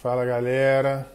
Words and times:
Fala 0.00 0.24
galera. 0.24 1.06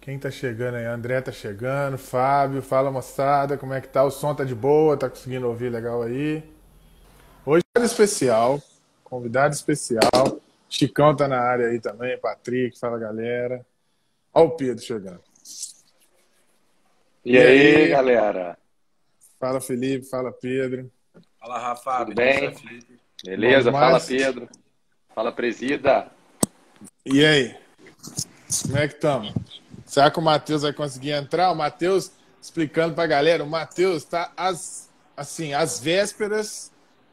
Quem 0.00 0.18
tá 0.18 0.28
chegando 0.28 0.74
aí? 0.74 0.86
André 0.86 1.20
tá 1.20 1.30
chegando, 1.30 1.96
Fábio, 1.96 2.60
fala 2.60 2.90
moçada, 2.90 3.56
como 3.56 3.74
é 3.74 3.80
que 3.80 3.86
tá? 3.86 4.02
O 4.02 4.10
som 4.10 4.34
tá 4.34 4.42
de 4.42 4.56
boa, 4.56 4.96
tá 4.96 5.08
conseguindo 5.08 5.46
ouvir 5.46 5.68
legal 5.68 6.02
aí? 6.02 6.42
Hoje 7.44 7.62
é 7.76 7.84
especial, 7.84 8.60
convidado 9.04 9.54
especial. 9.54 10.40
Chicão 10.68 11.14
tá 11.14 11.28
na 11.28 11.38
área 11.38 11.68
aí 11.68 11.78
também, 11.78 12.18
Patrick, 12.18 12.76
fala 12.76 12.98
galera. 12.98 13.64
Olha 14.34 14.46
o 14.46 14.50
Pedro 14.56 14.82
chegando. 14.82 15.20
E, 17.24 17.34
e 17.34 17.38
aí, 17.38 17.76
aí, 17.76 17.88
galera? 17.88 18.58
Fala 19.38 19.60
Felipe, 19.60 20.06
fala 20.06 20.32
Pedro. 20.32 20.90
Fala 21.38 21.60
Rafa, 21.60 22.04
tudo 22.06 22.16
bem? 22.16 22.52
Beleza, 23.24 23.70
fala 23.70 24.00
Pedro. 24.00 24.48
Fala 25.14 25.30
Presida. 25.30 26.10
E 27.04 27.24
aí? 27.24 27.65
Como 28.62 28.78
é 28.78 28.88
que 28.88 28.94
estamos? 28.94 29.32
Será 29.84 30.10
que 30.10 30.18
o 30.18 30.22
Matheus 30.22 30.62
vai 30.62 30.72
conseguir 30.72 31.12
entrar? 31.12 31.50
O 31.50 31.54
Matheus, 31.54 32.10
explicando 32.40 32.94
para 32.94 33.04
a 33.04 33.08
galera, 33.08 33.44
o 33.44 33.48
Matheus 33.48 34.02
está 34.02 34.32
às, 34.36 34.88
assim, 35.16 35.54
às 35.54 35.78
vésperas 35.80 36.70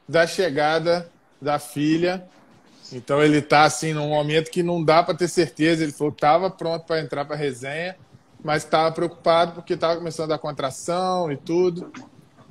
da 0.08 0.26
chegada 0.28 1.10
da 1.42 1.60
filha. 1.60 2.26
Então 2.92 3.22
ele 3.24 3.38
está 3.38 3.64
assim 3.64 3.94
num 3.94 4.10
momento 4.10 4.52
que 4.52 4.62
não 4.62 4.84
dá 4.84 5.04
para 5.04 5.16
ter 5.16 5.28
certeza. 5.28 5.84
Ele 5.84 5.92
falou 5.92 6.12
que 6.12 6.18
estava 6.18 6.50
pronto 6.50 6.86
para 6.86 7.00
entrar 7.00 7.26
para 7.26 7.36
a 7.36 7.40
resenha, 7.40 7.96
mas 8.44 8.64
estava 8.64 8.92
preocupado 8.92 9.54
porque 9.54 9.74
estava 9.74 9.96
começando 9.98 10.32
a 10.32 10.38
contração 10.38 11.32
e 11.32 11.38
tudo. 11.38 11.92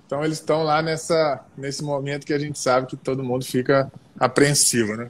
Então 0.07 0.25
eles 0.25 0.39
estão 0.39 0.63
lá 0.63 0.83
nessa, 0.83 1.41
nesse 1.57 1.83
momento 1.83 2.27
que 2.27 2.35
a 2.35 2.39
gente 2.39 2.59
sabe 2.59 2.87
que 2.87 2.97
todo 2.97 3.25
mundo 3.25 3.45
fica 3.45 3.91
apreensivo, 4.19 4.97
né? 4.97 5.09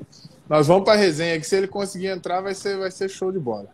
Nós 0.53 0.67
vamos 0.67 0.85
para 0.85 0.93
a 0.93 0.97
resenha 0.97 1.41
que 1.41 1.47
se 1.47 1.57
ele 1.57 1.67
conseguir 1.67 2.09
entrar 2.09 2.43
vai 2.43 2.55
ser, 2.55 2.77
vai 2.77 2.91
ser 2.91 3.09
show 3.09 3.33
de 3.33 3.39
bola. 3.39 3.71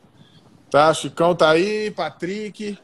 Tá, 0.71 0.95
Chicão 0.95 1.35
tá 1.35 1.51
aí, 1.51 1.91
Patrick. 1.91 2.79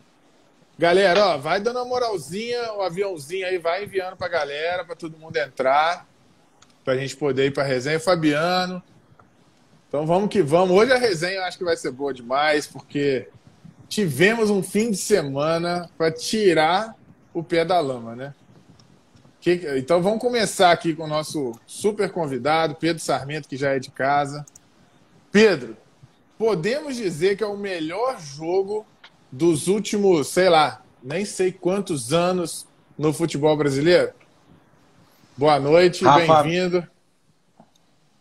Galera, 0.76 1.24
ó, 1.26 1.38
vai 1.38 1.60
dando 1.60 1.76
uma 1.76 1.84
moralzinha, 1.84 2.72
o 2.72 2.82
aviãozinho 2.82 3.46
aí 3.46 3.56
vai 3.56 3.84
enviando 3.84 4.16
pra 4.16 4.26
galera, 4.26 4.84
para 4.84 4.96
todo 4.96 5.16
mundo 5.16 5.36
entrar, 5.36 6.08
pra 6.84 6.96
gente 6.96 7.16
poder 7.16 7.46
ir 7.46 7.50
pra 7.52 7.62
resenha. 7.62 8.00
Fabiano. 8.00 8.82
Então 9.86 10.04
vamos 10.04 10.28
que 10.28 10.42
vamos. 10.42 10.76
Hoje 10.76 10.92
a 10.92 10.98
resenha 10.98 11.36
eu 11.36 11.44
acho 11.44 11.56
que 11.56 11.62
vai 11.62 11.76
ser 11.76 11.92
boa 11.92 12.12
demais, 12.12 12.66
porque 12.66 13.28
tivemos 13.88 14.50
um 14.50 14.60
fim 14.60 14.90
de 14.90 14.96
semana 14.96 15.88
para 15.96 16.10
tirar 16.10 16.96
o 17.32 17.44
pé 17.44 17.64
da 17.64 17.78
lama, 17.78 18.16
né? 18.16 18.34
Então 19.46 20.00
vamos 20.00 20.20
começar 20.20 20.70
aqui 20.70 20.94
com 20.94 21.04
o 21.04 21.08
nosso 21.08 21.52
super 21.66 22.10
convidado, 22.10 22.74
Pedro 22.76 23.02
Sarmento, 23.02 23.46
que 23.46 23.58
já 23.58 23.72
é 23.72 23.78
de 23.78 23.90
casa. 23.90 24.46
Pedro, 25.30 25.76
podemos 26.38 26.96
dizer 26.96 27.36
que 27.36 27.44
é 27.44 27.46
o 27.46 27.56
melhor 27.56 28.18
jogo 28.18 28.86
dos 29.30 29.68
últimos, 29.68 30.28
sei 30.28 30.48
lá, 30.48 30.82
nem 31.02 31.26
sei 31.26 31.52
quantos 31.52 32.12
anos 32.12 32.66
no 32.96 33.12
futebol 33.12 33.54
brasileiro? 33.54 34.12
Boa 35.36 35.60
noite, 35.60 36.04
bem-vindo. 36.04 36.86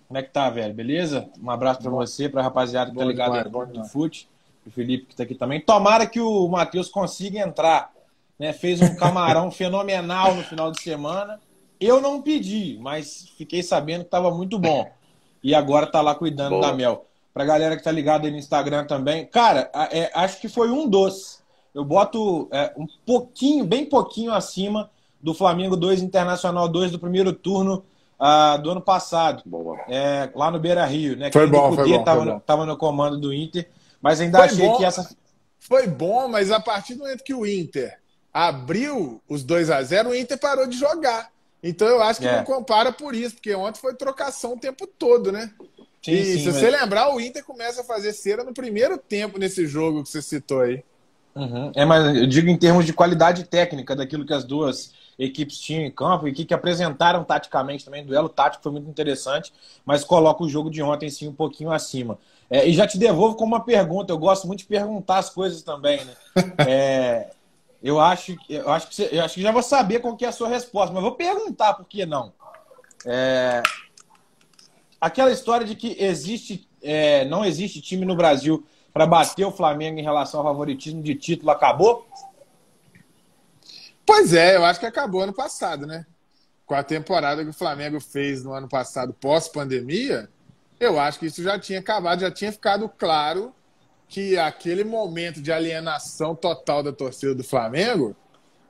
Como 0.09 0.17
é 0.17 0.23
que 0.23 0.29
tá, 0.29 0.49
velho? 0.49 0.73
Beleza? 0.73 1.29
Um 1.41 1.49
abraço 1.49 1.81
para 1.81 1.91
você, 1.91 2.27
para 2.27 2.41
a 2.41 2.43
rapaziada 2.43 2.91
que 2.91 2.97
tá 2.97 3.05
ligado 3.05 3.43
demais, 3.43 3.69
no 3.69 3.85
fute, 3.85 4.27
o 4.67 4.71
Felipe 4.71 5.05
que 5.05 5.15
tá 5.15 5.23
aqui 5.23 5.35
também. 5.35 5.61
Tomara 5.61 6.05
que 6.05 6.19
o 6.19 6.47
Matheus 6.49 6.89
consiga 6.89 7.39
entrar. 7.39 7.92
Né? 8.37 8.53
Fez 8.53 8.81
um 8.81 8.95
camarão 8.95 9.49
fenomenal 9.51 10.35
no 10.35 10.43
final 10.43 10.71
de 10.71 10.81
semana. 10.81 11.39
Eu 11.79 12.01
não 12.01 12.21
pedi, 12.21 12.77
mas 12.81 13.29
fiquei 13.37 13.61
sabendo 13.61 14.01
que 14.01 14.07
estava 14.07 14.31
muito 14.31 14.57
bom. 14.57 14.89
E 15.43 15.53
agora 15.53 15.85
tá 15.85 16.01
lá 16.01 16.15
cuidando 16.15 16.51
Boa. 16.51 16.67
da 16.67 16.73
Mel 16.73 17.05
pra 17.33 17.43
galera 17.43 17.75
que 17.75 17.83
tá 17.83 17.91
ligada 17.91 18.27
aí 18.27 18.31
no 18.31 18.37
Instagram 18.37 18.85
também. 18.85 19.25
Cara, 19.25 19.69
é, 19.91 20.11
acho 20.13 20.39
que 20.39 20.47
foi 20.47 20.69
um 20.69 20.87
doce. 20.87 21.39
Eu 21.73 21.83
boto 21.83 22.47
é, 22.51 22.71
um 22.77 22.85
pouquinho, 23.05 23.65
bem 23.65 23.85
pouquinho 23.85 24.31
acima 24.31 24.89
do 25.19 25.33
Flamengo 25.33 25.75
2 25.75 26.01
Internacional 26.01 26.67
2 26.67 26.91
do 26.91 26.99
primeiro 26.99 27.33
turno 27.33 27.83
uh, 28.19 28.61
do 28.61 28.69
ano 28.69 28.81
passado. 28.81 29.43
É, 29.89 30.29
lá 30.35 30.51
no 30.51 30.59
Beira 30.59 30.85
Rio, 30.85 31.17
né? 31.17 31.31
Foi 31.31 31.47
bom, 31.47 31.73
foi 31.73 31.89
bom, 31.89 32.03
tava, 32.03 32.23
foi 32.23 32.33
no, 32.33 32.39
tava 32.41 32.65
no 32.65 32.77
comando 32.77 33.17
do 33.17 33.33
Inter, 33.33 33.67
mas 34.01 34.21
ainda 34.21 34.37
foi 34.37 34.47
achei 34.47 34.67
bom, 34.67 34.77
que 34.77 34.85
essa. 34.85 35.15
Foi 35.59 35.87
bom, 35.87 36.27
mas 36.27 36.51
a 36.51 36.59
partir 36.59 36.93
do 36.93 36.99
momento 36.99 37.23
que 37.23 37.33
o 37.33 37.45
Inter 37.45 37.97
abriu 38.33 39.21
os 39.29 39.43
2 39.43 39.69
a 39.69 39.81
0 39.83 40.09
o 40.09 40.15
Inter 40.15 40.37
parou 40.37 40.65
de 40.65 40.77
jogar. 40.77 41.31
Então 41.61 41.87
eu 41.87 42.01
acho 42.01 42.19
que 42.19 42.27
é. 42.27 42.37
não 42.37 42.43
compara 42.43 42.91
por 42.91 43.15
isso, 43.15 43.35
porque 43.35 43.53
ontem 43.53 43.79
foi 43.79 43.93
trocação 43.93 44.53
o 44.53 44.59
tempo 44.59 44.85
todo, 44.87 45.31
né? 45.31 45.51
Sim, 46.01 46.11
e 46.11 46.25
sim, 46.25 46.39
se 46.39 46.45
mas... 46.47 46.55
você 46.55 46.69
lembrar, 46.69 47.13
o 47.13 47.21
Inter 47.21 47.43
começa 47.45 47.81
a 47.81 47.85
fazer 47.85 48.11
cera 48.11 48.43
no 48.43 48.53
primeiro 48.53 48.97
tempo 48.97 49.39
nesse 49.39 49.65
jogo 49.65 50.03
que 50.03 50.09
você 50.09 50.21
citou 50.21 50.61
aí. 50.61 50.83
Uhum. 51.35 51.71
É, 51.73 51.85
mas 51.85 52.15
eu 52.15 52.27
digo 52.27 52.49
em 52.49 52.57
termos 52.57 52.85
de 52.85 52.93
qualidade 52.93 53.45
técnica 53.45 53.95
daquilo 53.95 54.25
que 54.25 54.33
as 54.33 54.43
duas 54.43 54.91
equipes 55.17 55.57
tinham 55.57 55.83
em 55.83 55.91
campo 55.91 56.27
e 56.27 56.33
que, 56.33 56.45
que 56.45 56.53
apresentaram 56.53 57.23
taticamente 57.23 57.85
também. 57.85 58.03
O 58.03 58.07
duelo 58.07 58.29
tático 58.29 58.63
foi 58.63 58.71
muito 58.71 58.89
interessante, 58.89 59.53
mas 59.85 60.03
coloca 60.03 60.43
o 60.43 60.49
jogo 60.49 60.69
de 60.69 60.81
ontem 60.81 61.09
sim 61.09 61.27
um 61.27 61.33
pouquinho 61.33 61.71
acima. 61.71 62.19
É, 62.49 62.67
e 62.67 62.73
já 62.73 62.85
te 62.85 62.97
devolvo 62.97 63.35
com 63.35 63.45
uma 63.45 63.63
pergunta. 63.63 64.11
Eu 64.11 64.17
gosto 64.17 64.45
muito 64.45 64.59
de 64.59 64.65
perguntar 64.65 65.19
as 65.19 65.29
coisas 65.29 65.61
também, 65.61 66.03
né? 66.03 66.13
É, 66.67 67.29
eu 67.83 67.99
acho, 67.99 68.37
eu 68.47 68.69
acho 68.71 68.87
que 68.87 69.09
eu 69.11 69.23
acho 69.23 69.35
que 69.35 69.41
já 69.41 69.51
vou 69.51 69.61
saber 69.61 69.99
qual 69.99 70.15
que 70.15 70.23
é 70.23 70.29
a 70.29 70.31
sua 70.31 70.47
resposta, 70.47 70.93
mas 70.93 71.03
vou 71.03 71.15
perguntar 71.15 71.73
por 71.73 71.85
que 71.85 72.05
não. 72.05 72.31
É, 73.05 73.61
aquela 75.01 75.29
história 75.29 75.67
de 75.67 75.75
que 75.75 75.97
existe, 75.99 76.65
é, 76.81 77.25
não 77.25 77.43
existe 77.43 77.81
time 77.81 78.05
no 78.05 78.15
Brasil 78.15 78.65
para 78.93 79.05
bater 79.05 79.45
o 79.45 79.51
Flamengo 79.51 79.99
em 79.99 80.03
relação 80.03 80.39
ao 80.39 80.45
favoritismo 80.45 81.03
de 81.03 81.13
título 81.13 81.51
acabou? 81.51 82.07
Pois 84.05 84.33
é, 84.33 84.55
eu 84.55 84.63
acho 84.63 84.79
que 84.79 84.85
acabou 84.85 85.21
ano 85.21 85.33
passado, 85.33 85.85
né? 85.85 86.05
Com 86.65 86.75
a 86.75 86.83
temporada 86.83 87.43
que 87.43 87.49
o 87.49 87.53
Flamengo 87.53 87.99
fez 87.99 88.45
no 88.45 88.53
ano 88.53 88.69
passado, 88.69 89.13
pós-pandemia, 89.13 90.29
eu 90.79 90.97
acho 90.97 91.19
que 91.19 91.25
isso 91.25 91.43
já 91.43 91.59
tinha 91.59 91.79
acabado, 91.79 92.21
já 92.21 92.31
tinha 92.31 92.51
ficado 92.51 92.87
claro 92.87 93.53
que 94.13 94.37
aquele 94.37 94.83
momento 94.83 95.41
de 95.41 95.51
alienação 95.51 96.35
total 96.35 96.83
da 96.83 96.93
torcida 96.93 97.33
do 97.33 97.43
Flamengo 97.43 98.15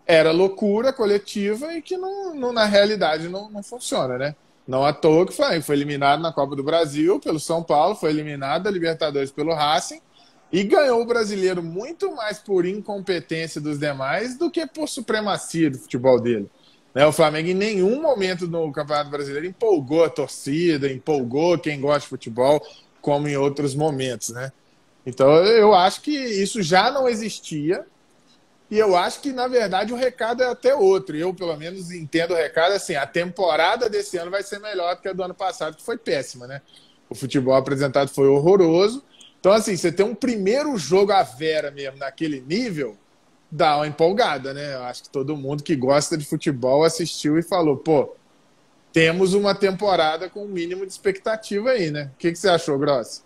era 0.08 0.32
loucura 0.32 0.94
coletiva 0.94 1.74
e 1.74 1.82
que 1.82 1.98
não, 1.98 2.34
não 2.34 2.54
na 2.54 2.64
realidade 2.64 3.28
não, 3.28 3.52
não 3.52 3.62
funciona, 3.62 4.18
né? 4.18 4.36
Não 4.66 4.86
à 4.86 4.94
toa 4.94 5.26
que 5.26 5.34
foi, 5.34 5.62
foi 5.62 5.76
eliminado 5.76 6.22
na 6.22 6.32
Copa 6.32 6.56
do 6.56 6.64
Brasil 6.64 7.20
pelo 7.20 7.42
São 7.42 7.62
Paulo, 7.62 7.94
foi 7.94 8.12
eliminado 8.12 8.64
da 8.64 8.72
Libertadores 8.72 9.34
pelo 9.34 9.54
Racing 9.54 10.00
e 10.50 10.64
ganhou 10.64 11.02
o 11.02 11.06
brasileiro 11.06 11.62
muito 11.62 12.16
mais 12.16 12.40
por 12.40 12.66
incompetência 12.66 13.60
dos 13.60 13.78
demais 13.78 14.38
do 14.38 14.50
que 14.50 14.66
por 14.66 14.88
supremacia 14.88 15.70
do 15.70 15.78
futebol 15.78 16.22
dele. 16.22 16.50
Né? 16.96 17.06
O 17.06 17.12
Flamengo 17.12 17.50
em 17.50 17.54
nenhum 17.54 18.02
momento 18.02 18.48
no 18.48 18.72
Campeonato 18.72 19.10
Brasileiro 19.10 19.46
empolgou 19.46 20.06
a 20.06 20.10
torcida, 20.10 20.90
empolgou 20.90 21.60
quem 21.60 21.82
gosta 21.82 22.00
de 22.00 22.08
futebol, 22.08 22.66
como 23.02 23.28
em 23.28 23.36
outros 23.36 23.76
momentos, 23.76 24.30
né? 24.30 24.54
Então 25.06 25.34
eu 25.46 25.74
acho 25.74 26.02
que 26.02 26.12
isso 26.12 26.62
já 26.62 26.92
não 26.92 27.08
existia 27.08 27.86
e 28.74 28.80
eu 28.80 28.96
acho 28.96 29.22
que, 29.22 29.32
na 29.32 29.48
verdade, 29.48 29.94
o 29.94 29.96
recado 29.96 30.42
é 30.42 30.48
até 30.48 30.74
outro. 30.74 31.16
Eu, 31.16 31.32
pelo 31.32 31.56
menos, 31.56 31.92
entendo 31.92 32.32
o 32.32 32.36
recado 32.36 32.72
assim: 32.72 32.96
a 32.96 33.06
temporada 33.06 33.90
desse 33.90 34.18
ano 34.18 34.32
vai 34.32 34.42
ser 34.42 34.60
melhor 34.60 34.96
do 34.96 35.02
que 35.04 35.08
a 35.08 35.14
do 35.14 35.24
ano 35.24 35.36
passado, 35.36 35.78
que 35.78 35.84
foi 35.84 35.98
péssima, 35.98 36.48
né? 36.48 36.62
O 37.10 37.16
futebol 37.16 37.54
apresentado 37.54 38.10
foi 38.10 38.28
horroroso. 38.28 39.04
Então, 39.40 39.52
assim, 39.52 39.76
você 39.76 39.92
tem 39.92 40.06
um 40.06 40.16
primeiro 40.16 40.76
jogo 40.78 41.12
à 41.12 41.22
vera 41.22 41.70
mesmo, 41.70 42.00
naquele 42.00 42.42
nível, 42.42 42.98
dá 43.52 43.76
uma 43.76 43.88
empolgada, 43.88 44.54
né? 44.54 44.74
Eu 44.74 44.84
acho 44.84 45.04
que 45.04 45.10
todo 45.10 45.38
mundo 45.38 45.62
que 45.62 45.76
gosta 45.76 46.18
de 46.18 46.26
futebol 46.26 46.84
assistiu 46.84 47.38
e 47.38 47.44
falou: 47.44 47.78
pô, 47.78 48.16
temos 48.92 49.34
uma 49.34 49.54
temporada 49.54 50.30
com 50.30 50.46
um 50.46 50.50
mínimo 50.50 50.86
de 50.86 50.92
expectativa 50.92 51.72
aí, 51.72 51.92
né? 51.92 52.10
O 52.14 52.18
que, 52.18 52.32
que 52.32 52.40
você 52.40 52.50
achou, 52.50 52.80
Grossi? 52.80 53.22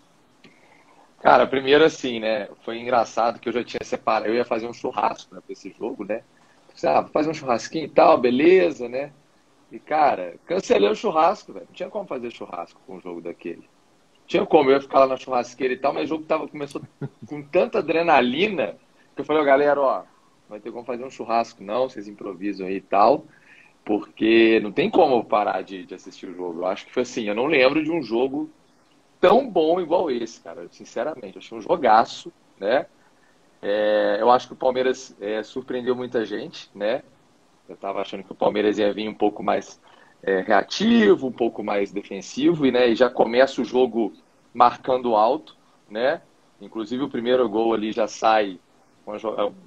Cara, 1.20 1.46
primeiro 1.46 1.84
assim, 1.84 2.20
né? 2.20 2.48
Foi 2.64 2.78
engraçado 2.78 3.40
que 3.40 3.48
eu 3.48 3.52
já 3.52 3.64
tinha 3.64 3.80
separado, 3.82 4.26
eu 4.26 4.34
ia 4.34 4.44
fazer 4.44 4.68
um 4.68 4.72
churrasco 4.72 5.34
né, 5.34 5.40
pra 5.44 5.52
esse 5.52 5.70
jogo, 5.72 6.04
né? 6.04 6.22
Ah, 6.84 7.00
vou 7.00 7.10
fazer 7.10 7.30
um 7.30 7.34
churrasquinho 7.34 7.86
e 7.86 7.90
tal, 7.90 8.18
beleza, 8.18 8.88
né? 8.88 9.12
E, 9.70 9.80
cara, 9.80 10.38
cancelei 10.46 10.88
o 10.88 10.94
churrasco, 10.94 11.52
velho. 11.52 11.66
Não 11.66 11.74
tinha 11.74 11.90
como 11.90 12.06
fazer 12.06 12.30
churrasco 12.30 12.80
com 12.86 12.96
um 12.96 13.00
jogo 13.00 13.20
daquele. 13.20 13.68
Tinha 14.26 14.46
como, 14.46 14.70
eu 14.70 14.74
ia 14.74 14.80
ficar 14.80 15.00
lá 15.00 15.08
na 15.08 15.16
churrasqueira 15.16 15.74
e 15.74 15.78
tal, 15.78 15.92
mas 15.92 16.04
o 16.04 16.08
jogo 16.08 16.24
tava, 16.24 16.48
começou 16.48 16.82
com 17.26 17.42
tanta 17.42 17.78
adrenalina 17.80 18.76
que 19.14 19.22
eu 19.22 19.24
falei, 19.24 19.42
ó, 19.42 19.44
galera, 19.44 19.80
ó, 19.80 20.04
vai 20.48 20.60
ter 20.60 20.70
como 20.70 20.84
fazer 20.84 21.04
um 21.04 21.10
churrasco, 21.10 21.62
não, 21.64 21.88
vocês 21.88 22.06
improvisam 22.08 22.66
aí 22.66 22.76
e 22.76 22.80
tal, 22.80 23.26
porque 23.84 24.60
não 24.60 24.72
tem 24.72 24.90
como 24.90 25.24
parar 25.24 25.62
de, 25.62 25.84
de 25.86 25.94
assistir 25.94 26.26
o 26.28 26.34
jogo. 26.34 26.60
Eu 26.60 26.66
acho 26.66 26.86
que 26.86 26.92
foi 26.92 27.02
assim, 27.02 27.24
eu 27.24 27.34
não 27.34 27.46
lembro 27.46 27.82
de 27.82 27.90
um 27.90 28.02
jogo 28.02 28.50
tão 29.20 29.48
bom 29.48 29.80
igual 29.80 30.10
esse, 30.10 30.40
cara. 30.40 30.66
Sinceramente, 30.70 31.36
eu 31.36 31.38
achei 31.38 31.58
um 31.58 31.60
jogaço, 31.60 32.32
né? 32.58 32.86
É, 33.60 34.18
eu 34.20 34.30
acho 34.30 34.46
que 34.46 34.52
o 34.52 34.56
Palmeiras 34.56 35.16
é, 35.20 35.42
surpreendeu 35.42 35.94
muita 35.96 36.24
gente, 36.24 36.70
né? 36.74 37.02
Eu 37.68 37.74
estava 37.74 38.00
achando 38.00 38.24
que 38.24 38.32
o 38.32 38.36
Palmeiras 38.36 38.78
ia 38.78 38.92
vir 38.92 39.08
um 39.08 39.14
pouco 39.14 39.42
mais 39.42 39.80
é, 40.22 40.40
reativo, 40.40 41.26
um 41.26 41.32
pouco 41.32 41.62
mais 41.62 41.90
defensivo, 41.92 42.64
e, 42.64 42.72
né, 42.72 42.88
e 42.88 42.94
já 42.94 43.10
começa 43.10 43.60
o 43.60 43.64
jogo 43.64 44.12
marcando 44.54 45.14
alto. 45.14 45.56
né? 45.90 46.22
Inclusive 46.60 47.02
o 47.04 47.08
primeiro 47.08 47.48
gol 47.48 47.72
ali 47.74 47.92
já 47.92 48.06
sai 48.08 48.58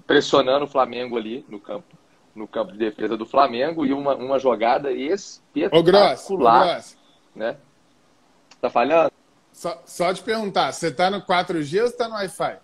pressionando 0.05 0.65
o 0.65 0.67
Flamengo 0.67 1.17
ali 1.17 1.43
no 1.49 1.59
campo, 1.59 1.97
no 2.35 2.47
campo 2.47 2.71
de 2.71 2.77
defesa 2.77 3.17
do 3.17 3.25
Flamengo 3.25 3.85
e 3.85 3.93
uma, 3.93 4.15
uma 4.15 4.37
jogada 4.37 4.91
espetacular, 4.91 5.79
Ô, 5.79 5.83
Gross, 5.83 6.29
Ô, 6.29 6.37
Gross. 6.37 6.97
né? 7.35 7.57
Tá 8.61 8.69
falhando? 8.69 9.11
Só, 9.51 9.81
só 9.85 10.13
te 10.13 10.23
perguntar, 10.23 10.71
você 10.71 10.91
tá 10.91 11.09
no 11.09 11.21
4G 11.21 11.81
ou 11.81 11.87
você 11.87 11.97
tá 11.97 12.07
no 12.07 12.15
Wi-Fi? 12.15 12.57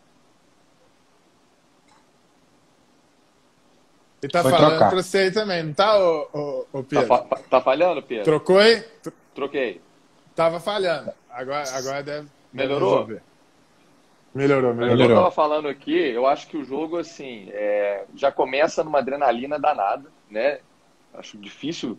Ele 4.22 4.32
tá 4.32 4.42
Foi 4.42 4.52
falando 4.52 4.70
trocar. 4.72 4.90
pra 4.90 5.04
você 5.04 5.18
aí 5.20 5.32
também, 5.32 5.64
não 5.64 5.74
tá, 5.74 6.00
ô, 6.00 6.28
ô, 6.34 6.80
ô 6.80 6.84
Pedro? 6.84 7.08
Tá, 7.08 7.24
fa 7.24 7.36
tá, 7.50 7.62
falhando, 7.62 8.02
Pedro? 8.02 8.24
Trocou 8.24 8.58
aí? 8.58 8.84
Troquei. 9.36 9.82
Tava 10.36 10.60
falhando. 10.60 11.12
Agora, 11.30 11.70
agora 11.76 12.02
deve. 12.02 12.28
Melhorou? 12.52 13.06
Deve 13.06 13.22
melhorou, 14.38 14.74
melhorou. 14.74 15.10
Eu 15.10 15.16
tava 15.16 15.32
falando 15.32 15.68
aqui, 15.68 15.96
eu 15.96 16.28
acho 16.28 16.48
que 16.48 16.58
o 16.58 16.64
jogo, 16.64 16.98
assim, 16.98 17.50
é, 17.52 18.06
já 18.16 18.32
começa 18.32 18.84
numa 18.84 19.00
adrenalina 19.00 19.60
danada, 19.60 20.10
né? 20.30 20.60
Acho 21.14 21.38
difícil 21.38 21.98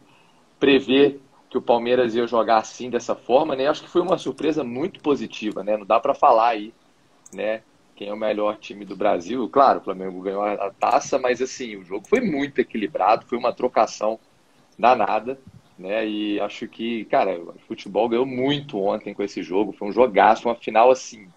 prever 0.61 1.21
que 1.49 1.59
o 1.59 1.63
Palmeiras 1.63 2.15
ia 2.15 2.27
jogar 2.27 2.59
assim, 2.59 2.91
dessa 2.91 3.15
forma, 3.15 3.57
né? 3.57 3.67
Acho 3.67 3.83
que 3.83 3.91
foi 3.91 4.03
uma 4.03 4.19
surpresa 4.19 4.63
muito 4.63 5.01
positiva, 5.01 5.63
né? 5.65 5.77
Não 5.77 5.87
dá 5.87 5.99
para 5.99 6.15
falar 6.15 6.49
aí, 6.49 6.75
né? 7.33 7.63
quem 7.99 8.11
é 8.11 8.15
o 8.15 8.17
melhor 8.17 8.57
time 8.59 8.85
do 8.85 8.95
Brasil. 8.95 9.49
Claro, 9.49 9.81
o 9.81 9.83
Flamengo 9.83 10.23
ganhou 10.23 10.45
a 10.45 10.71
taça, 10.71 11.19
mas 11.19 11.43
assim, 11.43 11.75
o 11.75 11.85
jogo 11.85 12.07
foi 12.07 12.21
muito 12.21 12.61
equilibrado, 12.61 13.27
foi 13.27 13.37
uma 13.37 13.53
trocação 13.53 14.21
danada, 14.79 15.37
né? 15.77 16.07
E 16.07 16.39
acho 16.39 16.69
que, 16.69 17.05
cara, 17.07 17.37
o 17.37 17.59
futebol 17.67 18.09
ganhou 18.09 18.25
muito 18.25 18.79
ontem 18.79 19.13
com 19.13 19.21
esse 19.21 19.43
jogo, 19.43 19.73
foi 19.73 19.89
um 19.89 19.93
jogaço, 19.93 20.47
uma 20.47 20.55
final 20.55 20.93
assim, 20.93 21.29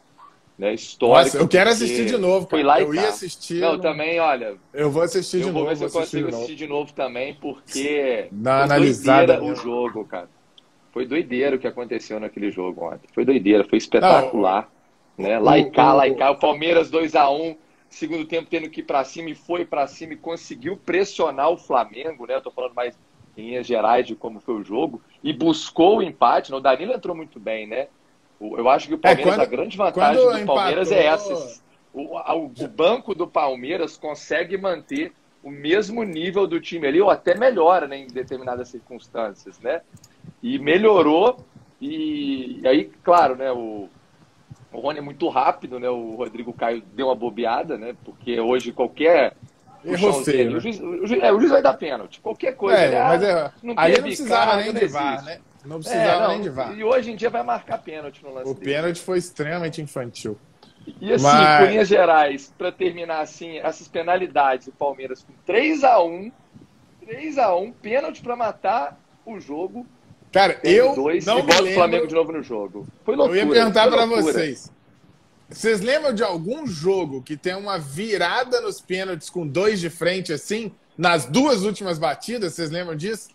né, 0.61 0.75
histórica. 0.75 1.23
Nossa, 1.23 1.37
eu 1.39 1.47
quero 1.47 1.71
assistir 1.71 2.05
de 2.05 2.17
novo, 2.17 2.45
cara. 2.45 2.63
Lá 2.63 2.79
eu 2.79 2.93
ia 2.93 3.09
assistir. 3.09 3.59
Não, 3.59 3.73
não, 3.73 3.79
também, 3.79 4.19
olha. 4.19 4.57
Eu 4.71 4.91
vou 4.91 5.01
assistir 5.01 5.39
de 5.39 5.45
novo. 5.47 5.57
Eu 5.57 5.63
vou 5.63 5.69
ver 5.69 5.75
se 5.75 5.83
eu 5.83 5.89
consigo 5.89 6.27
assistir, 6.27 6.43
assistir 6.43 6.55
de 6.55 6.67
novo 6.67 6.93
também, 6.93 7.33
porque 7.33 8.27
Na 8.31 8.61
analisada 8.61 9.43
o 9.43 9.55
jogo, 9.55 10.05
cara. 10.05 10.29
Foi 10.91 11.07
doideira 11.07 11.55
o 11.55 11.59
que 11.59 11.65
aconteceu 11.65 12.19
naquele 12.19 12.51
jogo 12.51 12.85
ontem. 12.85 13.07
Foi 13.11 13.25
doideira, 13.25 13.63
foi 13.63 13.79
espetacular. 13.79 14.69
Não, 15.17 15.25
né? 15.25 15.59
E 15.59 15.71
cá. 15.71 16.29
O 16.29 16.35
Palmeiras 16.35 16.91
2 16.91 17.15
a 17.15 17.27
1 17.31 17.55
segundo 17.89 18.25
tempo 18.25 18.47
tendo 18.47 18.69
que 18.69 18.81
ir 18.81 18.83
para 18.83 19.03
cima 19.03 19.31
e 19.31 19.35
foi 19.35 19.65
para 19.65 19.87
cima 19.87 20.13
e 20.13 20.17
conseguiu 20.17 20.77
pressionar 20.77 21.49
o 21.49 21.57
Flamengo, 21.57 22.27
né? 22.27 22.35
Eu 22.35 22.41
tô 22.41 22.51
falando 22.51 22.75
mais 22.75 22.95
em 23.35 23.47
linhas 23.47 23.65
gerais 23.65 24.05
de 24.05 24.15
como 24.15 24.39
foi 24.39 24.53
o 24.53 24.63
jogo 24.63 25.01
e 25.23 25.33
buscou 25.33 25.97
o 25.97 26.03
empate. 26.03 26.51
Né? 26.51 26.57
O 26.57 26.61
Danilo 26.61 26.93
entrou 26.93 27.15
muito 27.15 27.39
bem, 27.39 27.65
né? 27.65 27.87
Eu 28.41 28.67
acho 28.69 28.87
que 28.87 28.95
o 28.95 28.95
é, 28.95 28.99
Palmeiras, 28.99 29.33
é, 29.33 29.37
quando, 29.37 29.41
a 29.41 29.45
grande 29.45 29.77
vantagem 29.77 30.21
do 30.21 30.45
Palmeiras 30.45 30.91
empatou... 30.91 31.03
é 31.03 31.13
essa. 31.13 31.61
O, 31.93 32.17
o, 32.17 32.67
banco 32.67 33.13
do 33.13 33.27
Palmeiras 33.27 33.97
consegue 33.97 34.57
manter 34.57 35.13
o 35.43 35.51
mesmo 35.51 36.03
nível 36.03 36.47
do 36.47 36.59
time 36.59 36.87
ali, 36.87 37.01
ou 37.01 37.09
até 37.09 37.37
melhora 37.37 37.87
né, 37.87 37.97
em 37.97 38.07
determinadas 38.07 38.69
circunstâncias, 38.69 39.59
né? 39.59 39.81
E 40.41 40.57
melhorou, 40.57 41.37
e, 41.79 42.61
e 42.61 42.67
aí, 42.67 42.91
claro, 43.03 43.35
né, 43.35 43.51
o, 43.51 43.89
o 44.71 44.79
Rony 44.79 44.99
é 44.99 45.01
muito 45.01 45.27
rápido, 45.27 45.79
né? 45.79 45.89
O 45.89 46.15
Rodrigo 46.15 46.53
Caio 46.53 46.81
deu 46.93 47.07
uma 47.07 47.15
bobeada, 47.15 47.77
né? 47.77 47.95
Porque 48.05 48.39
hoje 48.39 48.71
qualquer. 48.71 49.35
Errou 49.83 50.13
feio, 50.23 50.51
né? 50.51 50.57
o, 50.57 50.59
juiz, 50.59 50.79
o, 50.79 51.07
juiz, 51.07 51.23
é, 51.23 51.33
o 51.33 51.39
juiz 51.39 51.51
vai 51.51 51.61
dar 51.61 51.73
pênalti. 51.73 52.21
Qualquer 52.21 52.55
coisa. 52.55 52.79
É, 52.79 52.91
né? 52.91 53.03
mas 53.03 53.23
é, 53.23 53.51
não 53.63 53.73
aí 53.75 53.93
não 53.93 54.01
precisava 54.03 54.57
nem 54.57 54.73
de 54.73 54.87
VAR, 54.87 55.23
né? 55.25 55.41
Não 55.65 55.79
precisava 55.79 56.09
é, 56.09 56.19
não, 56.19 56.27
nem 56.29 56.41
de 56.41 56.49
VAR. 56.49 56.77
E 56.77 56.83
hoje 56.83 57.11
em 57.11 57.15
dia 57.15 57.29
vai 57.29 57.43
marcar 57.43 57.77
pênalti 57.79 58.23
no 58.23 58.33
lance. 58.33 58.49
O 58.49 58.53
dele. 58.53 58.65
pênalti 58.65 58.99
foi 58.99 59.17
extremamente 59.17 59.81
infantil. 59.81 60.37
E 60.99 61.13
assim, 61.13 61.23
mas... 61.23 61.69
linhas 61.69 61.87
gerais, 61.87 62.53
para 62.57 62.71
terminar 62.71 63.21
assim, 63.21 63.57
essas 63.59 63.87
penalidades, 63.87 64.67
o 64.67 64.71
Palmeiras 64.71 65.23
com 65.23 65.33
3 65.45 65.83
a 65.83 66.01
1 66.01 66.31
3 67.05 67.37
a 67.37 67.55
1 67.55 67.71
pênalti 67.73 68.21
para 68.21 68.35
matar 68.35 68.99
o 69.25 69.39
jogo 69.39 69.85
Cara, 70.31 70.59
eu 70.63 70.95
dois, 70.95 71.25
não 71.25 71.43
me 71.43 71.51
lembro... 71.51 71.71
o 71.71 71.73
Flamengo 71.73 72.07
de 72.07 72.15
novo 72.15 72.31
no 72.31 72.41
jogo. 72.41 72.87
Foi 73.03 73.15
loucura. 73.15 73.39
Eu 73.39 73.45
ia 73.45 73.51
perguntar 73.51 73.89
para 73.89 74.05
vocês. 74.05 74.71
Vocês 75.49 75.81
lembram 75.81 76.13
de 76.13 76.23
algum 76.23 76.65
jogo 76.65 77.21
que 77.21 77.35
tem 77.35 77.53
uma 77.53 77.77
virada 77.77 78.61
nos 78.61 78.79
pênaltis 78.79 79.29
com 79.29 79.45
dois 79.45 79.81
de 79.81 79.89
frente 79.89 80.31
assim, 80.31 80.71
nas 80.97 81.25
duas 81.25 81.63
últimas 81.63 81.99
batidas? 81.99 82.53
Vocês 82.53 82.71
lembram 82.71 82.95
disso? 82.95 83.29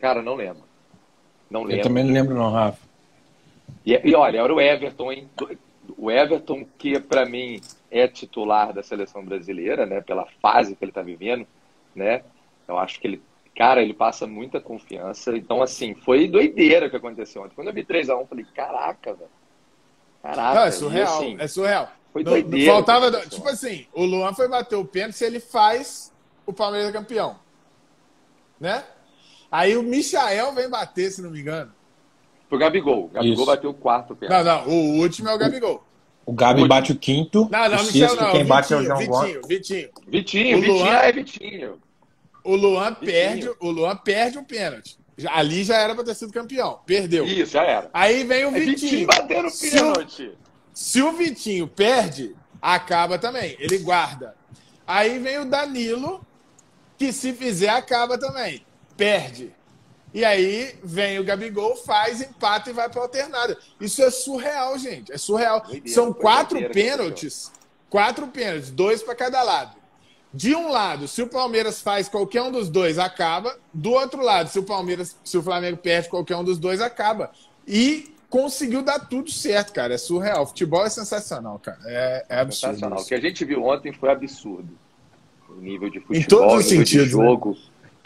Cara, 0.00 0.22
não 0.22 0.36
lembro. 0.36 0.62
Não 1.50 1.62
lembro. 1.62 1.76
Eu 1.76 1.82
também 1.82 2.04
não 2.04 2.12
lembro 2.12 2.34
não, 2.34 2.50
Rafa. 2.50 2.86
E, 3.84 4.00
e 4.04 4.14
olha, 4.14 4.40
era 4.40 4.54
o 4.54 4.60
Everton, 4.60 5.12
hein? 5.12 5.28
O 5.96 6.10
Everton, 6.10 6.66
que 6.76 7.00
para 7.00 7.24
mim 7.24 7.60
é 7.90 8.06
titular 8.06 8.72
da 8.72 8.82
seleção 8.82 9.24
brasileira, 9.24 9.86
né? 9.86 10.00
Pela 10.00 10.26
fase 10.42 10.76
que 10.76 10.84
ele 10.84 10.90
está 10.90 11.02
vivendo, 11.02 11.46
né? 11.94 12.22
Eu 12.66 12.78
acho 12.78 13.00
que 13.00 13.06
ele 13.06 13.22
Cara, 13.58 13.82
ele 13.82 13.92
passa 13.92 14.24
muita 14.24 14.60
confiança. 14.60 15.36
Então, 15.36 15.60
assim, 15.60 15.92
foi 15.92 16.28
doideira 16.28 16.86
o 16.86 16.90
que 16.90 16.94
aconteceu 16.94 17.42
ontem. 17.42 17.56
Quando 17.56 17.66
eu 17.66 17.74
vi 17.74 17.84
3x1, 17.84 18.28
falei, 18.28 18.46
caraca, 18.54 19.14
velho. 19.14 19.30
Caraca. 20.22 20.54
Não, 20.54 20.62
é 20.62 20.70
surreal. 20.70 21.18
assim, 21.18 21.36
é 21.40 21.48
surreal. 21.48 21.88
Foi 22.12 22.22
doideira. 22.22 22.72
Faltava, 22.72 23.10
tipo 23.26 23.48
assim, 23.48 23.84
o 23.92 24.04
Luan 24.04 24.32
foi 24.32 24.46
bater 24.46 24.76
o 24.76 24.84
pênalti 24.84 25.16
se 25.16 25.24
ele 25.24 25.40
faz 25.40 26.12
o 26.46 26.52
Palmeiras 26.52 26.92
campeão. 26.92 27.36
Né? 28.60 28.84
Aí 29.50 29.76
o 29.76 29.82
Michael 29.82 30.52
vem 30.54 30.68
bater, 30.68 31.10
se 31.10 31.22
não 31.22 31.30
me 31.30 31.40
engano. 31.40 31.72
Foi 32.48 32.56
o 32.56 32.60
Gabigol. 32.60 33.04
O 33.04 33.08
Gabigol 33.08 33.34
Isso. 33.36 33.46
bateu 33.46 33.70
o 33.70 33.74
quarto 33.74 34.14
pênalti. 34.14 34.44
Não, 34.44 34.64
não. 34.64 34.68
O 34.68 35.00
último 35.00 35.28
é 35.28 35.34
o 35.34 35.38
Gabigol. 35.38 35.84
O 36.28 36.32
Gabi 36.32 36.62
o 36.62 36.68
bate 36.68 36.92
o 36.92 36.96
quinto. 36.96 37.48
Não, 37.50 37.68
não, 37.70 37.84
Michel 37.84 38.14
não. 38.14 38.32
Quem 38.32 38.44
Vitinho, 38.44 38.46
bate 38.48 38.74
é 38.74 38.76
o 38.76 38.82
João 38.82 38.98
Vitinho, 38.98 39.42
Vitinho. 39.46 39.88
Vitinho, 40.06 40.60
Vitinho 40.60 40.86
é 40.86 41.12
Vitinho. 41.12 41.78
O 42.44 42.54
Luan 42.54 42.92
perde, 42.92 43.50
o 43.60 43.70
Luan 43.70 43.96
perde 43.96 44.38
um 44.38 44.44
pênalti. 44.44 44.98
Ali 45.26 45.64
já 45.64 45.76
era 45.76 45.94
para 45.94 46.04
ter 46.04 46.14
sido 46.14 46.30
campeão. 46.30 46.80
Perdeu. 46.84 47.24
Isso, 47.24 47.52
já 47.52 47.62
era. 47.62 47.90
Aí 47.94 48.24
vem 48.24 48.44
o 48.44 48.48
é 48.48 48.60
Vitinho. 48.60 49.08
Vitinho 49.08 49.08
o 49.08 49.26
pênalti. 49.26 49.56
Se 49.56 50.24
o, 50.24 50.32
se 50.74 51.02
o 51.02 51.12
Vitinho 51.12 51.66
perde, 51.66 52.36
acaba 52.60 53.18
também. 53.18 53.56
Ele 53.58 53.78
guarda. 53.78 54.34
Aí 54.86 55.18
vem 55.18 55.38
o 55.38 55.46
Danilo, 55.46 56.20
que 56.98 57.10
se 57.10 57.32
fizer, 57.32 57.70
acaba 57.70 58.18
também. 58.18 58.62
Perde. 58.98 59.54
E 60.12 60.24
aí 60.24 60.74
vem 60.82 61.18
o 61.18 61.24
Gabigol, 61.24 61.76
faz, 61.76 62.20
empata 62.20 62.70
e 62.70 62.72
vai 62.72 62.88
para 62.88 63.02
alternada. 63.02 63.56
Isso 63.80 64.02
é 64.02 64.10
surreal, 64.10 64.76
gente. 64.78 65.12
É 65.12 65.16
surreal. 65.16 65.60
Doideira, 65.60 65.88
São 65.88 66.12
quatro 66.12 66.58
pênaltis. 66.70 67.52
Quatro 67.88 68.26
pênaltis, 68.26 68.70
dois 68.70 69.02
para 69.02 69.14
cada 69.14 69.42
lado. 69.42 69.76
De 70.32 70.54
um 70.54 70.68
lado, 70.68 71.08
se 71.08 71.22
o 71.22 71.26
Palmeiras 71.26 71.80
faz 71.80 72.08
qualquer 72.08 72.42
um 72.42 72.50
dos 72.50 72.68
dois, 72.68 72.98
acaba. 72.98 73.56
Do 73.72 73.92
outro 73.92 74.22
lado, 74.22 74.50
se 74.50 74.58
o 74.58 74.62
Palmeiras, 74.62 75.16
se 75.24 75.38
o 75.38 75.42
Flamengo 75.42 75.78
perde 75.78 76.08
qualquer 76.08 76.36
um 76.36 76.44
dos 76.44 76.58
dois, 76.58 76.80
acaba. 76.80 77.30
E 77.66 78.14
conseguiu 78.28 78.82
dar 78.82 78.98
tudo 78.98 79.30
certo, 79.30 79.72
cara. 79.72 79.94
É 79.94 79.98
surreal. 79.98 80.42
O 80.42 80.46
futebol 80.46 80.84
é 80.84 80.90
sensacional, 80.90 81.58
cara. 81.58 81.78
É, 81.86 82.26
é 82.28 82.40
absurdo. 82.40 82.74
Sensacional. 82.74 83.00
O 83.00 83.06
que 83.06 83.14
a 83.14 83.20
gente 83.20 83.44
viu 83.44 83.64
ontem 83.64 83.92
foi 83.92 84.10
absurdo. 84.10 84.68
O 85.48 85.54
nível 85.54 85.88
de 85.88 86.00
futebol, 86.00 86.20
em 86.20 86.24
todos 86.24 86.54
os 86.64 86.66
sentidos, 86.66 87.08
de 87.08 87.16
né? 87.16 87.24
jogo. 87.24 87.50
Né? 87.52 87.58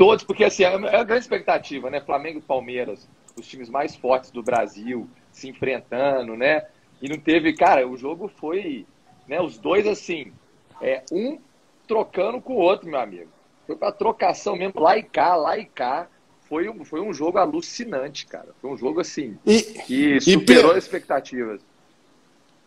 Todos, 0.03 0.25
porque 0.25 0.43
assim, 0.43 0.65
é, 0.65 0.73
é 0.73 0.97
a 0.97 1.05
grande 1.05 1.23
expectativa, 1.23 1.89
né? 1.89 2.01
Flamengo 2.01 2.41
e 2.41 2.43
Palmeiras, 2.43 3.09
os 3.39 3.47
times 3.47 3.71
mais 3.71 3.95
fortes 3.95 4.33
do 4.33 4.43
Brasil, 4.43 5.09
se 5.31 5.49
enfrentando, 5.49 6.37
né? 6.37 6.67
E 7.01 7.09
não 7.09 7.17
teve, 7.17 7.53
cara, 7.53 7.87
o 7.87 7.97
jogo 7.97 8.27
foi, 8.27 8.85
né? 9.29 9.41
Os 9.41 9.57
dois 9.59 9.87
assim, 9.87 10.33
é, 10.81 11.05
um 11.13 11.39
trocando 11.87 12.41
com 12.41 12.55
o 12.55 12.59
outro, 12.59 12.89
meu 12.89 12.99
amigo. 12.99 13.31
Foi 13.65 13.77
pra 13.77 13.93
trocação 13.93 14.57
mesmo, 14.57 14.81
lá 14.81 14.99
e 14.99 15.05
cá, 15.05 15.37
lá 15.37 15.57
e 15.57 15.67
cá. 15.67 16.09
Foi 16.49 16.69
um, 16.69 16.85
foi 16.85 17.01
um 17.01 17.15
jogo 17.15 17.39
alucinante, 17.39 18.27
cara. 18.27 18.49
Foi 18.61 18.73
um 18.73 18.77
jogo 18.77 19.01
assim 19.01 19.39
e, 19.47 19.63
que 19.63 20.21
superou 20.21 20.75
e, 20.75 20.79
as 20.79 20.85
expectativas. 20.85 21.61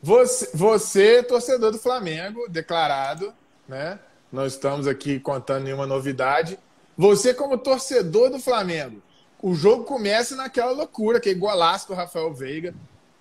Você, 0.02 0.52
você, 0.56 1.22
torcedor 1.22 1.74
do 1.74 1.80
Flamengo, 1.80 2.48
declarado, 2.48 3.34
né? 3.68 4.00
Não 4.32 4.46
estamos 4.46 4.88
aqui 4.88 5.20
contando 5.20 5.66
nenhuma 5.66 5.86
novidade. 5.86 6.58
Você, 6.98 7.34
como 7.34 7.58
torcedor 7.58 8.30
do 8.30 8.40
Flamengo, 8.40 9.02
o 9.42 9.54
jogo 9.54 9.84
começa 9.84 10.36
naquela 10.36 10.72
loucura, 10.72 11.20
que 11.20 11.30
é 11.30 11.34
golaço 11.34 11.88
do 11.88 11.94
Rafael 11.94 12.34
Veiga. 12.34 12.74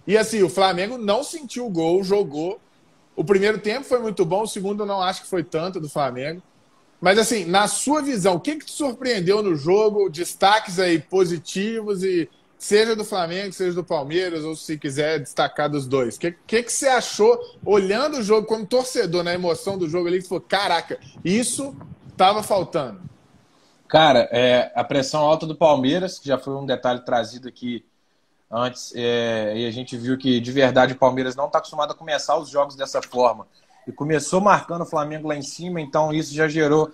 E 0.07 0.17
assim, 0.17 0.43
o 0.43 0.49
Flamengo 0.49 0.97
não 0.97 1.25
sentiu 1.25 1.67
o 1.67 1.71
gol, 1.71 2.05
jogou, 2.05 2.61
o 3.17 3.25
primeiro 3.25 3.59
tempo 3.59 3.85
foi 3.85 3.99
muito 4.01 4.25
bom, 4.25 4.43
o 4.43 4.47
segundo 4.47 4.83
eu 4.83 4.87
não 4.87 5.01
acho 5.01 5.23
que 5.23 5.29
foi 5.29 5.45
tanto 5.45 5.81
do 5.81 5.89
Flamengo. 5.89 6.43
Mas 7.01 7.19
assim, 7.19 7.45
na 7.45 7.69
sua 7.69 8.01
visão, 8.01 8.37
o 8.37 8.41
que, 8.41 8.57
que 8.57 8.67
te 8.67 8.73
surpreendeu 8.73 9.43
no 9.43 9.55
jogo? 9.55 10.09
Destaques 10.09 10.79
aí 10.79 10.99
positivos 10.99 12.03
e 12.03 12.29
seja 12.59 12.97
do 12.97 13.05
Flamengo, 13.05 13.53
seja 13.53 13.75
do 13.75 13.85
Palmeiras, 13.85 14.43
ou 14.43 14.57
se 14.57 14.79
quiser 14.79 15.21
destacar 15.21 15.69
dos 15.69 15.87
dois. 15.87 16.17
O 16.17 16.21
que, 16.21 16.35
que, 16.47 16.63
que 16.63 16.73
você 16.73 16.89
achou 16.89 17.39
olhando 17.65 18.19
o 18.19 18.23
jogo 18.23 18.47
como 18.47 18.67
torcedor, 18.67 19.23
na 19.23 19.35
emoção 19.35 19.77
do 19.77 19.89
jogo 19.89 20.09
ali, 20.09 20.23
que 20.23 20.29
falou, 20.29 20.45
caraca, 20.49 20.99
isso 21.23 21.77
estava 22.09 22.43
faltando? 22.43 23.03
Cara, 23.89 24.29
é, 24.33 24.73
a 24.75 24.83
pressão 24.83 25.23
alta 25.23 25.47
do 25.47 25.55
Palmeiras, 25.55 26.19
que 26.19 26.29
já 26.29 26.39
foi 26.39 26.55
um 26.55 26.67
detalhe 26.67 27.01
trazido 27.01 27.49
aqui 27.49 27.85
antes, 28.51 28.93
é, 28.95 29.55
e 29.57 29.67
a 29.67 29.71
gente 29.71 29.97
viu 29.97 30.17
que 30.17 30.41
de 30.41 30.53
verdade 30.53 30.95
o 30.95 30.99
Palmeiras 30.99 31.37
não 31.37 31.47
está 31.47 31.59
acostumado 31.59 31.93
a 31.93 31.95
começar 31.95 32.37
os 32.37 32.49
jogos 32.49 32.77
dessa 32.77 33.03
forma. 33.03 33.47
E 33.87 33.93
começou 33.93 34.41
marcando 34.41 34.83
o 34.83 34.87
Flamengo 34.87 35.29
lá 35.29 35.37
em 35.37 35.43
cima, 35.43 35.81
então 35.81 36.13
isso 36.13 36.35
já 36.35 36.49
gerou 36.49 36.91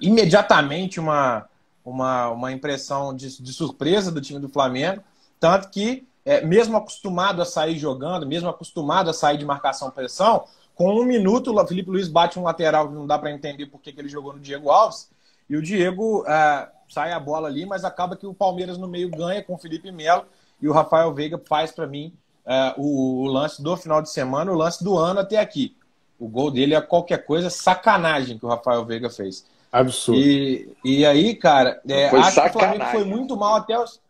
imediatamente 0.00 0.98
uma, 0.98 1.46
uma, 1.84 2.30
uma 2.30 2.52
impressão 2.52 3.14
de, 3.14 3.42
de 3.42 3.52
surpresa 3.52 4.10
do 4.10 4.20
time 4.20 4.40
do 4.40 4.48
Flamengo. 4.48 5.02
Tanto 5.38 5.68
que, 5.68 6.06
é, 6.24 6.44
mesmo 6.44 6.76
acostumado 6.76 7.42
a 7.42 7.44
sair 7.44 7.78
jogando, 7.78 8.26
mesmo 8.26 8.48
acostumado 8.48 9.10
a 9.10 9.14
sair 9.14 9.36
de 9.36 9.44
marcação-pressão, 9.44 10.44
com 10.74 10.94
um 10.94 11.04
minuto 11.04 11.52
o 11.52 11.66
Felipe 11.66 11.90
Luiz 11.90 12.08
bate 12.08 12.38
um 12.38 12.44
lateral 12.44 12.88
que 12.88 12.94
não 12.94 13.06
dá 13.06 13.18
para 13.18 13.32
entender 13.32 13.66
por 13.66 13.80
que 13.80 13.92
ele 13.96 14.08
jogou 14.08 14.32
no 14.32 14.38
Diego 14.38 14.70
Alves. 14.70 15.10
E 15.48 15.56
o 15.56 15.62
Diego 15.62 16.24
é, 16.26 16.68
sai 16.88 17.12
a 17.12 17.20
bola 17.20 17.48
ali, 17.48 17.64
mas 17.64 17.84
acaba 17.84 18.16
que 18.16 18.26
o 18.26 18.34
Palmeiras 18.34 18.76
no 18.76 18.88
meio 18.88 19.10
ganha 19.10 19.42
com 19.42 19.54
o 19.54 19.58
Felipe 19.58 19.90
Melo 19.90 20.26
e 20.60 20.68
o 20.68 20.72
Rafael 20.72 21.12
Veiga 21.14 21.38
faz 21.38 21.70
para 21.70 21.86
mim 21.86 22.12
é, 22.44 22.74
o, 22.76 23.22
o, 23.22 23.26
lance 23.26 23.62
do 23.62 23.76
final 23.76 24.02
de 24.02 24.10
semana, 24.10 24.50
o 24.50 24.56
lance 24.56 24.82
do 24.82 24.96
ano 24.96 25.20
até 25.20 25.38
aqui. 25.38 25.76
O 26.18 26.26
gol 26.26 26.50
dele 26.50 26.74
é 26.74 26.80
qualquer 26.80 27.24
coisa, 27.24 27.50
sacanagem 27.50 28.38
que 28.38 28.44
o 28.44 28.48
Rafael 28.48 28.84
Veiga 28.84 29.08
fez. 29.10 29.46
Absurdo. 29.70 30.20
E, 30.20 30.74
e 30.82 31.06
aí, 31.06 31.34
cara, 31.34 31.80
é, 31.86 32.08
acho 32.08 32.32
sacanagem. 32.34 32.50
que 32.50 32.56
o 32.56 32.60
Flamengo 32.60 32.90
foi 32.90 33.04
muito 33.04 33.36
mal 33.36 33.56
até 33.56 33.78
os. 33.78 34.00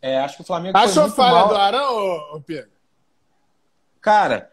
É, 0.00 0.20
acho 0.20 0.36
que 0.36 0.42
o 0.42 0.46
Flamengo 0.46 0.76
Achou 0.76 0.92
foi 0.92 1.02
muito 1.02 1.16
falha 1.16 1.32
mal. 1.32 1.48
do 1.48 1.56
Arão, 1.56 2.44
Pedro? 2.46 2.70
Cara, 4.00 4.50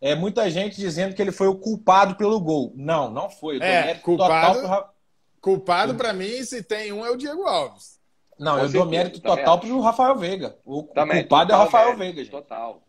é 0.00 0.14
muita 0.14 0.48
gente 0.50 0.76
dizendo 0.76 1.14
que 1.14 1.20
ele 1.20 1.32
foi 1.32 1.48
o 1.48 1.56
culpado 1.56 2.14
pelo 2.14 2.38
gol. 2.38 2.72
Não, 2.76 3.10
não 3.10 3.28
foi. 3.28 3.58
É, 3.60 3.94
culpado, 3.94 4.60
total 4.60 4.93
culpado 5.44 5.94
para 5.94 6.14
mim, 6.14 6.42
se 6.42 6.62
tem 6.62 6.90
um, 6.90 7.04
é 7.04 7.10
o 7.10 7.16
Diego 7.16 7.42
Alves. 7.42 8.00
Não, 8.38 8.58
eu 8.58 8.68
dou 8.70 8.86
mérito 8.86 9.20
total 9.20 9.60
pro 9.60 9.80
Rafael 9.80 10.16
Veiga. 10.16 10.56
O 10.64 10.82
também, 10.84 11.20
culpado 11.20 11.52
é 11.52 11.54
o 11.54 11.58
Rafael 11.58 11.94
Veiga, 11.94 12.22
gente. 12.22 12.30
Total. 12.30 12.82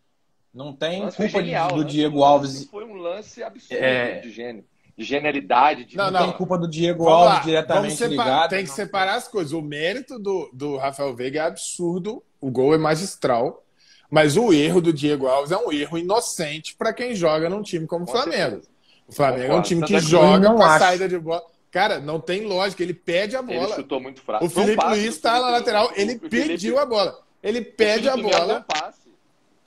Não 0.53 0.71
tem 0.71 1.01
culpa 1.01 1.27
genial, 1.27 1.67
do, 1.73 1.83
Diego 1.83 2.23
Alves. 2.23 2.63
Foi 2.71 2.85
um 2.85 2.95
lance 2.95 3.43
absurdo 3.43 3.83
é... 3.83 4.19
de 4.19 4.31
gênio 4.31 4.63
de 4.97 5.03
genialidade. 5.03 5.83
De... 5.83 5.97
Não, 5.97 6.05
não, 6.05 6.11
não, 6.11 6.27
tem 6.27 6.37
culpa 6.37 6.57
do 6.57 6.69
Diego 6.69 7.03
Vamos 7.03 7.19
Alves 7.19 7.37
lá. 7.39 7.43
diretamente 7.43 8.07
ligado. 8.07 8.49
Tem 8.49 8.63
que 8.63 8.71
separar 8.71 9.15
as 9.15 9.27
coisas. 9.27 9.51
O 9.51 9.61
mérito 9.61 10.17
do, 10.17 10.49
do 10.53 10.77
Rafael 10.77 11.13
Veiga 11.13 11.41
é 11.41 11.47
absurdo, 11.47 12.23
o 12.39 12.49
gol 12.49 12.73
é 12.73 12.77
magistral, 12.77 13.65
mas 14.09 14.37
o 14.37 14.53
erro 14.53 14.79
do 14.79 14.93
Diego 14.93 15.27
Alves 15.27 15.51
é 15.51 15.57
um 15.57 15.69
erro 15.69 15.97
inocente 15.97 16.73
para 16.77 16.93
quem 16.93 17.13
joga 17.13 17.49
num 17.49 17.61
time 17.61 17.85
como 17.85 18.05
o 18.05 18.07
Flamengo. 18.07 18.61
O 19.05 19.13
Flamengo 19.13 19.51
é 19.51 19.55
um 19.57 19.61
time 19.61 19.85
que 19.85 19.99
joga 19.99 20.53
com 20.53 20.63
a 20.63 20.79
saída 20.79 21.09
de 21.09 21.19
bola. 21.19 21.43
Cara, 21.75 21.99
não 21.99 22.21
tem 22.21 22.45
lógica, 22.45 22.81
ele 22.81 22.93
pede 22.93 23.35
a 23.35 23.41
bola. 23.41 23.65
Ele 23.65 23.75
chutou 23.75 23.99
muito 23.99 24.21
fraco. 24.21 24.45
O 24.45 24.49
Felipe 24.49 24.81
um 24.81 24.89
Luiz 24.91 25.15
está 25.15 25.33
na 25.33 25.49
lateral, 25.49 25.91
ele 25.93 26.17
pediu 26.17 26.79
a 26.79 26.85
bola. 26.85 27.21
Ele 27.43 27.61
pede 27.61 28.07
a 28.07 28.15
bola. 28.15 28.65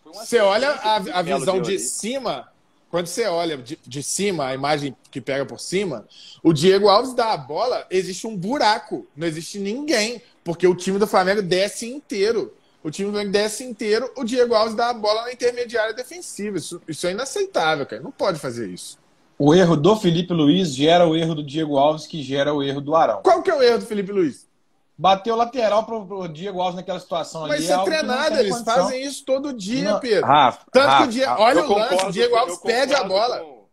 Você 0.06 0.38
olha 0.38 0.70
a, 0.70 0.96
a 0.96 1.20
visão 1.20 1.60
de 1.60 1.78
cima, 1.78 2.50
quando 2.90 3.08
você 3.08 3.26
olha 3.26 3.58
de, 3.58 3.78
de, 3.86 4.02
cima, 4.02 4.46
a 4.46 4.54
imagem 4.54 4.96
que 5.10 5.20
pega 5.20 5.44
por 5.44 5.60
cima, 5.60 6.08
o 6.42 6.54
Diego 6.54 6.88
Alves 6.88 7.12
dá 7.12 7.34
a 7.34 7.36
bola, 7.36 7.86
existe 7.90 8.26
um 8.26 8.34
buraco, 8.34 9.06
não 9.14 9.26
existe 9.26 9.58
ninguém, 9.58 10.22
porque 10.42 10.66
o 10.66 10.74
time 10.74 10.98
do 10.98 11.06
Flamengo 11.06 11.42
desce 11.42 11.86
inteiro. 11.86 12.54
O 12.82 12.90
time 12.90 13.08
do 13.08 13.12
Flamengo 13.12 13.32
desce 13.32 13.64
inteiro, 13.64 14.10
o 14.16 14.24
Diego 14.24 14.54
Alves 14.54 14.74
dá 14.74 14.88
a 14.88 14.94
bola 14.94 15.24
na 15.24 15.32
intermediária 15.34 15.92
defensiva. 15.92 16.56
Isso, 16.56 16.80
isso 16.88 17.06
é 17.06 17.10
inaceitável, 17.10 17.84
cara. 17.84 18.00
Não 18.00 18.10
pode 18.10 18.38
fazer 18.38 18.66
isso. 18.66 18.96
O 19.38 19.54
erro 19.54 19.76
do 19.76 19.95
Felipe 19.95 20.35
Luiz 20.35 20.75
gera 20.75 21.07
o 21.07 21.14
erro 21.14 21.37
do 21.37 21.45
Diego 21.45 21.78
Alves, 21.78 22.07
que 22.07 22.21
gera 22.23 22.52
o 22.52 22.61
erro 22.61 22.80
do 22.80 22.97
Arão. 22.97 23.23
Qual 23.23 23.40
que 23.40 23.50
é 23.50 23.54
o 23.54 23.62
erro 23.62 23.78
do 23.78 23.87
Felipe 23.87 24.11
Luiz? 24.11 24.49
Bateu 24.97 25.37
lateral 25.37 25.87
pro, 25.87 26.04
pro 26.04 26.26
Diego 26.26 26.61
Alves 26.61 26.75
naquela 26.75 26.99
situação 26.99 27.42
Mas 27.42 27.52
ali. 27.52 27.68
Mas 27.68 27.78
é 27.78 27.85
treinado, 27.85 28.37
eles 28.40 28.52
condição. 28.52 28.75
fazem 28.75 29.02
isso 29.04 29.25
todo 29.25 29.52
dia, 29.52 29.92
não, 29.92 30.00
Pedro. 30.00 30.26
Rafa, 30.26 30.66
Tanto 30.73 30.87
Rafa, 30.88 31.02
que 31.02 31.09
o 31.09 31.12
Diego, 31.12 31.40
olha 31.40 31.64
o 31.64 31.78
lance, 31.78 32.07
o 32.07 32.11
Diego 32.11 32.35
Alves 32.35 32.59
pede 32.59 32.95
a 32.97 33.04
bola. 33.04 33.38
Com... 33.38 33.68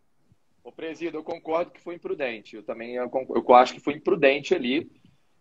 O 0.62 0.70
presídio, 0.70 1.18
eu 1.18 1.24
concordo 1.24 1.72
que 1.72 1.80
foi 1.80 1.96
imprudente. 1.96 2.54
Eu 2.54 2.62
também 2.62 2.94
eu, 2.94 3.10
eu 3.28 3.54
acho 3.54 3.74
que 3.74 3.80
foi 3.80 3.94
imprudente 3.94 4.54
ali. 4.54 4.88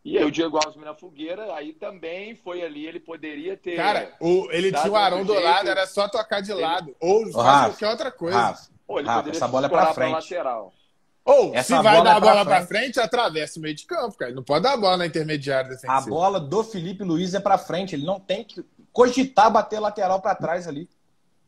E 0.04 0.18
aí 0.18 0.26
o 0.26 0.32
Diego 0.32 0.58
Alves 0.58 0.76
na 0.84 0.96
fogueira, 0.96 1.54
aí 1.54 1.74
também 1.74 2.36
foi 2.36 2.64
ali, 2.64 2.88
ele 2.88 3.00
poderia 3.00 3.56
ter. 3.56 3.76
Cara, 3.76 4.12
o, 4.20 4.48
ele 4.52 4.72
tinha 4.72 4.92
o 4.92 4.96
Arão 4.96 5.24
do 5.24 5.34
jeito, 5.34 5.46
lado, 5.46 5.70
era 5.70 5.86
só 5.86 6.08
tocar 6.08 6.42
de 6.42 6.52
ele... 6.52 6.62
lado. 6.62 6.96
Ou 7.00 7.32
fazer 7.32 7.70
qualquer 7.70 7.90
outra 7.90 8.12
coisa. 8.12 8.38
Rafa, 8.38 8.75
Pô, 8.88 9.02
Rafa 9.02 9.30
essa 9.30 9.48
bola 9.48 9.66
é 9.66 9.70
pra 9.70 9.94
frente. 9.94 10.14
lateral. 10.14 10.74
Ou, 11.26 11.56
Essa 11.56 11.78
se 11.78 11.84
vai 11.84 12.04
dar 12.04 12.18
a 12.18 12.20
bola 12.20 12.42
é 12.42 12.46
pra 12.46 12.68
frente, 12.68 13.00
atravessa 13.00 13.58
o 13.58 13.62
meio 13.62 13.74
de 13.74 13.86
campo, 13.88 14.16
cara. 14.16 14.32
Não 14.32 14.44
pode 14.44 14.62
dar 14.62 14.74
a 14.74 14.78
bola 14.78 14.98
na 14.98 15.08
intermediária 15.08 15.72
defensiva. 15.72 15.94
A 15.98 16.02
bola 16.02 16.40
do 16.40 16.64
Felipe 16.64 17.04
Luiz 17.04 17.34
é 17.34 17.40
pra 17.40 17.58
frente. 17.58 17.96
Ele 17.96 18.06
não 18.06 18.20
tem 18.20 18.44
que 18.44 18.64
cogitar 18.94 19.50
bater 19.50 19.80
lateral 19.80 20.22
para 20.22 20.36
trás 20.36 20.68
ali. 20.68 20.88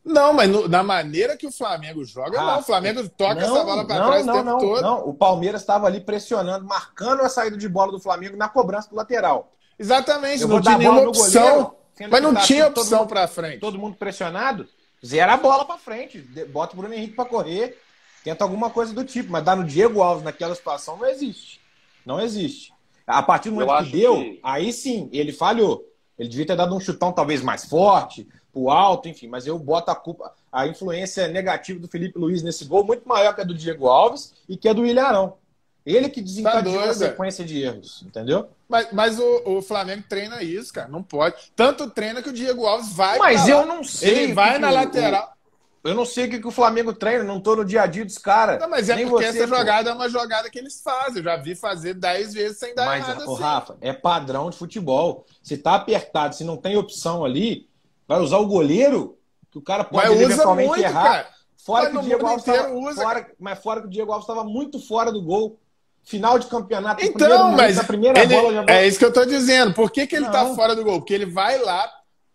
Não, 0.04 0.32
mas 0.32 0.50
no, 0.50 0.66
na 0.66 0.82
maneira 0.82 1.36
que 1.36 1.46
o 1.46 1.52
Flamengo 1.52 2.04
joga, 2.04 2.40
ah, 2.40 2.44
não. 2.44 2.58
O 2.58 2.62
Flamengo 2.62 3.08
toca 3.10 3.34
não, 3.34 3.56
essa 3.56 3.64
bola 3.64 3.86
para 3.86 4.06
trás 4.06 4.26
não, 4.26 4.34
o 4.34 4.36
tempo 4.36 4.50
não, 4.50 4.58
todo. 4.58 4.82
Não, 4.82 5.08
o 5.08 5.14
Palmeiras 5.14 5.60
estava 5.60 5.86
ali 5.86 6.00
pressionando, 6.00 6.64
marcando 6.64 7.22
a 7.22 7.28
saída 7.28 7.56
de 7.56 7.68
bola 7.68 7.92
do 7.92 8.00
Flamengo 8.00 8.36
na 8.36 8.48
cobrança 8.48 8.90
do 8.90 8.96
lateral. 8.96 9.52
Exatamente, 9.78 10.42
Eu 10.42 10.48
não 10.48 10.60
tinha 10.60 10.78
nenhuma 10.78 11.08
opção. 11.08 11.42
Goleiro, 11.42 11.76
mas 12.10 12.22
não 12.22 12.34
tá 12.34 12.40
tinha 12.40 12.66
opção 12.66 13.06
para 13.06 13.28
frente. 13.28 13.60
Todo 13.60 13.78
mundo 13.78 13.96
pressionado, 13.96 14.66
zera 15.04 15.34
a 15.34 15.36
bola 15.36 15.64
para 15.64 15.78
frente. 15.78 16.18
Bota 16.50 16.74
o 16.74 16.76
Bruno 16.76 16.94
Henrique 16.94 17.14
para 17.14 17.24
correr 17.24 17.78
Tenta 18.28 18.44
alguma 18.44 18.68
coisa 18.70 18.92
do 18.92 19.04
tipo, 19.04 19.30
mas 19.30 19.44
dar 19.44 19.56
no 19.56 19.64
Diego 19.64 20.02
Alves 20.02 20.24
naquela 20.24 20.54
situação 20.54 20.96
não 20.96 21.06
existe. 21.06 21.60
Não 22.04 22.20
existe. 22.20 22.72
A 23.06 23.22
partir 23.22 23.48
do 23.48 23.54
momento 23.54 23.84
que 23.84 23.92
deu, 23.92 24.16
que... 24.16 24.40
aí 24.42 24.72
sim, 24.72 25.08
ele 25.12 25.32
falhou. 25.32 25.86
Ele 26.18 26.28
devia 26.28 26.46
ter 26.46 26.56
dado 26.56 26.74
um 26.74 26.80
chutão 26.80 27.12
talvez 27.12 27.42
mais 27.42 27.64
forte, 27.64 28.28
pro 28.52 28.70
alto, 28.70 29.08
enfim, 29.08 29.28
mas 29.28 29.46
eu 29.46 29.58
boto 29.58 29.90
a 29.90 29.94
culpa, 29.94 30.34
a 30.52 30.66
influência 30.66 31.28
negativa 31.28 31.78
do 31.78 31.88
Felipe 31.88 32.18
Luiz 32.18 32.42
nesse 32.42 32.64
gol 32.64 32.84
muito 32.84 33.08
maior 33.08 33.34
que 33.34 33.40
a 33.40 33.44
do 33.44 33.54
Diego 33.54 33.86
Alves 33.86 34.34
e 34.48 34.56
que 34.56 34.68
a 34.68 34.72
do 34.72 34.84
Ilharão. 34.84 35.34
Ele 35.86 36.08
que 36.08 36.20
desencadeou 36.20 36.82
tá 36.82 36.90
a 36.90 36.94
sequência 36.94 37.44
de 37.44 37.62
erros, 37.62 38.02
entendeu? 38.06 38.50
Mas, 38.68 38.92
mas 38.92 39.18
o, 39.18 39.42
o, 39.46 39.62
Flamengo 39.62 40.04
treina 40.08 40.42
isso, 40.42 40.72
cara. 40.72 40.88
Não 40.88 41.02
pode. 41.02 41.36
Tanto 41.56 41.88
treina 41.88 42.22
que 42.22 42.28
o 42.28 42.32
Diego 42.32 42.66
Alves 42.66 42.92
vai. 42.92 43.18
Mas 43.18 43.48
eu 43.48 43.60
lá. 43.60 43.66
não 43.66 43.82
sei. 43.82 44.24
Ele 44.24 44.34
vai 44.34 44.58
na 44.58 44.70
lateral. 44.70 45.32
Eu 45.82 45.94
não 45.94 46.04
sei 46.04 46.26
o 46.26 46.30
que, 46.30 46.40
que 46.40 46.46
o 46.46 46.50
Flamengo 46.50 46.92
treina, 46.92 47.24
não 47.24 47.40
tô 47.40 47.56
no 47.56 47.64
dia 47.64 47.82
a 47.82 47.86
dia 47.86 48.04
dos 48.04 48.18
caras. 48.18 48.60
Não, 48.60 48.68
mas 48.68 48.90
é 48.90 48.96
Nem 48.96 49.08
porque 49.08 49.24
você, 49.24 49.38
essa 49.38 49.48
pô. 49.48 49.56
jogada 49.56 49.90
é 49.90 49.92
uma 49.94 50.08
jogada 50.08 50.50
que 50.50 50.58
eles 50.58 50.82
fazem. 50.82 51.18
Eu 51.18 51.24
já 51.24 51.36
vi 51.36 51.54
fazer 51.54 51.94
10 51.94 52.34
vezes 52.34 52.58
sem 52.58 52.74
dar 52.74 52.84
mas, 52.84 53.08
errado 53.08 53.22
assim. 53.22 53.42
Rafa, 53.42 53.76
é 53.80 53.92
padrão 53.92 54.50
de 54.50 54.56
futebol. 54.56 55.24
Se 55.42 55.56
tá 55.56 55.76
apertado, 55.76 56.34
se 56.34 56.44
não 56.44 56.56
tem 56.56 56.76
opção 56.76 57.24
ali, 57.24 57.70
vai 58.06 58.20
usar 58.20 58.38
o 58.38 58.46
goleiro, 58.46 59.18
que 59.50 59.56
o 59.56 59.62
cara 59.62 59.84
pode 59.84 60.08
mas 60.08 60.20
eventualmente 60.20 60.68
muito, 60.68 60.82
errar. 60.82 61.04
Cara. 61.04 61.28
Fora 61.56 61.84
mas 61.84 61.92
que 61.92 61.98
o 61.98 62.02
Diego 62.02 62.26
Alves 62.26 62.44
tava, 62.44 62.72
usa, 62.72 63.02
fora, 63.02 63.30
mas 63.38 63.58
fora 63.58 63.80
que 63.80 63.86
o 63.86 63.90
Diego 63.90 64.12
Alves 64.12 64.28
estava 64.28 64.44
muito 64.44 64.80
fora 64.80 65.12
do 65.12 65.22
gol. 65.22 65.58
Final 66.08 66.38
de 66.38 66.46
campeonato. 66.46 67.04
Então, 67.04 67.52
mas 67.52 67.78
a 67.78 67.84
primeira 67.84 68.18
ele, 68.18 68.34
bola 68.34 68.54
já 68.54 68.62
vai... 68.62 68.78
é 68.78 68.86
isso 68.88 68.98
que 68.98 69.04
eu 69.04 69.12
tô 69.12 69.26
dizendo. 69.26 69.74
Por 69.74 69.90
que, 69.90 70.06
que 70.06 70.16
ele 70.16 70.24
tá 70.24 70.42
não. 70.42 70.48
tá 70.50 70.54
fora 70.54 70.74
do 70.74 70.82
gol? 70.82 71.00
Porque 71.00 71.12
ele 71.12 71.26
vai 71.26 71.58
lá, 71.58 71.86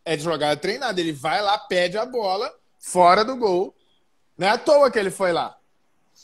é 0.05 0.15
de 0.15 0.23
jogada 0.23 0.55
treinada, 0.55 1.01
ele 1.01 1.11
vai 1.11 1.41
lá, 1.41 1.57
pede 1.57 1.97
a 1.97 2.05
bola 2.05 2.53
fora 2.77 3.25
do 3.25 3.35
gol. 3.35 3.75
Não 4.37 4.47
é 4.47 4.51
à 4.51 4.59
toa 4.59 4.91
que 4.91 4.99
ele 4.99 5.09
foi 5.09 5.31
lá. 5.31 5.57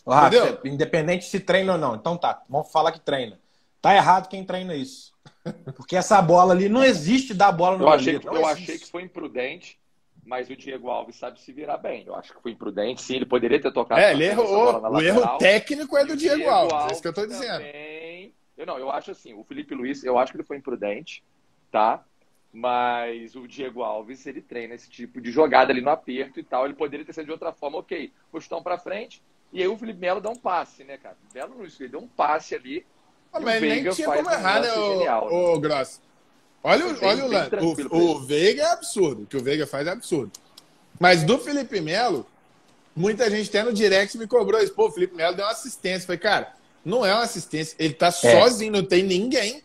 Rafa, 0.08 0.60
independente 0.64 1.26
se 1.26 1.40
treina 1.40 1.72
ou 1.72 1.80
não. 1.80 1.96
Então 1.96 2.16
tá, 2.16 2.40
vamos 2.48 2.72
falar 2.72 2.92
que 2.92 3.00
treina. 3.00 3.40
Tá 3.82 3.96
errado 3.96 4.30
quem 4.30 4.44
treina 4.44 4.76
isso. 4.76 5.12
Porque 5.76 5.96
essa 5.96 6.22
bola 6.22 6.54
ali 6.54 6.70
não 6.70 6.84
existe 6.84 7.34
dar 7.34 7.52
bola 7.52 7.80
no 7.80 7.86
eu 7.86 7.90
achei, 7.90 8.22
Eu 8.24 8.46
achei 8.46 8.78
que 8.78 8.86
foi 8.86 9.02
imprudente, 9.02 9.80
mas 10.30 10.48
o 10.48 10.56
Diego 10.56 10.92
Alves 10.92 11.16
sabe 11.16 11.42
se 11.42 11.52
virar 11.52 11.78
bem. 11.78 12.04
Eu 12.06 12.14
acho 12.14 12.32
que 12.32 12.42
foi 12.42 12.52
imprudente, 12.52 13.02
sim, 13.02 13.16
ele 13.16 13.26
poderia 13.26 13.60
ter 13.60 13.74
tocado. 13.74 14.00
É, 14.00 14.12
ele 14.12 14.26
errou. 14.26 14.80
O 14.80 15.02
erro 15.02 15.38
técnico 15.40 15.98
é 15.98 16.06
do 16.06 16.16
Diego, 16.16 16.36
Diego 16.36 16.52
Alves, 16.52 16.74
Alves, 16.74 16.88
é 16.88 16.94
isso 16.94 17.02
que 17.02 17.08
eu 17.08 17.14
tô 17.14 17.26
dizendo. 17.26 17.58
Também... 17.58 18.32
Eu 18.56 18.66
não, 18.68 18.78
eu 18.78 18.92
acho 18.92 19.10
assim, 19.10 19.34
o 19.34 19.44
Felipe 19.44 19.74
Luiz, 19.74 20.04
eu 20.04 20.20
acho 20.20 20.32
que 20.32 20.38
ele 20.38 20.46
foi 20.46 20.58
imprudente, 20.58 21.24
tá? 21.72 22.06
Mas 22.54 23.36
o 23.36 23.48
Diego 23.48 23.82
Alves, 23.82 24.28
ele 24.28 24.40
treina 24.40 24.76
esse 24.76 24.88
tipo 24.88 25.20
de 25.20 25.32
jogada 25.32 25.72
ali 25.72 25.82
no 25.82 25.90
aperto 25.90 26.40
e 26.40 26.44
tal. 26.44 26.66
Ele 26.66 26.76
poderia 26.76 27.04
ter 27.04 27.14
sido 27.14 27.26
de 27.26 27.32
outra 27.32 27.52
forma, 27.52 27.80
ok, 27.80 28.14
postão 28.32 28.62
para 28.62 28.78
frente. 28.78 29.24
E 29.52 29.64
aí 29.64 29.68
o 29.68 29.78
Felipe 29.78 30.00
Melo 30.00 30.22
dá 30.22 30.30
um 30.30 30.36
passe, 30.36 30.84
né, 30.84 30.98
cara? 30.98 31.18
O 31.32 31.34
Melo 31.34 31.56
não 31.56 31.66
ele 31.66 31.88
deu 31.88 32.02
um 32.02 32.08
passe 32.08 32.54
ali. 32.54 32.86
Ah, 33.34 33.40
mas 33.40 33.62
nem 33.62 33.90
tinha 33.90 34.08
como 34.08 34.30
errar, 34.30 34.62
né, 34.62 34.72
o, 34.74 35.00
né? 35.00 35.16
o 35.16 35.60
Gross? 35.60 36.00
Olha, 36.64 36.88
o, 36.88 37.06
olha 37.06 37.26
o 37.26 37.28
lance. 37.28 37.56
O, 37.90 37.98
o 37.98 38.20
Veiga 38.20 38.64
é 38.64 38.72
absurdo. 38.72 39.24
O 39.24 39.26
que 39.26 39.38
o 39.38 39.44
Veiga 39.44 39.66
faz 39.66 39.88
é 39.88 39.92
absurdo. 39.92 40.32
Mas 41.00 41.24
do 41.24 41.40
Felipe 41.40 41.80
Melo, 41.80 42.26
muita 42.96 43.30
gente 43.30 43.50
até 43.50 43.64
no 43.64 43.74
direct 43.74 44.18
me 44.18 44.28
cobrou 44.28 44.62
isso. 44.62 44.74
Pô, 44.74 44.88
o 44.88 44.92
Felipe 44.92 45.16
Melo 45.16 45.36
deu 45.36 45.46
uma 45.46 45.52
assistência. 45.52 46.06
Falei, 46.06 46.20
cara, 46.20 46.54
não 46.84 47.06
é 47.06 47.14
uma 47.14 47.24
assistência. 47.24 47.76
Ele 47.80 47.94
tá 47.94 48.08
é. 48.08 48.12
sozinho, 48.12 48.72
não 48.72 48.84
tem 48.84 49.04
ninguém. 49.04 49.64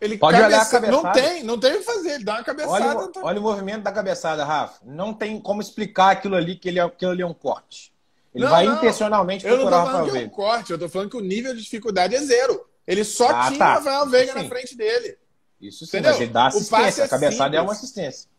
Ele 0.00 0.16
Pode 0.16 0.36
olhar 0.36 0.62
a 0.62 0.66
cabeçada. 0.66 0.90
Não 0.90 1.12
tem, 1.12 1.42
não 1.42 1.58
tem 1.58 1.72
o 1.74 1.78
que 1.78 1.82
fazer. 1.82 2.10
Ele 2.10 2.24
dá 2.24 2.34
uma 2.34 2.44
cabeçada. 2.44 2.72
Olha, 2.72 2.98
o, 2.98 3.12
olha 3.22 3.40
o 3.40 3.42
movimento 3.42 3.82
da 3.82 3.90
cabeçada, 3.90 4.44
Rafa. 4.44 4.78
Não 4.84 5.12
tem 5.12 5.40
como 5.40 5.60
explicar 5.60 6.10
aquilo 6.10 6.36
ali 6.36 6.54
que 6.54 6.68
ele 6.68 6.78
é, 6.78 6.82
aquilo 6.82 7.10
ali 7.10 7.22
é 7.22 7.26
um 7.26 7.34
corte. 7.34 7.92
Ele 8.34 8.44
não, 8.44 8.50
vai 8.50 8.66
não. 8.66 8.76
intencionalmente 8.76 9.44
procurar 9.44 9.64
Eu 9.64 9.70
não 9.70 9.84
tô 9.84 9.90
falando 9.90 10.12
que 10.12 10.18
é 10.18 10.20
um 10.20 10.28
corte, 10.28 10.70
eu 10.70 10.78
tô 10.78 10.88
falando 10.88 11.10
que 11.10 11.16
o 11.16 11.20
nível 11.20 11.54
de 11.54 11.62
dificuldade 11.62 12.14
é 12.14 12.20
zero. 12.20 12.64
Ele 12.86 13.02
só 13.02 13.28
ah, 13.28 13.46
tinha 13.48 13.58
tá. 13.58 13.70
o 13.70 13.74
Rafael 13.74 14.06
Veiga 14.06 14.32
Sim. 14.32 14.42
na 14.42 14.48
frente 14.48 14.76
dele. 14.76 15.18
Isso 15.60 15.84
sim, 15.84 15.98
Entendeu? 15.98 16.12
mas 16.12 16.20
ele 16.20 16.30
dá 16.30 16.46
assistência. 16.46 17.02
É 17.02 17.04
a 17.04 17.08
cabeçada 17.08 17.44
simples. 17.44 17.58
é 17.58 17.60
uma 17.60 17.72
assistência. 17.72 18.30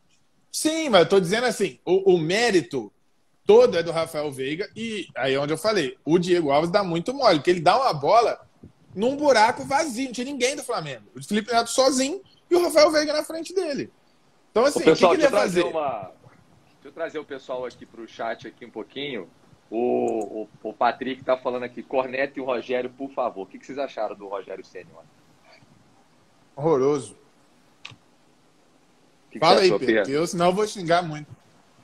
Sim, 0.51 0.89
mas 0.89 1.01
eu 1.01 1.09
tô 1.09 1.19
dizendo 1.19 1.45
assim, 1.45 1.79
o, 1.85 2.15
o, 2.15 2.17
mérito 2.17 2.91
todo 3.45 3.77
é 3.77 3.83
do 3.83 3.91
Rafael 3.91 4.31
Veiga 4.31 4.69
e 4.75 5.07
aí 5.15 5.33
é 5.33 5.39
onde 5.39 5.53
eu 5.53 5.57
falei, 5.57 5.97
o 6.03 6.17
Diego 6.17 6.51
Alves 6.51 6.71
dá 6.71 6.83
muito 6.83 7.13
mole, 7.13 7.39
porque 7.39 7.51
ele 7.51 7.61
dá 7.61 7.77
uma 7.77 7.93
bola 7.93 8.39
num 8.95 9.15
buraco 9.15 9.63
vazio, 9.63 10.05
não 10.05 10.11
tinha 10.11 10.25
ninguém 10.25 10.55
do 10.55 10.63
Flamengo. 10.63 11.03
O 11.15 11.23
Felipe 11.23 11.51
Neto 11.51 11.69
sozinho 11.69 12.21
e 12.49 12.55
o 12.55 12.63
Rafael 12.63 12.91
Veiga 12.91 13.13
na 13.13 13.23
frente 13.23 13.53
dele. 13.53 13.91
Então 14.51 14.65
assim, 14.65 14.79
o, 14.79 14.85
pessoal, 14.85 15.13
o 15.13 15.15
que, 15.15 15.21
que 15.21 15.27
ele 15.27 15.33
ia 15.33 15.39
fazer? 15.39 15.63
Uma... 15.63 16.11
Deixa 16.73 16.87
eu 16.87 16.91
trazer 16.91 17.19
o 17.19 17.25
pessoal 17.25 17.65
aqui 17.65 17.85
para 17.85 18.01
o 18.01 18.07
chat 18.07 18.47
aqui 18.47 18.65
um 18.65 18.71
pouquinho. 18.71 19.29
O, 19.69 20.43
o, 20.43 20.49
o 20.63 20.73
Patrick 20.73 21.21
está 21.21 21.37
falando 21.37 21.63
aqui, 21.63 21.83
Corneta 21.83 22.39
e 22.39 22.41
o 22.41 22.45
Rogério, 22.45 22.89
por 22.89 23.11
favor. 23.11 23.43
O 23.43 23.45
que, 23.45 23.59
que 23.59 23.65
vocês 23.65 23.77
acharam 23.77 24.15
do 24.15 24.27
Rogério 24.27 24.65
Senna? 24.65 24.89
Horroroso. 26.59 27.15
Que 29.31 29.39
Fala 29.39 29.61
aí, 29.61 29.79
Pedro, 29.79 30.11
eu, 30.11 30.27
senão 30.27 30.47
eu 30.47 30.53
vou 30.53 30.67
xingar 30.67 31.01
muito. 31.01 31.27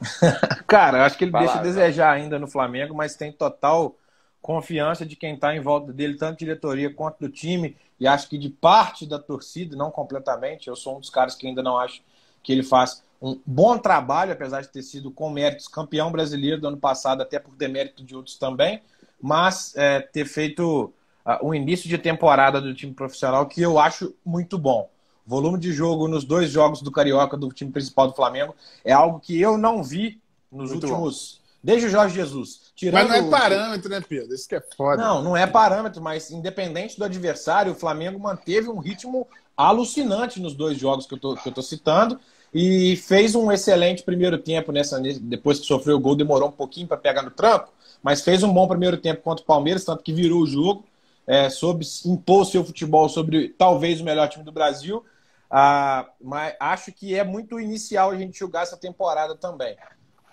Cara, 0.67 1.05
acho 1.05 1.17
que 1.17 1.23
ele 1.23 1.31
Fala, 1.31 1.45
deixa 1.45 1.59
a 1.59 1.63
desejar 1.63 2.11
ainda 2.11 2.37
no 2.37 2.47
Flamengo, 2.47 2.93
mas 2.93 3.15
tem 3.15 3.31
total 3.31 3.95
confiança 4.41 5.05
de 5.05 5.15
quem 5.15 5.35
está 5.35 5.55
em 5.55 5.61
volta 5.61 5.93
dele, 5.93 6.17
tanto 6.17 6.39
diretoria 6.39 6.93
quanto 6.93 7.19
do 7.19 7.29
time, 7.29 7.77
e 7.99 8.05
acho 8.05 8.27
que 8.27 8.37
de 8.37 8.49
parte 8.49 9.07
da 9.07 9.17
torcida, 9.17 9.77
não 9.77 9.89
completamente. 9.89 10.67
Eu 10.67 10.75
sou 10.75 10.97
um 10.97 10.99
dos 10.99 11.09
caras 11.09 11.35
que 11.35 11.47
ainda 11.47 11.63
não 11.63 11.77
acho 11.77 12.01
que 12.43 12.51
ele 12.51 12.63
faz 12.63 13.01
um 13.21 13.39
bom 13.45 13.77
trabalho, 13.77 14.33
apesar 14.33 14.61
de 14.61 14.67
ter 14.67 14.83
sido 14.83 15.09
com 15.09 15.29
méritos 15.29 15.69
campeão 15.69 16.11
brasileiro 16.11 16.59
do 16.59 16.67
ano 16.67 16.77
passado, 16.77 17.21
até 17.21 17.39
por 17.39 17.55
demérito 17.55 18.03
de 18.03 18.15
outros 18.15 18.37
também, 18.37 18.81
mas 19.21 19.73
é, 19.77 20.01
ter 20.01 20.25
feito 20.25 20.93
uh, 21.25 21.45
um 21.45 21.53
início 21.53 21.89
de 21.89 21.97
temporada 21.97 22.61
do 22.61 22.73
time 22.73 22.93
profissional 22.93 23.45
que 23.45 23.61
eu 23.61 23.79
acho 23.79 24.13
muito 24.25 24.57
bom. 24.57 24.89
Volume 25.25 25.59
de 25.59 25.73
jogo 25.73 26.07
nos 26.07 26.23
dois 26.23 26.51
jogos 26.51 26.81
do 26.81 26.91
Carioca 26.91 27.35
do 27.35 27.49
time 27.49 27.71
principal 27.71 28.07
do 28.07 28.13
Flamengo 28.13 28.55
é 28.83 28.93
algo 28.93 29.19
que 29.19 29.39
eu 29.39 29.57
não 29.57 29.83
vi 29.83 30.21
nos 30.51 30.71
muito 30.71 30.85
últimos. 30.85 31.39
Bom. 31.39 31.45
Desde 31.63 31.87
o 31.87 31.89
Jorge 31.89 32.13
Jesus. 32.13 32.61
Tirando 32.75 33.09
mas 33.09 33.21
não 33.21 33.27
é 33.27 33.31
parâmetro, 33.31 33.89
né, 33.89 34.01
Pedro? 34.07 34.35
Isso 34.35 34.47
que 34.47 34.55
é 34.55 34.63
foda. 34.77 35.01
Não, 35.01 35.23
não 35.23 35.35
é 35.35 35.47
parâmetro, 35.47 35.99
mas 35.99 36.29
independente 36.29 36.97
do 36.97 37.05
adversário, 37.05 37.71
o 37.71 37.75
Flamengo 37.75 38.19
manteve 38.19 38.69
um 38.69 38.77
ritmo 38.77 39.27
alucinante 39.57 40.39
nos 40.39 40.53
dois 40.53 40.77
jogos 40.77 41.07
que 41.07 41.13
eu 41.13 41.17
tô, 41.17 41.35
que 41.35 41.47
eu 41.47 41.53
tô 41.53 41.61
citando 41.61 42.19
e 42.53 42.95
fez 42.97 43.35
um 43.35 43.51
excelente 43.51 44.03
primeiro 44.03 44.37
tempo 44.37 44.71
nessa 44.71 44.99
depois 44.99 45.59
que 45.59 45.65
sofreu 45.65 45.97
o 45.97 45.99
gol 45.99 46.15
demorou 46.15 46.49
um 46.49 46.51
pouquinho 46.51 46.87
para 46.87 46.97
pegar 46.97 47.21
no 47.21 47.31
tranco 47.31 47.73
mas 48.03 48.21
fez 48.21 48.43
um 48.43 48.53
bom 48.53 48.67
primeiro 48.67 48.97
tempo 48.97 49.21
contra 49.21 49.43
o 49.43 49.45
Palmeiras 49.45 49.83
tanto 49.83 50.03
que 50.03 50.13
virou 50.13 50.41
o 50.41 50.47
jogo 50.47 50.85
é, 51.27 51.49
soube 51.49 51.85
impor 52.05 52.45
seu 52.45 52.63
futebol 52.63 53.09
sobre 53.09 53.49
talvez 53.49 54.01
o 54.01 54.03
melhor 54.03 54.27
time 54.27 54.43
do 54.43 54.51
Brasil 54.51 55.03
ah, 55.49 56.09
mas 56.21 56.53
acho 56.59 56.91
que 56.91 57.17
é 57.17 57.23
muito 57.23 57.59
inicial 57.59 58.11
a 58.11 58.17
gente 58.17 58.37
julgar 58.37 58.63
essa 58.63 58.77
temporada 58.77 59.35
também. 59.35 59.75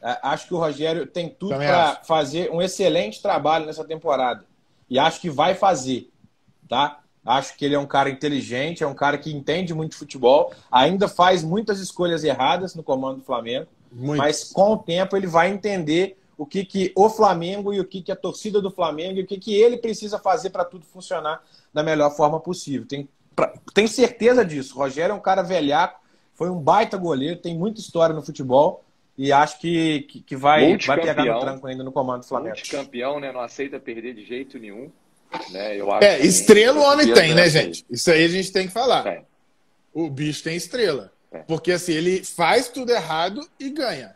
Ah, 0.03 0.33
acho 0.33 0.49
que 0.49 0.55
o 0.55 0.59
Rogério 0.59 1.07
tem 1.07 1.29
tudo 1.29 1.55
para 1.55 2.01
fazer 2.05 2.51
um 2.51 2.61
excelente 2.61 3.23
trabalho 3.23 3.67
nessa 3.67 3.85
temporada. 3.85 4.45
E 4.89 4.99
acho 4.99 5.21
que 5.21 5.31
vai 5.31 5.55
fazer. 5.55 6.11
Tá? 6.69 7.01
Acho 7.25 7.57
que 7.57 7.65
ele 7.65 7.75
é 7.75 7.79
um 7.79 7.87
cara 7.87 8.11
inteligente, 8.11 8.83
é 8.83 8.87
um 8.87 8.95
cara 8.95 9.17
que 9.17 9.33
entende 9.33 9.73
muito 9.73 9.97
futebol, 9.97 10.53
ainda 10.71 11.07
faz 11.07 11.45
muitas 11.45 11.79
escolhas 11.79 12.25
erradas 12.25 12.75
no 12.75 12.83
comando 12.83 13.19
do 13.19 13.25
Flamengo, 13.25 13.69
muito. 13.93 14.19
mas 14.19 14.51
com 14.51 14.73
o 14.73 14.79
tempo 14.79 15.17
ele 15.17 15.29
vai 15.29 15.51
entender 15.51 16.19
o 16.43 16.47
que, 16.47 16.65
que 16.65 16.93
o 16.97 17.09
Flamengo 17.09 17.73
e 17.73 17.79
o 17.79 17.85
que, 17.85 18.03
que 18.03 18.11
a 18.11 18.17
torcida 18.17 18.61
do 18.61 18.71
Flamengo 18.71 19.21
e 19.21 19.23
o 19.23 19.27
que, 19.27 19.39
que 19.39 19.55
ele 19.55 19.77
precisa 19.77 20.19
fazer 20.19 20.51
para 20.51 20.65
tudo 20.65 20.85
funcionar 20.85 21.41
da 21.73 21.85
melhor 21.85 22.11
forma 22.17 22.41
possível. 22.41 22.85
Tem 22.87 23.09
tem 23.73 23.87
certeza 23.87 24.45
disso. 24.45 24.75
O 24.75 24.79
Rogério 24.79 25.13
é 25.13 25.15
um 25.15 25.21
cara 25.21 25.43
velhaco, 25.43 26.01
foi 26.35 26.51
um 26.51 26.59
baita 26.59 26.97
goleiro, 26.97 27.41
tem 27.41 27.57
muita 27.57 27.81
história 27.81 28.15
no 28.15 28.23
futebol 28.23 28.85
e 29.17 29.33
acho 29.33 29.59
que, 29.61 30.03
que, 30.03 30.21
que 30.21 30.37
vai, 30.37 30.77
vai 30.79 31.01
pegar 31.01 31.25
no 31.25 31.41
tranco 31.41 31.67
ainda 31.67 31.85
no 31.85 31.93
comando 31.93 32.23
do 32.23 32.27
Flamengo. 32.27 32.57
campeão, 32.69 33.21
né? 33.21 33.31
Não 33.31 33.41
aceita 33.41 33.79
perder 33.79 34.15
de 34.15 34.27
jeito 34.27 34.59
nenhum. 34.59 34.91
Né? 35.51 35.77
Eu 35.77 35.93
acho 35.93 36.05
é, 36.05 36.21
estrela 36.21 36.79
o 36.79 36.83
homem 36.83 37.15
tem, 37.15 37.35
né, 37.35 37.49
gente? 37.49 37.87
Isso 37.89 38.11
aí 38.11 38.25
a 38.25 38.29
gente 38.29 38.53
tem 38.53 38.67
que 38.67 38.73
falar. 38.73 39.07
É. 39.07 39.23
O 39.95 40.11
bicho 40.11 40.43
tem 40.43 40.57
estrela. 40.57 41.13
É. 41.31 41.39
Porque 41.39 41.71
assim, 41.71 41.93
ele 41.93 42.25
faz 42.25 42.69
tudo 42.69 42.91
errado 42.91 43.49
e 43.61 43.71
ganha. 43.71 44.15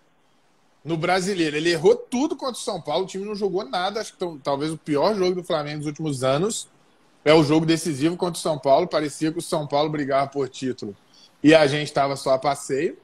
No 0.86 0.96
brasileiro, 0.96 1.56
ele 1.56 1.70
errou 1.70 1.96
tudo 1.96 2.36
contra 2.36 2.54
o 2.54 2.62
São 2.62 2.80
Paulo, 2.80 3.04
o 3.04 3.08
time 3.08 3.24
não 3.24 3.34
jogou 3.34 3.68
nada. 3.68 4.00
Acho 4.00 4.16
que 4.16 4.38
talvez 4.38 4.70
o 4.70 4.78
pior 4.78 5.16
jogo 5.16 5.34
do 5.34 5.42
Flamengo 5.42 5.78
nos 5.78 5.86
últimos 5.86 6.22
anos. 6.22 6.68
É 7.24 7.34
o 7.34 7.42
jogo 7.42 7.66
decisivo 7.66 8.16
contra 8.16 8.38
o 8.38 8.40
São 8.40 8.56
Paulo. 8.56 8.86
Parecia 8.86 9.32
que 9.32 9.38
o 9.38 9.42
São 9.42 9.66
Paulo 9.66 9.90
brigava 9.90 10.30
por 10.30 10.48
título 10.48 10.96
e 11.42 11.52
a 11.56 11.66
gente 11.66 11.88
estava 11.88 12.14
só 12.14 12.34
a 12.34 12.38
passeio. 12.38 12.96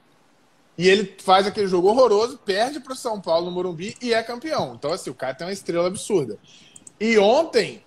E 0.79 0.89
ele 0.89 1.17
faz 1.25 1.45
aquele 1.45 1.67
jogo 1.67 1.89
horroroso, 1.89 2.39
perde 2.39 2.79
para 2.79 2.93
o 2.93 2.97
São 2.97 3.21
Paulo 3.21 3.47
no 3.47 3.51
Morumbi 3.51 3.97
e 4.01 4.15
é 4.15 4.23
campeão. 4.23 4.75
Então, 4.79 4.93
assim, 4.93 5.11
o 5.11 5.15
cara 5.15 5.35
tem 5.35 5.45
uma 5.45 5.53
estrela 5.53 5.89
absurda. 5.89 6.39
E 7.01 7.19
ontem 7.19 7.83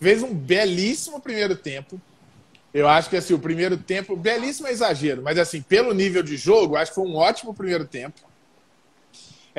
fez 0.00 0.20
um 0.20 0.34
belíssimo 0.34 1.20
primeiro 1.20 1.54
tempo. 1.54 2.00
Eu 2.74 2.88
acho 2.88 3.08
que 3.08 3.16
assim, 3.16 3.34
o 3.34 3.38
primeiro 3.38 3.76
tempo, 3.76 4.16
belíssimo 4.16 4.66
é 4.66 4.72
exagero, 4.72 5.22
mas 5.22 5.38
assim, 5.38 5.62
pelo 5.62 5.94
nível 5.94 6.24
de 6.24 6.36
jogo, 6.36 6.74
acho 6.74 6.90
que 6.90 6.96
foi 6.96 7.06
um 7.06 7.14
ótimo 7.14 7.54
primeiro 7.54 7.86
tempo. 7.86 8.27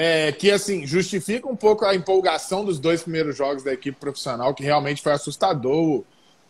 É, 0.02 0.32
que 0.32 0.50
assim, 0.50 0.88
justifica 0.88 1.46
um 1.50 1.58
pouco 1.58 1.84
a 1.84 1.94
empolgação 1.94 2.64
dos 2.64 2.80
dois 2.80 3.04
primeiros 3.04 3.36
jogos 3.36 3.64
da 3.64 3.74
equipe 3.74 4.00
profissional, 4.00 4.54
que 4.54 4.64
realmente 4.64 5.02
foi 5.02 5.12
assustador 5.12 5.76
o, 5.76 6.06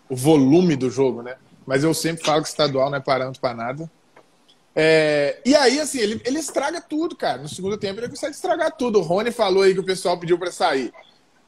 o 0.08 0.16
volume 0.16 0.76
do 0.76 0.88
jogo, 0.88 1.24
né? 1.24 1.36
Mas 1.66 1.84
eu 1.84 1.92
sempre 1.92 2.24
falo 2.24 2.44
que 2.44 2.48
estadual 2.48 2.92
não 2.92 3.00
é 3.00 3.02
parâmetro 3.02 3.42
para 3.42 3.56
nada. 3.56 3.92
É, 4.76 5.42
e 5.44 5.56
aí, 5.56 5.80
assim, 5.80 5.98
ele, 5.98 6.22
ele 6.26 6.38
estraga 6.38 6.80
tudo, 6.80 7.16
cara. 7.16 7.42
No 7.42 7.50
segundo 7.50 7.76
tempo, 7.76 8.00
ele 8.00 8.10
consegue 8.10 8.36
estragar 8.36 8.72
tudo. 8.78 9.00
O 9.00 9.02
Rony 9.02 9.32
falou 9.32 9.64
aí 9.64 9.74
que 9.74 9.80
o 9.80 9.84
pessoal 9.84 10.16
pediu 10.20 10.38
para 10.38 10.52
sair. 10.52 10.94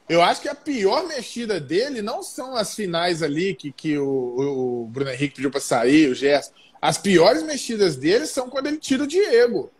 Eu 0.08 0.20
acho 0.22 0.42
que 0.42 0.48
a 0.48 0.56
pior 0.56 1.06
mexida 1.06 1.60
dele 1.60 2.02
não 2.02 2.20
são 2.20 2.56
as 2.56 2.74
finais 2.74 3.22
ali 3.22 3.54
que, 3.54 3.70
que 3.70 3.96
o, 3.96 4.82
o 4.82 4.88
Bruno 4.88 5.12
Henrique 5.12 5.36
pediu 5.36 5.52
para 5.52 5.60
sair, 5.60 6.10
o 6.10 6.16
Gerson. 6.16 6.50
As 6.80 6.98
piores 6.98 7.44
mexidas 7.44 7.94
dele 7.94 8.26
são 8.26 8.50
quando 8.50 8.66
ele 8.66 8.78
tira 8.78 9.04
o 9.04 9.06
Diego. 9.06 9.70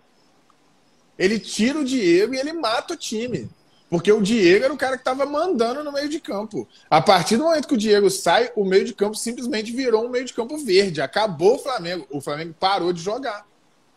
Ele 1.23 1.39
tira 1.39 1.79
o 1.79 1.85
Diego 1.85 2.35
e 2.35 2.39
ele 2.39 2.53
mata 2.53 2.95
o 2.95 2.97
time. 2.97 3.49
Porque 3.89 4.11
o 4.11 4.21
Diego 4.21 4.65
era 4.65 4.75
o 4.75 4.77
cara 4.77 4.97
que 4.97 5.03
estava 5.03 5.25
mandando 5.25 5.85
no 5.85 5.93
meio 5.93 6.09
de 6.09 6.19
campo. 6.19 6.67
A 6.91 7.01
partir 7.01 7.37
do 7.37 7.45
momento 7.45 7.69
que 7.69 7.75
o 7.75 7.79
Diego 7.79 8.11
sai, 8.11 8.51
o 8.57 8.65
meio 8.65 8.85
de 8.85 8.93
campo 8.93 9.15
simplesmente 9.15 9.71
virou 9.71 10.05
um 10.05 10.09
meio 10.09 10.25
de 10.25 10.33
campo 10.33 10.59
verde. 10.59 11.01
Acabou 11.01 11.55
o 11.55 11.59
Flamengo. 11.61 12.09
O 12.11 12.21
Flamengo 12.21 12.53
parou 12.59 12.93
de 12.93 13.01
jogar 13.01 13.47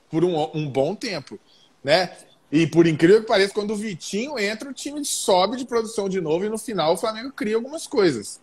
por 0.08 0.24
um, 0.24 0.40
um 0.54 0.70
bom 0.70 0.94
tempo. 0.94 1.40
Né? 1.84 2.16
E 2.52 2.68
por 2.68 2.86
incrível 2.86 3.22
que 3.22 3.28
pareça, 3.28 3.56
quando 3.56 3.72
o 3.72 3.76
Vitinho 3.76 4.38
entra, 4.38 4.70
o 4.70 4.74
time 4.74 5.04
sobe 5.04 5.58
de 5.58 5.66
produção 5.66 6.08
de 6.08 6.22
novo 6.22 6.46
e 6.46 6.50
no 6.50 6.60
final 6.60 6.94
o 6.94 6.98
Flamengo 6.98 7.32
cria 7.32 7.56
algumas 7.56 7.88
coisas. 7.88 8.40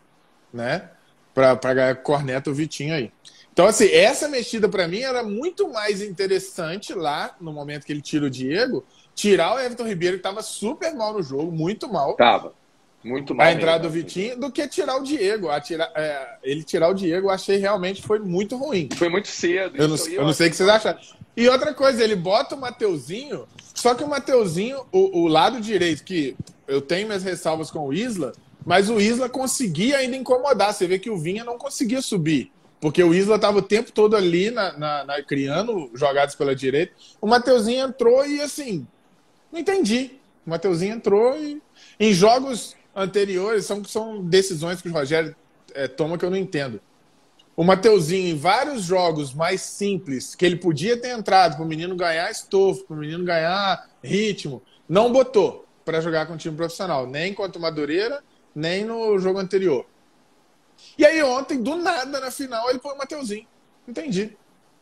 Né? 0.53 0.91
Para 1.33 1.55
ganhar 1.55 1.95
corneta 2.03 2.51
o 2.51 2.55
Vitinho 2.55 2.95
aí. 2.95 3.13
Então, 3.53 3.67
assim, 3.67 3.91
essa 3.91 4.29
mexida 4.29 4.69
para 4.69 4.89
mim 4.89 5.01
era 5.01 5.23
muito 5.23 5.69
mais 5.69 6.01
interessante 6.01 6.95
lá, 6.95 7.37
no 7.41 7.53
momento 7.53 7.85
que 7.85 7.93
ele 7.93 8.01
tira 8.01 8.25
o 8.25 8.31
Diego, 8.31 8.85
tirar 9.15 9.55
o 9.55 9.61
Everton 9.61 9.87
Ribeiro, 9.87 10.17
que 10.17 10.21
estava 10.21 10.43
super 10.43 10.95
mal 10.95 11.13
no 11.13 11.23
jogo, 11.23 11.53
muito 11.53 11.93
mal. 11.93 12.15
Tava. 12.15 12.55
Muito 13.05 13.35
mal. 13.35 13.47
A 13.47 13.53
entrada 13.53 13.83
mesmo, 13.83 13.89
do 13.89 13.93
Vitinho, 13.93 14.41
do 14.41 14.51
que 14.51 14.67
tirar 14.69 14.97
o 14.97 15.03
Diego. 15.03 15.51
A 15.51 15.61
tira, 15.61 15.91
é, 15.95 16.37
ele 16.43 16.63
tirar 16.63 16.89
o 16.89 16.95
Diego, 16.95 17.27
eu 17.27 17.31
achei 17.31 17.59
realmente 17.59 18.01
foi 18.01 18.19
muito 18.21 18.57
ruim. 18.57 18.89
Foi 18.97 19.09
muito 19.09 19.29
cedo. 19.29 19.77
Eu 19.77 19.89
não, 19.89 19.97
eu 19.97 20.25
não 20.25 20.33
sei 20.33 20.47
o 20.47 20.51
que 20.51 20.57
vocês 20.57 20.69
acharam. 20.69 20.99
E 21.37 21.49
outra 21.49 21.75
coisa, 21.75 22.03
ele 22.03 22.15
bota 22.15 22.55
o 22.55 22.61
Mateuzinho, 22.61 23.47
só 23.75 23.95
que 23.95 24.05
o 24.05 24.09
Mateuzinho, 24.09 24.87
o, 24.93 25.23
o 25.23 25.29
lado 25.29 25.61
direito, 25.61 26.05
que 26.05 26.37
eu 26.67 26.81
tenho 26.81 27.07
minhas 27.07 27.23
ressalvas 27.23 27.71
com 27.71 27.81
o 27.81 27.93
Isla, 27.93 28.33
mas 28.65 28.89
o 28.89 29.01
Isla 29.01 29.29
conseguia 29.29 29.99
ainda 29.99 30.17
incomodar. 30.17 30.73
Você 30.73 30.87
vê 30.87 30.99
que 30.99 31.11
o 31.11 31.19
Vinha 31.19 31.45
não 31.45 31.59
conseguia 31.59 32.01
subir. 32.01 32.53
Porque 32.83 33.01
o 33.01 33.15
Isla 33.15 33.37
estava 33.37 33.59
o 33.59 33.63
tempo 33.63 33.93
todo 33.93 34.17
ali 34.17 34.51
na, 34.51 34.77
na, 34.77 35.05
na, 35.05 35.23
criando 35.23 35.89
jogadas 35.95 36.35
pela 36.35 36.53
direita. 36.53 36.93
O 37.21 37.29
Mateuzinho 37.29 37.87
entrou 37.87 38.27
e 38.27 38.41
assim, 38.41 38.85
não 39.53 39.61
entendi. 39.61 40.19
O 40.45 40.51
Mateuzinho 40.51 40.97
entrou 40.97 41.39
e 41.39 41.63
em 42.01 42.13
jogos 42.13 42.75
anteriores 42.93 43.67
são, 43.67 43.85
são 43.85 44.25
decisões 44.25 44.83
que 44.83 44.89
o 44.89 44.93
Rogério 44.93 45.33
é, 45.75 45.87
toma 45.87 46.19
que 46.19 46.25
eu 46.25 46.31
não 46.31 46.37
entendo. 46.37 46.81
O 47.55 47.63
Mateuzinho, 47.63 48.35
em 48.35 48.37
vários 48.37 48.83
jogos 48.83 49.33
mais 49.33 49.61
simples, 49.61 50.35
que 50.35 50.45
ele 50.45 50.57
podia 50.57 50.97
ter 50.97 51.17
entrado 51.17 51.55
para 51.55 51.65
o 51.65 51.69
menino 51.69 51.95
ganhar 51.95 52.33
estofo, 52.33 52.85
para 52.85 52.97
o 52.97 52.99
menino 52.99 53.25
ganhar 53.25 53.91
ritmo, 54.03 54.61
não 54.89 55.13
botou 55.13 55.65
para 55.85 56.01
jogar 56.01 56.27
com 56.27 56.35
o 56.35 56.37
time 56.37 56.57
profissional, 56.57 57.07
nem 57.07 57.33
contra 57.33 57.61
o 57.61 57.63
Madureira, 57.63 58.25
nem 58.53 58.85
no 58.85 59.21
jogo 59.21 59.39
anterior. 59.39 59.87
E 60.97 61.05
aí 61.05 61.23
ontem, 61.23 61.63
do 61.63 61.77
nada, 61.77 62.21
na 62.21 62.31
final, 62.31 62.69
ele 62.71 62.79
põe 62.79 62.95
o 62.95 62.99
Mateuzinho. 62.99 63.47
Entendi. 63.87 64.37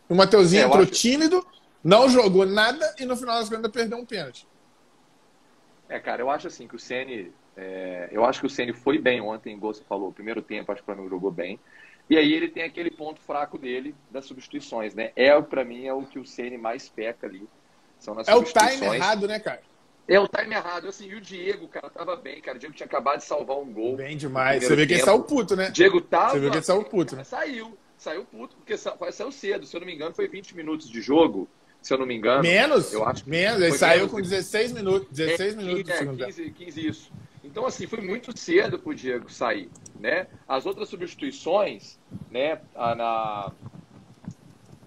O 0.08 0.14
Mateuzinho 0.14 0.62
é, 0.62 0.66
entrou 0.66 0.82
acho... 0.82 0.92
tímido, 0.92 1.46
não 1.82 2.08
jogou 2.08 2.44
nada 2.44 2.94
e 2.98 3.04
no 3.04 3.16
final 3.16 3.38
das 3.38 3.48
contas 3.48 3.70
perdeu 3.70 3.98
um 3.98 4.04
pênalti. 4.04 4.46
É, 5.88 5.98
cara, 5.98 6.22
eu 6.22 6.30
acho 6.30 6.46
assim 6.46 6.68
que 6.68 6.76
o 6.76 6.78
Ceni, 6.78 7.32
é, 7.56 8.08
eu 8.12 8.24
acho 8.24 8.40
que 8.40 8.46
o 8.46 8.50
Ceni 8.50 8.72
foi 8.72 8.98
bem 8.98 9.20
ontem, 9.20 9.56
igual 9.56 9.74
você 9.74 9.82
falou, 9.84 10.12
primeiro 10.12 10.42
tempo 10.42 10.70
acho 10.70 10.80
que 10.80 10.84
o 10.84 10.86
Flamengo 10.86 11.08
jogou 11.08 11.30
bem. 11.30 11.58
E 12.08 12.16
aí 12.16 12.32
ele 12.32 12.48
tem 12.48 12.64
aquele 12.64 12.90
ponto 12.90 13.20
fraco 13.20 13.56
dele 13.56 13.94
das 14.10 14.24
substituições, 14.24 14.94
né? 14.94 15.12
É, 15.14 15.40
para 15.40 15.64
mim, 15.64 15.86
é 15.86 15.94
o 15.94 16.02
que 16.02 16.18
o 16.18 16.26
Ceni 16.26 16.58
mais 16.58 16.88
peca 16.88 17.26
ali. 17.26 17.48
São 18.00 18.14
nas 18.14 18.26
é 18.26 18.34
o 18.34 18.42
time 18.42 18.96
errado, 18.96 19.28
né, 19.28 19.38
cara? 19.38 19.62
É 20.08 20.18
o 20.18 20.26
time 20.26 20.54
errado. 20.54 20.88
Assim, 20.88 21.08
e 21.08 21.14
o 21.14 21.20
Diego, 21.20 21.68
cara, 21.68 21.88
tava 21.90 22.16
bem, 22.16 22.40
cara. 22.40 22.56
O 22.56 22.60
Diego 22.60 22.74
tinha 22.74 22.86
acabado 22.86 23.18
de 23.18 23.24
salvar 23.24 23.58
um 23.58 23.72
gol. 23.72 23.96
Bem 23.96 24.16
demais. 24.16 24.64
Você 24.64 24.74
vê 24.74 24.86
que 24.86 24.94
ele 24.94 25.02
saiu 25.02 25.22
puto, 25.22 25.56
né? 25.56 25.70
Diego 25.70 26.00
tava. 26.00 26.30
Você 26.30 26.40
vê 26.40 26.50
que 26.50 26.56
ele 26.56 26.64
saiu 26.64 26.84
puto, 26.84 27.16
né? 27.16 27.24
Saiu. 27.24 27.78
Saiu 27.96 28.24
puto, 28.24 28.56
porque 28.56 28.76
saiu 28.76 29.30
cedo. 29.30 29.66
Se 29.66 29.76
eu 29.76 29.80
não 29.80 29.86
me 29.86 29.94
engano, 29.94 30.14
foi 30.14 30.26
20 30.26 30.56
minutos 30.56 30.88
de 30.88 31.02
jogo. 31.02 31.48
Se 31.82 31.94
eu 31.94 31.98
não 31.98 32.06
me 32.06 32.14
engano. 32.14 32.42
Menos? 32.42 32.92
Eu 32.92 33.04
acho. 33.04 33.28
Menos. 33.28 33.60
Ele 33.60 33.72
saiu 33.72 34.06
menos. 34.06 34.12
com 34.12 34.20
16 34.20 34.72
minutos. 34.72 35.08
16 35.10 35.54
é, 35.54 35.56
minutos. 35.56 35.90
É, 35.90 36.04
15, 36.06 36.50
15, 36.50 36.86
isso. 36.86 37.12
Então, 37.42 37.66
assim, 37.66 37.86
foi 37.86 38.00
muito 38.00 38.36
cedo 38.38 38.78
para 38.78 38.90
o 38.90 38.94
Diego 38.94 39.30
sair, 39.30 39.70
né? 39.98 40.26
As 40.46 40.66
outras 40.66 40.88
substituições, 40.88 41.98
né, 42.30 42.60
na, 42.74 43.52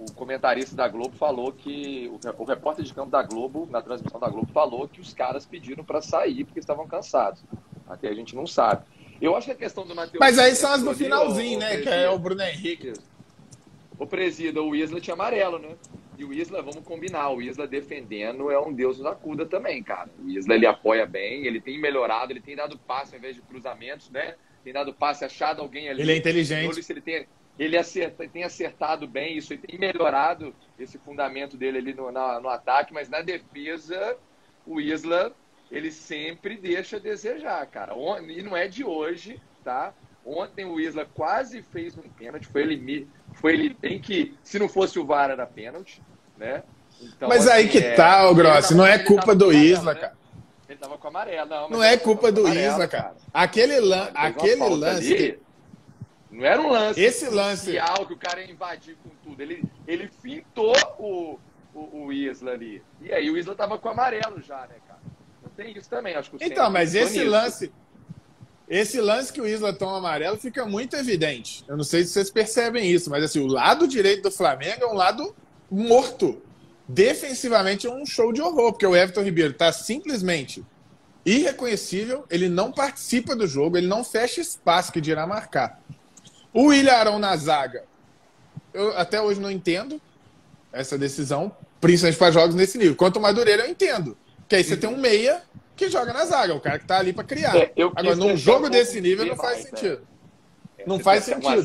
o 0.10 0.13
comentarista 0.13 0.76
da 0.76 0.88
Globo 0.88 1.16
falou 1.16 1.52
que 1.52 2.12
o, 2.38 2.44
repórter 2.44 2.84
de 2.84 2.94
campo 2.94 3.10
da 3.10 3.22
Globo, 3.24 3.68
na 3.70 3.82
transmissão 3.82 4.20
da 4.20 4.30
Globo, 4.30 4.52
falou 4.52 4.88
que 4.88 5.00
os 5.00 5.13
caras 5.13 5.46
pediram 5.46 5.84
para 5.84 6.02
sair 6.02 6.44
porque 6.44 6.60
estavam 6.60 6.88
cansados. 6.88 7.44
Até 7.88 8.10
a 8.10 8.13
gente 8.13 8.36
não 8.36 8.46
sabe. 8.46 8.86
Eu 9.22 9.36
acho 9.36 9.46
que 9.46 9.54
a 9.54 9.56
questão 9.56 9.86
do 9.86 9.96
Matheus. 9.96 10.20
Mas 10.20 10.38
aí 10.38 10.56
são 10.56 10.72
as 10.72 10.84
do 10.84 10.94
finalzinho, 10.94 11.60
né? 11.60 11.78
Que 11.78 11.89
é 11.89 12.10
o 12.10 12.20
Bruno 12.20 12.42
Henrique. 12.42 12.94
O 13.98 14.06
presida, 14.06 14.62
o 14.62 14.76
Isla 14.76 15.00
tinha 15.00 15.13
amarelo, 15.13 15.60
né? 15.60 15.76
E 16.18 16.24
o 16.24 16.34
Isla, 16.34 16.62
vamos 16.62 16.84
combinar, 16.84 17.30
o 17.30 17.42
Isla 17.42 17.66
defendendo 17.68 18.52
é 18.52 18.60
um 18.60 18.72
deus 18.72 19.00
da 19.00 19.16
cuda 19.16 19.46
também, 19.46 19.82
cara. 19.82 20.10
O 20.24 20.30
Isla 20.30 20.56
ele 20.56 20.66
apoia 20.66 21.06
bem, 21.06 21.46
ele 21.46 21.60
tem 21.60 21.80
melhorado, 21.80 22.32
ele 22.32 22.42
tem 22.42 22.56
dado 22.56 22.78
passe 22.78 23.13
ao 23.13 23.20
invés 23.20 23.36
de 23.36 23.42
cruzamentos, 23.42 24.10
né? 24.10 24.36
Tem 24.63 24.74
dado 24.74 24.94
passe, 24.94 25.26
achado 25.26 25.62
alguém 25.62 25.89
ali. 25.89 26.02
Ele 26.02 26.12
é 26.12 26.18
inteligente. 26.18 26.86
Ele 26.89 27.02
tem, 27.02 27.26
ele 27.58 27.78
acerta, 27.78 28.28
tem 28.28 28.44
acertado 28.44 29.08
bem 29.08 29.38
isso, 29.38 29.54
ele 29.54 29.62
tem 29.62 29.80
melhorado 29.80 30.56
esse 30.80 30.98
fundamento 30.98 31.56
dele 31.56 31.78
ali 31.78 31.94
no, 31.94 32.12
na, 32.12 32.39
no 32.39 32.50
ataque, 32.50 32.94
mas 32.94 33.10
na 33.10 33.22
defesa, 33.22 34.18
o 34.66 34.82
Isla, 34.82 35.32
ele 35.72 35.92
sempre 35.92 36.58
deixa 36.58 36.98
a 36.98 37.00
desejar, 37.00 37.66
cara. 37.68 37.94
E 38.28 38.42
não 38.42 38.58
é 38.58 38.68
de 38.68 38.84
hoje, 38.84 39.39
tá? 39.63 39.94
Ontem 40.26 40.66
o 40.66 40.80
Isla 40.80 41.06
quase 41.13 41.62
fez 41.62 41.98
um 41.98 42.10
pênalti, 42.10 42.48
foi 42.48 42.62
ele, 42.62 43.08
foi 43.34 43.54
ele 43.54 43.78
bem 43.80 44.00
que, 44.00 44.36
se 44.44 44.58
não 44.58 44.70
fosse 44.70 44.98
o 44.98 45.06
VAR, 45.06 45.30
era 45.30 45.46
pênalti, 45.46 46.02
né? 46.38 46.63
Então, 47.02 47.28
Mas 47.28 47.48
aí 47.48 47.63
assim, 47.63 47.72
que 47.72 47.86
é, 47.86 47.96
tá, 47.96 48.30
o 48.30 48.36
Grossi, 48.36 48.74
não 48.74 48.86
é 48.86 48.98
culpa 48.98 49.36
do 49.36 49.52
Isla, 49.52 49.94
né? 49.94 50.00
cara. 50.00 50.18
Ele 50.70 50.80
tava 50.80 50.98
com 50.98 51.08
amarelo, 51.08 51.50
não. 51.50 51.70
Não 51.70 51.84
é 51.84 51.98
culpa 51.98 52.32
do 52.32 52.42
amarelo, 52.42 52.68
Isla, 52.68 52.88
cara. 52.88 53.04
cara. 53.04 53.16
Aquele, 53.34 53.80
lan 53.80 54.10
aquele 54.13 54.70
lance. 54.70 55.13
Ali, 55.13 55.42
não 56.34 56.43
era 56.43 56.60
um 56.60 56.69
lance 56.69 57.00
Esse 57.00 57.30
lance 57.30 57.72
que 58.08 58.13
o 58.13 58.17
cara 58.17 58.41
ia 58.41 58.52
invadir 58.52 58.98
com 59.04 59.10
tudo. 59.24 59.39
Ele, 59.39 59.63
ele 59.88 60.10
fintou 60.22 60.76
o, 60.98 61.39
o, 61.74 62.06
o 62.06 62.13
Isla 62.13 62.52
ali. 62.52 62.84
E 63.00 63.13
aí 63.13 63.30
o 63.30 63.38
Isla 63.38 63.54
tava 63.54 63.78
com 63.78 63.88
amarelo 63.88 64.41
já, 64.41 64.62
né, 64.62 64.76
cara? 64.88 65.00
Não 65.43 65.50
tem 65.52 65.78
isso 65.78 65.88
também, 65.88 66.15
acho 66.15 66.32
que 66.32 66.43
Então, 66.43 66.72
mas 66.72 66.96
esse 66.96 67.19
nisso. 67.19 67.30
lance. 67.30 67.72
Esse 68.67 69.00
lance 69.00 69.32
que 69.32 69.41
o 69.41 69.46
Isla 69.46 69.74
toma 69.74 69.98
amarelo 69.98 70.38
fica 70.38 70.65
muito 70.65 70.96
evidente. 70.96 71.63
Eu 71.67 71.78
não 71.78 71.84
sei 71.84 72.04
se 72.04 72.13
vocês 72.13 72.32
percebem 72.32 72.89
isso, 72.89 73.10
mas 73.10 73.24
assim, 73.24 73.39
o 73.39 73.48
lado 73.48 73.88
direito 73.88 74.24
do 74.24 74.32
Flamengo 74.32 74.84
é 74.84 74.88
um 74.88 74.96
lado 74.96 75.36
morto. 75.69 76.41
Defensivamente 76.88 77.86
é 77.86 77.91
um 77.91 78.06
show 78.06 78.34
de 78.34 78.41
horror, 78.41 78.72
porque 78.72 78.88
o 78.88 78.96
Everton 78.96 79.22
Ribeiro 79.22 79.52
está 79.52 79.72
simplesmente 79.72 80.65
irreconhecível, 81.26 82.26
ele 82.30 82.50
não 82.50 82.72
participa 82.72 83.36
do 83.36 83.48
jogo, 83.48 83.78
ele 83.78 83.88
não 83.88 84.04
fecha 84.04 84.41
espaço 84.41 84.91
que 84.91 85.00
dirá 85.00 85.28
marcar. 85.28 85.82
O 86.54 86.68
William 86.68 86.94
Arão 86.94 87.20
na 87.20 87.36
zaga, 87.36 87.84
eu 88.74 88.96
até 88.98 89.22
hoje 89.22 89.39
não 89.39 89.50
entendo 89.50 90.00
essa 90.72 90.98
decisão, 90.98 91.56
principalmente 91.82 92.18
para 92.18 92.32
jogos 92.32 92.56
nesse 92.56 92.78
nível. 92.78 92.96
Quanto 92.96 93.18
o 93.18 93.22
Madureira 93.22 93.63
eu 93.66 93.72
entendo, 93.72 94.18
que 94.48 94.56
aí 94.56 94.63
você 94.63 94.78
tem 94.78 94.89
um 94.89 94.98
meia 94.98 95.42
que 95.76 95.89
joga 95.89 96.13
na 96.13 96.26
zaga, 96.26 96.54
o 96.54 96.60
cara 96.60 96.80
que 96.80 96.86
tá 96.86 97.00
ali 97.00 97.13
para 97.13 97.24
criar. 97.24 97.56
É, 97.56 97.72
Agora, 97.96 98.16
num 98.16 98.38
jogo 98.38 98.70
desse 98.70 99.02
nível 99.02 99.26
não 99.26 99.36
faz 99.36 99.63
sentido. 99.63 100.08
É. 100.78 100.88
Não 100.88 101.00
faz 101.00 101.24
sentido. 101.24 101.62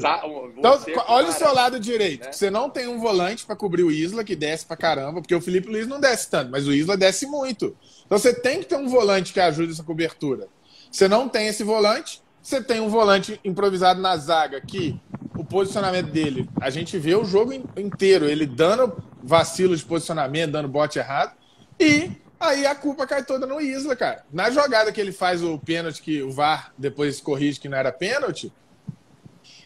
Então, 0.56 0.80
olha 1.08 1.28
o 1.28 1.32
seu 1.32 1.52
lado 1.52 1.78
direito. 1.80 2.26
Né? 2.26 2.32
Você 2.32 2.50
não 2.50 2.70
tem 2.70 2.86
um 2.86 2.98
volante 2.98 3.44
para 3.44 3.56
cobrir 3.56 3.82
o 3.82 3.90
Isla, 3.90 4.24
que 4.24 4.36
desce 4.36 4.64
para 4.64 4.76
caramba, 4.76 5.20
porque 5.20 5.34
o 5.34 5.40
Felipe 5.40 5.68
Luiz 5.68 5.86
não 5.86 6.00
desce 6.00 6.30
tanto, 6.30 6.50
mas 6.50 6.66
o 6.66 6.72
Isla 6.72 6.96
desce 6.96 7.26
muito. 7.26 7.76
Então 8.06 8.18
você 8.18 8.32
tem 8.32 8.60
que 8.60 8.66
ter 8.66 8.76
um 8.76 8.88
volante 8.88 9.32
que 9.32 9.40
ajude 9.40 9.72
essa 9.72 9.82
cobertura. 9.82 10.48
Você 10.90 11.08
não 11.08 11.28
tem 11.28 11.48
esse 11.48 11.62
volante, 11.62 12.22
você 12.48 12.62
tem 12.62 12.80
um 12.80 12.88
volante 12.88 13.38
improvisado 13.44 14.00
na 14.00 14.16
zaga 14.16 14.60
que 14.60 14.98
o 15.36 15.44
posicionamento 15.44 16.10
dele, 16.10 16.48
a 16.60 16.70
gente 16.70 16.98
vê 16.98 17.14
o 17.14 17.24
jogo 17.24 17.52
inteiro, 17.52 18.24
ele 18.24 18.46
dando 18.46 18.96
vacilo 19.22 19.76
de 19.76 19.84
posicionamento, 19.84 20.52
dando 20.52 20.68
bote 20.68 20.98
errado, 20.98 21.36
e 21.78 22.10
Aí 22.40 22.64
a 22.64 22.74
culpa 22.74 23.04
cai 23.04 23.24
toda 23.24 23.48
no 23.48 23.60
Isla, 23.60 23.96
cara. 23.96 24.24
Na 24.32 24.48
jogada 24.48 24.92
que 24.92 25.00
ele 25.00 25.10
faz 25.10 25.42
o 25.42 25.58
pênalti, 25.58 26.00
que 26.00 26.22
o 26.22 26.30
VAR 26.30 26.72
depois 26.78 27.20
corrige 27.20 27.58
que 27.58 27.68
não 27.68 27.76
era 27.76 27.90
pênalti, 27.90 28.52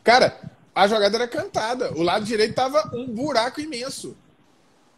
cara, 0.03 0.41
a 0.75 0.89
jogada 0.89 1.19
era 1.19 1.29
cantada. 1.29 1.93
O 1.93 2.03
lado 2.03 2.25
direito 2.25 2.55
tava 2.55 2.91
um 2.95 3.07
buraco 3.07 3.61
imenso. 3.61 4.17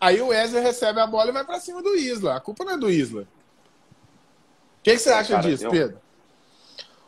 Aí 0.00 0.20
o 0.20 0.28
Wesley 0.28 0.62
recebe 0.62 1.00
a 1.00 1.06
bola 1.06 1.30
e 1.30 1.32
vai 1.32 1.44
para 1.44 1.58
cima 1.58 1.82
do 1.82 1.96
Isla. 1.96 2.36
A 2.36 2.40
culpa 2.40 2.64
não 2.64 2.74
é 2.74 2.78
do 2.78 2.88
Isla. 2.88 3.22
O 3.22 3.26
que, 4.84 4.92
que 4.92 4.98
você 4.98 5.10
acha 5.10 5.34
cara, 5.34 5.48
disso, 5.48 5.64
eu... 5.64 5.70
Pedro? 5.72 6.03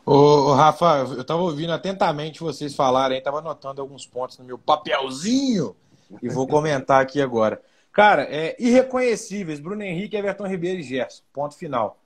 Ô, 0.09 0.53
Rafa, 0.53 0.99
eu 1.17 1.23
tava 1.25 1.41
ouvindo 1.41 1.73
atentamente 1.73 2.39
vocês 2.39 2.73
falarem, 2.73 3.21
tava 3.21 3.39
anotando 3.39 3.81
alguns 3.81 4.07
pontos 4.07 4.37
no 4.37 4.45
meu 4.45 4.57
papelzinho 4.57 5.75
e 6.23 6.29
vou 6.29 6.47
comentar 6.47 7.01
aqui 7.01 7.21
agora. 7.21 7.61
Cara, 7.91 8.23
é 8.23 8.55
irreconhecíveis. 8.57 9.59
Bruno 9.59 9.83
Henrique, 9.83 10.15
Everton 10.15 10.47
Ribeiro 10.47 10.79
e 10.79 10.83
Gerson. 10.83 11.23
Ponto 11.33 11.57
final. 11.57 11.99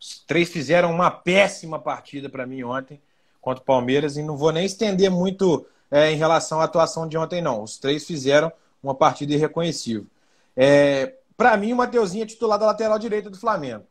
Os 0.00 0.18
três 0.26 0.48
fizeram 0.48 0.90
uma 0.90 1.12
péssima 1.12 1.78
partida 1.78 2.28
para 2.28 2.44
mim 2.44 2.64
ontem 2.64 3.00
contra 3.40 3.62
o 3.62 3.64
Palmeiras 3.64 4.16
e 4.16 4.22
não 4.24 4.36
vou 4.36 4.50
nem 4.50 4.66
estender 4.66 5.08
muito 5.08 5.64
é, 5.92 6.10
em 6.10 6.16
relação 6.16 6.60
à 6.60 6.64
atuação 6.64 7.06
de 7.06 7.16
ontem, 7.16 7.40
não. 7.40 7.62
Os 7.62 7.78
três 7.78 8.04
fizeram 8.04 8.52
uma 8.82 8.96
partida 8.96 9.32
irreconhecível. 9.32 10.08
É, 10.56 11.14
para 11.36 11.56
mim, 11.56 11.72
o 11.72 11.76
Mateuzinho 11.76 12.24
é 12.24 12.26
titular 12.26 12.58
da 12.58 12.66
lateral 12.66 12.98
direita 12.98 13.30
do 13.30 13.38
Flamengo. 13.38 13.84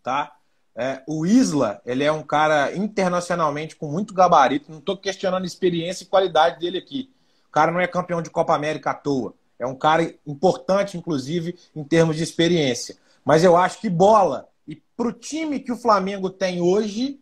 Tá? 0.00 0.36
É, 0.76 1.02
o 1.06 1.24
Isla, 1.24 1.80
ele 1.86 2.02
é 2.02 2.10
um 2.10 2.22
cara 2.22 2.74
internacionalmente 2.76 3.76
com 3.76 3.86
muito 3.86 4.12
gabarito. 4.12 4.70
Não 4.70 4.78
estou 4.78 4.96
questionando 4.96 5.44
a 5.44 5.46
experiência 5.46 6.04
e 6.04 6.08
qualidade 6.08 6.58
dele 6.58 6.78
aqui. 6.78 7.10
O 7.48 7.50
cara 7.50 7.70
não 7.70 7.80
é 7.80 7.86
campeão 7.86 8.20
de 8.20 8.30
Copa 8.30 8.54
América 8.54 8.90
à 8.90 8.94
toa. 8.94 9.34
É 9.58 9.66
um 9.66 9.76
cara 9.76 10.14
importante, 10.26 10.96
inclusive, 10.96 11.56
em 11.74 11.84
termos 11.84 12.16
de 12.16 12.24
experiência. 12.24 12.96
Mas 13.24 13.44
eu 13.44 13.56
acho 13.56 13.80
que 13.80 13.88
bola, 13.88 14.48
e 14.66 14.76
para 14.96 15.08
o 15.08 15.12
time 15.12 15.60
que 15.60 15.72
o 15.72 15.76
Flamengo 15.76 16.28
tem 16.28 16.60
hoje, 16.60 17.20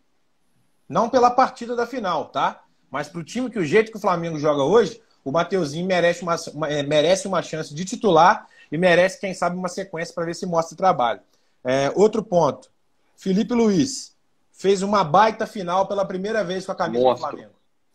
não 0.89 1.09
pela 1.09 1.29
partida 1.29 1.75
da 1.75 1.85
final, 1.85 2.25
tá? 2.25 2.63
Mas 2.89 3.07
para 3.07 3.21
o 3.21 3.23
time 3.23 3.49
que 3.49 3.59
o 3.59 3.65
jeito 3.65 3.91
que 3.91 3.97
o 3.97 4.01
Flamengo 4.01 4.39
joga 4.39 4.63
hoje, 4.63 5.01
o 5.23 5.31
Mateuzinho 5.31 5.85
merece 5.85 6.23
uma, 6.23 6.35
é, 6.67 6.83
merece 6.83 7.27
uma 7.27 7.41
chance 7.41 7.73
de 7.73 7.85
titular 7.85 8.47
e 8.71 8.77
merece, 8.77 9.19
quem 9.19 9.33
sabe, 9.33 9.55
uma 9.55 9.69
sequência 9.69 10.13
para 10.13 10.25
ver 10.25 10.35
se 10.35 10.45
mostra 10.45 10.75
trabalho. 10.75 11.21
É, 11.63 11.91
outro 11.95 12.23
ponto. 12.23 12.72
Felipe 13.15 13.53
Luiz 13.53 14.15
fez 14.51 14.81
uma 14.81 15.03
baita 15.03 15.45
final 15.45 15.87
pela 15.87 16.05
primeira 16.05 16.43
vez 16.43 16.65
com 16.65 16.71
a 16.71 16.75
camisa 16.75 17.03
Monstro. 17.03 17.27
do 17.27 17.31
Flamengo. 17.31 17.53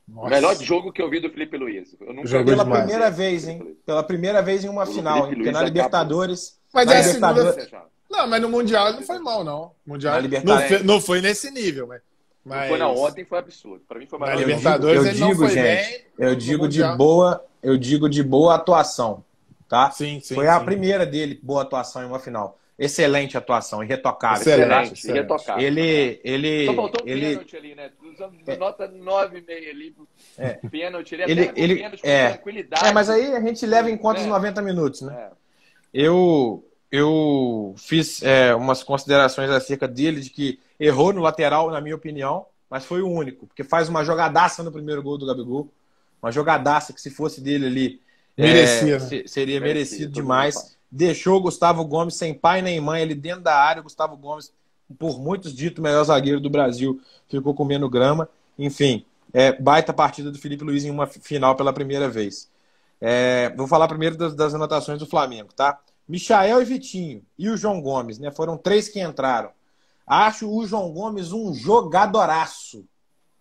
Nossa. 0.09 0.31
Melhor 0.31 0.57
jogo 0.57 0.93
que 0.93 1.03
eu 1.03 1.11
vi 1.11 1.21
do 1.21 1.31
Felipe 1.31 1.57
Luiz. 1.57 1.95
Eu 2.01 2.15
nunca 2.15 2.29
Jogou 2.29 2.47
pela 2.47 2.65
demais. 2.65 2.83
primeira 2.83 3.11
vez, 3.11 3.47
hein? 3.47 3.77
Pela 3.85 4.03
primeira 4.03 4.41
vez 4.41 4.65
em 4.65 4.69
uma 4.69 4.85
o 4.85 4.87
final, 4.87 5.29
hein? 5.29 5.35
Porque 5.35 5.51
na 5.51 5.63
Libertadores. 5.63 6.59
Mas 6.73 6.87
na 6.87 6.95
é 6.95 6.99
assim, 7.01 7.15
Libertadores... 7.15 7.71
Não, 8.11 8.27
mas 8.27 8.41
no 8.41 8.49
Mundial 8.49 8.93
não 8.95 9.03
foi 9.03 9.19
mal, 9.19 9.45
não. 9.45 9.73
Mundial 9.87 10.23
não 10.23 10.59
foi, 10.67 10.83
não 10.83 11.01
foi 11.01 11.21
nesse 11.21 11.51
nível, 11.51 11.87
mas. 11.87 12.01
Mas... 12.45 12.69
Foi 12.71 12.79
na 12.79 12.89
ontem, 12.89 13.25
foi 13.27 13.39
absurdo. 13.39 13.85
Para 13.87 13.99
mim 13.99 14.07
foi 14.07 14.19
maravilhoso. 14.19 14.51
Na 14.51 14.57
Libertadores 14.57 15.05
eu 15.05 15.13
digo, 15.13 15.25
ele 15.25 15.31
não 15.31 15.39
foi 15.39 15.49
gente, 15.51 15.91
bem. 15.91 16.05
Eu 16.19 16.35
digo 16.35 16.69
de 16.69 16.83
boa, 16.97 17.45
eu 17.63 17.77
digo 17.77 18.09
de 18.09 18.23
boa 18.23 18.55
atuação, 18.55 19.23
tá? 19.69 19.91
Sim, 19.91 20.19
sim. 20.21 20.35
Foi 20.35 20.47
sim. 20.47 20.51
a 20.51 20.59
primeira 20.59 21.05
dele 21.05 21.39
boa 21.43 21.61
atuação 21.61 22.03
em 22.03 22.07
uma 22.07 22.19
final. 22.19 22.59
Excelente 22.79 23.37
atuação, 23.37 23.83
irretocável. 23.83 24.41
Excelente, 24.41 24.93
excelente. 24.93 25.19
irretocável. 25.19 25.67
Ele, 25.67 26.21
ele, 26.23 26.67
Só 26.67 26.75
faltou 26.75 27.03
ele, 27.05 27.31
pênalti 27.31 27.57
ali, 27.57 27.75
né? 27.75 27.91
É. 28.47 28.57
Nota 28.57 28.89
9,5 28.89 29.51
ali. 29.51 29.97
É. 30.39 30.49
Pênalti, 30.71 31.15
ele, 31.17 31.25
ele, 31.25 31.53
ele 31.57 31.77
pênalti 31.77 32.01
é. 32.05 32.29
tranquilidade. 32.29 32.87
É, 32.87 32.93
mas 32.93 33.11
aí 33.11 33.35
a 33.35 33.41
gente 33.41 33.67
leva 33.67 33.91
em 33.91 33.97
conta 33.97 34.21
é. 34.21 34.23
os 34.23 34.29
90 34.29 34.63
minutos, 34.63 35.01
né? 35.01 35.13
É. 35.13 35.31
Eu, 35.93 36.65
eu 36.93 37.75
fiz 37.77 38.23
é, 38.23 38.55
umas 38.55 38.85
considerações 38.85 39.51
acerca 39.51 39.89
dele, 39.89 40.21
de 40.21 40.31
que 40.31 40.61
errou 40.79 41.13
no 41.13 41.21
lateral, 41.21 41.73
na 41.73 41.81
minha 41.81 41.97
opinião, 41.97 42.47
mas 42.71 42.85
foi 42.85 43.03
o 43.03 43.09
único, 43.09 43.49
porque 43.49 43.65
faz 43.65 43.89
uma 43.89 44.05
jogadaça 44.05 44.63
no 44.63 44.71
primeiro 44.71 45.03
gol 45.03 45.19
do 45.19 45.27
Gabigol. 45.27 45.69
Uma 46.23 46.31
jogadaça 46.31 46.93
que 46.93 47.01
se 47.01 47.11
fosse 47.11 47.41
dele 47.41 47.67
ali, 47.67 48.01
Merecia, 48.37 48.95
é, 48.95 48.99
né? 48.99 49.23
seria 49.27 49.61
merecido, 49.61 49.63
merecido 49.63 50.13
demais 50.13 50.78
deixou 50.91 51.41
Gustavo 51.41 51.85
Gomes 51.85 52.15
sem 52.15 52.35
pai 52.35 52.63
nem 52.63 52.81
mãe 52.81 53.03
ali 53.03 53.15
dentro 53.15 53.43
da 53.43 53.55
área. 53.55 53.83
Gustavo 53.83 54.17
Gomes, 54.17 54.53
por 54.99 55.21
muitos 55.21 55.55
dito 55.55 55.83
melhor 55.83 56.05
zagueiro 56.05 56.41
do 56.41 56.51
Brasil, 56.51 57.01
ficou 57.29 57.55
comendo 57.55 57.89
grama. 57.89 58.29
Enfim, 58.59 59.05
É, 59.31 59.53
baita 59.53 59.93
partida 59.93 60.31
do 60.33 60.39
Felipe 60.39 60.65
Luiz 60.65 60.85
em 60.87 60.91
uma 60.91 61.07
final 61.07 61.55
pela 61.55 61.71
primeira 61.71 62.09
vez. 62.09 62.49
É, 62.99 63.53
vou 63.57 63.67
falar 63.67 63.87
primeiro 63.87 64.17
das, 64.17 64.35
das, 64.35 64.55
anotações 64.55 64.99
do 64.99 65.07
Flamengo, 65.07 65.53
tá? 65.55 65.79
Michael 66.09 66.63
e 66.63 66.65
Vitinho 66.65 67.23
e 67.39 67.51
o 67.51 67.57
João 67.57 67.81
Gomes, 67.81 68.19
né? 68.19 68.31
Foram 68.31 68.57
três 68.57 68.89
que 68.89 69.01
entraram. 69.01 69.51
Acho 70.07 70.51
o 70.51 70.67
João 70.67 70.91
Gomes 70.91 71.31
um 71.33 71.53
jogadoraço. 71.53 72.87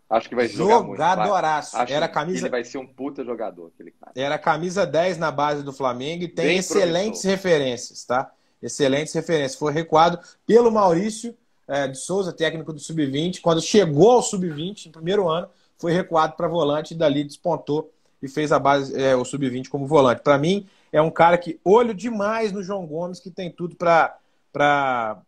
Acho 0.09 0.29
que 0.29 0.35
vai 0.35 0.47
jogadoraço. 0.47 1.75
Acho 1.75 1.93
Era 1.93 2.07
camisa... 2.07 2.45
ele 2.45 2.49
vai 2.49 2.63
ser 2.63 2.77
um 2.77 2.87
puta 2.87 3.25
jogador, 3.25 3.71
aquele 3.73 3.91
cara. 3.91 4.13
Era 4.15 4.37
camisa 4.37 4.85
10 4.85 5.17
na 5.17 5.31
base 5.31 5.63
do 5.63 5.73
Flamengo 5.73 6.23
e 6.23 6.27
tem 6.29 6.45
Bem 6.45 6.57
excelentes 6.57 7.21
promissor. 7.21 7.31
referências, 7.31 8.05
tá? 8.05 8.31
Excelentes 8.61 9.13
referências. 9.13 9.55
Foi 9.59 9.73
recuado 9.73 10.19
pelo 10.45 10.71
Maurício 10.71 11.35
é, 11.67 11.87
de 11.87 11.97
Souza, 11.97 12.31
técnico 12.31 12.71
do 12.71 12.79
Sub-20. 12.79 13.41
Quando 13.41 13.61
chegou 13.61 14.11
ao 14.11 14.21
Sub-20, 14.21 14.85
no 14.85 14.91
primeiro 14.93 15.27
ano, 15.27 15.49
foi 15.77 15.91
recuado 15.91 16.35
para 16.37 16.47
volante 16.47 16.93
e 16.93 16.97
dali 16.97 17.23
despontou 17.23 17.91
e 18.21 18.29
fez 18.29 18.51
a 18.53 18.57
base, 18.57 18.99
é, 18.99 19.13
o 19.15 19.25
Sub-20 19.25 19.67
como 19.67 19.85
volante. 19.85 20.21
Para 20.21 20.37
mim, 20.37 20.65
é 20.91 21.01
um 21.01 21.11
cara 21.11 21.37
que 21.37 21.59
olho 21.65 21.93
demais 21.93 22.53
no 22.53 22.63
João 22.63 22.85
Gomes, 22.85 23.19
que 23.19 23.29
tem 23.29 23.51
tudo 23.51 23.75
para 23.75 25.21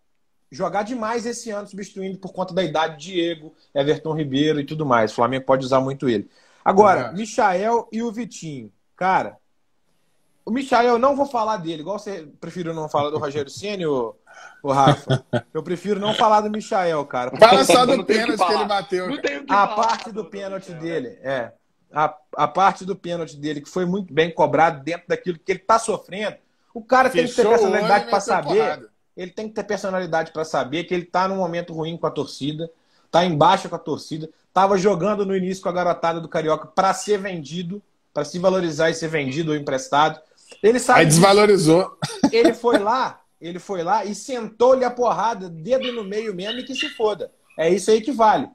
jogar 0.51 0.83
demais 0.83 1.25
esse 1.25 1.51
ano, 1.51 1.67
substituindo 1.67 2.17
por 2.17 2.33
conta 2.33 2.53
da 2.53 2.63
idade 2.63 2.97
Diego, 2.97 3.53
Everton 3.73 4.13
Ribeiro 4.13 4.59
e 4.59 4.65
tudo 4.65 4.85
mais. 4.85 5.11
O 5.11 5.15
Flamengo 5.15 5.45
pode 5.45 5.65
usar 5.65 5.79
muito 5.79 6.09
ele. 6.09 6.29
Agora, 6.63 7.11
Michael 7.11 7.87
e 7.91 8.01
o 8.01 8.11
Vitinho. 8.11 8.71
Cara, 8.95 9.37
o 10.49 10.51
Michael, 10.51 10.93
eu 10.93 10.99
não 10.99 11.15
vou 11.15 11.27
falar 11.27 11.57
dele, 11.57 11.81
igual 11.81 11.99
você 11.99 12.27
preferiu 12.41 12.73
não 12.73 12.89
falar 12.89 13.11
do 13.11 13.19
Rogério 13.19 13.51
Ceni, 13.51 13.85
o, 13.85 14.15
o 14.63 14.71
Rafa. 14.71 15.23
Eu 15.53 15.61
prefiro 15.61 15.99
não 15.99 16.13
falar 16.13 16.41
do 16.41 16.49
Michael, 16.49 17.05
cara. 17.05 17.37
Fala 17.37 17.63
só 17.63 17.85
do 17.85 18.03
pênalti 18.03 18.39
que, 18.39 18.45
que, 18.45 18.53
ele 18.53 18.65
bateu. 18.65 19.07
a 19.47 19.67
parte 19.67 20.11
do 20.11 20.25
pênalti 20.25 20.73
dele, 20.73 21.19
é. 21.21 21.51
A, 21.91 22.15
a 22.35 22.47
parte 22.47 22.83
do 22.83 22.95
pênalti 22.95 23.35
dele, 23.35 23.61
que 23.61 23.69
foi 23.69 23.85
muito 23.85 24.11
bem 24.11 24.33
cobrado 24.33 24.83
dentro 24.83 25.07
daquilo 25.07 25.37
que 25.37 25.51
ele 25.51 25.59
tá 25.59 25.77
sofrendo. 25.77 26.37
O 26.73 26.83
cara 26.83 27.09
Fechou 27.09 27.25
tem 27.25 27.35
que 27.35 27.41
ter 27.41 27.47
personalidade 27.47 28.09
para 28.09 28.19
saber. 28.19 28.55
Porrada. 28.55 28.89
Ele 29.19 29.31
tem 29.31 29.49
que 29.49 29.53
ter 29.53 29.65
personalidade 29.65 30.31
para 30.31 30.45
saber 30.45 30.85
que 30.85 30.93
ele 30.93 31.03
tá 31.03 31.27
num 31.27 31.35
momento 31.35 31.73
ruim 31.73 31.97
com 31.97 32.07
a 32.07 32.09
torcida, 32.09 32.71
tá 33.11 33.25
embaixo 33.25 33.67
com 33.67 33.75
a 33.75 33.79
torcida, 33.79 34.29
tava 34.53 34.77
jogando 34.77 35.25
no 35.25 35.35
início 35.35 35.61
com 35.61 35.67
a 35.67 35.73
garotada 35.73 36.21
do 36.21 36.29
Carioca 36.29 36.67
para 36.67 36.93
ser 36.93 37.19
vendido, 37.19 37.83
para 38.13 38.23
se 38.23 38.39
valorizar 38.39 38.89
e 38.89 38.93
ser 38.93 39.09
vendido 39.09 39.51
ou 39.51 39.57
emprestado. 39.57 40.21
Ele 40.63 40.79
sabe. 40.79 41.01
Aí 41.01 41.05
desvalorizou. 41.05 41.97
Ele 42.31 42.53
foi 42.53 42.77
lá, 42.77 43.19
ele 43.41 43.59
foi 43.59 43.83
lá 43.83 44.05
e 44.05 44.15
sentou-lhe 44.15 44.85
a 44.85 44.89
porrada, 44.89 45.49
dedo 45.49 45.91
no 45.91 46.05
meio 46.05 46.33
mesmo 46.33 46.61
e 46.61 46.63
que 46.63 46.73
se 46.73 46.87
foda. 46.87 47.29
É 47.57 47.69
isso 47.69 47.91
aí 47.91 47.99
que 47.99 48.13
vale. 48.13 48.47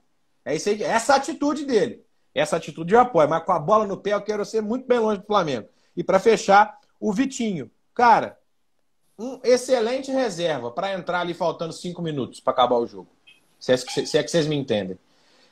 É 0.46 0.56
isso 0.56 0.70
aí, 0.70 0.82
essa 0.82 1.14
atitude 1.14 1.66
dele. 1.66 2.02
Essa 2.34 2.56
atitude 2.56 2.94
eu 2.94 3.00
apoio, 3.00 3.28
mas 3.28 3.44
com 3.44 3.52
a 3.52 3.58
bola 3.58 3.86
no 3.86 3.98
pé 3.98 4.14
eu 4.14 4.22
quero 4.22 4.46
ser 4.46 4.62
muito 4.62 4.88
bem 4.88 4.98
longe 4.98 5.20
do 5.20 5.26
Flamengo. 5.26 5.68
E 5.94 6.02
para 6.02 6.18
fechar, 6.18 6.78
o 6.98 7.12
Vitinho. 7.12 7.70
Cara, 7.94 8.38
um 9.18 9.40
excelente 9.44 10.10
reserva 10.10 10.70
para 10.70 10.92
entrar 10.92 11.20
ali 11.20 11.34
faltando 11.34 11.72
cinco 11.72 12.02
minutos 12.02 12.40
para 12.40 12.52
acabar 12.52 12.76
o 12.76 12.86
jogo. 12.86 13.08
Se 13.58 13.72
é, 13.72 13.76
que, 13.78 14.06
se 14.06 14.18
é 14.18 14.22
que 14.22 14.30
vocês 14.30 14.46
me 14.46 14.56
entendem. 14.56 14.98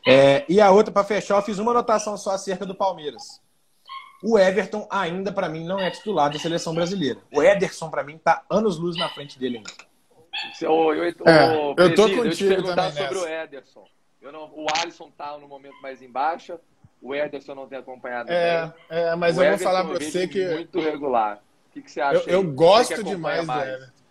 É, 0.07 0.45
e 0.49 0.61
a 0.61 0.71
outra, 0.71 0.93
para 0.93 1.05
fechar, 1.05 1.37
eu 1.37 1.43
fiz 1.43 1.59
uma 1.59 1.71
anotação 1.71 2.17
só 2.17 2.33
acerca 2.33 2.67
do 2.67 2.75
Palmeiras. 2.75 3.41
O 4.23 4.39
Everton 4.39 4.87
ainda, 4.91 5.33
para 5.33 5.49
mim, 5.49 5.65
não 5.65 5.81
é 5.81 5.91
titular 5.91 6.31
da 6.31 6.39
seleção 6.39 6.75
brasileira. 6.75 7.21
O 7.35 7.43
Ederson, 7.43 7.91
para 7.91 8.05
mim, 8.05 8.19
tá 8.19 8.45
anos 8.49 8.79
luz 8.79 8.97
na 8.97 9.09
frente 9.09 9.39
dele 9.39 9.59
ainda. 9.59 9.71
Eu, 10.61 10.95
eu, 10.95 11.05
é, 11.05 11.75
eu 11.77 11.95
tô 11.95 12.05
contigo 12.05 12.25
eu 12.25 12.31
te 12.31 12.49
perguntar 12.49 12.91
sobre 12.93 13.15
nessa. 13.15 13.19
o 13.21 13.29
Ederson. 13.29 13.85
Não, 14.23 14.51
o 14.55 14.67
Alisson 14.81 15.11
tá 15.11 15.37
no 15.37 15.49
momento 15.49 15.81
mais 15.83 16.01
embaixo. 16.01 16.59
O 17.01 17.15
Ederson 17.15 17.55
não 17.55 17.67
tem 17.67 17.79
acompanhado 17.79 18.31
é, 18.31 18.67
bem. 18.67 18.75
É, 18.91 19.17
mas 19.17 19.37
o 19.37 19.41
eu 19.41 19.47
Everton, 19.47 19.65
vou 19.65 19.73
falar 19.73 19.89
para 19.89 19.99
você 19.99 20.29
que. 20.29 20.45
Muito 20.55 20.81
regular. 20.81 21.43
O 21.73 21.75
que, 21.75 21.83
que 21.83 21.91
você 21.91 22.03
acha? 22.03 22.23
Eu, 22.29 22.43
eu 22.43 22.53
gosto 22.53 23.03
demais 23.03 23.47
mais? 23.47 23.63
do 23.63 23.75
Everton. 23.75 24.03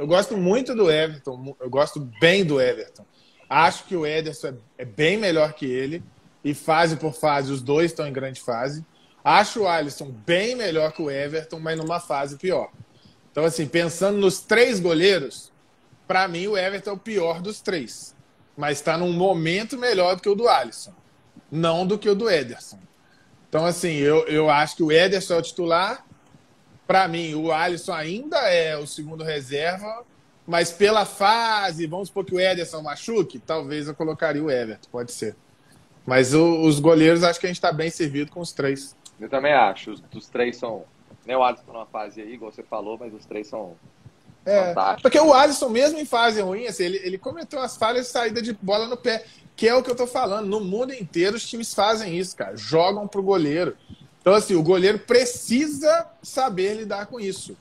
Eu 0.00 0.06
gosto 0.08 0.36
muito 0.36 0.74
do 0.74 0.90
Everton. 0.90 1.56
Eu 1.60 1.70
gosto 1.70 2.00
bem 2.20 2.44
do 2.44 2.60
Everton. 2.60 3.06
Acho 3.48 3.84
que 3.84 3.94
o 3.94 4.04
Ederson 4.04 4.48
é, 4.48 4.54
é 4.78 4.84
bem 4.84 5.16
melhor 5.16 5.52
que 5.52 5.64
ele. 5.64 6.02
E 6.42 6.54
fase 6.54 6.96
por 6.96 7.14
fase, 7.14 7.52
os 7.52 7.62
dois 7.62 7.92
estão 7.92 8.04
em 8.04 8.12
grande 8.12 8.40
fase. 8.40 8.84
Acho 9.22 9.60
o 9.60 9.68
Alisson 9.68 10.10
bem 10.10 10.56
melhor 10.56 10.90
que 10.90 11.00
o 11.00 11.08
Everton, 11.08 11.60
mas 11.60 11.78
numa 11.78 12.00
fase 12.00 12.36
pior. 12.36 12.72
Então, 13.30 13.44
assim, 13.44 13.64
pensando 13.64 14.18
nos 14.18 14.40
três 14.40 14.80
goleiros, 14.80 15.52
para 16.08 16.26
mim 16.26 16.48
o 16.48 16.58
Everton 16.58 16.90
é 16.90 16.94
o 16.94 16.98
pior 16.98 17.40
dos 17.40 17.60
três. 17.60 18.16
Mas 18.56 18.78
está 18.78 18.98
num 18.98 19.12
momento 19.12 19.78
melhor 19.78 20.16
do 20.16 20.22
que 20.22 20.28
o 20.28 20.34
do 20.34 20.48
Alisson. 20.48 20.92
Não 21.48 21.86
do 21.86 21.96
que 21.96 22.08
o 22.08 22.14
do 22.16 22.28
Ederson. 22.28 22.80
Então, 23.48 23.64
assim, 23.64 23.92
eu, 23.92 24.26
eu 24.26 24.50
acho 24.50 24.74
que 24.74 24.82
o 24.82 24.90
Ederson 24.90 25.34
é 25.34 25.38
o 25.38 25.42
titular 25.42 26.04
para 26.92 27.08
mim, 27.08 27.34
o 27.34 27.50
Alisson 27.50 27.94
ainda 27.94 28.36
é 28.50 28.76
o 28.76 28.86
segundo 28.86 29.24
reserva, 29.24 30.04
mas 30.46 30.70
pela 30.70 31.06
fase, 31.06 31.86
vamos 31.86 32.08
supor 32.08 32.22
que 32.22 32.34
o 32.34 32.38
Ederson 32.38 32.82
machuque, 32.82 33.38
talvez 33.38 33.88
eu 33.88 33.94
colocaria 33.94 34.44
o 34.44 34.50
Everton, 34.50 34.90
pode 34.92 35.10
ser. 35.10 35.34
Mas 36.04 36.34
o, 36.34 36.60
os 36.60 36.78
goleiros, 36.78 37.24
acho 37.24 37.40
que 37.40 37.46
a 37.46 37.48
gente 37.48 37.56
está 37.56 37.72
bem 37.72 37.88
servido 37.88 38.30
com 38.30 38.40
os 38.40 38.52
três. 38.52 38.94
Eu 39.18 39.30
também 39.30 39.54
acho. 39.54 39.92
Os, 39.92 40.02
os 40.14 40.28
três 40.28 40.58
são. 40.58 40.84
Nem 41.24 41.34
o 41.34 41.42
Alisson 41.42 41.72
numa 41.72 41.86
fase 41.86 42.20
aí, 42.20 42.34
igual 42.34 42.52
você 42.52 42.62
falou, 42.62 42.98
mas 42.98 43.14
os 43.14 43.24
três 43.24 43.46
são. 43.46 43.74
É, 44.44 44.74
porque 45.00 45.18
o 45.18 45.32
Alisson, 45.32 45.70
mesmo 45.70 45.98
em 45.98 46.04
fase 46.04 46.42
ruim, 46.42 46.66
assim, 46.66 46.84
ele, 46.84 47.00
ele 47.02 47.16
cometeu 47.16 47.58
as 47.58 47.74
falhas 47.74 48.04
de 48.04 48.12
saída 48.12 48.42
de 48.42 48.52
bola 48.52 48.86
no 48.86 48.98
pé, 48.98 49.24
que 49.56 49.66
é 49.66 49.74
o 49.74 49.82
que 49.82 49.90
eu 49.90 49.96
tô 49.96 50.06
falando. 50.06 50.46
No 50.46 50.60
mundo 50.60 50.92
inteiro, 50.92 51.36
os 51.36 51.48
times 51.48 51.72
fazem 51.72 52.18
isso, 52.18 52.36
cara. 52.36 52.54
Jogam 52.54 53.08
pro 53.08 53.22
goleiro. 53.22 53.78
Então, 54.22 54.34
assim, 54.34 54.54
o 54.54 54.62
goleiro 54.62 55.00
precisa 55.00 56.06
saber 56.22 56.74
lidar 56.74 57.06
com 57.06 57.18
isso. 57.18 57.56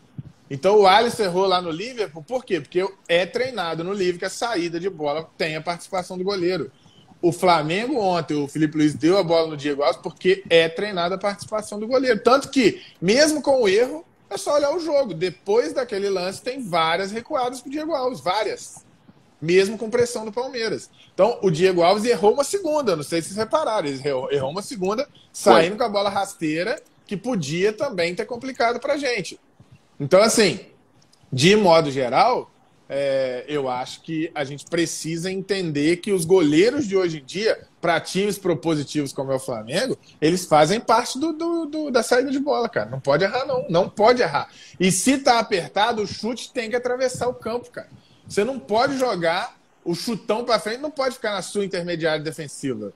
Então, 0.48 0.80
o 0.80 0.88
Alisson 0.88 1.24
errou 1.24 1.48
lá 1.48 1.60
no 1.60 1.72
Liverpool, 1.72 2.24
por 2.24 2.46
quê? 2.46 2.62
Porque 2.62 2.88
é 3.08 3.26
treinado 3.26 3.84
no 3.84 3.94
Liverpool 3.94 4.20
que 4.20 4.26
a 4.26 4.30
saída 4.30 4.80
de 4.80 4.90
bola 4.90 5.28
tem 5.38 5.56
a 5.56 5.62
participação 5.62 6.18
do 6.18 6.24
goleiro. 6.24 6.72
O 7.20 7.32
Flamengo 7.32 8.00
ontem, 8.00 8.36
o 8.36 8.48
Felipe 8.48 8.78
Luiz 8.78 8.94
deu 8.94 9.18
a 9.18 9.24
bola 9.24 9.48
no 9.48 9.58
Diego 9.58 9.82
Alves 9.82 10.02
porque 10.02 10.44
é 10.50 10.70
treinada 10.70 11.16
a 11.16 11.18
participação 11.18 11.80
do 11.80 11.88
goleiro. 11.88 12.20
Tanto 12.20 12.50
que, 12.50 12.82
mesmo 13.02 13.42
com 13.42 13.64
o 13.64 13.68
erro, 13.68 14.06
é 14.30 14.38
só 14.38 14.56
olhar 14.56 14.76
o 14.76 14.80
jogo. 14.80 15.14
Depois 15.14 15.74
daquele 15.74 16.10
lance, 16.10 16.42
tem 16.42 16.62
várias 16.62 17.12
recuadas 17.12 17.62
para 17.62 17.70
o 17.70 17.72
Diego 17.72 17.96
Alves, 17.96 18.20
várias 18.20 18.86
mesmo 19.42 19.78
com 19.78 19.90
pressão 19.90 20.24
do 20.24 20.32
Palmeiras. 20.32 20.90
Então, 21.14 21.40
o 21.42 21.50
Diego 21.50 21.82
Alves 21.82 22.06
errou 22.06 22.34
uma 22.34 22.44
segunda, 22.44 22.96
não 22.96 23.04
sei 23.04 23.22
se 23.22 23.30
vocês 23.30 23.38
repararam, 23.38 23.88
ele 23.88 24.02
errou, 24.08 24.32
errou 24.32 24.52
uma 24.52 24.62
segunda, 24.62 25.08
saindo 25.34 25.70
Foi. 25.70 25.78
com 25.78 25.84
a 25.84 25.90
bola 25.90 26.10
rasteira, 26.10 26.82
que 27.06 27.18
podia 27.18 27.74
também 27.74 28.14
ter 28.14 28.26
complicado 28.26 28.80
para 28.80 28.98
gente. 28.98 29.40
Então, 30.00 30.22
assim, 30.22 30.60
de 31.32 31.56
modo 31.56 31.92
geral, 31.92 32.52
é, 32.94 33.46
eu 33.48 33.70
acho 33.70 34.02
que 34.02 34.30
a 34.36 34.44
gente 34.44 34.66
precisa 34.66 35.32
entender 35.32 35.98
que 35.98 36.12
os 36.12 36.26
goleiros 36.26 36.86
de 36.86 36.98
hoje 36.98 37.20
em 37.20 37.24
dia, 37.24 37.58
para 37.80 38.02
times 38.02 38.38
propositivos 38.38 39.14
como 39.14 39.32
é 39.32 39.36
o 39.36 39.40
Flamengo, 39.40 39.98
eles 40.20 40.46
fazem 40.46 40.78
parte 40.78 41.18
do, 41.18 41.32
do, 41.32 41.66
do, 41.66 41.90
da 41.90 42.04
saída 42.04 42.30
de 42.30 42.40
bola, 42.40 42.68
cara. 42.68 42.90
Não 42.90 43.00
pode 43.00 43.24
errar, 43.24 43.46
não. 43.46 43.66
Não 43.70 43.90
pode 43.90 44.22
errar. 44.22 44.50
E 44.78 44.92
se 44.92 45.18
tá 45.20 45.40
apertado, 45.40 46.02
o 46.02 46.08
chute 46.08 46.52
tem 46.52 46.70
que 46.70 46.76
atravessar 46.76 47.30
o 47.30 47.34
campo, 47.34 47.72
cara. 47.72 47.88
Você 48.32 48.46
não 48.46 48.58
pode 48.58 48.98
jogar 48.98 49.58
o 49.84 49.94
chutão 49.94 50.46
para 50.46 50.58
frente, 50.58 50.80
não 50.80 50.90
pode 50.90 51.16
ficar 51.16 51.34
na 51.34 51.42
sua 51.42 51.66
intermediária 51.66 52.24
defensiva. 52.24 52.94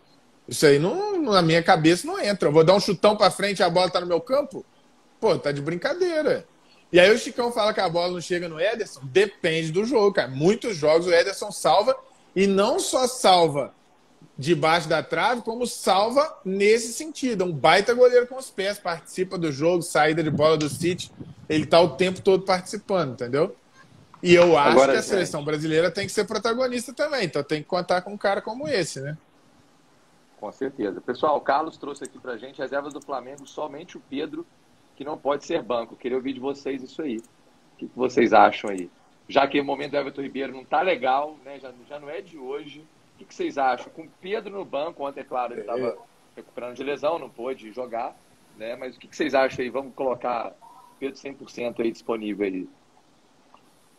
Isso 0.47 0.65
aí 0.65 0.79
não, 0.79 1.21
na 1.21 1.41
minha 1.41 1.61
cabeça 1.61 2.07
não 2.07 2.17
entra. 2.17 2.47
Eu 2.47 2.53
vou 2.53 2.63
dar 2.63 2.73
um 2.73 2.79
chutão 2.79 3.17
para 3.17 3.29
frente 3.29 3.59
e 3.59 3.63
a 3.63 3.69
bola 3.69 3.89
tá 3.89 3.99
no 3.99 4.07
meu 4.07 4.21
campo? 4.21 4.65
Pô, 5.19 5.37
tá 5.37 5.51
de 5.51 5.61
brincadeira. 5.61 6.47
E 6.89 7.01
aí 7.01 7.13
o 7.13 7.17
Chicão 7.17 7.51
fala 7.51 7.73
que 7.73 7.81
a 7.81 7.89
bola 7.89 8.13
não 8.13 8.21
chega 8.21 8.47
no 8.47 8.61
Ederson. 8.61 9.01
Depende 9.03 9.73
do 9.73 9.83
jogo, 9.83 10.13
cara. 10.13 10.29
Muitos 10.29 10.77
jogos 10.77 11.05
o 11.05 11.13
Ederson 11.13 11.51
salva 11.51 11.97
e 12.33 12.47
não 12.47 12.79
só 12.79 13.05
salva 13.05 13.73
debaixo 14.37 14.87
da 14.87 15.03
trave, 15.03 15.41
como 15.41 15.67
salva 15.67 16.33
nesse 16.45 16.93
sentido. 16.93 17.43
É 17.43 17.45
um 17.45 17.51
baita 17.51 17.93
goleiro 17.93 18.25
com 18.25 18.37
os 18.37 18.49
pés, 18.49 18.79
participa 18.79 19.37
do 19.37 19.51
jogo, 19.51 19.81
saída 19.81 20.23
de 20.23 20.31
bola 20.31 20.55
do 20.55 20.69
City. 20.69 21.11
Ele 21.49 21.65
tá 21.65 21.81
o 21.81 21.97
tempo 21.97 22.21
todo 22.21 22.43
participando, 22.43 23.11
entendeu? 23.11 23.53
E 24.25 24.33
eu 24.33 24.57
acho 24.57 24.71
Agora, 24.71 24.93
que 24.93 24.97
a 24.97 25.03
seleção 25.03 25.45
brasileira 25.45 25.91
tem 25.91 26.07
que 26.07 26.11
ser 26.11 26.25
protagonista 26.25 26.91
também, 26.91 27.25
então 27.25 27.43
tem 27.43 27.61
que 27.61 27.67
contar 27.67 28.01
com 28.01 28.11
um 28.11 28.17
cara 28.17 28.41
como 28.41 28.67
esse, 28.67 28.99
né? 28.99 29.15
Com 30.39 30.51
certeza. 30.51 30.99
Pessoal, 30.99 31.37
o 31.37 31.41
Carlos 31.41 31.77
trouxe 31.77 32.05
aqui 32.05 32.17
pra 32.17 32.35
gente 32.35 32.57
reservas 32.57 32.91
do 32.91 32.99
Flamengo, 32.99 33.45
somente 33.45 33.97
o 33.97 34.01
Pedro, 34.09 34.43
que 34.95 35.03
não 35.03 35.15
pode 35.15 35.45
ser 35.45 35.61
banco. 35.61 35.95
Queria 35.95 36.17
ouvir 36.17 36.33
de 36.33 36.39
vocês 36.39 36.81
isso 36.81 37.03
aí. 37.03 37.17
O 37.17 37.77
que 37.77 37.91
vocês 37.95 38.33
acham 38.33 38.71
aí? 38.71 38.89
Já 39.29 39.47
que 39.47 39.61
o 39.61 39.63
momento 39.63 39.91
do 39.91 39.97
Everton 39.97 40.23
Ribeiro 40.23 40.53
não 40.53 40.65
tá 40.65 40.81
legal, 40.81 41.37
né? 41.45 41.59
Já, 41.59 41.71
já 41.87 41.99
não 41.99 42.09
é 42.09 42.19
de 42.19 42.35
hoje. 42.35 42.83
O 43.21 43.25
que 43.25 43.31
vocês 43.31 43.59
acham? 43.59 43.91
Com 43.93 44.05
o 44.05 44.09
Pedro 44.19 44.51
no 44.51 44.65
banco, 44.65 45.07
ontem, 45.07 45.19
é 45.19 45.23
claro, 45.23 45.53
ele 45.53 45.61
estava 45.61 45.87
é. 45.87 45.97
recuperando 46.35 46.75
de 46.75 46.83
lesão, 46.83 47.19
não 47.19 47.29
pôde 47.29 47.71
jogar, 47.71 48.17
né? 48.57 48.75
Mas 48.75 48.95
o 48.95 48.99
que 48.99 49.15
vocês 49.15 49.35
acham 49.35 49.63
aí? 49.63 49.69
Vamos 49.69 49.93
colocar 49.93 50.51
Pedro 50.99 51.15
100% 51.15 51.79
aí 51.79 51.91
disponível 51.91 52.47
aí 52.47 52.67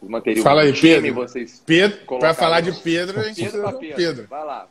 manteriam 0.03 0.43
Fala 0.43 0.63
aí, 0.63 0.73
time, 0.73 1.03
Pedro. 1.03 1.15
Vocês 1.15 1.63
Pedro, 1.65 2.19
para 2.19 2.35
falar 2.35 2.61
de 2.61 2.73
Pedro, 2.73 3.21
a 3.21 3.25
gente 3.25 3.43
Pedro 3.43 3.63
precisa 3.63 3.79
Pedro. 3.79 3.97
Pedro. 3.97 4.27
Vai 4.29 4.45
lá. 4.45 4.69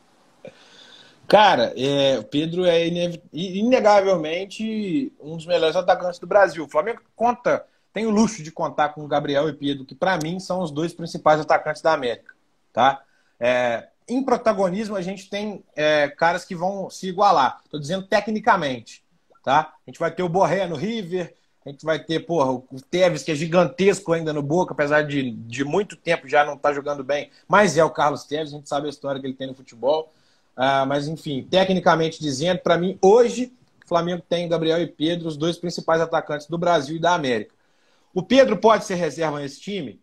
Cara, 1.28 1.74
é, 1.76 2.20
o 2.20 2.24
Pedro 2.24 2.66
é 2.66 2.88
inegavelmente 3.34 5.12
um 5.20 5.36
dos 5.36 5.46
melhores 5.46 5.76
atacantes 5.76 6.20
do 6.20 6.28
Brasil. 6.28 6.64
O 6.64 6.70
Flamengo 6.70 7.02
conta, 7.16 7.66
tem 7.92 8.06
o 8.06 8.12
luxo 8.12 8.44
de 8.44 8.52
contar 8.52 8.90
com 8.90 9.04
o 9.04 9.08
Gabriel 9.08 9.50
e 9.50 9.54
Pedro, 9.54 9.86
que 9.86 9.96
para 9.96 10.20
mim 10.20 10.40
são 10.40 10.62
os 10.62 10.70
dois 10.70 10.94
principais 10.94 11.40
atacantes 11.40 11.82
da 11.82 11.94
América. 11.94 12.34
Tá? 12.72 13.02
É, 13.40 13.88
em 14.08 14.24
protagonismo, 14.24 14.96
a 14.96 15.02
gente 15.02 15.28
tem 15.28 15.64
é, 15.76 16.08
caras 16.10 16.46
que 16.46 16.56
vão 16.56 16.90
se 16.92 17.08
igualar. 17.08 17.60
Estou 17.66 17.80
dizendo 17.80 18.06
tecnicamente. 18.06 19.04
Tá? 19.44 19.74
A 19.86 19.90
gente 19.90 20.00
vai 20.00 20.12
ter 20.12 20.22
o 20.22 20.30
Borré 20.30 20.68
no 20.68 20.76
River, 20.76 21.36
a 21.66 21.70
gente 21.72 21.84
vai 21.84 21.98
ter 21.98 22.20
porra, 22.20 22.52
o 22.52 22.82
Tevez, 22.92 23.24
que 23.24 23.32
é 23.32 23.36
gigantesco 23.36 24.14
ainda 24.14 24.32
no 24.32 24.44
Boca, 24.44 24.74
apesar 24.74 25.02
de, 25.02 25.32
de 25.32 25.64
muito 25.64 25.96
tempo 25.96 26.28
já 26.28 26.46
não 26.46 26.54
estar 26.54 26.70
tá 26.70 26.76
jogando 26.76 27.04
bem, 27.04 27.32
mas 27.48 27.76
é 27.76 27.84
o 27.84 27.90
Carlos 27.90 28.24
Tevez, 28.24 28.54
a 28.54 28.58
gente 28.58 28.70
sabe 28.70 28.86
a 28.86 28.90
história 28.90 29.20
que 29.20 29.26
ele 29.26 29.34
tem 29.34 29.48
no 29.48 29.56
futebol. 29.56 30.14
Uh, 30.56 30.86
mas, 30.88 31.08
enfim, 31.08 31.44
tecnicamente 31.44 32.22
dizendo, 32.22 32.60
para 32.60 32.78
mim, 32.78 32.98
hoje, 33.02 33.52
o 33.84 33.88
Flamengo 33.88 34.24
tem 34.28 34.48
Gabriel 34.48 34.82
e 34.82 34.88
Pedro, 34.88 35.28
os 35.28 35.36
dois 35.36 35.58
principais 35.58 36.00
atacantes 36.00 36.48
do 36.48 36.58
Brasil 36.58 36.96
e 36.96 37.00
da 37.00 37.14
América. 37.14 37.54
O 38.14 38.24
Pedro 38.24 38.58
pode 38.58 38.86
ser 38.86 38.96
reserva 38.96 39.40
nesse 39.40 39.60
time? 39.60 40.00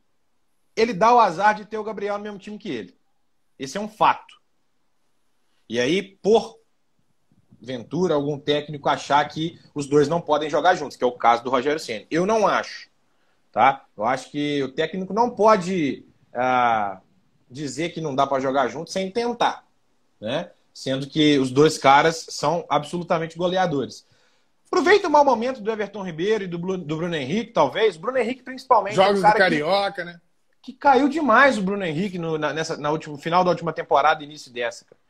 Ele 0.76 0.92
dá 0.92 1.14
o 1.14 1.20
azar 1.20 1.54
de 1.54 1.64
ter 1.64 1.78
o 1.78 1.84
Gabriel 1.84 2.18
no 2.18 2.24
mesmo 2.24 2.38
time 2.38 2.58
que 2.58 2.70
ele. 2.70 2.94
Esse 3.58 3.78
é 3.78 3.80
um 3.80 3.88
fato. 3.88 4.34
E 5.68 5.80
aí, 5.80 6.02
por 6.02 6.58
ventura, 7.62 8.14
algum 8.14 8.38
técnico 8.38 8.88
achar 8.88 9.26
que 9.28 9.58
os 9.74 9.86
dois 9.86 10.08
não 10.08 10.20
podem 10.20 10.50
jogar 10.50 10.74
juntos, 10.74 10.96
que 10.96 11.04
é 11.04 11.06
o 11.06 11.12
caso 11.12 11.44
do 11.44 11.50
Rogério 11.50 11.80
Senna. 11.80 12.04
Eu 12.10 12.26
não 12.26 12.46
acho. 12.46 12.90
Tá? 13.50 13.84
Eu 13.96 14.04
acho 14.04 14.30
que 14.30 14.62
o 14.62 14.72
técnico 14.72 15.12
não 15.12 15.30
pode 15.30 16.04
ah, 16.34 17.00
dizer 17.50 17.90
que 17.90 18.00
não 18.00 18.14
dá 18.14 18.26
para 18.26 18.40
jogar 18.40 18.68
junto 18.68 18.90
sem 18.90 19.10
tentar 19.10 19.64
né? 20.22 20.50
Sendo 20.72 21.06
que 21.06 21.38
os 21.38 21.50
dois 21.50 21.76
caras 21.76 22.24
são 22.30 22.64
absolutamente 22.68 23.36
goleadores. 23.36 24.06
Aproveita 24.66 25.08
o 25.08 25.10
mau 25.10 25.24
momento 25.24 25.60
do 25.60 25.70
Everton 25.70 26.02
Ribeiro 26.02 26.44
e 26.44 26.46
do, 26.46 26.56
do 26.78 26.96
Bruno 26.96 27.14
Henrique, 27.14 27.52
talvez. 27.52 27.96
Bruno 27.96 28.16
Henrique, 28.16 28.42
principalmente. 28.42 28.94
Jogos 28.94 29.22
é 29.22 29.26
um 29.26 29.32
do 29.32 29.36
Carioca, 29.36 29.92
que, 29.92 30.04
né? 30.04 30.20
Que 30.62 30.72
caiu 30.72 31.08
demais 31.08 31.58
o 31.58 31.62
Bruno 31.62 31.84
Henrique 31.84 32.18
no, 32.18 32.38
na, 32.38 32.54
nessa, 32.54 32.76
na 32.78 32.90
última, 32.90 33.18
final 33.18 33.44
da 33.44 33.50
última 33.50 33.72
temporada, 33.72 34.24
início 34.24 34.50
dessa. 34.50 34.86
Cara. 34.86 35.01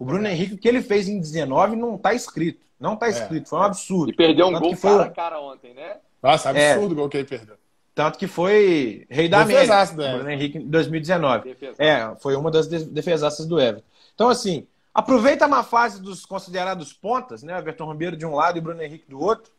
O 0.00 0.04
Bruno 0.04 0.26
é. 0.26 0.32
Henrique, 0.32 0.54
o 0.54 0.58
que 0.58 0.66
ele 0.66 0.82
fez 0.82 1.08
em 1.08 1.20
19 1.20 1.76
não 1.76 1.94
está 1.94 2.12
escrito. 2.12 2.66
Não 2.80 2.94
está 2.94 3.06
é. 3.06 3.10
escrito. 3.10 3.44
É. 3.44 3.48
Foi 3.48 3.58
um 3.60 3.62
absurdo. 3.62 4.10
E 4.10 4.16
perdeu 4.16 4.48
um 4.48 4.52
Tanto 4.52 4.62
gol 4.62 4.76
foi... 4.76 4.90
cara 4.90 5.04
a 5.04 5.10
cara 5.10 5.40
ontem, 5.40 5.74
né? 5.74 5.98
Nossa, 6.20 6.50
absurdo 6.50 6.92
é. 6.92 6.92
o 6.92 6.96
gol 6.96 7.08
que 7.08 7.18
ele 7.18 7.28
perdeu. 7.28 7.54
Tanto 7.94 8.18
que 8.18 8.26
foi 8.26 9.06
rei 9.08 9.28
da 9.28 9.42
América. 9.42 9.86
Bruno 9.92 10.30
Henrique 10.30 10.58
em 10.58 10.66
2019. 10.66 11.44
Defesaço. 11.44 11.82
É, 11.82 12.16
foi 12.18 12.34
uma 12.34 12.50
das 12.50 12.66
defesaças 12.66 13.46
do 13.46 13.60
Everton. 13.60 13.86
Então, 14.14 14.28
assim, 14.28 14.66
Aproveita 14.92 15.46
uma 15.46 15.62
fase 15.62 16.02
dos 16.02 16.26
considerados 16.26 16.92
pontas, 16.92 17.42
né? 17.42 17.56
Everton 17.56 17.90
Ribeiro 17.92 18.16
de 18.16 18.26
um 18.26 18.34
lado 18.34 18.58
e 18.58 18.60
Bruno 18.60 18.82
Henrique 18.82 19.08
do 19.08 19.20
outro. 19.20 19.52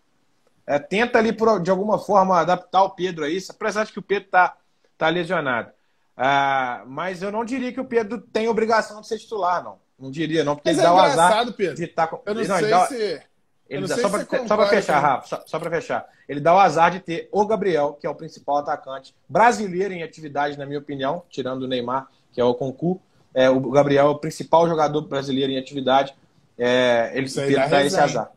É, 0.67 0.77
tenta 0.77 1.17
ali, 1.17 1.32
por, 1.32 1.60
de 1.62 1.71
alguma 1.71 1.97
forma, 1.97 2.38
adaptar 2.38 2.84
o 2.84 2.91
Pedro 2.91 3.23
a 3.23 3.30
isso, 3.30 3.51
apesar 3.51 3.86
de 3.86 3.93
que 3.93 3.99
o 3.99 4.04
Pedro 4.04 4.25
está 4.25 4.58
tá 4.97 5.08
lesionado. 5.08 5.71
Ah, 6.15 6.84
mas 6.86 7.23
eu 7.23 7.32
não 7.32 7.45
diria 7.45 7.71
que 7.71 7.80
o 7.80 7.86
Pedro 7.86 8.19
tem 8.19 8.47
obrigação 8.47 8.99
de 9.01 9.08
ser 9.08 9.17
titular, 9.17 9.63
não. 9.63 9.80
Não 10.01 10.09
diria, 10.09 10.43
não, 10.43 10.55
porque 10.55 10.69
mas 10.69 10.77
ele 10.77 10.87
é 10.87 10.89
dá 10.89 10.95
o 10.95 10.99
azar 10.99 11.53
Pedro. 11.53 11.75
de 11.75 11.83
estar 11.83 12.07
tá 12.07 12.17
com. 12.17 12.23
Eu 12.25 12.33
não, 12.33 12.43
não 12.43 12.57
sei 12.57 12.69
dá... 12.69 12.87
se. 12.87 13.21
Ele 13.69 13.87
dá... 13.87 13.95
só 13.95 14.57
para 14.57 14.67
fechar, 14.67 14.99
Rafa, 14.99 15.27
só, 15.27 15.43
só 15.45 15.59
para 15.59 15.69
fechar. 15.69 16.05
Ele 16.27 16.41
dá 16.41 16.53
o 16.53 16.59
azar 16.59 16.91
de 16.91 16.99
ter 16.99 17.29
o 17.31 17.45
Gabriel, 17.45 17.97
que 17.99 18.05
é 18.05 18.09
o 18.09 18.15
principal 18.15 18.57
atacante 18.57 19.15
brasileiro 19.29 19.93
em 19.93 20.03
atividade, 20.03 20.57
na 20.57 20.65
minha 20.65 20.79
opinião, 20.79 21.23
tirando 21.29 21.63
o 21.63 21.67
Neymar, 21.67 22.07
que 22.33 22.41
é 22.41 22.43
o 22.43 22.53
Concu, 22.53 23.01
é, 23.33 23.49
o 23.49 23.59
Gabriel 23.71 24.07
é 24.07 24.09
o 24.09 24.17
principal 24.17 24.67
jogador 24.67 25.01
brasileiro 25.03 25.51
em 25.51 25.57
atividade. 25.57 26.13
É, 26.57 27.11
ele 27.13 27.29
dá 27.69 27.85
esse 27.85 27.97
azar. 27.97 28.31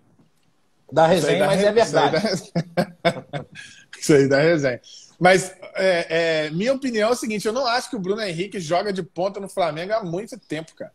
Da 0.93 1.07
resenha, 1.07 1.47
mas 1.47 1.63
é 1.65 1.73
verdade. 1.73 2.17
Isso 3.99 4.13
aí 4.13 4.29
dá 4.29 4.39
resenha. 4.39 4.81
Mas 5.19 5.55
é, 5.75 6.47
é, 6.47 6.51
minha 6.51 6.73
opinião 6.73 7.09
é 7.09 7.13
o 7.13 7.17
seguinte: 7.17 7.47
eu 7.47 7.53
não 7.53 7.67
acho 7.67 7.91
que 7.91 7.97
o 7.97 7.99
Bruno 7.99 8.21
Henrique 8.21 8.61
joga 8.61 8.93
de 8.93 9.03
ponta 9.03 9.41
no 9.41 9.49
Flamengo 9.49 9.93
há 9.93 10.05
muito 10.05 10.39
tempo, 10.39 10.75
cara. 10.77 10.93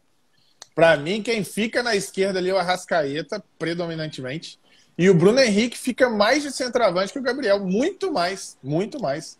Para 0.79 0.95
mim, 0.95 1.21
quem 1.21 1.43
fica 1.43 1.83
na 1.83 1.93
esquerda 1.93 2.39
ali 2.39 2.49
é 2.49 2.53
o 2.53 2.57
Arrascaeta, 2.57 3.43
predominantemente. 3.57 4.57
E 4.97 5.09
o 5.09 5.13
Bruno 5.13 5.41
Henrique 5.41 5.77
fica 5.77 6.09
mais 6.09 6.41
de 6.41 6.51
centroavante 6.51 7.11
que 7.11 7.19
o 7.19 7.21
Gabriel. 7.21 7.59
Muito 7.59 8.13
mais. 8.13 8.57
Muito 8.63 8.97
mais. 8.97 9.37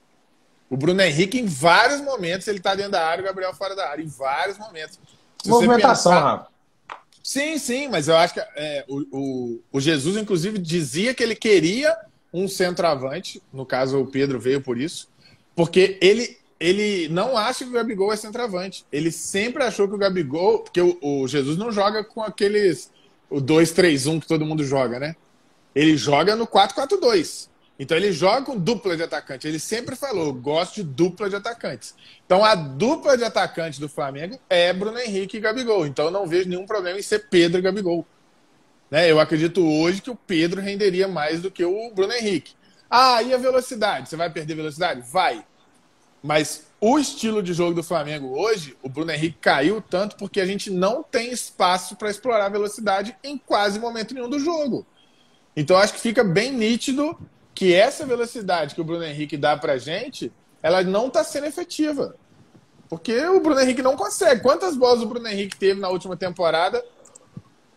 O 0.70 0.76
Bruno 0.76 1.02
Henrique, 1.02 1.40
em 1.40 1.46
vários 1.46 2.02
momentos, 2.02 2.46
ele 2.50 2.60
tá 2.60 2.76
dentro 2.76 2.92
da 2.92 3.08
área, 3.08 3.22
o 3.22 3.26
Gabriel 3.26 3.54
fora 3.54 3.74
da 3.74 3.90
área. 3.90 4.04
Em 4.04 4.08
vários 4.08 4.58
momentos. 4.58 5.00
Se 5.42 5.48
Movimentação, 5.48 6.12
pensar... 6.12 6.22
Rafa. 6.22 6.48
Sim, 7.24 7.58
sim, 7.58 7.88
mas 7.88 8.10
eu 8.10 8.18
acho 8.18 8.34
que 8.34 8.42
é, 8.58 8.84
o, 8.90 9.06
o, 9.10 9.62
o, 9.72 9.80
Jesus, 9.80 10.18
inclusive, 10.18 10.58
dizia 10.58 11.14
que 11.14 11.24
ele 11.24 11.36
queria 11.36 11.96
um 12.34 12.50
centroavante. 12.50 13.42
No 13.54 13.66
caso, 13.66 14.02
o 14.02 14.08
Pedro 14.08 14.42
veio 14.42 14.62
por 14.62 14.78
isso. 14.78 15.08
Porque 15.56 15.98
ele, 16.02 16.38
ele 16.60 17.08
não 17.10 17.38
acha 17.38 17.64
que 17.64 17.70
o 17.70 17.74
Gabigol 17.74 18.12
é 18.12 18.18
centroavante. 18.18 18.86
Ele 18.92 19.12
sempre 19.12 19.64
achou 19.64 19.88
que 19.88 19.96
o 19.96 19.98
Gabigol. 19.98 20.60
Porque 20.60 20.82
o, 20.82 20.98
o 21.02 21.28
Jesus 21.28 21.58
não 21.58 21.72
joga 21.72 22.04
com 22.04 22.22
aqueles. 22.22 22.92
O 23.30 23.40
2-3-1 23.40 24.22
que 24.22 24.28
todo 24.28 24.46
mundo 24.46 24.64
joga, 24.64 25.00
né? 25.00 25.16
Ele 25.74 25.96
joga 25.96 26.36
no 26.36 26.48
4-4-2. 26.48 27.48
Então 27.80 27.96
ele 27.96 28.12
joga 28.12 28.42
com 28.42 28.58
dupla 28.58 28.98
de 28.98 29.04
atacante. 29.04 29.48
Ele 29.48 29.60
sempre 29.60 29.96
falou, 29.96 30.34
gosto 30.34 30.76
de 30.76 30.84
dupla 30.84 31.30
de 31.30 31.38
atacantes. 31.38 31.96
Então 32.26 32.44
a 32.44 32.54
dupla 32.54 33.18
de 33.18 33.24
atacantes 33.24 33.80
do 33.80 33.88
Flamengo 33.88 34.38
é 34.50 34.74
Bruno 34.74 35.00
Henrique 35.00 35.38
e 35.38 35.40
Gabigol. 35.40 35.88
Então 35.88 36.06
eu 36.06 36.12
não 36.12 36.28
vejo 36.28 36.50
nenhum 36.50 36.66
problema 36.66 37.00
em 37.00 37.04
ser 37.04 37.30
Pedro 37.30 37.60
e 37.60 37.62
Gabigol. 37.62 38.06
Né? 38.92 39.10
Eu 39.10 39.20
acredito 39.20 39.66
hoje 39.66 40.02
que 40.02 40.10
o 40.10 40.16
Pedro 40.16 40.60
renderia 40.60 41.08
mais 41.08 41.42
do 41.42 41.50
que 41.50 41.64
o 41.64 41.92
Bruno 41.92 42.12
Henrique. 42.12 42.54
Ah, 42.90 43.24
e 43.24 43.34
a 43.34 43.38
velocidade? 43.38 44.10
Você 44.10 44.18
vai 44.18 44.30
perder 44.30 44.56
velocidade? 44.56 45.02
Vai. 45.10 45.46
Mas 46.22 46.68
o 46.82 46.98
estilo 46.98 47.42
de 47.42 47.54
jogo 47.54 47.74
do 47.74 47.84
Flamengo 47.84 48.38
hoje, 48.40 48.78
o 48.82 48.90
Bruno 48.90 49.12
Henrique 49.12 49.38
caiu 49.40 49.82
tanto 49.82 50.16
porque 50.16 50.40
a 50.40 50.46
gente 50.46 50.70
não 50.70 51.04
tem 51.04 51.32
espaço 51.32 51.96
para 51.96 52.10
explorar 52.10 52.46
a 52.46 52.50
velocidade 52.50 53.16
em 53.24 53.38
quase 53.38 53.80
momento 53.80 54.14
nenhum 54.14 54.30
do 54.30 54.40
jogo. 54.40 54.86
Então 55.56 55.78
acho 55.78 55.94
que 55.94 56.00
fica 56.00 56.24
bem 56.24 56.52
nítido 56.52 57.18
que 57.54 57.74
essa 57.74 58.06
velocidade 58.06 58.76
que 58.76 58.82
o 58.82 58.84
Bruno 58.86 59.04
Henrique 59.04 59.36
dá 59.36 59.58
pra 59.58 59.78
gente, 59.78 60.32
ela 60.62 60.84
não 60.84 61.08
está 61.08 61.24
sendo 61.24 61.48
efetiva. 61.48 62.16
Porque 62.88 63.16
o 63.28 63.40
Bruno 63.40 63.60
Henrique 63.60 63.82
não 63.82 63.96
consegue. 63.96 64.42
Quantas 64.42 64.76
bolas 64.76 65.02
o 65.04 65.06
Bruno 65.06 65.28
Henrique 65.28 65.58
teve 65.58 65.80
na 65.80 65.90
última 65.90 66.18
temporada 66.18 66.84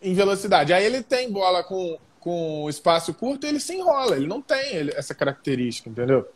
em 0.01 0.13
velocidade? 0.13 0.73
Aí 0.73 0.83
ele 0.83 1.03
tem 1.03 1.31
bola 1.31 1.63
com, 1.63 1.97
com 2.19 2.67
espaço 2.69 3.13
curto 3.13 3.45
e 3.45 3.49
ele 3.49 3.59
se 3.59 3.75
enrola. 3.75 4.15
Ele 4.15 4.27
não 4.27 4.41
tem 4.41 4.89
essa 4.95 5.13
característica, 5.13 5.89
entendeu? 5.89 6.27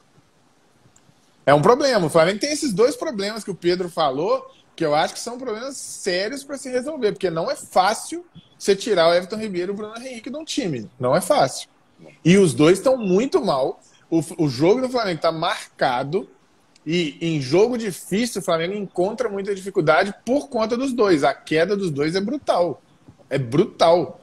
É 1.48 1.54
um 1.54 1.62
problema. 1.62 2.08
O 2.08 2.10
Flamengo 2.10 2.42
tem 2.42 2.52
esses 2.52 2.74
dois 2.74 2.98
problemas 2.98 3.42
que 3.42 3.50
o 3.50 3.56
Pedro 3.56 3.88
falou, 3.88 4.54
que 4.76 4.86
eu 4.86 4.94
acho 4.94 5.14
que 5.14 5.20
são 5.20 5.38
problemas 5.38 5.78
sérios 5.78 6.44
para 6.44 6.58
se 6.58 6.70
resolver, 6.70 7.14
porque 7.14 7.30
não 7.30 7.50
é 7.50 7.56
fácil 7.56 8.26
você 8.60 8.76
tirar 8.76 9.08
o 9.08 9.14
Everton 9.14 9.38
Ribeiro 9.38 9.72
e 9.72 9.74
o 9.74 9.78
Bruno 9.78 9.98
Henrique 9.98 10.30
de 10.30 10.36
um 10.36 10.44
time. 10.44 10.92
Não 11.00 11.16
é 11.16 11.22
fácil. 11.22 11.70
E 12.24 12.38
os 12.38 12.54
dois 12.54 12.80
estão 12.80 12.98
muito 12.98 13.44
mal. 13.44 13.80
O, 14.10 14.22
o 14.38 14.50
jogo 14.50 14.82
do 14.82 14.90
Flamengo 14.90 15.16
está 15.16 15.32
marcado. 15.32 16.30
E 16.86 17.18
em 17.22 17.40
jogo 17.40 17.78
difícil, 17.78 18.42
o 18.42 18.44
Flamengo 18.44 18.74
encontra 18.74 19.30
muita 19.30 19.56
dificuldade 19.56 20.14
por 20.26 20.50
conta 20.50 20.76
dos 20.76 20.92
dois. 20.92 21.24
A 21.24 21.34
queda 21.34 21.78
dos 21.78 21.92
dois 21.92 22.14
é 22.14 22.20
brutal. 22.20 22.82
É 23.30 23.38
brutal. 23.38 24.20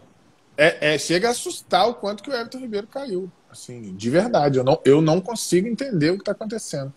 É, 0.58 0.94
é, 0.94 0.98
chega 0.98 1.28
a 1.28 1.30
assustar 1.30 1.88
o 1.88 1.94
quanto 1.94 2.22
que 2.22 2.28
o 2.28 2.34
Everton 2.34 2.58
Ribeiro 2.58 2.86
caiu. 2.86 3.32
Assim, 3.50 3.94
de 3.94 4.10
verdade. 4.10 4.58
Eu 4.58 4.64
não, 4.64 4.78
eu 4.84 5.00
não 5.00 5.22
consigo 5.22 5.66
entender 5.66 6.10
o 6.10 6.16
que 6.16 6.20
está 6.20 6.32
acontecendo. 6.32 6.92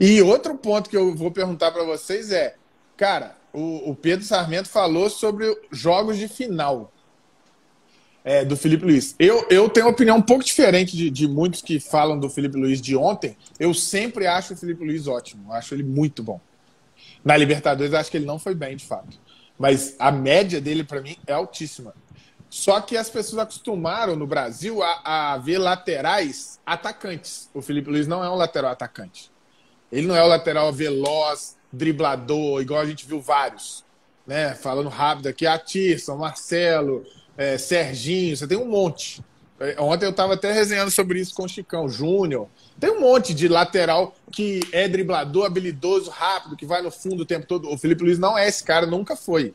E 0.00 0.22
outro 0.22 0.56
ponto 0.56 0.88
que 0.88 0.96
eu 0.96 1.14
vou 1.14 1.30
perguntar 1.30 1.72
para 1.72 1.84
vocês 1.84 2.30
é: 2.30 2.54
cara, 2.96 3.36
o, 3.52 3.90
o 3.90 3.94
Pedro 3.94 4.24
Sarmento 4.24 4.68
falou 4.68 5.10
sobre 5.10 5.46
jogos 5.70 6.16
de 6.16 6.28
final 6.28 6.92
é, 8.24 8.44
do 8.44 8.56
Felipe 8.56 8.84
Luiz. 8.84 9.14
Eu, 9.18 9.46
eu 9.50 9.68
tenho 9.68 9.86
uma 9.86 9.92
opinião 9.92 10.18
um 10.18 10.22
pouco 10.22 10.44
diferente 10.44 10.96
de, 10.96 11.10
de 11.10 11.26
muitos 11.26 11.62
que 11.62 11.80
falam 11.80 12.18
do 12.18 12.28
Felipe 12.28 12.56
Luiz 12.56 12.80
de 12.80 12.94
ontem. 12.94 13.36
Eu 13.58 13.72
sempre 13.72 14.26
acho 14.26 14.54
o 14.54 14.56
Felipe 14.56 14.84
Luiz 14.84 15.06
ótimo. 15.06 15.52
Acho 15.52 15.74
ele 15.74 15.82
muito 15.82 16.22
bom. 16.22 16.40
Na 17.24 17.36
Libertadores, 17.36 17.94
acho 17.94 18.10
que 18.10 18.16
ele 18.16 18.26
não 18.26 18.38
foi 18.38 18.54
bem, 18.54 18.76
de 18.76 18.84
fato. 18.84 19.18
Mas 19.58 19.96
a 19.98 20.12
média 20.12 20.60
dele, 20.60 20.84
para 20.84 21.00
mim, 21.00 21.16
é 21.26 21.32
altíssima. 21.32 21.94
Só 22.50 22.80
que 22.80 22.96
as 22.96 23.10
pessoas 23.10 23.40
acostumaram 23.40 24.14
no 24.14 24.26
Brasil 24.26 24.82
a, 24.82 25.32
a 25.32 25.38
ver 25.38 25.58
laterais 25.58 26.60
atacantes. 26.64 27.50
O 27.52 27.60
Felipe 27.60 27.90
Luiz 27.90 28.06
não 28.06 28.22
é 28.22 28.30
um 28.30 28.34
lateral 28.34 28.70
atacante. 28.70 29.30
Ele 29.90 30.06
não 30.06 30.16
é 30.16 30.22
o 30.22 30.28
lateral 30.28 30.72
veloz, 30.72 31.56
driblador, 31.72 32.60
igual 32.60 32.80
a 32.80 32.86
gente 32.86 33.06
viu 33.06 33.20
vários. 33.20 33.84
Né? 34.26 34.54
Falando 34.54 34.88
rápido 34.88 35.28
aqui, 35.28 35.46
a 35.46 35.58
Tirson, 35.58 36.16
Marcelo, 36.16 37.04
é, 37.36 37.56
Serginho, 37.56 38.36
você 38.36 38.46
tem 38.46 38.58
um 38.58 38.68
monte. 38.68 39.22
É, 39.60 39.74
ontem 39.80 40.06
eu 40.06 40.10
estava 40.10 40.34
até 40.34 40.52
resenhando 40.52 40.90
sobre 40.90 41.20
isso 41.20 41.34
com 41.34 41.44
o 41.44 41.48
Chicão 41.48 41.88
Júnior. 41.88 42.48
Tem 42.78 42.90
um 42.90 43.00
monte 43.00 43.34
de 43.34 43.48
lateral 43.48 44.14
que 44.30 44.60
é 44.72 44.86
driblador, 44.86 45.46
habilidoso, 45.46 46.10
rápido, 46.10 46.56
que 46.56 46.66
vai 46.66 46.80
no 46.80 46.90
fundo 46.90 47.22
o 47.22 47.26
tempo 47.26 47.46
todo. 47.46 47.68
O 47.70 47.78
Felipe 47.78 48.04
Luiz 48.04 48.18
não 48.18 48.38
é 48.38 48.46
esse 48.46 48.62
cara, 48.62 48.86
nunca 48.86 49.16
foi. 49.16 49.54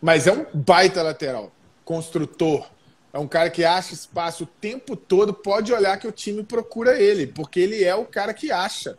Mas 0.00 0.26
é 0.26 0.32
um 0.32 0.44
baita 0.52 1.02
lateral, 1.02 1.52
construtor. 1.84 2.68
É 3.12 3.18
um 3.18 3.28
cara 3.28 3.48
que 3.48 3.64
acha 3.64 3.94
espaço 3.94 4.42
o 4.42 4.46
tempo 4.46 4.96
todo, 4.96 5.32
pode 5.32 5.72
olhar 5.72 5.96
que 5.98 6.08
o 6.08 6.12
time 6.12 6.42
procura 6.42 7.00
ele, 7.00 7.28
porque 7.28 7.60
ele 7.60 7.84
é 7.84 7.94
o 7.94 8.04
cara 8.04 8.34
que 8.34 8.50
acha. 8.50 8.98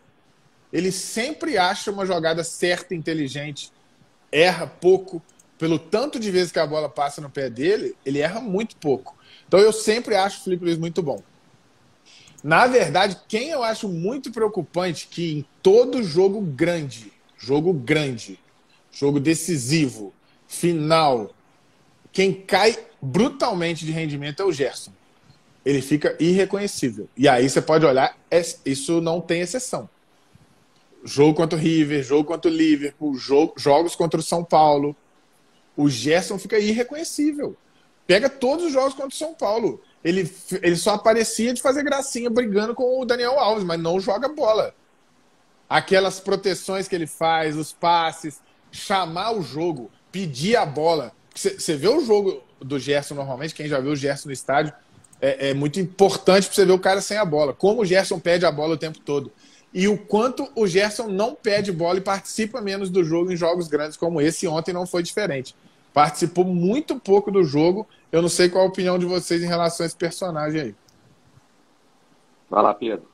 Ele 0.76 0.92
sempre 0.92 1.58
acha 1.58 1.90
uma 1.90 2.06
jogada 2.06 2.44
certa, 2.44 2.94
inteligente, 2.94 3.72
erra 4.30 4.68
pouco. 4.68 5.24
Pelo 5.58 5.80
tanto 5.80 6.20
de 6.20 6.30
vezes 6.30 6.52
que 6.52 6.60
a 6.60 6.68
bola 6.68 6.90
passa 6.90 7.22
no 7.22 7.30
pé 7.30 7.50
dele, 7.50 7.96
ele 8.06 8.20
erra 8.20 8.42
muito 8.42 8.76
pouco. 8.76 9.16
Então 9.48 9.58
eu 9.58 9.72
sempre 9.72 10.16
acho 10.18 10.42
o 10.42 10.44
Felipe 10.44 10.66
Luiz 10.66 10.78
muito 10.78 11.02
bom. 11.02 11.24
Na 12.44 12.68
verdade, 12.68 13.18
quem 13.26 13.52
eu 13.52 13.64
acho 13.64 13.88
muito 13.88 14.34
preocupante 14.34 15.08
que 15.08 15.38
em 15.38 15.46
todo 15.64 16.04
jogo 16.04 16.42
grande, 16.42 17.10
jogo 17.38 17.72
grande, 17.72 18.38
jogo 18.92 19.18
decisivo, 19.18 20.14
final, 20.46 21.34
quem 22.12 22.34
cai 22.34 22.78
brutalmente 23.02 23.86
de 23.86 23.94
rendimento 23.94 24.42
é 24.42 24.46
o 24.46 24.52
Gerson. 24.52 24.92
Ele 25.64 25.82
fica 25.82 26.18
irreconhecível. 26.20 27.08
E 27.16 27.30
aí 27.30 27.50
você 27.50 27.62
pode 27.62 27.86
olhar, 27.86 28.18
é, 28.30 28.42
isso 28.66 29.00
não 29.00 29.22
tem 29.22 29.40
exceção. 29.40 29.90
Jogo 31.06 31.36
contra 31.36 31.56
o 31.56 31.62
River, 31.62 32.04
jogo 32.04 32.24
contra 32.24 32.50
o 32.50 32.54
Liverpool, 32.54 33.16
jogo, 33.16 33.54
jogos 33.58 33.96
contra 33.96 34.20
o 34.20 34.24
São 34.24 34.44
Paulo. 34.44 34.96
O 35.78 35.88
Gerson 35.88 36.40
fica 36.40 36.58
irreconhecível. 36.58 37.56
Pega 38.08 38.28
todos 38.28 38.66
os 38.66 38.74
jogos 38.74 38.96
contra 38.96 39.10
o 39.10 39.14
São 39.14 39.36
Paulo. 39.36 39.80
Ele, 40.04 40.28
ele 40.64 40.76
só 40.76 40.96
aparecia 40.96 41.54
de 41.54 41.62
fazer 41.62 41.84
gracinha 41.84 42.28
brigando 42.30 42.74
com 42.74 43.00
o 43.00 43.06
Daniel 43.06 43.40
Alves, 43.40 43.64
mas 43.64 43.80
não 43.80 44.00
joga 44.00 44.28
bola. 44.28 44.74
Aquelas 45.70 46.20
proteções 46.20 46.88
que 46.88 46.96
ele 46.96 47.08
faz, 47.08 47.56
os 47.56 47.72
passes, 47.72 48.42
chamar 48.72 49.32
o 49.32 49.44
jogo, 49.44 49.92
pedir 50.12 50.56
a 50.56 50.66
bola. 50.66 51.12
Você 51.36 51.76
vê 51.76 51.88
o 51.88 52.04
jogo 52.04 52.42
do 52.60 52.80
Gerson 52.80 53.14
normalmente, 53.14 53.54
quem 53.54 53.68
já 53.68 53.80
viu 53.80 53.92
o 53.92 53.96
Gerson 53.96 54.30
no 54.30 54.34
estádio, 54.34 54.74
é, 55.22 55.50
é 55.50 55.54
muito 55.54 55.80
importante 55.80 56.48
para 56.48 56.56
você 56.56 56.66
ver 56.66 56.74
o 56.74 56.80
cara 56.80 57.00
sem 57.00 57.18
a 57.18 57.26
bola. 57.26 57.54
Como 57.54 57.82
o 57.82 57.86
Gerson 57.86 58.20
pede 58.20 58.46
a 58.46 58.52
bola 58.52 58.74
o 58.74 58.78
tempo 58.78 59.00
todo. 59.00 59.32
E 59.76 59.88
o 59.88 59.98
quanto 59.98 60.50
o 60.56 60.66
Gerson 60.66 61.08
não 61.10 61.36
pede 61.36 61.72
bola 61.72 62.00
e 62.00 62.02
participa 62.02 62.62
menos 62.62 62.90
do 62.90 63.04
jogo 63.04 63.32
em 63.32 63.36
jogos 63.36 63.68
grandes 63.68 63.96
como 63.96 64.20
esse. 64.20 64.48
Ontem 64.48 64.74
não 64.74 64.88
foi 64.88 65.04
diferente 65.04 65.56
participou 65.96 66.44
muito 66.44 67.00
pouco 67.00 67.32
do 67.32 67.42
jogo. 67.46 67.88
Eu 68.12 68.22
não 68.22 68.28
sei 68.28 68.50
qual 68.50 68.66
a 68.66 68.68
opinião 68.68 69.00
de 69.00 69.06
vocês 69.06 69.42
em 69.42 69.48
relação 69.48 69.86
a 69.86 69.88
esse 69.88 69.96
personagem 69.96 70.62
aí. 70.62 70.76
Vai 72.50 72.62
lá, 72.62 72.74
Pedro. 72.74 73.08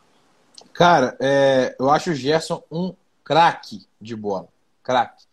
Cara, 0.73 1.15
é, 1.19 1.75
eu 1.79 1.91
acho 1.91 2.09
o 2.09 2.15
Gerson 2.15 2.63
um 2.71 2.95
craque 3.23 3.85
de 4.01 4.15
bola. 4.15 4.47
Craque. 4.81 5.25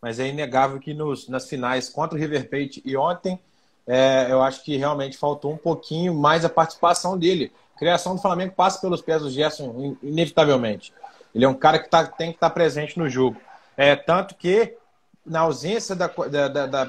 Mas 0.00 0.18
é 0.18 0.26
inegável 0.26 0.80
que 0.80 0.94
nos, 0.94 1.28
nas 1.28 1.46
finais 1.46 1.90
contra 1.90 2.16
o 2.16 2.20
River 2.20 2.48
Plate 2.48 2.80
e 2.82 2.96
ontem, 2.96 3.38
é, 3.86 4.28
eu 4.30 4.40
acho 4.40 4.64
que 4.64 4.78
realmente 4.78 5.18
faltou 5.18 5.52
um 5.52 5.58
pouquinho 5.58 6.14
mais 6.14 6.46
a 6.46 6.48
participação 6.48 7.18
dele. 7.18 7.52
Criação 7.78 8.16
do 8.16 8.22
Flamengo 8.22 8.54
passa 8.54 8.80
pelos 8.80 9.02
pés 9.02 9.22
do 9.22 9.30
Gerson, 9.30 9.96
inevitavelmente. 10.02 10.92
Ele 11.34 11.44
é 11.44 11.48
um 11.48 11.54
cara 11.54 11.78
que 11.78 11.88
tá, 11.88 12.04
tem 12.06 12.30
que 12.30 12.36
estar 12.36 12.48
tá 12.48 12.54
presente 12.54 12.98
no 12.98 13.08
jogo. 13.08 13.36
É, 13.76 13.94
tanto 13.94 14.34
que 14.34 14.74
na 15.24 15.40
ausência 15.40 15.94
da, 15.94 16.06
da, 16.06 16.48
da, 16.48 16.66
da 16.66 16.88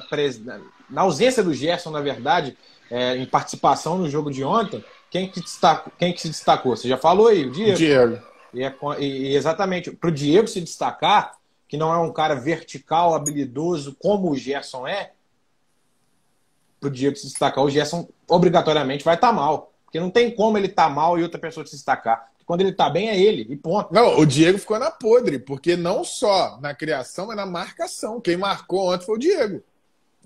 na 0.88 1.02
ausência 1.02 1.42
do 1.42 1.52
Gerson, 1.52 1.90
na 1.90 2.00
verdade, 2.00 2.56
é, 2.90 3.16
em 3.16 3.26
participação 3.26 3.98
no 3.98 4.08
jogo 4.08 4.30
de 4.30 4.42
ontem, 4.42 4.82
quem 5.10 5.28
que, 5.28 5.40
destacou, 5.40 5.92
quem 5.98 6.12
que 6.12 6.20
se 6.20 6.28
destacou? 6.28 6.76
Você 6.76 6.88
já 6.88 6.96
falou 6.96 7.28
aí, 7.28 7.44
o 7.44 7.50
Diego. 7.50 7.76
Diego. 7.76 8.22
E, 8.54 8.62
é, 8.62 8.74
e 8.98 9.36
exatamente, 9.36 9.90
para 9.90 10.08
o 10.08 10.12
Diego 10.12 10.48
se 10.48 10.60
destacar, 10.60 11.36
que 11.66 11.76
não 11.76 11.92
é 11.92 11.98
um 11.98 12.12
cara 12.12 12.34
vertical, 12.34 13.14
habilidoso, 13.14 13.94
como 13.98 14.30
o 14.30 14.36
Gerson 14.36 14.86
é, 14.86 15.12
para 16.80 16.88
o 16.88 16.90
Diego 16.90 17.16
se 17.16 17.26
destacar, 17.26 17.62
o 17.62 17.70
Gerson 17.70 18.08
obrigatoriamente 18.26 19.04
vai 19.04 19.16
estar 19.16 19.28
tá 19.28 19.32
mal. 19.32 19.72
Porque 19.88 19.98
não 19.98 20.10
tem 20.10 20.30
como 20.30 20.58
ele 20.58 20.66
estar 20.66 20.84
tá 20.84 20.90
mal 20.90 21.18
e 21.18 21.22
outra 21.22 21.40
pessoa 21.40 21.64
se 21.64 21.72
destacar. 21.72 22.30
Quando 22.44 22.60
ele 22.60 22.72
tá 22.72 22.90
bem, 22.90 23.08
é 23.08 23.18
ele, 23.18 23.46
e 23.48 23.56
ponto. 23.56 23.92
Não, 23.92 24.18
o 24.18 24.26
Diego 24.26 24.58
ficou 24.58 24.78
na 24.78 24.90
podre, 24.90 25.38
porque 25.38 25.76
não 25.76 26.04
só 26.04 26.58
na 26.60 26.74
criação, 26.74 27.26
mas 27.26 27.36
na 27.36 27.46
marcação. 27.46 28.20
Quem 28.20 28.36
marcou 28.36 28.92
ontem 28.92 29.06
foi 29.06 29.14
o 29.16 29.18
Diego. 29.18 29.62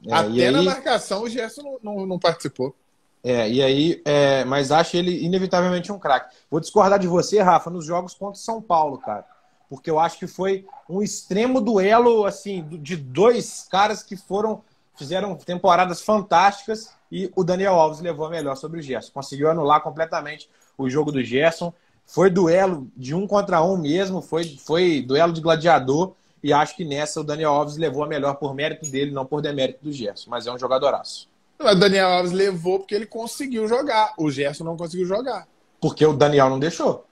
É, 0.05 0.13
Até 0.13 0.47
aí... 0.47 0.51
na 0.51 0.63
marcação 0.63 1.23
o 1.23 1.29
Gerson 1.29 1.63
não, 1.63 1.79
não, 1.83 2.07
não 2.07 2.19
participou. 2.19 2.75
É, 3.23 3.49
e 3.49 3.63
aí, 3.63 4.03
é, 4.05 4.45
mas 4.45 4.73
acho 4.73 4.97
ele 4.97 5.25
inevitavelmente 5.25 5.93
um 5.93 5.99
craque. 5.99 6.35
Vou 6.51 6.59
discordar 6.59 6.99
de 6.99 7.07
você, 7.07 7.41
Rafa, 7.41 7.71
nos 7.71 7.87
jogos 7.87 8.15
contra 8.15 8.41
São 8.41 8.61
Paulo, 8.61 8.99
cara. 8.99 9.25
Porque 9.69 9.89
eu 9.89 10.01
acho 10.01 10.19
que 10.19 10.27
foi 10.27 10.67
um 10.89 11.03
extremo 11.03 11.61
duelo, 11.61 12.27
assim, 12.27 12.65
de 12.69 12.97
dois 12.97 13.67
caras 13.71 14.03
que 14.03 14.17
foram, 14.17 14.63
fizeram 14.97 15.37
temporadas 15.37 16.03
fantásticas 16.03 16.91
e 17.13 17.31
o 17.37 17.45
Daniel 17.45 17.75
Alves 17.75 18.01
levou 18.01 18.25
a 18.25 18.31
melhor 18.31 18.57
sobre 18.57 18.81
o 18.81 18.83
Gerson. 18.83 19.13
Conseguiu 19.13 19.51
anular 19.51 19.83
completamente 19.83 20.49
o 20.79 20.89
jogo 20.89 21.13
do 21.13 21.23
Gerson. 21.23 21.71
Foi 22.07 22.31
duelo 22.31 22.91
de 22.97 23.15
um 23.15 23.27
contra 23.27 23.63
um 23.63 23.77
mesmo, 23.77 24.23
foi, 24.23 24.45
foi 24.45 25.03
duelo 25.03 25.31
de 25.31 25.43
gladiador. 25.43 26.15
E 26.43 26.55
acho 26.55 26.75
que 26.75 26.87
nessa 26.87 27.21
o 27.21 27.25
Daniel 27.25 27.51
Alves 27.51 27.77
levou 27.77 28.03
a 28.03 28.07
melhor 28.07 28.37
por 28.37 28.55
mérito 28.55 28.91
dele, 28.91 29.11
não 29.11 29.27
por 29.27 29.43
demérito 29.43 29.85
do 29.85 29.93
Gerson. 29.93 30.31
Mas 30.31 30.47
é 30.47 30.53
um 30.53 30.59
jogadoraço. 30.59 31.29
O 31.61 31.75
Daniel 31.75 32.09
Alves 32.09 32.33
levou 32.33 32.79
porque 32.79 32.95
ele 32.95 33.07
conseguiu 33.07 33.69
jogar. 33.69 34.15
O 34.17 34.31
Gerson 34.31 34.65
não 34.65 34.77
conseguiu 34.77 35.07
jogar. 35.07 35.47
Porque 35.83 36.07
o 36.07 36.15
Daniel 36.15 36.49
não 36.49 36.59
deixou. 36.59 37.05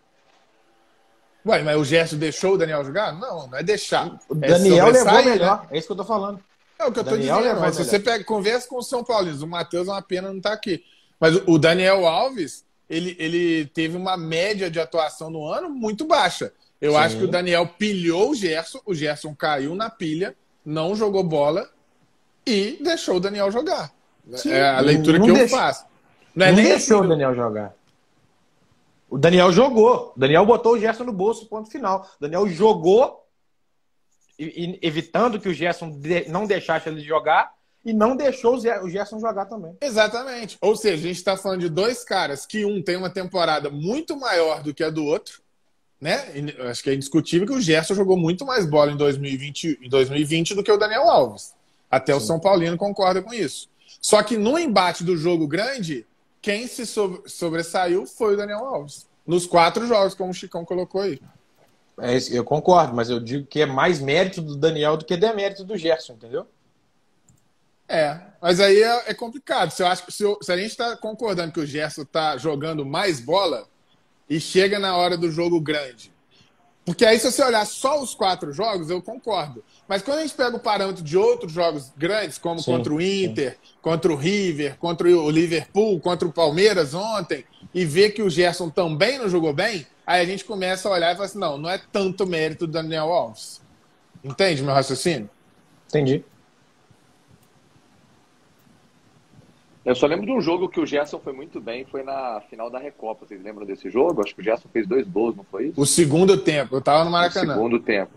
Ué, 1.46 1.62
mas 1.62 1.76
o 1.76 1.84
Gerson 1.84 2.16
deixou 2.16 2.54
o 2.54 2.58
Daniel 2.58 2.82
jogar? 2.84 3.12
Não, 3.12 3.48
não 3.48 3.58
é 3.58 3.62
deixar. 3.62 4.18
O 4.30 4.34
é 4.40 4.48
Daniel 4.48 4.86
levou 4.86 5.12
né? 5.12 5.22
melhor. 5.24 5.60
Né? 5.60 5.68
É 5.72 5.78
isso 5.78 5.86
que 5.86 5.92
eu 5.92 5.96
tô 5.96 6.04
falando. 6.04 6.42
É 6.80 6.86
o 6.86 6.92
que 6.92 6.98
eu 6.98 7.04
tô 7.04 7.10
Daniel 7.10 7.36
dizendo. 7.38 7.60
Mas 7.60 7.76
se 7.76 7.84
você 7.84 8.00
pega, 8.00 8.24
conversa 8.24 8.66
com 8.66 8.78
o 8.78 8.82
São 8.82 9.04
Paulo, 9.04 9.30
o 9.30 9.46
Matheus 9.46 9.86
é 9.86 9.90
uma 9.90 10.00
pena 10.00 10.32
não 10.32 10.40
tá 10.40 10.54
aqui. 10.54 10.82
Mas 11.20 11.36
o 11.46 11.58
Daniel 11.58 12.06
Alves, 12.06 12.64
ele, 12.88 13.14
ele 13.18 13.66
teve 13.66 13.98
uma 13.98 14.16
média 14.16 14.70
de 14.70 14.80
atuação 14.80 15.28
no 15.28 15.46
ano 15.46 15.68
muito 15.68 16.06
baixa. 16.06 16.52
Eu 16.80 16.92
Sim. 16.92 16.96
acho 16.96 17.18
que 17.18 17.24
o 17.24 17.28
Daniel 17.28 17.68
pilhou 17.78 18.30
o 18.30 18.34
Gerson, 18.34 18.80
o 18.86 18.94
Gerson 18.94 19.34
caiu 19.34 19.74
na 19.74 19.90
pilha, 19.90 20.34
não 20.64 20.96
jogou 20.96 21.22
bola 21.22 21.68
e 22.46 22.78
deixou 22.80 23.16
o 23.16 23.20
Daniel 23.20 23.52
jogar. 23.52 23.92
Sim. 24.34 24.52
É 24.52 24.70
a 24.70 24.80
leitura 24.80 25.18
não 25.18 25.26
que 25.26 25.32
deixou, 25.32 25.58
eu 25.58 25.62
faço. 25.62 25.84
Não, 26.34 26.46
é 26.46 26.52
não 26.52 26.62
deixou 26.62 27.02
o 27.02 27.08
Daniel 27.08 27.34
jogar. 27.34 27.74
O 29.10 29.18
Daniel 29.18 29.52
jogou. 29.52 30.14
O 30.16 30.18
Daniel 30.18 30.46
botou 30.46 30.72
o 30.72 30.78
Gerson 30.78 31.04
no 31.04 31.12
bolso, 31.12 31.46
ponto 31.46 31.70
final. 31.70 32.08
O 32.16 32.22
Daniel 32.22 32.48
jogou, 32.48 33.26
evitando 34.82 35.38
que 35.38 35.48
o 35.48 35.54
Gerson 35.54 36.00
não 36.28 36.46
deixasse 36.46 36.88
ele 36.88 37.00
jogar, 37.00 37.52
e 37.84 37.92
não 37.92 38.14
deixou 38.14 38.56
o 38.56 38.90
Gerson 38.90 39.18
jogar 39.18 39.46
também. 39.46 39.74
Exatamente. 39.80 40.58
Ou 40.60 40.76
seja, 40.76 40.96
a 40.96 41.08
gente 41.08 41.16
está 41.16 41.36
falando 41.36 41.60
de 41.60 41.68
dois 41.68 42.04
caras 42.04 42.44
que 42.44 42.64
um 42.64 42.82
tem 42.82 42.96
uma 42.96 43.08
temporada 43.08 43.70
muito 43.70 44.18
maior 44.18 44.62
do 44.62 44.74
que 44.74 44.84
a 44.84 44.90
do 44.90 45.04
outro, 45.04 45.40
né? 45.98 46.26
Acho 46.68 46.82
que 46.82 46.90
é 46.90 46.94
indiscutível 46.94 47.46
que 47.46 47.54
o 47.54 47.60
Gerson 47.60 47.94
jogou 47.94 48.18
muito 48.18 48.44
mais 48.44 48.66
bola 48.66 48.92
em 48.92 48.96
2020, 48.96 49.80
em 49.82 49.88
2020 49.88 50.54
do 50.54 50.62
que 50.62 50.70
o 50.70 50.76
Daniel 50.76 51.08
Alves. 51.08 51.54
Até 51.90 52.12
Sim. 52.12 52.18
o 52.18 52.20
São 52.20 52.38
Paulino 52.38 52.76
concorda 52.76 53.22
com 53.22 53.32
isso. 53.32 53.68
Só 54.00 54.22
que 54.22 54.36
no 54.36 54.58
embate 54.58 55.02
do 55.02 55.16
jogo 55.16 55.46
grande, 55.46 56.06
quem 56.40 56.66
se 56.66 56.84
sobressaiu 56.86 58.06
foi 58.06 58.34
o 58.34 58.36
Daniel 58.36 58.64
Alves. 58.64 59.08
Nos 59.26 59.46
quatro 59.46 59.86
jogos, 59.86 60.14
como 60.14 60.30
o 60.30 60.34
Chicão 60.34 60.64
colocou 60.64 61.00
aí. 61.00 61.20
É, 62.00 62.16
eu 62.30 62.44
concordo, 62.44 62.94
mas 62.94 63.10
eu 63.10 63.20
digo 63.20 63.46
que 63.46 63.60
é 63.60 63.66
mais 63.66 64.00
mérito 64.00 64.40
do 64.40 64.56
Daniel 64.56 64.96
do 64.96 65.04
que 65.04 65.16
demérito 65.16 65.64
do 65.64 65.76
Gerson, 65.76 66.14
entendeu? 66.14 66.46
É, 67.86 68.20
mas 68.40 68.60
aí 68.60 68.82
é, 68.82 69.10
é 69.10 69.14
complicado. 69.14 69.70
Se, 69.70 69.82
eu 69.82 69.86
acho, 69.86 70.10
se, 70.10 70.22
eu, 70.22 70.38
se 70.40 70.52
a 70.52 70.56
gente 70.56 70.70
está 70.70 70.96
concordando 70.96 71.52
que 71.52 71.60
o 71.60 71.66
Gerson 71.66 72.02
está 72.02 72.36
jogando 72.36 72.86
mais 72.86 73.20
bola 73.20 73.66
e 74.28 74.40
chega 74.40 74.78
na 74.78 74.96
hora 74.96 75.16
do 75.16 75.30
jogo 75.30 75.60
grande. 75.60 76.12
Porque 76.84 77.04
aí, 77.04 77.18
se 77.18 77.30
você 77.30 77.42
olhar 77.42 77.66
só 77.66 78.00
os 78.00 78.14
quatro 78.14 78.52
jogos, 78.52 78.88
eu 78.88 79.02
concordo. 79.02 79.62
Mas 79.86 80.02
quando 80.02 80.18
a 80.18 80.22
gente 80.22 80.34
pega 80.34 80.56
o 80.56 80.60
parâmetro 80.60 81.04
de 81.04 81.16
outros 81.16 81.52
jogos 81.52 81.92
grandes, 81.96 82.38
como 82.38 82.60
sim, 82.60 82.70
contra 82.70 82.92
o 82.92 83.00
Inter, 83.00 83.52
sim. 83.52 83.74
contra 83.82 84.12
o 84.12 84.16
River, 84.16 84.76
contra 84.78 85.08
o 85.08 85.30
Liverpool, 85.30 86.00
contra 86.00 86.26
o 86.26 86.32
Palmeiras 86.32 86.94
ontem, 86.94 87.44
e 87.74 87.84
vê 87.84 88.08
que 88.08 88.22
o 88.22 88.30
Gerson 88.30 88.70
também 88.70 89.18
não 89.18 89.28
jogou 89.28 89.52
bem, 89.52 89.86
aí 90.10 90.22
a 90.22 90.24
gente 90.24 90.44
começa 90.44 90.88
a 90.88 90.92
olhar 90.92 91.12
e 91.12 91.14
fala 91.14 91.26
assim: 91.26 91.38
não, 91.38 91.56
não 91.56 91.70
é 91.70 91.80
tanto 91.92 92.26
mérito 92.26 92.66
do 92.66 92.72
Daniel 92.72 93.12
Alves. 93.12 93.60
Entende 94.22 94.62
meu 94.62 94.74
raciocínio? 94.74 95.30
Entendi. 95.88 96.24
Eu 99.84 99.94
só 99.94 100.06
lembro 100.06 100.26
de 100.26 100.32
um 100.32 100.40
jogo 100.40 100.68
que 100.68 100.78
o 100.78 100.86
Gerson 100.86 101.18
foi 101.18 101.32
muito 101.32 101.60
bem, 101.60 101.86
foi 101.86 102.02
na 102.02 102.42
final 102.50 102.70
da 102.70 102.78
Recopa. 102.78 103.26
Vocês 103.26 103.42
lembram 103.42 103.64
desse 103.64 103.88
jogo? 103.88 104.22
Acho 104.22 104.34
que 104.34 104.40
o 104.40 104.44
Gerson 104.44 104.68
fez 104.70 104.86
dois 104.86 105.08
gols, 105.08 105.34
não 105.34 105.44
foi 105.44 105.68
isso? 105.68 105.80
O 105.80 105.86
segundo 105.86 106.36
tempo, 106.36 106.76
eu 106.76 106.82
tava 106.82 107.02
no 107.02 107.10
Maracanã. 107.10 107.54
O 107.54 107.56
segundo 107.56 107.80
tempo. 107.80 108.12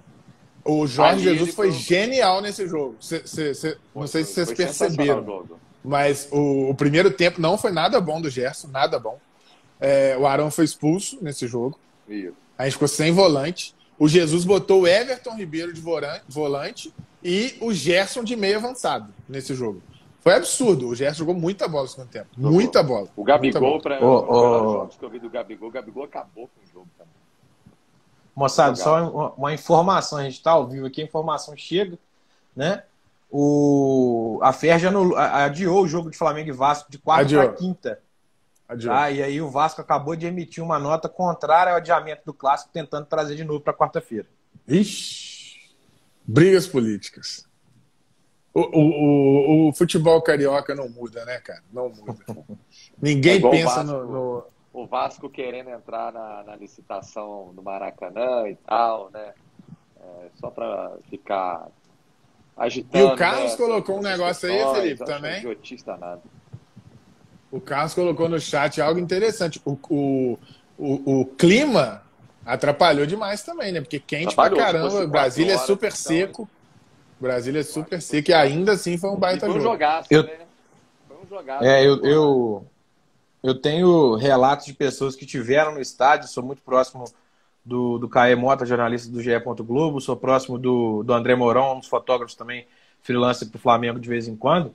O 0.66 0.86
Jorge 0.88 1.24
Jesus 1.24 1.54
foi, 1.54 1.72
genial 1.72 2.42
nesse 2.42 2.68
jogo. 2.68 2.96
Cê, 3.00 3.22
cê, 3.26 3.54
cê, 3.54 3.78
não 3.94 4.08
sei 4.08 4.24
se 4.24 4.34
vocês 4.34 4.54
perceberam. 4.54 5.46
Mas 5.84 6.30
o, 6.32 6.70
o, 6.70 6.76
primeiro 6.76 7.12
tempo 7.12 7.42
não 7.42 7.58
foi 7.58 7.72
nada 7.72 8.00
bom 8.00 8.22
do 8.22 8.30
Gerson, 8.30 8.70
nada 8.70 8.98
bom. 8.98 9.20
É, 9.86 10.18
o 10.18 10.26
Arão 10.26 10.50
foi 10.50 10.64
expulso 10.64 11.18
nesse 11.22 11.46
jogo. 11.46 11.78
Isso. 12.08 12.34
A 12.58 12.64
gente 12.64 12.74
ficou 12.74 12.88
sem 12.88 13.12
volante. 13.12 13.76
O 14.00 14.08
Jesus 14.08 14.46
botou 14.46 14.84
o 14.84 14.88
Everton 14.88 15.36
Ribeiro 15.36 15.74
de 15.74 15.82
volante 16.28 16.94
e 17.22 17.58
o 17.60 17.74
Gerson 17.74 18.24
de 18.24 18.34
meio 18.38 18.58
avançado 18.58 19.14
nesse 19.28 19.54
jogo. 19.54 19.84
Foi 20.22 20.36
absurdo. 20.36 20.88
O 20.88 20.96
Gerson 20.96 21.20
jogou 21.20 21.36
muita 21.36 21.68
bola 21.68 21.84
no 21.84 21.90
segundo 21.90 22.08
tempo. 22.08 22.30
Muita 22.38 22.82
bola. 22.82 23.10
O 23.14 23.26
Gabigol, 23.26 23.82
para 23.82 24.00
oh, 24.02 24.84
oh. 24.84 24.88
que 24.88 25.04
eu 25.04 25.10
vi 25.10 25.20
do 25.20 25.30
Gabigol, 25.30 25.68
o 25.68 25.72
Gabigol 25.72 26.06
acabou 26.06 26.48
com 26.48 26.66
o 26.66 26.74
jogo 26.74 26.88
também. 26.98 27.14
Moçada, 28.34 28.78
só 28.78 29.10
uma, 29.10 29.32
uma, 29.34 29.54
informação, 29.54 30.18
a 30.18 30.24
gente 30.24 30.36
está 30.36 30.52
ao 30.52 30.66
vivo 30.66 30.88
aqui, 30.88 31.02
a 31.02 31.06
informação 31.06 31.56
chega, 31.58 32.00
né? 32.56 32.84
O, 33.30 34.40
a 34.42 34.54
Ferja 34.54 34.90
adiou 35.18 35.84
o 35.84 35.88
jogo 35.88 36.10
de 36.10 36.18
Flamengo 36.18 36.50
e 36.50 36.54
Vasco 36.54 36.90
de 36.90 36.98
quarta 36.98 37.36
para 37.36 37.54
quinta. 37.54 38.00
Adiou. 38.74 38.94
Tá? 38.94 39.12
E 39.12 39.24
aí 39.24 39.42
o 39.42 39.50
Vasco 39.50 39.82
acabou 39.82 40.16
de 40.16 40.26
emitir 40.26 40.64
uma 40.64 40.78
nota 40.78 41.08
contrária 41.08 41.72
ao 41.72 41.78
adiamento 41.78 42.24
do 42.26 42.34
clássico, 42.34 42.72
tentando 42.72 43.06
trazer 43.06 43.36
de 43.36 43.44
novo 43.44 43.62
para 43.62 43.74
quarta-feira. 43.74 44.28
Ixi! 44.68 45.34
Brigas 46.26 46.68
políticas. 46.68 47.48
O, 48.54 48.62
o, 48.62 48.80
o, 48.80 49.70
o, 49.70 49.74
futebol 49.74 50.22
carioca 50.22 50.76
não 50.76 50.88
muda, 50.88 51.26
né, 51.26 51.40
cara? 51.40 51.64
Não 51.72 51.90
muda. 51.90 52.24
Ninguém 53.02 53.38
é 53.38 53.50
pensa 53.50 53.84
Vasco, 53.84 53.92
no, 53.92 54.06
no, 54.06 54.46
O 54.72 54.86
Vasco 54.86 55.30
querendo 55.30 55.72
entrar 55.72 56.14
na, 56.14 56.44
na 56.44 56.56
licitação 56.56 57.52
do 57.54 57.64
Maracanã 57.64 58.48
e 58.48 58.56
tal, 58.56 59.10
né? 59.12 59.34
É, 60.00 60.30
só 60.36 60.52
para 60.52 60.92
ficar 61.10 61.68
agitando. 62.56 63.04
E 63.04 63.08
o 63.08 63.16
Carlos 63.16 63.52
né, 63.52 63.58
colocou 63.58 63.98
um 63.98 64.04
negócio 64.04 64.48
aí, 64.48 64.76
Felipe, 64.76 65.04
também. 65.04 65.38
Idiotista 65.40 65.98
nada. 65.98 66.22
O 67.54 67.62
Carlos 67.62 67.94
colocou 67.94 68.28
no 68.28 68.40
chat 68.40 68.82
algo 68.82 69.00
interessante. 69.00 69.62
O, 69.64 69.78
o, 69.88 70.40
o, 70.76 71.22
o 71.22 71.26
clima 71.26 72.02
atrapalhou 72.44 73.06
demais 73.06 73.44
também, 73.44 73.72
né? 73.72 73.80
Porque 73.80 74.00
quente 74.00 74.36
pra 74.36 74.50
caramba. 74.50 75.06
Brasília 75.06 75.54
é 75.54 75.58
super 75.60 75.90
então, 75.90 75.98
seco. 75.98 76.50
Brasília 77.22 77.60
é 77.60 77.64
super 77.64 78.02
seco 78.02 78.32
e 78.32 78.34
ainda 78.34 78.72
assim 78.72 78.98
foi 78.98 79.12
um 79.12 79.18
baita 79.18 79.46
foi 79.46 79.50
um 79.50 79.62
jogo. 79.62 79.74
Jogaço, 79.74 80.08
eu... 80.10 80.24
né? 80.24 80.38
Foi 81.08 81.18
um 81.24 81.28
jogaço. 81.30 81.64
É, 81.64 81.86
eu, 81.86 82.04
eu, 82.04 82.66
eu 83.44 83.54
tenho 83.54 84.16
relatos 84.16 84.66
de 84.66 84.74
pessoas 84.74 85.16
que 85.16 85.24
tiveram 85.24 85.76
no 85.76 85.80
estádio, 85.80 86.28
sou 86.30 86.44
muito 86.44 86.64
próximo 86.64 87.06
do, 87.64 88.00
do 88.00 88.10
Caê 88.10 88.34
Mota, 88.34 88.66
jornalista 88.66 89.12
do 89.12 89.22
GE. 89.22 89.30
Globo, 89.60 90.02
sou 90.02 90.18
próximo 90.18 90.58
do, 90.58 91.04
do 91.04 91.14
André 91.14 91.36
Mourão, 91.36 91.76
um 91.76 91.80
dos 91.80 91.88
fotógrafos 91.88 92.34
também, 92.34 92.66
freelancer 93.04 93.48
para 93.48 93.58
o 93.58 93.62
Flamengo 93.62 94.00
de 94.00 94.10
vez 94.10 94.28
em 94.28 94.36
quando. 94.36 94.74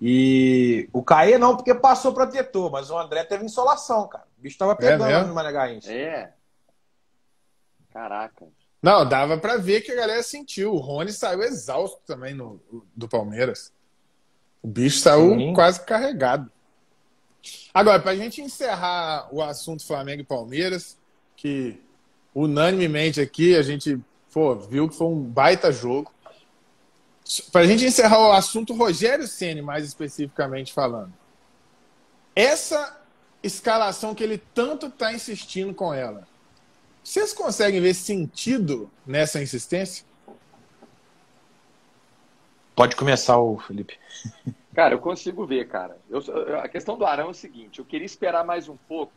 E 0.00 0.88
o 0.92 1.02
Caê 1.02 1.38
não, 1.38 1.56
porque 1.56 1.74
passou 1.74 2.12
protetor, 2.12 2.70
mas 2.70 2.88
o 2.90 2.98
André 2.98 3.24
teve 3.24 3.44
insolação, 3.44 4.06
cara. 4.06 4.24
O 4.38 4.42
bicho 4.42 4.56
tava 4.56 4.72
é 4.72 4.76
pegando 4.76 5.04
é 5.04 5.24
no 5.24 5.34
Mané 5.34 5.52
Garrincha. 5.52 5.92
É. 5.92 6.32
Caraca. 7.92 8.46
Não, 8.80 9.08
dava 9.08 9.38
para 9.38 9.56
ver 9.56 9.80
que 9.80 9.90
a 9.90 9.96
galera 9.96 10.22
sentiu. 10.22 10.72
O 10.72 10.78
Rony 10.78 11.12
saiu 11.12 11.42
exausto 11.42 12.00
também 12.06 12.32
no, 12.32 12.60
do 12.94 13.08
Palmeiras. 13.08 13.72
O 14.62 14.68
bicho 14.68 15.00
saiu 15.00 15.34
Sim. 15.36 15.52
quase 15.52 15.84
carregado. 15.84 16.50
Agora, 17.74 18.00
para 18.00 18.12
a 18.12 18.16
gente 18.16 18.40
encerrar 18.40 19.28
o 19.32 19.42
assunto 19.42 19.84
Flamengo 19.84 20.22
e 20.22 20.24
Palmeiras, 20.24 20.96
que 21.36 21.82
unanimemente 22.34 23.20
aqui 23.20 23.56
a 23.56 23.62
gente 23.62 24.00
pô, 24.32 24.54
viu 24.54 24.88
que 24.88 24.96
foi 24.96 25.08
um 25.08 25.20
baita 25.20 25.72
jogo. 25.72 26.12
Para 27.52 27.62
a 27.62 27.66
gente 27.66 27.84
encerrar 27.84 28.20
o 28.20 28.32
assunto 28.32 28.74
Rogério 28.74 29.26
Ceni 29.26 29.60
mais 29.60 29.84
especificamente 29.84 30.72
falando. 30.72 31.12
Essa 32.34 33.00
escalação 33.42 34.14
que 34.14 34.24
ele 34.24 34.38
tanto 34.38 34.86
está 34.86 35.12
insistindo 35.12 35.74
com 35.74 35.92
ela, 35.92 36.26
vocês 37.04 37.32
conseguem 37.32 37.80
ver 37.80 37.94
sentido 37.94 38.90
nessa 39.06 39.42
insistência? 39.42 40.06
Pode 42.74 42.94
começar, 42.94 43.38
o 43.38 43.58
Felipe. 43.58 43.98
Cara, 44.74 44.94
eu 44.94 45.00
consigo 45.00 45.44
ver, 45.44 45.66
cara. 45.66 45.98
Eu, 46.08 46.20
a 46.60 46.68
questão 46.68 46.96
do 46.96 47.04
Arão 47.04 47.26
é 47.26 47.30
o 47.30 47.34
seguinte: 47.34 47.80
eu 47.80 47.84
queria 47.84 48.06
esperar 48.06 48.44
mais 48.44 48.68
um 48.68 48.76
pouco 48.76 49.12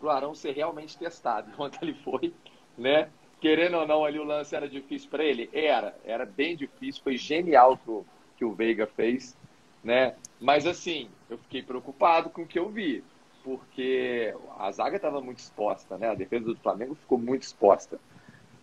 para 0.00 0.08
o 0.08 0.10
Arão 0.10 0.34
ser 0.34 0.50
realmente 0.50 0.98
testado. 0.98 1.48
Enquanto 1.54 1.78
ele 1.80 1.94
foi, 1.94 2.34
né? 2.76 3.08
Querendo 3.40 3.78
ou 3.78 3.86
não, 3.86 4.04
ali 4.04 4.18
o 4.18 4.24
lance 4.24 4.54
era 4.54 4.68
difícil 4.68 5.08
para 5.10 5.24
ele? 5.24 5.48
Era, 5.52 5.96
era 6.04 6.26
bem 6.26 6.56
difícil, 6.56 7.02
foi 7.02 7.16
genial 7.16 7.76
que 7.78 7.90
o, 7.90 8.04
que 8.36 8.44
o 8.44 8.52
Veiga 8.52 8.86
fez, 8.86 9.36
né? 9.82 10.14
Mas 10.38 10.66
assim, 10.66 11.08
eu 11.28 11.38
fiquei 11.38 11.62
preocupado 11.62 12.30
com 12.30 12.42
o 12.42 12.46
que 12.46 12.58
eu 12.58 12.68
vi, 12.68 13.02
porque 13.42 14.34
a 14.58 14.70
zaga 14.70 14.96
estava 14.96 15.20
muito 15.20 15.38
exposta, 15.38 15.96
né? 15.96 16.10
A 16.10 16.14
defesa 16.14 16.44
do 16.44 16.56
Flamengo 16.56 16.94
ficou 16.94 17.18
muito 17.18 17.42
exposta. 17.42 17.98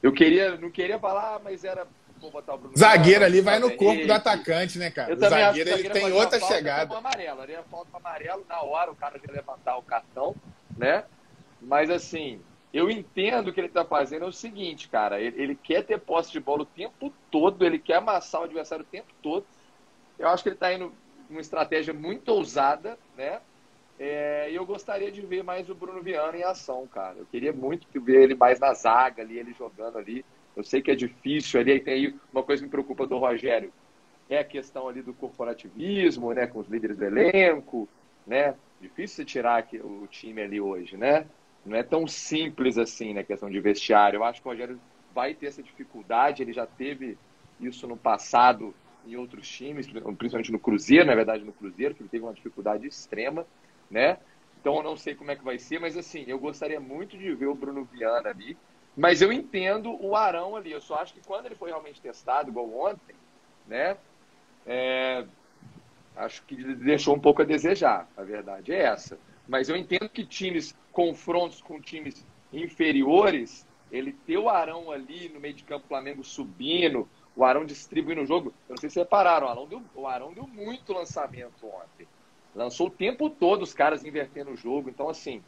Eu 0.01 0.13
queria, 0.13 0.55
não 0.57 0.69
queria 0.69 0.99
falar, 0.99 1.35
ah, 1.35 1.41
mas 1.43 1.63
era 1.63 1.87
vou 2.19 2.31
botar 2.31 2.55
o 2.55 2.57
Bruno 2.57 2.75
zagueiro 2.75 3.23
ali 3.23 3.41
vai 3.41 3.59
no 3.59 3.75
corpo 3.75 4.05
do 4.05 4.13
atacante, 4.13 4.79
né, 4.79 4.89
cara? 4.89 5.11
Eu 5.11 5.17
o 5.17 5.19
zagueiro, 5.19 5.69
ele 5.69 5.89
tem 5.89 6.11
outra 6.11 6.39
chegada. 6.39 6.95
Amarelo, 6.95 7.41
ali 7.41 7.55
falta 7.69 7.95
amarelo 7.95 8.45
na 8.47 8.61
hora, 8.61 8.91
o 8.91 8.95
cara 8.95 9.19
já 9.19 9.31
levantar 9.31 9.77
o 9.77 9.83
cartão, 9.83 10.35
né? 10.77 11.03
Mas 11.61 11.89
assim, 11.89 12.41
eu 12.77 12.91
entendo 12.91 13.51
que 13.51 13.59
ele 13.59 13.67
está 13.67 13.83
fazendo 13.83 14.25
é 14.25 14.27
o 14.27 14.31
seguinte, 14.31 14.87
cara. 14.87 15.19
Ele, 15.19 15.41
ele, 15.41 15.55
quer 15.55 15.83
ter 15.83 15.99
posse 15.99 16.31
de 16.31 16.39
bola 16.39 16.61
o 16.61 16.65
tempo 16.65 17.11
todo, 17.31 17.65
ele 17.65 17.79
quer 17.79 17.95
amassar 17.95 18.41
o 18.41 18.43
adversário 18.43 18.85
o 18.85 18.87
tempo 18.87 19.07
todo. 19.21 19.45
Eu 20.19 20.27
acho 20.29 20.43
que 20.43 20.49
ele 20.49 20.55
está 20.55 20.71
indo 20.73 20.93
uma 21.29 21.41
estratégia 21.41 21.93
muito 21.93 22.29
ousada, 22.29 22.97
né? 23.17 23.41
É, 23.99 24.51
e 24.51 24.55
eu 24.55 24.65
gostaria 24.65 25.11
de 25.11 25.21
ver 25.21 25.43
mais 25.43 25.69
o 25.69 25.75
Bruno 25.75 26.03
Viana 26.03 26.37
em 26.37 26.43
ação, 26.43 26.85
cara. 26.87 27.15
Eu 27.17 27.25
queria 27.25 27.51
muito 27.51 27.87
ver 27.99 28.23
ele 28.23 28.35
mais 28.35 28.59
na 28.59 28.73
zaga 28.73 29.23
ali, 29.23 29.39
ele 29.39 29.53
jogando 29.57 29.97
ali. 29.97 30.23
Eu 30.55 30.63
sei 30.63 30.81
que 30.81 30.91
é 30.91 30.95
difícil 30.95 31.59
ali, 31.59 31.79
tem 31.79 31.93
aí 31.93 32.15
uma 32.31 32.43
coisa 32.43 32.61
que 32.61 32.65
me 32.65 32.71
preocupa 32.71 33.07
do 33.07 33.17
Rogério, 33.17 33.71
é 34.29 34.39
a 34.39 34.43
questão 34.43 34.87
ali 34.87 35.01
do 35.01 35.13
corporativismo, 35.13 36.33
né, 36.33 36.47
com 36.47 36.59
os 36.59 36.67
líderes 36.67 36.97
do 36.97 37.05
elenco, 37.05 37.87
né? 38.25 38.55
Difícil 38.81 39.25
tirar 39.25 39.67
o 39.83 40.05
time 40.07 40.41
ali 40.41 40.59
hoje, 40.59 40.97
né? 40.97 41.25
Não 41.67 41.75
é 41.75 41.83
tão 41.83 42.07
simples 42.07 42.77
assim 42.77 43.09
na 43.09 43.15
né, 43.15 43.23
questão 43.23 43.49
de 43.49 43.59
vestiário. 43.59 44.17
Eu 44.17 44.23
acho 44.23 44.41
que 44.41 44.47
o 44.47 44.51
Rogério 44.51 44.79
vai 45.13 45.33
ter 45.33 45.47
essa 45.47 45.61
dificuldade. 45.61 46.41
Ele 46.41 46.53
já 46.53 46.65
teve 46.65 47.17
isso 47.59 47.85
no 47.87 47.97
passado 47.97 48.73
em 49.05 49.15
outros 49.15 49.47
times, 49.47 49.87
principalmente 49.87 50.51
no 50.51 50.59
Cruzeiro, 50.59 51.05
na 51.05 51.15
verdade 51.15 51.43
no 51.43 51.53
Cruzeiro, 51.53 51.93
que 51.93 52.01
ele 52.01 52.09
teve 52.09 52.23
uma 52.23 52.33
dificuldade 52.33 52.87
extrema, 52.87 53.45
né? 53.89 54.17
Então 54.59 54.75
eu 54.77 54.83
não 54.83 54.97
sei 54.97 55.15
como 55.15 55.31
é 55.31 55.35
que 55.35 55.43
vai 55.43 55.57
ser, 55.57 55.79
mas 55.79 55.97
assim, 55.97 56.25
eu 56.27 56.39
gostaria 56.39 56.79
muito 56.79 57.17
de 57.17 57.33
ver 57.33 57.47
o 57.47 57.55
Bruno 57.55 57.85
Viana 57.85 58.29
ali. 58.29 58.57
Mas 58.95 59.21
eu 59.21 59.31
entendo 59.31 59.95
o 60.03 60.15
Arão 60.15 60.55
ali. 60.55 60.71
Eu 60.71 60.81
só 60.81 60.95
acho 60.95 61.13
que 61.13 61.21
quando 61.21 61.45
ele 61.45 61.55
foi 61.55 61.69
realmente 61.69 62.01
testado, 62.01 62.49
igual 62.49 62.67
ontem, 62.73 63.15
né? 63.67 63.95
É, 64.65 65.25
acho 66.15 66.43
que 66.43 66.55
deixou 66.75 67.15
um 67.15 67.19
pouco 67.19 67.41
a 67.41 67.45
desejar. 67.45 68.09
A 68.17 68.23
verdade 68.23 68.73
é 68.73 68.83
essa. 68.83 69.19
Mas 69.47 69.69
eu 69.69 69.75
entendo 69.75 70.09
que 70.09 70.25
times, 70.25 70.75
confrontos 70.91 71.61
com 71.61 71.79
times 71.79 72.25
inferiores, 72.51 73.65
ele 73.91 74.11
ter 74.11 74.37
o 74.37 74.49
Arão 74.49 74.91
ali 74.91 75.29
no 75.29 75.39
meio 75.39 75.53
de 75.53 75.63
campo, 75.63 75.87
Flamengo 75.87 76.23
subindo, 76.23 77.07
o 77.35 77.45
Arão 77.45 77.65
distribuindo 77.65 78.21
o 78.21 78.25
jogo. 78.25 78.53
Eu 78.67 78.73
não 78.73 78.77
sei 78.77 78.89
se 78.89 78.99
repararam, 78.99 79.47
o 79.47 79.49
Arão 79.49 79.67
deu, 79.67 79.81
o 79.95 80.07
Arão 80.07 80.33
deu 80.33 80.47
muito 80.47 80.91
lançamento 80.91 81.65
ontem. 81.65 82.07
Lançou 82.55 82.87
o 82.87 82.91
tempo 82.91 83.29
todo 83.29 83.61
os 83.61 83.73
caras 83.73 84.03
invertendo 84.03 84.51
o 84.51 84.57
jogo. 84.57 84.89
Então, 84.89 85.07
assim, 85.07 85.43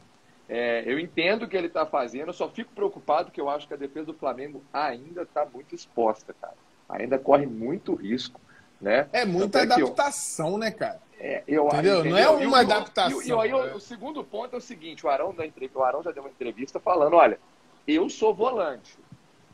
é, 0.48 0.84
eu 0.86 0.98
entendo 0.98 1.42
o 1.42 1.48
que 1.48 1.56
ele 1.56 1.66
está 1.66 1.84
fazendo, 1.84 2.28
eu 2.28 2.32
só 2.32 2.48
fico 2.48 2.72
preocupado 2.72 3.30
que 3.30 3.40
eu 3.40 3.48
acho 3.48 3.66
que 3.66 3.74
a 3.74 3.76
defesa 3.76 4.06
do 4.06 4.14
Flamengo 4.14 4.62
ainda 4.72 5.22
está 5.22 5.44
muito 5.44 5.74
exposta, 5.74 6.34
cara. 6.40 6.56
Ainda 6.88 7.18
corre 7.18 7.46
muito 7.46 7.94
risco. 7.94 8.40
Né? 8.80 9.08
É 9.12 9.26
muita 9.26 9.62
adaptação, 9.62 10.52
eu... 10.52 10.58
né, 10.58 10.70
cara? 10.70 11.00
É, 11.22 11.44
eu, 11.46 11.66
entendeu? 11.66 12.00
entendeu? 12.00 12.10
Não 12.10 12.18
é 12.18 12.46
uma 12.46 12.62
e, 12.62 12.64
adaptação. 12.64 13.22
E, 13.22 13.32
aí, 13.32 13.52
né? 13.52 13.74
o 13.74 13.78
segundo 13.78 14.24
ponto 14.24 14.54
é 14.54 14.58
o 14.58 14.60
seguinte: 14.60 15.04
o 15.04 15.10
Arão, 15.10 15.34
da 15.34 15.46
entrevista, 15.46 15.78
o 15.78 15.84
Arão 15.84 16.02
já 16.02 16.10
deu 16.10 16.22
uma 16.22 16.30
entrevista 16.30 16.80
falando: 16.80 17.14
olha, 17.14 17.38
eu 17.86 18.08
sou 18.08 18.34
volante. 18.34 18.98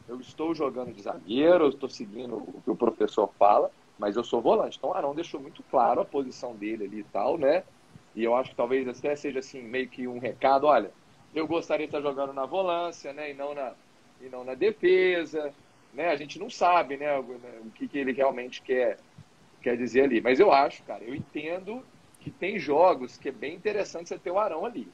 Eu 0.08 0.20
estou 0.20 0.54
jogando 0.54 0.92
de 0.92 1.02
zagueiro, 1.02 1.64
eu 1.64 1.70
estou 1.70 1.88
seguindo 1.88 2.36
o 2.36 2.62
que 2.62 2.70
o 2.70 2.76
professor 2.76 3.28
fala, 3.36 3.72
mas 3.98 4.14
eu 4.14 4.22
sou 4.22 4.40
volante. 4.40 4.78
Então 4.78 4.90
o 4.90 4.94
Arão 4.94 5.12
deixou 5.12 5.40
muito 5.40 5.64
claro 5.64 6.00
a 6.00 6.04
posição 6.04 6.54
dele 6.54 6.84
ali 6.84 7.00
e 7.00 7.04
tal, 7.04 7.36
né? 7.36 7.64
E 8.14 8.22
eu 8.22 8.36
acho 8.36 8.50
que 8.50 8.56
talvez 8.56 8.86
até 8.86 9.16
seja 9.16 9.40
assim, 9.40 9.60
meio 9.60 9.88
que 9.88 10.06
um 10.06 10.20
recado: 10.20 10.68
olha, 10.68 10.92
eu 11.34 11.48
gostaria 11.48 11.88
de 11.88 11.96
estar 11.96 12.00
jogando 12.00 12.32
na 12.32 12.46
volância, 12.46 13.12
né? 13.12 13.32
E 13.32 13.34
não 13.34 13.52
na, 13.52 13.72
e 14.20 14.28
não 14.28 14.44
na 14.44 14.54
defesa. 14.54 15.52
Né? 15.92 16.10
A 16.10 16.16
gente 16.16 16.38
não 16.38 16.48
sabe 16.48 16.96
né, 16.96 17.18
o 17.18 17.70
que, 17.74 17.88
que 17.88 17.98
ele 17.98 18.12
realmente 18.12 18.62
quer 18.62 18.98
quer 19.66 19.76
dizer 19.76 20.02
ali. 20.02 20.20
Mas 20.20 20.38
eu 20.38 20.52
acho, 20.52 20.84
cara, 20.84 21.02
eu 21.02 21.12
entendo 21.12 21.84
que 22.20 22.30
tem 22.30 22.56
jogos 22.56 23.16
que 23.16 23.30
é 23.30 23.32
bem 23.32 23.56
interessante 23.56 24.08
você 24.08 24.16
ter 24.16 24.30
o 24.30 24.38
Arão 24.38 24.64
ali. 24.64 24.88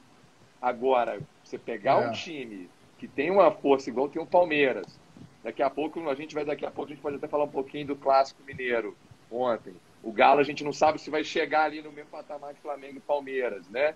Agora, 0.59 1.19
você 1.43 1.59
pegar 1.59 2.01
é. 2.01 2.07
um 2.07 2.11
time 2.11 2.67
que 2.97 3.07
tem 3.07 3.29
uma 3.29 3.51
força 3.51 3.91
igual 3.91 4.09
tem 4.09 4.19
o 4.19 4.25
Palmeiras, 4.25 4.99
daqui 5.43 5.61
a 5.61 5.69
pouco, 5.69 6.09
a 6.09 6.15
gente 6.15 6.33
vai 6.33 6.43
daqui 6.43 6.65
a 6.65 6.71
pouco, 6.71 6.91
a 6.91 6.93
gente 6.95 7.03
pode 7.03 7.17
até 7.17 7.27
falar 7.27 7.43
um 7.43 7.49
pouquinho 7.49 7.85
do 7.85 7.95
Clássico 7.95 8.41
Mineiro 8.41 8.97
ontem. 9.29 9.75
O 10.01 10.11
Galo 10.11 10.39
a 10.39 10.43
gente 10.43 10.63
não 10.63 10.73
sabe 10.73 10.99
se 10.99 11.11
vai 11.11 11.23
chegar 11.23 11.65
ali 11.65 11.79
no 11.79 11.91
mesmo 11.91 12.09
patamar 12.09 12.55
de 12.55 12.59
Flamengo 12.59 12.97
e 12.97 13.01
Palmeiras, 13.01 13.69
né? 13.69 13.93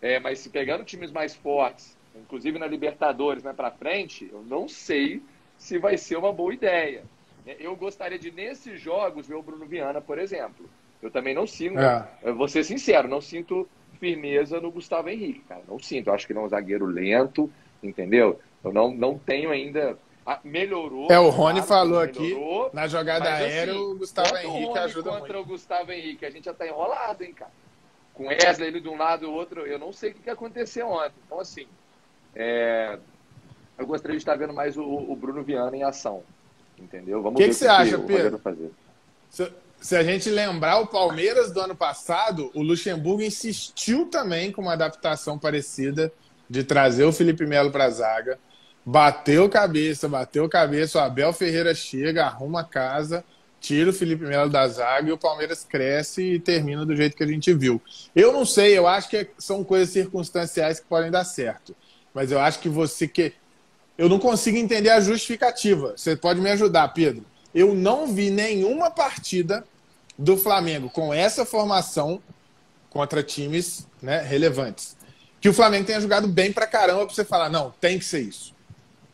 É, 0.00 0.18
mas 0.18 0.38
se 0.38 0.48
pegando 0.48 0.84
times 0.84 1.12
mais 1.12 1.36
fortes, 1.36 1.98
inclusive 2.14 2.58
na 2.58 2.66
Libertadores, 2.66 3.42
né, 3.42 3.52
para 3.52 3.70
frente, 3.70 4.26
eu 4.32 4.42
não 4.42 4.68
sei 4.68 5.22
se 5.58 5.76
vai 5.78 5.98
ser 5.98 6.16
uma 6.16 6.32
boa 6.32 6.54
ideia. 6.54 7.04
Eu 7.46 7.74
gostaria 7.76 8.18
de, 8.18 8.30
nesses 8.30 8.80
jogos, 8.80 9.26
ver 9.26 9.34
o 9.34 9.42
Bruno 9.42 9.66
Viana, 9.66 10.00
por 10.00 10.18
exemplo. 10.18 10.68
Eu 11.00 11.10
também 11.10 11.34
não 11.34 11.46
sinto, 11.46 11.78
é. 11.78 12.32
vou 12.32 12.48
ser 12.48 12.64
sincero, 12.64 13.08
não 13.08 13.20
sinto 13.20 13.68
firmeza 13.98 14.60
no 14.60 14.70
Gustavo 14.70 15.08
Henrique, 15.08 15.40
cara. 15.40 15.62
Não 15.68 15.78
sinto. 15.78 16.08
Eu 16.08 16.14
acho 16.14 16.26
que 16.26 16.32
ele 16.32 16.40
é 16.40 16.42
um 16.42 16.48
zagueiro 16.48 16.86
lento, 16.86 17.50
entendeu? 17.82 18.40
Eu 18.62 18.72
não, 18.72 18.92
não 18.92 19.18
tenho 19.18 19.50
ainda. 19.50 19.98
Ah, 20.26 20.40
melhorou. 20.44 21.08
É, 21.10 21.18
o 21.18 21.30
Rony 21.30 21.62
claro, 21.62 21.66
falou 21.66 22.00
aqui, 22.00 22.36
na 22.72 22.86
jogada 22.86 23.30
mas, 23.30 23.40
aérea, 23.40 23.72
assim, 23.72 23.82
o 23.82 23.96
Gustavo 23.96 24.36
Henrique 24.36 24.72
o 24.72 24.74
ajuda 24.74 25.10
contra 25.10 25.34
muito. 25.34 25.46
o 25.46 25.52
Gustavo 25.52 25.92
Henrique, 25.92 26.26
a 26.26 26.30
gente 26.30 26.44
já 26.44 26.54
tá 26.54 26.66
enrolado, 26.66 27.24
hein, 27.24 27.32
cara. 27.32 27.50
Com 28.12 28.26
Wesley 28.26 28.68
ele 28.68 28.80
de 28.80 28.88
um 28.88 28.96
lado 28.96 29.24
e 29.24 29.28
o 29.28 29.32
outro, 29.32 29.66
eu 29.66 29.78
não 29.78 29.92
sei 29.92 30.10
o 30.10 30.14
que 30.14 30.28
aconteceu 30.28 30.88
ontem. 30.88 31.14
Então, 31.24 31.40
assim, 31.40 31.66
é... 32.34 32.98
eu 33.78 33.86
gostaria 33.86 34.16
de 34.16 34.22
estar 34.22 34.36
vendo 34.36 34.52
mais 34.52 34.76
o, 34.76 34.82
o 34.82 35.16
Bruno 35.16 35.42
Viana 35.42 35.76
em 35.76 35.84
ação. 35.84 36.22
Entendeu? 36.80 37.22
Vamos 37.22 37.36
que 37.36 37.44
ver 37.44 37.50
o 37.50 37.52
que, 37.52 37.58
você 37.58 37.68
acha, 37.68 37.98
Pedro? 37.98 38.38
Fazer. 38.38 38.70
Se, 39.30 39.52
se 39.80 39.96
a 39.96 40.02
gente 40.02 40.28
lembrar 40.28 40.78
o 40.80 40.86
Palmeiras 40.86 41.52
do 41.52 41.60
ano 41.60 41.74
passado, 41.74 42.50
o 42.54 42.62
Luxemburgo 42.62 43.22
insistiu 43.22 44.06
também 44.06 44.50
com 44.50 44.62
uma 44.62 44.72
adaptação 44.72 45.38
parecida 45.38 46.12
de 46.48 46.64
trazer 46.64 47.04
o 47.04 47.12
Felipe 47.12 47.46
Melo 47.46 47.70
para 47.70 47.84
a 47.84 47.90
zaga. 47.90 48.38
Bateu 48.84 49.48
cabeça, 49.48 50.08
bateu 50.08 50.48
cabeça, 50.48 50.98
o 50.98 51.02
Abel 51.02 51.32
Ferreira 51.32 51.74
chega, 51.74 52.24
arruma 52.24 52.60
a 52.60 52.64
casa, 52.64 53.22
tira 53.60 53.90
o 53.90 53.92
Felipe 53.92 54.24
Melo 54.24 54.50
da 54.50 54.66
zaga 54.66 55.10
e 55.10 55.12
o 55.12 55.18
Palmeiras 55.18 55.64
cresce 55.64 56.22
e 56.22 56.40
termina 56.40 56.86
do 56.86 56.96
jeito 56.96 57.16
que 57.16 57.22
a 57.22 57.26
gente 57.26 57.52
viu. 57.52 57.80
Eu 58.16 58.32
não 58.32 58.46
sei, 58.46 58.76
eu 58.76 58.86
acho 58.86 59.10
que 59.10 59.28
são 59.36 59.62
coisas 59.62 59.90
circunstanciais 59.90 60.80
que 60.80 60.86
podem 60.86 61.10
dar 61.10 61.24
certo. 61.24 61.76
Mas 62.14 62.32
eu 62.32 62.40
acho 62.40 62.60
que 62.60 62.68
você 62.68 63.06
que 63.06 63.34
eu 63.98 64.08
não 64.08 64.20
consigo 64.20 64.56
entender 64.56 64.90
a 64.90 65.00
justificativa. 65.00 65.94
Você 65.96 66.16
pode 66.16 66.40
me 66.40 66.48
ajudar, 66.50 66.86
Pedro. 66.88 67.26
Eu 67.52 67.74
não 67.74 68.06
vi 68.06 68.30
nenhuma 68.30 68.90
partida 68.90 69.64
do 70.16 70.36
Flamengo 70.36 70.88
com 70.88 71.12
essa 71.12 71.44
formação 71.44 72.22
contra 72.88 73.24
times 73.24 73.88
né, 74.00 74.22
relevantes. 74.22 74.96
Que 75.40 75.48
o 75.48 75.52
Flamengo 75.52 75.86
tenha 75.86 76.00
jogado 76.00 76.28
bem 76.28 76.52
pra 76.52 76.66
caramba 76.66 77.06
pra 77.06 77.14
você 77.14 77.24
falar, 77.24 77.50
não, 77.50 77.74
tem 77.80 77.98
que 77.98 78.04
ser 78.04 78.20
isso. 78.20 78.54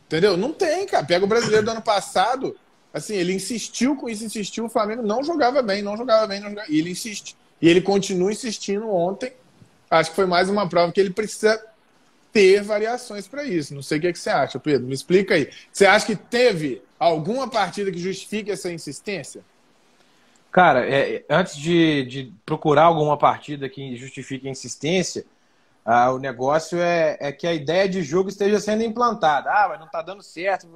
Entendeu? 0.07 0.37
Não 0.37 0.53
tem, 0.53 0.87
cara. 0.87 1.05
Pega 1.05 1.25
o 1.25 1.29
brasileiro 1.29 1.65
do 1.65 1.71
ano 1.71 1.83
passado. 1.83 2.55
Assim, 2.93 3.15
ele 3.15 3.33
insistiu 3.33 3.97
com 3.97 4.09
isso, 4.09 4.25
insistiu. 4.25 4.67
O 4.67 4.69
Flamengo 4.69 5.03
não 5.03 5.25
jogava 5.25 5.63
bem, 5.63 5.83
não 5.83 5.97
jogava 5.97 6.27
bem, 6.27 6.41
não 6.41 6.51
jogava... 6.51 6.71
e 6.71 6.79
ele 6.79 6.91
insiste. 6.91 7.37
E 7.61 7.69
ele 7.69 7.81
continua 7.81 8.31
insistindo 8.31 8.89
ontem. 8.89 9.33
Acho 9.91 10.11
que 10.11 10.17
foi 10.17 10.27
mais 10.27 10.49
uma 10.49 10.69
prova 10.69 10.93
que 10.93 11.01
ele 11.01 11.11
precisa 11.11 11.61
ter 12.35 12.63
variações 12.63 13.29
para 13.29 13.45
isso. 13.45 13.73
Não 13.73 13.81
sei 13.81 13.99
o 13.99 14.01
que, 14.01 14.09
é 14.09 14.13
que 14.13 14.19
você 14.19 14.29
acha, 14.29 14.59
Pedro. 14.59 14.89
Me 14.89 14.93
explica 14.93 15.35
aí. 15.35 15.49
Você 15.73 15.87
acha 15.87 16.05
que 16.05 16.17
teve 16.17 16.83
alguma 16.99 17.49
partida 17.49 17.93
que 17.93 17.99
justifique 17.99 18.51
essa 18.51 18.73
insistência? 18.73 19.43
Cara, 20.51 20.85
é, 20.85 21.25
antes 21.31 21.57
de, 21.57 22.05
de, 22.05 22.35
procurar 22.45 22.85
alguma 22.85 23.17
partida 23.17 23.69
que 23.69 23.97
justifique 23.97 24.49
a 24.49 24.51
insistência, 24.51 25.25
ah, 25.85 26.11
o 26.11 26.19
negócio 26.19 26.79
é, 26.81 27.17
é, 27.21 27.33
que 27.33 27.47
a 27.47 27.55
ideia 27.55 27.89
de 27.89 28.03
jogo 28.03 28.29
esteja 28.29 28.59
sendo 28.59 28.83
implantada. 28.83 29.51
Ah, 29.51 29.69
mas 29.69 29.79
não 29.79 29.87
está 29.87 30.03
dando 30.03 30.23
certo. 30.23 30.69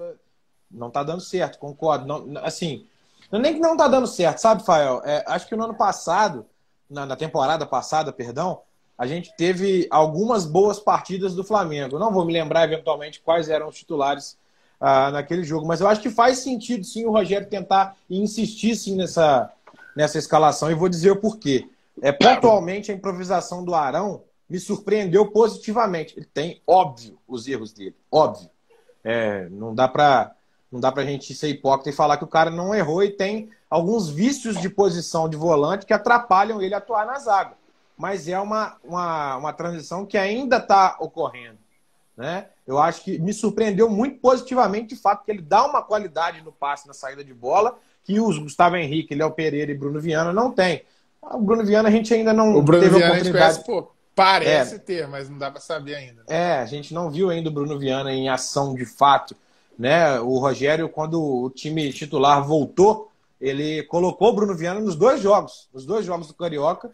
Não 0.71 0.89
está 0.89 1.03
dando 1.03 1.21
certo, 1.21 1.59
concordo. 1.59 2.07
Não, 2.07 2.45
assim, 2.45 2.87
nem 3.33 3.55
que 3.55 3.61
não 3.61 3.73
está 3.73 3.89
dando 3.89 4.07
certo, 4.07 4.39
sabe, 4.39 4.65
Fael? 4.65 5.03
É, 5.05 5.25
acho 5.27 5.49
que 5.49 5.57
no 5.57 5.65
ano 5.65 5.75
passado, 5.75 6.47
na, 6.89 7.05
na 7.05 7.17
temporada 7.17 7.67
passada, 7.67 8.13
perdão, 8.13 8.63
a 8.99 9.07
gente 9.07 9.33
teve 9.37 9.87
algumas 9.91 10.45
boas 10.45 10.81
partidas 10.81 11.33
do 11.33 11.45
Flamengo. 11.45 12.01
Não 12.01 12.13
vou 12.13 12.25
me 12.25 12.33
lembrar 12.33 12.65
eventualmente 12.65 13.21
quais 13.21 13.49
eram 13.49 13.69
os 13.69 13.77
titulares 13.77 14.37
ah, 14.81 15.13
naquele 15.13 15.45
jogo, 15.45 15.67
mas 15.67 15.81
eu 15.81 15.87
acho 15.87 16.01
que 16.01 16.11
faz 16.11 16.39
sentido 16.39 16.85
sim 16.85 17.07
o 17.07 17.13
Rogério 17.13 17.49
tentar 17.49 17.97
insistir 18.11 18.75
sim 18.75 18.97
nessa, 18.97 19.53
nessa 19.95 20.19
escalação 20.19 20.69
e 20.69 20.75
vou 20.75 20.89
dizer 20.89 21.13
o 21.13 21.17
porquê. 21.17 21.69
É, 22.03 22.11
pontualmente 22.11 22.91
a 22.91 22.95
improvisação 22.95 23.65
do 23.65 23.75
Arão 23.75 24.23
me 24.51 24.59
surpreendeu 24.59 25.31
positivamente. 25.31 26.15
Ele 26.17 26.27
tem, 26.27 26.61
óbvio, 26.67 27.19
os 27.27 27.47
erros 27.47 27.73
dele, 27.73 27.95
óbvio. 28.11 28.51
É, 29.05 29.49
não 29.49 29.75
dá 29.75 29.87
para 29.87 30.33
não 30.71 30.81
dá 30.81 30.93
pra 30.93 31.05
gente 31.05 31.35
ser 31.35 31.49
hipócrita 31.49 31.89
e 31.89 31.95
falar 31.95 32.19
que 32.19 32.25
o 32.25 32.29
cara 32.29 32.51
não 32.51 32.75
errou 32.75 33.03
e 33.03 33.11
tem 33.11 33.49
alguns 33.71 34.11
vícios 34.11 34.61
de 34.61 34.69
posição 34.69 35.27
de 35.27 35.35
volante 35.35 35.87
que 35.87 35.95
atrapalham 35.95 36.61
ele 36.61 36.75
atuar 36.75 37.07
na 37.07 37.19
zaga 37.19 37.58
mas 37.99 38.29
é 38.29 38.39
uma, 38.39 38.77
uma, 38.85 39.37
uma 39.37 39.53
transição 39.53 40.07
que 40.07 40.17
ainda 40.17 40.59
está 40.59 40.97
ocorrendo. 41.01 41.59
Né? 42.17 42.47
Eu 42.67 42.79
acho 42.79 43.03
que 43.03 43.19
me 43.19 43.33
surpreendeu 43.33 43.91
muito 43.91 44.21
positivamente 44.21 44.95
de 44.95 45.01
fato 45.01 45.25
que 45.25 45.31
ele 45.31 45.43
dá 45.43 45.67
uma 45.67 45.83
qualidade 45.83 46.41
no 46.43 46.53
passe, 46.53 46.87
na 46.87 46.95
saída 46.95 47.25
de 47.25 47.35
bola, 47.35 47.77
que 48.05 48.21
os 48.21 48.39
Gustavo 48.39 48.77
Henrique, 48.77 49.15
Léo 49.15 49.33
Pereira 49.33 49.73
e 49.73 49.75
Bruno 49.75 50.01
Viana 50.01 50.33
não 50.33 50.53
tem. 50.53 50.85
O 51.21 51.39
Bruno 51.39 51.65
Viana 51.65 51.89
a 51.89 51.93
gente 51.93 52.15
ainda 52.15 52.33
não 52.33 52.57
o 52.57 52.63
Bruno 52.63 52.83
teve 52.83 52.97
Viana 52.97 53.13
oportunidade. 53.13 53.45
A 53.45 53.53
gente 53.53 53.63
conhece, 53.63 53.83
pô, 53.83 53.93
parece 54.15 54.77
é, 54.77 54.79
ter, 54.79 55.09
mas 55.09 55.29
não 55.29 55.39
dá 55.39 55.51
para 55.51 55.61
saber 55.61 55.97
ainda. 55.97 56.23
É, 56.29 56.55
a 56.55 56.67
gente 56.67 56.95
não 56.95 57.11
viu 57.11 57.31
ainda 57.31 57.51
o 57.51 57.53
Bruno 57.53 57.79
Viana 57.79 58.13
em 58.13 58.29
ação 58.29 58.75
de 58.75 58.85
fato. 58.85 59.37
Né? 59.79 60.19
O 60.21 60.39
Rogério, 60.39 60.89
quando 60.89 61.23
o 61.23 61.51
time 61.51 61.93
titular 61.93 62.45
voltou, 62.45 63.11
ele 63.41 63.83
colocou 63.85 64.31
o 64.31 64.33
Bruno 64.33 64.57
Viana 64.57 64.81
nos 64.81 64.97
dois 64.97 65.21
jogos, 65.21 65.69
nos 65.73 65.85
dois 65.85 66.05
jogos 66.05 66.27
do 66.27 66.35
Carioca, 66.35 66.91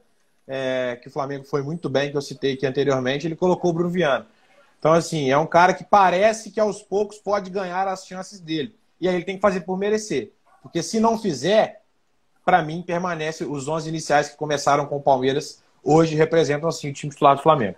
é, 0.46 0.98
que 1.00 1.08
o 1.08 1.10
Flamengo 1.10 1.44
foi 1.44 1.62
muito 1.62 1.88
bem, 1.88 2.10
que 2.10 2.16
eu 2.16 2.22
citei 2.22 2.54
aqui 2.54 2.66
anteriormente, 2.66 3.26
ele 3.26 3.36
colocou 3.36 3.70
o 3.70 3.74
Bruno 3.74 3.90
Viana. 3.90 4.26
Então, 4.78 4.92
assim, 4.92 5.30
é 5.30 5.38
um 5.38 5.46
cara 5.46 5.72
que 5.72 5.84
parece 5.84 6.50
que 6.50 6.60
aos 6.60 6.82
poucos 6.82 7.18
pode 7.18 7.50
ganhar 7.50 7.88
as 7.88 8.06
chances 8.06 8.40
dele. 8.40 8.76
E 9.00 9.08
aí 9.08 9.14
ele 9.14 9.24
tem 9.24 9.36
que 9.36 9.42
fazer 9.42 9.60
por 9.60 9.78
merecer. 9.78 10.32
Porque 10.62 10.82
se 10.82 11.00
não 11.00 11.18
fizer, 11.18 11.82
para 12.44 12.62
mim, 12.62 12.82
permanece 12.82 13.44
os 13.44 13.66
11 13.66 13.88
iniciais 13.88 14.28
que 14.28 14.36
começaram 14.36 14.86
com 14.86 14.96
o 14.96 15.02
Palmeiras, 15.02 15.62
hoje 15.82 16.14
representam, 16.14 16.68
assim, 16.68 16.90
o 16.90 16.92
time 16.92 17.10
titular 17.10 17.36
do 17.36 17.42
Flamengo. 17.42 17.76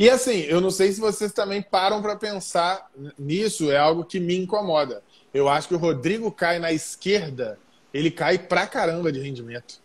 E 0.00 0.08
assim, 0.08 0.38
eu 0.44 0.62
não 0.62 0.70
sei 0.70 0.92
se 0.92 0.98
vocês 0.98 1.30
também 1.30 1.60
param 1.60 2.00
para 2.00 2.16
pensar 2.16 2.90
nisso, 3.18 3.70
é 3.70 3.76
algo 3.76 4.02
que 4.02 4.18
me 4.18 4.34
incomoda. 4.34 5.02
Eu 5.34 5.46
acho 5.46 5.68
que 5.68 5.74
o 5.74 5.78
Rodrigo 5.78 6.32
cai 6.32 6.58
na 6.58 6.72
esquerda, 6.72 7.58
ele 7.92 8.10
cai 8.10 8.38
pra 8.38 8.66
caramba 8.66 9.12
de 9.12 9.20
rendimento. 9.20 9.78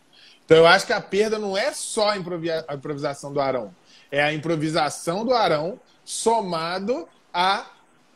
Então 0.46 0.58
eu 0.58 0.68
acho 0.68 0.86
que 0.86 0.94
a 0.94 1.02
perda 1.02 1.40
não 1.40 1.58
é 1.58 1.74
só 1.74 2.10
a 2.10 2.18
improvisação 2.18 3.34
do 3.34 3.42
Arão. 3.42 3.76
É 4.12 4.24
a 4.24 4.34
improvisação 4.34 5.26
do 5.26 5.34
Arão 5.34 5.80
somado 6.04 7.08
a 7.34 7.66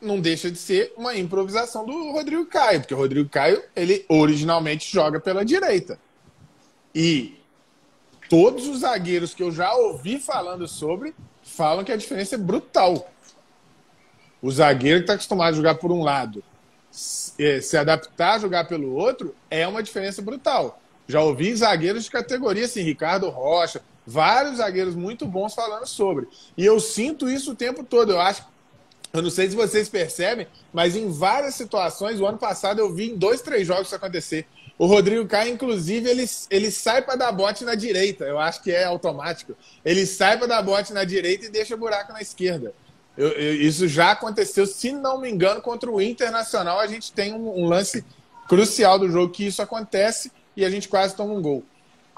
não 0.02 0.20
deixa 0.20 0.50
de 0.50 0.58
ser 0.58 0.94
uma 0.96 1.16
improvisação 1.18 1.86
do 1.86 2.12
Rodrigo 2.12 2.46
Caio, 2.46 2.80
porque 2.80 2.94
o 2.94 2.98
Rodrigo 2.98 3.28
Caio, 3.28 3.62
ele 3.76 4.06
originalmente 4.08 4.90
joga 4.90 5.20
pela 5.20 5.44
direita. 5.44 6.00
E 6.96 7.38
todos 8.30 8.68
os 8.68 8.80
zagueiros 8.80 9.34
que 9.34 9.44
eu 9.44 9.52
já 9.52 9.74
ouvi 9.74 10.20
falando 10.20 10.68
sobre 10.68 11.14
falam 11.44 11.84
que 11.84 11.92
a 11.92 11.98
diferença 11.98 12.36
é 12.36 12.38
brutal. 12.38 13.12
O 14.42 14.50
zagueiro 14.50 15.00
que 15.00 15.04
está 15.04 15.14
acostumado 15.16 15.54
a 15.54 15.58
jogar 15.58 15.76
por 15.76 15.92
um 15.92 16.02
lado, 16.02 16.42
se 16.90 17.76
adaptar 17.76 18.36
a 18.36 18.40
jogar 18.40 18.68
pelo 18.68 18.94
outro, 18.94 19.36
é 19.50 19.68
uma 19.68 19.84
diferença 19.84 20.22
brutal. 20.22 20.79
Já 21.10 21.24
ouvi 21.24 21.56
zagueiros 21.56 22.04
de 22.04 22.12
categoria, 22.12 22.66
assim, 22.66 22.84
Ricardo 22.84 23.28
Rocha, 23.30 23.82
vários 24.06 24.58
zagueiros 24.58 24.94
muito 24.94 25.26
bons 25.26 25.56
falando 25.56 25.88
sobre. 25.88 26.28
E 26.56 26.64
eu 26.64 26.80
sinto 26.80 27.28
isso 27.28 27.54
o 27.54 27.56
tempo 27.56 27.84
todo. 27.84 28.12
Eu 28.12 28.22
acho, 28.22 28.46
eu 29.12 29.24
não 29.24 29.32
sei 29.32 29.50
se 29.50 29.56
vocês 29.56 29.90
percebem, 29.90 30.46
mas 30.72 30.96
em 30.96 31.10
várias 31.10 31.56
situações, 31.56 32.20
o 32.20 32.28
ano 32.28 32.38
passado 32.38 32.78
eu 32.78 32.94
vi 32.94 33.10
em 33.10 33.18
dois, 33.18 33.42
três 33.42 33.66
jogos 33.66 33.88
isso 33.88 33.96
acontecer. 33.96 34.46
O 34.78 34.86
Rodrigo 34.86 35.28
Caio, 35.28 35.52
inclusive, 35.52 36.08
ele, 36.08 36.30
ele 36.48 36.70
sai 36.70 37.02
para 37.02 37.16
dar 37.16 37.32
bote 37.32 37.66
na 37.66 37.74
direita. 37.74 38.26
Eu 38.26 38.38
acho 38.38 38.62
que 38.62 38.72
é 38.72 38.84
automático. 38.84 39.58
Ele 39.84 40.06
sai 40.06 40.38
para 40.38 40.46
dar 40.46 40.62
bote 40.62 40.94
na 40.94 41.04
direita 41.04 41.48
e 41.48 41.50
deixa 41.50 41.76
buraco 41.76 42.14
na 42.14 42.22
esquerda. 42.22 42.72
Eu, 43.18 43.30
eu, 43.30 43.56
isso 43.56 43.88
já 43.88 44.12
aconteceu, 44.12 44.68
se 44.68 44.92
não 44.92 45.20
me 45.20 45.28
engano, 45.28 45.60
contra 45.60 45.90
o 45.90 46.00
Internacional. 46.00 46.80
A 46.80 46.86
gente 46.86 47.12
tem 47.12 47.34
um, 47.34 47.62
um 47.62 47.66
lance 47.66 48.06
crucial 48.48 49.00
do 49.00 49.10
jogo 49.10 49.34
que 49.34 49.48
isso 49.48 49.60
acontece 49.60 50.32
e 50.56 50.66
a 50.66 50.70
gente 50.70 50.88
quase 50.88 51.16
toma 51.16 51.34
um 51.34 51.42
gol. 51.42 51.64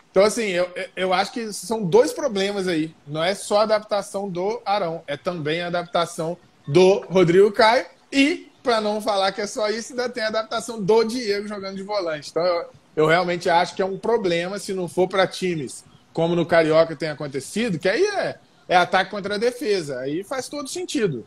Então, 0.10 0.24
assim, 0.24 0.48
eu, 0.48 0.70
eu 0.96 1.14
acho 1.14 1.32
que 1.32 1.54
são 1.54 1.84
dois 1.84 2.12
problemas 2.12 2.68
aí. 2.68 2.94
Não 3.08 3.24
é 3.24 3.34
só 3.34 3.60
a 3.60 3.64
adaptação 3.64 4.30
do 4.30 4.62
Arão, 4.66 5.04
é 5.08 5.16
também 5.16 5.62
a 5.62 5.68
adaptação 5.68 6.38
do 6.68 7.00
Rodrigo 7.10 7.52
Caio. 7.52 7.86
E, 8.12 8.52
para 8.62 8.82
não 8.82 9.02
falar 9.02 9.32
que 9.32 9.40
é 9.40 9.48
só 9.48 9.70
isso, 9.70 9.94
ainda 9.94 10.10
tem 10.10 10.24
a 10.24 10.28
adaptação 10.28 10.82
do 10.82 11.04
Diego 11.06 11.48
jogando 11.48 11.78
de 11.78 11.84
volante. 11.84 12.30
Então, 12.30 12.44
eu, 12.44 12.70
eu 12.96 13.08
realmente 13.08 13.50
acho 13.50 13.74
que 13.74 13.82
é 13.82 13.86
um 13.86 13.98
problema 13.98 14.60
se 14.60 14.74
não 14.74 14.88
for 14.88 15.08
para 15.08 15.26
times 15.26 15.86
como 16.14 16.36
no 16.36 16.46
Carioca 16.46 16.96
tem 16.96 17.10
acontecido, 17.10 17.80
que 17.80 17.90
aí 17.90 18.04
é, 18.04 18.38
é 18.68 18.76
ataque 18.76 19.12
contra 19.12 19.36
a 19.36 19.38
defesa. 19.38 20.00
Aí 20.00 20.24
faz 20.24 20.50
todo 20.50 20.68
sentido. 20.68 21.26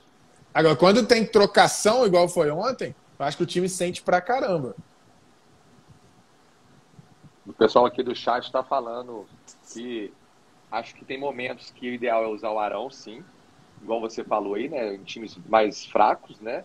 Agora, 0.53 0.77
quando 0.77 1.05
tem 1.05 1.25
trocação, 1.25 2.07
igual 2.07 2.29
foi 2.29 2.51
ontem, 2.51 2.95
eu 3.19 3.25
acho 3.25 3.37
que 3.37 3.43
o 3.43 3.47
time 3.47 3.69
sente 3.69 4.03
pra 4.03 4.21
caramba. 4.21 4.77
O 7.47 7.53
pessoal 7.53 7.87
aqui 7.87 8.03
do 8.03 8.15
chat 8.15 8.45
está 8.45 8.63
falando 8.63 9.27
que 9.73 10.13
acho 10.71 10.95
que 10.95 11.05
tem 11.05 11.19
momentos 11.19 11.71
que 11.71 11.91
o 11.91 11.95
ideal 11.95 12.25
é 12.25 12.29
usar 12.29 12.51
o 12.51 12.59
Arão, 12.59 12.91
sim. 12.91 13.23
Igual 13.83 14.01
você 14.01 14.25
falou 14.25 14.55
aí, 14.55 14.69
né? 14.69 14.95
Em 14.95 15.03
times 15.03 15.37
mais 15.47 15.85
fracos, 15.85 16.41
né? 16.41 16.65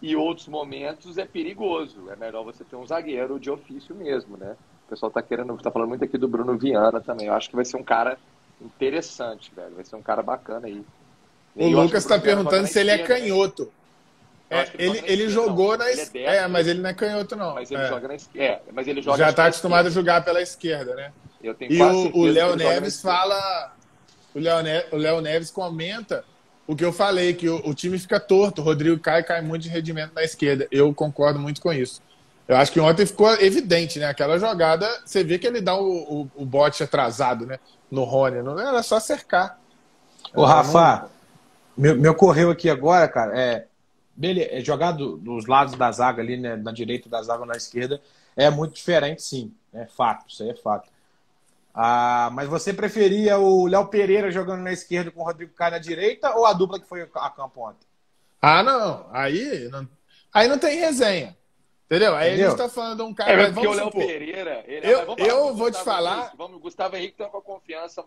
e 0.00 0.14
outros 0.16 0.48
momentos 0.48 1.18
é 1.18 1.24
perigoso. 1.24 2.10
É 2.10 2.16
melhor 2.16 2.44
você 2.44 2.64
ter 2.64 2.76
um 2.76 2.86
zagueiro 2.86 3.38
de 3.38 3.50
ofício 3.50 3.94
mesmo, 3.94 4.36
né? 4.36 4.56
O 4.86 4.90
pessoal 4.90 5.10
tá 5.10 5.20
querendo, 5.20 5.56
tá 5.58 5.70
falando 5.70 5.90
muito 5.90 6.04
aqui 6.04 6.16
do 6.16 6.28
Bruno 6.28 6.56
Viana 6.56 7.00
também. 7.00 7.26
Eu 7.26 7.34
acho 7.34 7.50
que 7.50 7.56
vai 7.56 7.64
ser 7.64 7.76
um 7.76 7.82
cara 7.82 8.16
interessante, 8.60 9.52
velho. 9.54 9.74
Vai 9.74 9.84
ser 9.84 9.96
um 9.96 10.02
cara 10.02 10.22
bacana 10.22 10.66
aí. 10.66 10.84
O 11.54 11.62
e 11.62 11.74
Lucas 11.74 12.04
está 12.04 12.18
perguntando 12.18 12.66
se 12.66 12.78
ele 12.78 12.90
é 12.90 12.98
né? 12.98 13.04
canhoto. 13.04 13.70
É, 14.50 14.68
ele, 14.78 14.98
ele, 14.98 15.02
ele 15.06 15.28
jogou 15.28 15.72
não. 15.72 15.84
na 15.84 15.90
esquerda. 15.90 16.30
É, 16.30 16.36
é, 16.36 16.48
mas 16.48 16.66
ele 16.66 16.80
não 16.80 16.88
é 16.88 16.94
canhoto, 16.94 17.36
não. 17.36 17.54
Mas 17.54 17.70
ele 17.70 17.82
é. 17.82 17.88
joga 17.88 18.08
na 18.08 18.14
esquerda. 18.14 18.44
É, 18.44 18.60
mas 18.72 18.88
ele 18.88 19.02
joga 19.02 19.18
Já 19.18 19.30
está 19.30 19.46
acostumado 19.46 19.86
a 19.86 19.90
jogar 19.90 20.24
pela 20.24 20.40
esquerda, 20.40 20.94
né? 20.94 21.12
e 21.42 21.82
o 22.12 22.24
Léo 22.24 22.56
Neves 22.56 23.00
fala. 23.00 23.74
O 24.34 24.40
Léo 24.40 24.62
Neves, 24.62 24.92
o 24.92 24.96
Léo 24.96 25.20
Neves 25.20 25.50
comenta 25.50 26.24
o 26.66 26.76
que 26.76 26.84
eu 26.84 26.92
falei, 26.92 27.32
que 27.32 27.48
o, 27.48 27.66
o, 27.66 27.74
time 27.74 27.98
fica 27.98 28.18
torto. 28.20 28.60
O 28.60 28.64
Rodrigo 28.64 28.98
cai 28.98 29.22
cai 29.22 29.40
muito 29.40 29.62
de 29.62 29.68
rendimento 29.68 30.12
na 30.14 30.22
esquerda. 30.22 30.66
Eu 30.70 30.92
concordo 30.94 31.38
muito 31.38 31.60
com 31.60 31.72
isso. 31.72 32.02
Eu 32.46 32.56
acho 32.56 32.72
que 32.72 32.80
ontem 32.80 33.04
ficou 33.04 33.30
evidente, 33.34 33.98
né? 33.98 34.06
Aquela 34.06 34.38
jogada, 34.38 34.88
você 35.04 35.22
vê 35.22 35.38
que 35.38 35.46
ele 35.46 35.60
dá 35.60 35.74
o, 35.76 36.22
o, 36.22 36.30
o 36.34 36.46
bote 36.46 36.82
atrasado, 36.82 37.46
né? 37.46 37.58
No 37.90 38.04
Rony. 38.04 38.42
Não 38.42 38.58
era 38.58 38.82
só 38.82 38.98
cercar. 38.98 39.58
Ô, 40.34 40.44
Rafa, 40.44 41.08
não... 41.76 41.94
me, 41.94 41.94
me 41.94 42.08
ocorreu 42.08 42.50
aqui 42.50 42.68
agora, 42.68 43.06
cara, 43.08 43.38
é, 43.38 43.66
beleza, 44.18 44.50
é, 44.50 44.60
jogar 44.60 44.92
do, 44.92 45.16
dos 45.16 45.46
lados 45.46 45.74
da 45.74 45.90
zaga 45.92 46.20
ali, 46.20 46.36
né? 46.36 46.56
Na 46.56 46.72
direita 46.72 47.08
da 47.08 47.22
zaga 47.22 47.46
na 47.46 47.56
esquerda, 47.56 48.02
é 48.36 48.50
muito 48.50 48.74
diferente, 48.74 49.22
sim. 49.22 49.54
É 49.72 49.86
fato, 49.86 50.28
isso 50.28 50.42
aí 50.42 50.50
é 50.50 50.54
fato. 50.54 50.90
Ah, 51.72 52.30
mas 52.32 52.48
você 52.48 52.74
preferia 52.74 53.38
o 53.38 53.66
Léo 53.68 53.86
Pereira 53.86 54.32
jogando 54.32 54.62
na 54.62 54.72
esquerda 54.72 55.12
com 55.12 55.20
o 55.20 55.24
Rodrigo 55.24 55.52
Caio 55.52 55.72
na 55.72 55.78
direita 55.78 56.34
ou 56.34 56.44
a 56.44 56.52
dupla 56.52 56.80
que 56.80 56.88
foi 56.88 57.02
a 57.02 57.30
campo 57.30 57.68
ontem? 57.68 57.86
Ah, 58.42 58.62
não. 58.64 59.06
Aí 59.12 59.68
não, 59.68 59.88
aí 60.34 60.48
não 60.48 60.58
tem 60.58 60.78
resenha. 60.78 61.36
Entendeu? 61.86 62.16
Aí 62.16 62.30
Entendeu? 62.30 62.46
a 62.46 62.50
gente 62.50 62.58
tá 62.58 62.68
falando 62.68 62.96
de 62.96 63.02
um 63.02 63.14
cara. 63.14 63.30
É, 63.30 63.52
porque 63.52 63.66
o 63.66 63.72
Léo 63.72 63.90
Pereira. 63.92 64.64
Ele, 64.66 64.86
eu 64.86 65.06
vamos 65.06 65.28
eu 65.28 65.54
vou 65.54 65.70
te 65.70 65.82
falar. 65.84 66.18
Henrique, 66.18 66.36
vamos, 66.36 66.56
o 66.56 66.60
Gustavo 66.60 66.96
Henrique 66.96 67.16
tá 67.16 67.26
com 67.26 67.38
a 67.38 67.42
confiança 67.42 68.04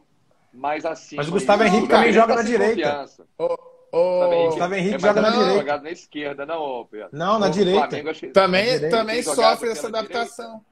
mais 0.54 0.86
acima. 0.86 1.22
Mas 1.22 1.30
o 1.30 1.32
Gustavo 1.32 1.64
Henrique 1.64 1.88
também 1.88 2.12
joga 2.12 2.36
na 2.36 2.44
direita. 2.44 3.06
O, 3.40 3.58
o... 3.92 4.48
Gustavo 4.48 4.76
Henrique 4.76 4.96
é, 4.96 5.00
joga 5.00 5.22
na 5.22 5.30
direita. 5.30 5.54
Jogado 5.54 5.84
na 5.84 5.92
esquerda, 5.92 6.46
não, 6.46 6.88
Pedro. 6.90 7.10
Não, 7.12 7.40
na 7.40 7.50
direita. 7.50 8.10
Achei... 8.10 8.30
Também, 8.30 8.64
direita. 8.64 8.98
também 8.98 9.24
sofre 9.24 9.70
essa 9.70 9.88
adaptação. 9.88 10.46
Direita. 10.46 10.72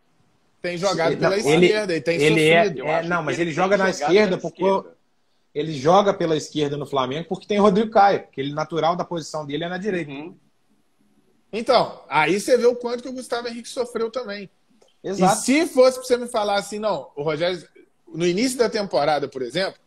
Tem 0.62 0.78
jogado 0.78 1.18
pela 1.18 1.38
ele, 1.38 1.66
esquerda 1.66 1.96
e 1.96 2.02
tem 2.02 2.22
ele 2.22 2.50
é- 2.50 2.64
sofrido. 2.64 2.86
É, 2.86 2.92
é 2.92 3.04
não, 3.04 3.24
mas 3.24 3.40
ele, 3.40 3.50
ele 3.50 3.56
joga 3.56 3.78
na 3.78 3.90
esquerda 3.90 4.38
porque 4.38 4.64
esquerda. 4.64 4.98
ele 5.54 5.74
joga 5.74 6.14
pela 6.14 6.36
esquerda 6.36 6.78
no 6.78 6.86
Flamengo 6.86 7.28
porque 7.30 7.48
tem 7.48 7.60
o 7.60 7.64
Rodrigo 7.64 7.92
Caio, 7.92 8.28
que 8.32 8.42
ele 8.42 8.54
natural 8.54 8.96
da 8.96 9.06
posição 9.06 9.46
dele 9.46 9.64
é 9.64 9.70
na 9.70 9.78
direita. 9.78 10.12
Uhum. 10.12 10.36
Então, 11.52 12.02
aí 12.08 12.40
você 12.40 12.58
vê 12.58 12.68
o 12.68 12.76
quanto 12.76 13.04
que 13.04 13.10
o 13.10 13.14
Gustavo 13.14 13.48
Henrique 13.48 13.70
sofreu 13.70 14.12
também. 14.12 14.50
Exato. 15.04 15.34
E 15.34 15.46
se 15.46 15.66
fosse 15.68 15.98
para 15.98 16.08
você 16.08 16.18
me 16.18 16.28
falar 16.28 16.60
assim, 16.60 16.78
não, 16.78 17.10
o 17.16 17.24
Rogério, 17.24 17.66
no 18.08 18.26
início 18.26 18.58
da 18.58 18.70
temporada, 18.70 19.28
por 19.28 19.42
exemplo, 19.42 19.80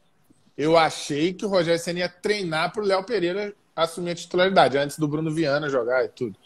eu 0.56 0.76
achei 0.76 1.32
que 1.32 1.44
o 1.44 1.48
Rogério 1.48 1.80
Senna 1.80 2.00
ia 2.00 2.08
treinar 2.08 2.72
para 2.72 2.82
o 2.82 2.86
Léo 2.86 3.02
Pereira 3.04 3.54
assumir 3.74 4.10
a 4.10 4.14
titularidade, 4.14 4.76
antes 4.76 4.98
do 4.98 5.08
Bruno 5.08 5.30
Viana 5.30 5.68
jogar 5.68 6.04
e 6.04 6.08
tudo. 6.08 6.36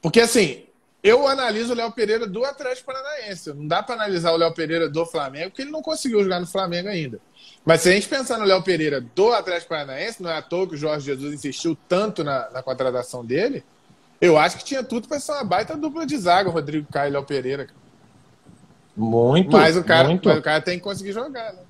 Porque, 0.00 0.20
assim, 0.20 0.64
eu 1.02 1.26
analiso 1.26 1.72
o 1.72 1.76
Léo 1.76 1.90
Pereira 1.92 2.26
do 2.26 2.44
Atlético 2.44 2.92
Paranaense. 2.92 3.52
Não 3.52 3.66
dá 3.66 3.82
para 3.82 3.94
analisar 3.94 4.32
o 4.32 4.36
Léo 4.36 4.52
Pereira 4.52 4.88
do 4.88 5.06
Flamengo, 5.06 5.50
porque 5.50 5.62
ele 5.62 5.70
não 5.70 5.82
conseguiu 5.82 6.22
jogar 6.22 6.40
no 6.40 6.46
Flamengo 6.46 6.88
ainda. 6.88 7.18
Mas 7.64 7.80
se 7.80 7.88
a 7.88 7.92
gente 7.92 8.08
pensar 8.08 8.38
no 8.38 8.44
Léo 8.44 8.62
Pereira 8.62 9.00
do 9.00 9.32
Atlético 9.32 9.70
Paranaense, 9.70 10.22
não 10.22 10.30
é 10.30 10.36
à 10.36 10.42
toa 10.42 10.68
que 10.68 10.74
o 10.74 10.78
Jorge 10.78 11.06
Jesus 11.06 11.32
insistiu 11.32 11.76
tanto 11.88 12.22
na, 12.22 12.50
na 12.50 12.62
contratação 12.62 13.24
dele, 13.24 13.64
eu 14.20 14.38
acho 14.38 14.58
que 14.58 14.64
tinha 14.64 14.82
tudo 14.82 15.08
para 15.08 15.20
ser 15.20 15.32
uma 15.32 15.44
baita 15.44 15.76
dupla 15.76 16.06
de 16.06 16.16
zaga, 16.16 16.48
o 16.48 16.52
Rodrigo 16.52 16.86
Caio 16.90 17.10
e 17.10 17.12
Léo 17.12 17.24
Pereira. 17.24 17.68
Muito. 18.96 19.52
Mas 19.52 19.76
o 19.76 19.84
cara, 19.84 20.08
muito. 20.08 20.28
Mas 20.28 20.38
o 20.38 20.42
cara 20.42 20.60
tem 20.60 20.78
que 20.78 20.84
conseguir 20.84 21.12
jogar, 21.12 21.52
né? 21.52 21.60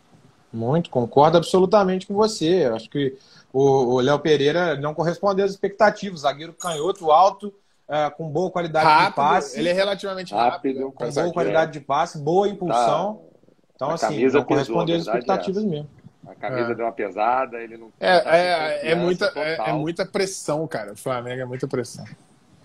Muito, 0.57 0.89
concordo 0.89 1.37
absolutamente 1.37 2.07
com 2.07 2.15
você. 2.15 2.67
Eu 2.67 2.77
acho 2.77 2.89
que 2.89 3.17
o 3.53 4.01
Léo 4.01 4.19
Pereira 4.19 4.77
não 4.77 4.95
correspondeu 4.95 5.45
às 5.45 5.51
expectativas. 5.51 6.21
Zagueiro 6.21 6.53
canhoto 6.53 7.11
alto, 7.11 7.55
é, 7.89 8.11
com 8.11 8.29
boa 8.29 8.51
qualidade 8.51 8.87
rápido, 8.87 9.09
de 9.09 9.15
passe. 9.15 9.59
Ele 9.59 9.69
é 9.69 9.73
relativamente 9.73 10.35
rápido. 10.35 10.81
rápido 10.81 10.93
com 10.93 11.11
boa 11.11 11.33
qualidade 11.33 11.73
de 11.73 11.81
passe, 11.81 12.19
boa 12.19 12.49
impulsão. 12.49 13.15
Tá. 13.15 13.37
Então, 13.75 13.91
a 13.91 13.95
assim, 13.95 14.27
não 14.27 14.45
correspondeu 14.45 14.97
às 14.97 15.03
expectativas 15.03 15.63
é 15.63 15.67
mesmo. 15.67 15.91
A 16.27 16.35
camisa 16.35 16.73
é. 16.73 16.75
deu 16.75 16.87
uma 16.87 16.93
pesada, 16.93 17.59
ele 17.59 17.77
não. 17.77 17.93
É, 18.01 18.17
é, 18.17 18.91
é, 18.93 18.95
muita, 18.95 19.31
é, 19.37 19.71
é, 19.71 19.73
muita 19.73 20.05
pressão, 20.05 20.67
cara. 20.67 20.93
O 20.93 20.97
Flamengo 20.97 21.43
é 21.43 21.45
muita 21.45 21.69
pressão. 21.69 22.05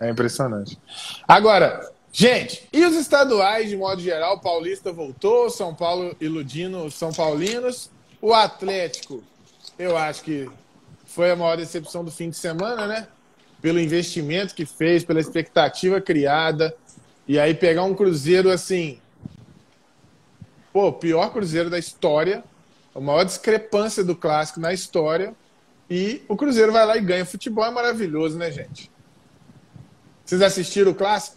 É 0.00 0.10
impressionante. 0.10 0.78
Agora, 1.28 1.88
gente, 2.12 2.68
e 2.72 2.84
os 2.84 2.94
estaduais 2.94 3.70
de 3.70 3.76
modo 3.76 4.00
geral? 4.00 4.38
Paulista 4.38 4.92
voltou, 4.92 5.48
São 5.48 5.74
Paulo 5.74 6.14
iludindo 6.20 6.84
os 6.84 6.94
São 6.94 7.12
Paulinos. 7.12 7.90
O 8.20 8.34
Atlético, 8.34 9.24
eu 9.78 9.96
acho 9.96 10.22
que 10.22 10.48
foi 11.04 11.30
a 11.30 11.36
maior 11.36 11.56
decepção 11.56 12.04
do 12.04 12.10
fim 12.10 12.30
de 12.30 12.36
semana, 12.36 12.86
né? 12.86 13.08
Pelo 13.60 13.80
investimento 13.80 14.54
que 14.54 14.64
fez, 14.64 15.04
pela 15.04 15.20
expectativa 15.20 16.00
criada. 16.00 16.74
E 17.26 17.38
aí 17.38 17.54
pegar 17.54 17.84
um 17.84 17.94
Cruzeiro 17.94 18.50
assim. 18.50 18.98
Pô, 20.72 20.92
pior 20.92 21.30
Cruzeiro 21.32 21.68
da 21.68 21.78
história. 21.78 22.42
A 22.94 23.00
maior 23.00 23.24
discrepância 23.24 24.04
do 24.04 24.14
clássico 24.14 24.60
na 24.60 24.72
história. 24.72 25.34
E 25.88 26.22
o 26.28 26.36
Cruzeiro 26.36 26.72
vai 26.72 26.86
lá 26.86 26.96
e 26.96 27.00
ganha. 27.00 27.26
Futebol 27.26 27.64
é 27.64 27.70
maravilhoso, 27.70 28.38
né, 28.38 28.50
gente? 28.50 28.90
Vocês 30.24 30.40
assistiram 30.40 30.92
o 30.92 30.94
clássico? 30.94 31.36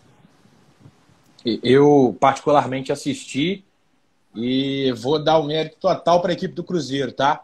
Eu, 1.45 2.17
particularmente, 2.19 2.91
assisti 2.91 3.63
e 4.35 4.91
vou 4.93 5.23
dar 5.23 5.37
o 5.37 5.43
mérito 5.43 5.77
total 5.77 6.21
para 6.21 6.31
a 6.31 6.33
equipe 6.33 6.53
do 6.53 6.63
Cruzeiro, 6.63 7.11
tá? 7.11 7.43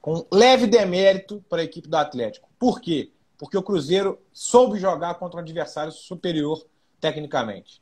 Com 0.00 0.24
leve 0.30 0.66
demérito 0.66 1.42
para 1.48 1.62
a 1.62 1.64
equipe 1.64 1.88
do 1.88 1.96
Atlético. 1.96 2.48
Por 2.58 2.80
quê? 2.80 3.10
Porque 3.38 3.56
o 3.56 3.62
Cruzeiro 3.62 4.18
soube 4.32 4.78
jogar 4.78 5.14
contra 5.14 5.38
um 5.38 5.42
adversário 5.42 5.92
superior 5.92 6.64
tecnicamente. 7.00 7.80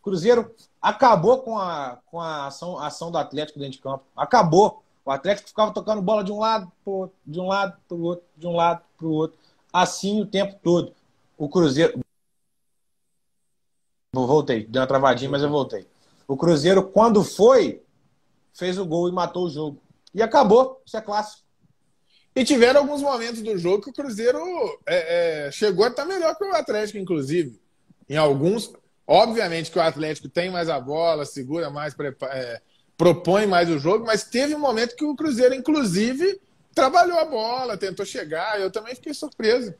O 0.00 0.04
Cruzeiro 0.04 0.54
acabou 0.80 1.38
com 1.38 1.58
a, 1.58 1.98
com 2.06 2.20
a 2.20 2.46
ação, 2.46 2.78
ação 2.78 3.10
do 3.10 3.18
Atlético 3.18 3.58
dentro 3.58 3.72
de 3.72 3.78
campo. 3.78 4.04
Acabou. 4.16 4.82
O 5.04 5.10
Atlético 5.10 5.48
ficava 5.48 5.72
tocando 5.72 6.02
bola 6.02 6.22
de 6.22 6.30
um 6.30 6.38
lado 6.38 6.70
para 6.84 6.92
outro, 6.92 7.16
de 7.26 7.40
um 7.40 7.46
lado 7.46 7.76
para 7.88 7.96
outro, 7.96 8.24
de 8.36 8.46
um 8.46 8.54
lado 8.54 8.82
para 8.96 9.06
o 9.06 9.10
outro. 9.10 9.38
Assim 9.72 10.20
o 10.20 10.26
tempo 10.26 10.56
todo. 10.62 10.92
O 11.36 11.48
Cruzeiro. 11.48 12.00
Voltei, 14.14 14.64
deu 14.64 14.80
uma 14.80 14.88
travadinha, 14.88 15.30
mas 15.30 15.42
eu 15.42 15.50
voltei. 15.50 15.86
O 16.26 16.36
Cruzeiro, 16.36 16.82
quando 16.82 17.22
foi, 17.22 17.82
fez 18.54 18.78
o 18.78 18.86
gol 18.86 19.08
e 19.08 19.12
matou 19.12 19.44
o 19.44 19.50
jogo. 19.50 19.80
E 20.14 20.22
acabou, 20.22 20.82
isso 20.84 20.96
é 20.96 21.00
clássico. 21.00 21.42
E 22.34 22.44
tiveram 22.44 22.80
alguns 22.80 23.02
momentos 23.02 23.42
do 23.42 23.58
jogo 23.58 23.82
que 23.82 23.90
o 23.90 23.92
Cruzeiro 23.92 24.38
é, 24.86 25.46
é, 25.46 25.50
chegou 25.50 25.84
a 25.84 25.88
estar 25.88 26.06
melhor 26.06 26.34
que 26.36 26.44
o 26.44 26.54
Atlético, 26.54 26.98
inclusive. 26.98 27.60
Em 28.08 28.16
alguns, 28.16 28.72
obviamente 29.06 29.70
que 29.70 29.78
o 29.78 29.82
Atlético 29.82 30.28
tem 30.28 30.50
mais 30.50 30.68
a 30.70 30.80
bola, 30.80 31.26
segura 31.26 31.68
mais, 31.68 31.94
é, 32.30 32.62
propõe 32.96 33.46
mais 33.46 33.68
o 33.68 33.78
jogo, 33.78 34.06
mas 34.06 34.24
teve 34.24 34.54
um 34.54 34.58
momento 34.58 34.96
que 34.96 35.04
o 35.04 35.16
Cruzeiro, 35.16 35.54
inclusive, 35.54 36.40
trabalhou 36.74 37.18
a 37.18 37.24
bola, 37.24 37.76
tentou 37.76 38.06
chegar. 38.06 38.58
Eu 38.58 38.70
também 38.70 38.94
fiquei 38.94 39.12
surpreso. 39.12 39.74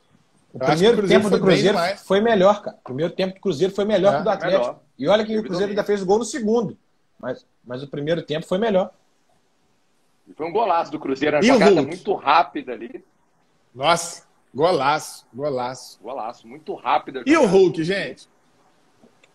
O 0.53 0.59
primeiro 0.59 1.05
o 1.05 1.09
tempo 1.09 1.29
do 1.29 1.41
Cruzeiro 1.41 1.79
foi 2.05 2.21
melhor, 2.21 2.63
cara. 2.63 2.77
O 2.79 2.85
primeiro 2.85 3.13
tempo 3.13 3.35
do 3.35 3.41
Cruzeiro 3.41 3.75
foi 3.75 3.85
melhor 3.85 4.13
é, 4.13 4.17
que 4.17 4.21
o 4.21 4.25
do 4.25 4.31
Atlético. 4.31 4.61
Melhor. 4.61 4.81
E 4.99 5.09
olha 5.09 5.25
que 5.25 5.39
o 5.39 5.43
Cruzeiro 5.43 5.71
ainda 5.71 5.85
fez 5.85 6.03
o 6.03 6.07
gol 6.07 6.19
no 6.19 6.25
segundo. 6.25 6.77
Mas, 7.19 7.47
mas 7.65 7.83
o 7.83 7.89
primeiro 7.89 8.23
tempo 8.23 8.47
foi 8.47 8.59
melhor. 8.59 8.91
Foi 10.37 10.47
um 10.47 10.53
golaço 10.53 10.91
do 10.91 10.99
Cruzeiro, 10.99 11.37
uma 11.37 11.45
e 11.45 11.47
jogada 11.47 11.83
muito 11.83 12.15
rápida 12.15 12.73
ali. 12.73 13.05
Nossa, 13.75 14.25
golaço, 14.55 15.27
golaço. 15.33 15.99
Golaço, 16.03 16.47
muito 16.47 16.75
rápida. 16.75 17.23
E 17.27 17.37
o 17.37 17.47
Hulk, 17.47 17.83
gente? 17.85 18.29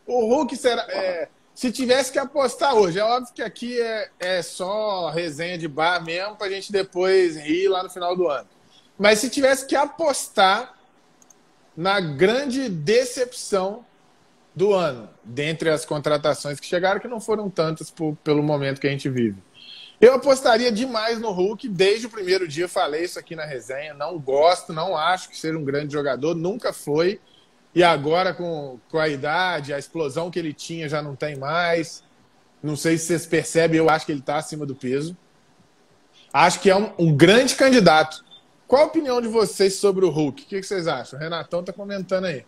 O 0.06 0.26
Hulk 0.28 0.56
será. 0.56 0.84
É, 0.90 1.30
se 1.54 1.72
tivesse 1.72 2.12
que 2.12 2.20
apostar 2.20 2.76
hoje, 2.76 3.00
é 3.00 3.04
óbvio 3.04 3.34
que 3.34 3.42
aqui 3.42 3.80
é, 3.80 4.10
é 4.20 4.42
só 4.42 5.10
resenha 5.10 5.58
de 5.58 5.68
bar 5.68 6.04
mesmo 6.04 6.36
pra 6.36 6.50
gente 6.50 6.72
depois 6.72 7.38
rir 7.38 7.68
lá 7.68 7.84
no 7.84 7.90
final 7.90 8.16
do 8.16 8.28
ano. 8.28 8.48
Mas 8.98 9.20
se 9.20 9.30
tivesse 9.30 9.66
que 9.66 9.76
apostar 9.76 10.73
na 11.76 12.00
grande 12.00 12.70
decepção 12.70 13.86
do 14.56 14.74
ano, 14.74 15.10
dentre 15.24 15.70
as 15.70 15.84
contratações 15.84 16.60
que 16.60 16.68
chegaram, 16.68 17.00
que 17.00 17.08
não 17.08 17.20
foram 17.20 17.50
tantas 17.50 17.90
por, 17.90 18.16
pelo 18.24 18.44
momento 18.44 18.80
que 18.80 18.88
a 18.88 18.92
gente 18.92 19.10
vive. 19.10 19.42
Eu 20.00 20.16
apostaria 20.16 20.72
demais 20.72 21.20
no 21.20 21.32
Hulk, 21.32 21.68
desde 21.70 22.08
o 22.08 22.10
primeiro 22.10 22.48
dia 22.48 22.68
falei 22.68 23.06
isso 23.06 23.18
aqui 23.18 23.36
na 23.36 23.46
resenha. 23.46 23.94
Não 23.94 24.20
gosto, 24.20 24.74
não 24.74 24.98
acho 24.98 25.30
que 25.30 25.38
seja 25.38 25.58
um 25.58 25.64
grande 25.64 25.94
jogador, 25.94 26.36
nunca 26.36 26.74
foi. 26.74 27.20
E 27.74 27.84
agora, 27.84 28.34
com, 28.34 28.80
com 28.90 29.00
a 29.00 29.08
idade, 29.08 29.74
a 29.74 29.80
explosão 29.80 30.30
que 30.30 30.38
ele 30.38 30.54
tinha 30.54 30.90
já 30.90 31.02
não 31.02 31.16
tem 31.16 31.38
mais. 31.38 32.04
Não 32.62 32.76
sei 32.76 32.98
se 32.98 33.08
vocês 33.08 33.26
percebem, 33.26 33.78
eu 33.78 33.90
acho 33.90 34.06
que 34.06 34.12
ele 34.12 34.20
está 34.20 34.38
acima 34.38 34.66
do 34.66 34.76
peso. 34.76 35.18
Acho 36.32 36.60
que 36.60 36.70
é 36.70 36.76
um, 36.76 36.92
um 37.00 37.16
grande 37.16 37.56
candidato 37.56 38.24
qual 38.74 38.86
a 38.86 38.88
opinião 38.88 39.22
de 39.22 39.28
vocês 39.28 39.76
sobre 39.76 40.04
o 40.04 40.10
Hulk? 40.10 40.42
O 40.42 40.46
que 40.48 40.64
vocês 40.64 40.88
acham? 40.88 41.20
O 41.20 41.22
Renatão 41.22 41.60
está 41.60 41.72
comentando 41.72 42.26
aí. 42.26 42.44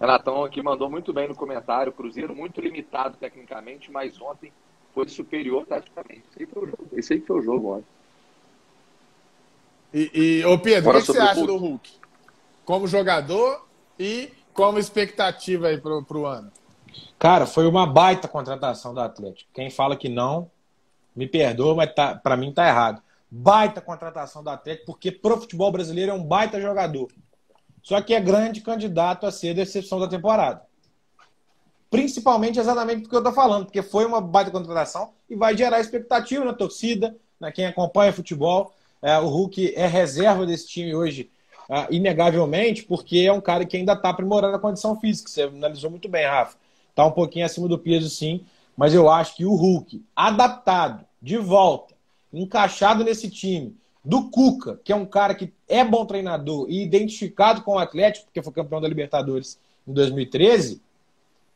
Renatão 0.00 0.42
aqui 0.42 0.62
mandou 0.62 0.88
muito 0.88 1.12
bem 1.12 1.28
no 1.28 1.34
comentário. 1.34 1.92
Cruzeiro 1.92 2.34
muito 2.34 2.62
limitado 2.62 3.18
tecnicamente, 3.18 3.90
mas 3.90 4.18
ontem 4.18 4.50
foi 4.94 5.06
superior 5.06 5.66
taticamente. 5.66 6.22
Esse 6.30 6.40
aí 6.40 6.46
foi 6.46 6.62
o 6.62 6.66
jogo, 6.66 6.88
Esse 6.94 7.12
aí 7.12 7.20
foi 7.20 7.40
o 7.40 7.42
jogo 7.42 7.74
ontem. 7.74 7.86
E, 9.92 10.10
e 10.14 10.44
ô 10.46 10.58
Pedro, 10.58 10.88
o 10.88 10.92
que, 10.94 11.00
que 11.00 11.06
você 11.08 11.18
acha 11.18 11.46
do 11.46 11.58
Hulk? 11.58 11.90
Como 12.64 12.88
jogador 12.88 13.66
e 13.98 14.32
como 14.54 14.78
expectativa 14.78 15.66
aí 15.66 15.78
pro, 15.78 16.02
pro 16.02 16.24
ano? 16.24 16.50
Cara, 17.18 17.44
foi 17.44 17.66
uma 17.66 17.86
baita 17.86 18.26
contratação 18.26 18.94
do 18.94 19.00
Atlético. 19.00 19.50
Quem 19.52 19.68
fala 19.68 19.94
que 19.94 20.08
não, 20.08 20.50
me 21.14 21.26
perdoa, 21.26 21.74
mas 21.74 21.94
tá, 21.94 22.14
para 22.14 22.34
mim 22.34 22.50
tá 22.50 22.66
errado. 22.66 23.02
Baita 23.36 23.80
contratação 23.80 24.44
do 24.44 24.50
Atlético, 24.50 24.86
porque 24.86 25.10
pro 25.10 25.40
futebol 25.40 25.72
brasileiro 25.72 26.12
é 26.12 26.14
um 26.14 26.22
baita 26.22 26.60
jogador. 26.60 27.10
Só 27.82 28.00
que 28.00 28.14
é 28.14 28.20
grande 28.20 28.60
candidato 28.60 29.26
a 29.26 29.32
ser 29.32 29.50
a 29.50 29.54
decepção 29.54 29.98
da 29.98 30.06
temporada. 30.06 30.62
Principalmente 31.90 32.60
exatamente 32.60 33.02
porque 33.02 33.16
eu 33.16 33.24
tô 33.24 33.32
falando, 33.32 33.64
porque 33.64 33.82
foi 33.82 34.06
uma 34.06 34.20
baita 34.20 34.52
contratação 34.52 35.10
e 35.28 35.34
vai 35.34 35.56
gerar 35.56 35.80
expectativa 35.80 36.44
na 36.44 36.52
torcida, 36.52 37.16
na 37.40 37.50
quem 37.50 37.66
acompanha 37.66 38.12
futebol. 38.12 38.72
É, 39.02 39.18
o 39.18 39.26
Hulk 39.26 39.74
é 39.74 39.88
reserva 39.88 40.46
desse 40.46 40.68
time 40.68 40.94
hoje, 40.94 41.28
é, 41.68 41.88
inegavelmente, 41.92 42.84
porque 42.84 43.18
é 43.18 43.32
um 43.32 43.40
cara 43.40 43.64
que 43.64 43.76
ainda 43.76 43.94
está 43.94 44.10
aprimorando 44.10 44.54
a 44.54 44.60
condição 44.60 45.00
física. 45.00 45.28
Você 45.28 45.42
analisou 45.42 45.90
muito 45.90 46.08
bem, 46.08 46.24
Rafa. 46.24 46.56
Está 46.88 47.04
um 47.04 47.10
pouquinho 47.10 47.46
acima 47.46 47.66
do 47.66 47.80
peso, 47.80 48.08
sim, 48.08 48.46
mas 48.76 48.94
eu 48.94 49.10
acho 49.10 49.34
que 49.34 49.44
o 49.44 49.56
Hulk, 49.56 50.04
adaptado, 50.14 51.04
de 51.20 51.36
volta, 51.36 51.93
encaixado 52.34 53.04
nesse 53.04 53.30
time, 53.30 53.76
do 54.04 54.28
Cuca, 54.30 54.78
que 54.84 54.92
é 54.92 54.96
um 54.96 55.06
cara 55.06 55.34
que 55.34 55.52
é 55.66 55.82
bom 55.82 56.04
treinador 56.04 56.66
e 56.68 56.82
identificado 56.82 57.62
com 57.62 57.72
o 57.72 57.78
Atlético, 57.78 58.26
porque 58.26 58.42
foi 58.42 58.52
campeão 58.52 58.80
da 58.80 58.88
Libertadores 58.88 59.58
em 59.86 59.92
2013, 59.92 60.82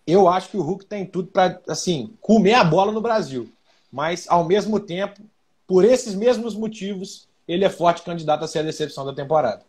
eu 0.07 0.27
acho 0.27 0.49
que 0.49 0.57
o 0.57 0.63
Hulk 0.63 0.87
tem 0.87 1.05
tudo 1.05 1.29
para 1.29 1.61
assim 1.69 2.15
comer 2.21 2.55
a 2.55 2.65
bola 2.65 2.91
no 2.91 3.01
Brasil. 3.01 3.53
Mas, 3.93 4.27
ao 4.29 4.45
mesmo 4.45 4.81
tempo, 4.81 5.21
por 5.67 5.85
esses 5.85 6.15
mesmos 6.15 6.55
motivos, 6.55 7.29
ele 7.47 7.65
é 7.65 7.71
forte 7.71 8.03
candidato 8.03 8.45
a 8.45 8.49
ser 8.49 8.61
a 8.61 8.63
decepção 8.63 9.05
da 9.05 9.13
temporada. 9.13 9.63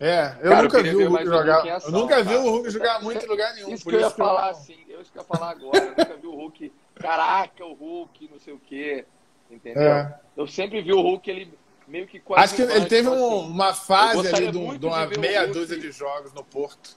É, 0.00 0.36
eu 0.40 0.50
cara, 0.50 0.62
nunca 0.62 0.78
eu 0.78 0.84
vi 0.84 1.04
o 1.04 1.08
Hulk 1.08 1.24
jogar. 1.24 1.76
Ação, 1.76 1.88
eu 1.90 1.98
nunca 1.98 2.22
vi 2.22 2.34
o 2.36 2.50
Hulk 2.50 2.70
jogar 2.70 3.02
muito 3.02 3.24
em 3.24 3.28
lugar 3.28 3.54
nenhum. 3.54 3.74
Isso 3.74 3.84
que 3.84 3.94
eu 3.94 4.00
ia 4.00 4.10
falar, 4.10 4.50
assim, 4.50 4.76
eu 4.88 5.00
ia 5.00 5.24
falar 5.24 5.50
agora. 5.50 5.78
Eu 5.78 5.88
nunca 5.88 6.16
vi 6.16 6.26
o 6.26 6.36
Hulk, 6.36 6.72
caraca, 6.98 7.64
o 7.64 7.74
Hulk, 7.74 8.28
não 8.30 8.38
sei 8.38 8.54
o 8.54 8.58
quê. 8.58 9.04
Entendeu? 9.50 9.82
É. 9.82 10.20
Eu 10.36 10.46
sempre 10.46 10.82
vi 10.82 10.92
o 10.92 11.00
Hulk, 11.00 11.30
ele 11.30 11.52
meio 11.86 12.06
que 12.06 12.20
quase. 12.20 12.44
Acho 12.44 12.56
que 12.56 12.62
ele 12.62 12.86
teve 12.86 13.08
tipo 13.08 13.22
um, 13.22 13.40
assim, 13.40 13.50
uma 13.50 13.74
fase 13.74 14.34
ali 14.34 14.52
de, 14.52 14.78
de 14.78 14.86
uma 14.86 15.06
meia 15.06 15.40
Hulk, 15.40 15.52
dúzia 15.52 15.78
de 15.78 15.90
jogos 15.90 16.32
no 16.32 16.44
Porto. 16.44 16.96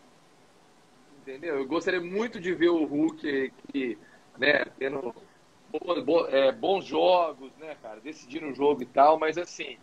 Entendeu? 1.22 1.60
Eu 1.60 1.68
gostaria 1.68 2.02
muito 2.02 2.40
de 2.40 2.54
ver 2.54 2.70
o 2.70 2.84
Hulk 2.84 3.54
que, 3.72 3.98
né, 4.38 4.66
tendo 4.78 5.16
é, 6.30 6.52
bons 6.52 6.84
jogos, 6.84 7.52
né, 7.60 7.76
cara? 7.82 8.00
Decidindo 8.02 8.48
o 8.48 8.54
jogo 8.54 8.82
e 8.82 8.86
tal, 8.86 9.18
mas 9.18 9.38
assim, 9.38 9.78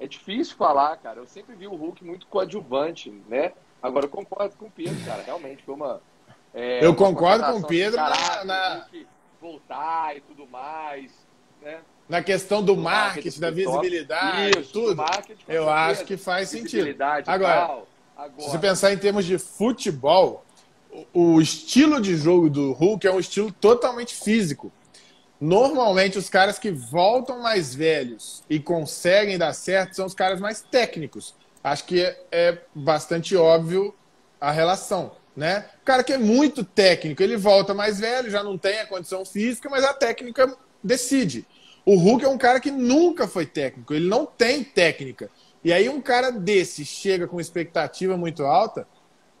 é 0.00 0.06
difícil 0.06 0.56
falar, 0.56 0.96
cara. 0.96 1.20
Eu 1.20 1.26
sempre 1.26 1.54
vi 1.54 1.66
o 1.66 1.74
Hulk 1.74 2.04
muito 2.04 2.26
coadjuvante, 2.26 3.10
né? 3.28 3.52
Agora 3.82 4.06
eu 4.06 4.10
concordo 4.10 4.56
com 4.56 4.66
o 4.66 4.70
Pedro, 4.70 5.04
cara. 5.04 5.22
Realmente 5.22 5.62
foi 5.62 5.74
uma. 5.74 6.00
É, 6.54 6.84
eu 6.84 6.90
uma 6.90 6.96
concordo 6.96 7.44
com 7.44 7.58
o 7.58 7.66
Pedro 7.66 7.96
na, 7.96 8.44
na... 8.44 8.86
voltar 9.44 10.16
e 10.16 10.22
tudo 10.22 10.46
mais, 10.46 11.12
né? 11.60 11.80
Na 12.08 12.22
questão 12.22 12.62
do, 12.62 12.74
do 12.74 12.80
marketing, 12.80 13.40
marketing, 13.40 13.40
da 13.40 13.50
visibilidade, 13.50 14.60
Isso, 14.60 14.72
tudo. 14.72 15.04
Eu 15.46 15.68
acho 15.68 16.04
que 16.06 16.16
faz 16.16 16.48
sentido. 16.48 16.96
Agora, 17.26 17.82
Agora, 18.16 18.32
se 18.38 18.48
você 18.48 18.58
pensar 18.58 18.92
em 18.94 18.98
termos 18.98 19.26
de 19.26 19.38
futebol, 19.38 20.44
o 21.12 21.40
estilo 21.42 22.00
de 22.00 22.16
jogo 22.16 22.48
do 22.48 22.72
Hulk 22.72 23.06
é 23.06 23.12
um 23.12 23.20
estilo 23.20 23.52
totalmente 23.52 24.14
físico. 24.14 24.72
Normalmente, 25.38 26.16
os 26.16 26.30
caras 26.30 26.58
que 26.58 26.70
voltam 26.70 27.42
mais 27.42 27.74
velhos 27.74 28.42
e 28.48 28.58
conseguem 28.58 29.36
dar 29.36 29.52
certo 29.52 29.94
são 29.94 30.06
os 30.06 30.14
caras 30.14 30.40
mais 30.40 30.62
técnicos. 30.62 31.34
Acho 31.62 31.84
que 31.84 32.00
é, 32.00 32.18
é 32.32 32.58
bastante 32.74 33.36
óbvio 33.36 33.94
a 34.40 34.50
relação, 34.50 35.12
né? 35.36 35.66
O 35.82 35.84
cara 35.84 36.04
que 36.04 36.12
é 36.12 36.18
muito 36.18 36.64
técnico, 36.64 37.22
ele 37.22 37.36
volta 37.36 37.74
mais 37.74 38.00
velho, 38.00 38.30
já 38.30 38.42
não 38.42 38.56
tem 38.56 38.80
a 38.80 38.86
condição 38.86 39.24
física, 39.24 39.68
mas 39.68 39.84
a 39.84 39.92
técnica 39.92 40.56
decide. 40.82 41.46
O 41.84 41.96
Hulk 41.96 42.24
é 42.24 42.28
um 42.28 42.38
cara 42.38 42.60
que 42.60 42.70
nunca 42.70 43.26
foi 43.28 43.46
técnico, 43.46 43.92
ele 43.92 44.08
não 44.08 44.24
tem 44.24 44.62
técnica. 44.64 45.28
E 45.62 45.72
aí 45.72 45.88
um 45.88 46.00
cara 46.00 46.30
desse 46.30 46.84
chega 46.84 47.26
com 47.26 47.40
expectativa 47.40 48.16
muito 48.16 48.44
alta, 48.44 48.86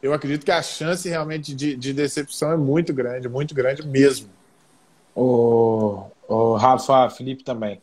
eu 0.02 0.12
acredito 0.12 0.44
que 0.44 0.50
a 0.50 0.62
chance 0.62 1.08
realmente 1.08 1.54
de, 1.54 1.76
de 1.76 1.92
decepção 1.92 2.52
é 2.52 2.56
muito 2.56 2.92
grande, 2.92 3.28
muito 3.28 3.54
grande 3.54 3.86
mesmo. 3.86 4.28
O, 5.14 6.04
o 6.28 6.56
Rafa, 6.56 7.08
Felipe 7.08 7.42
também. 7.42 7.80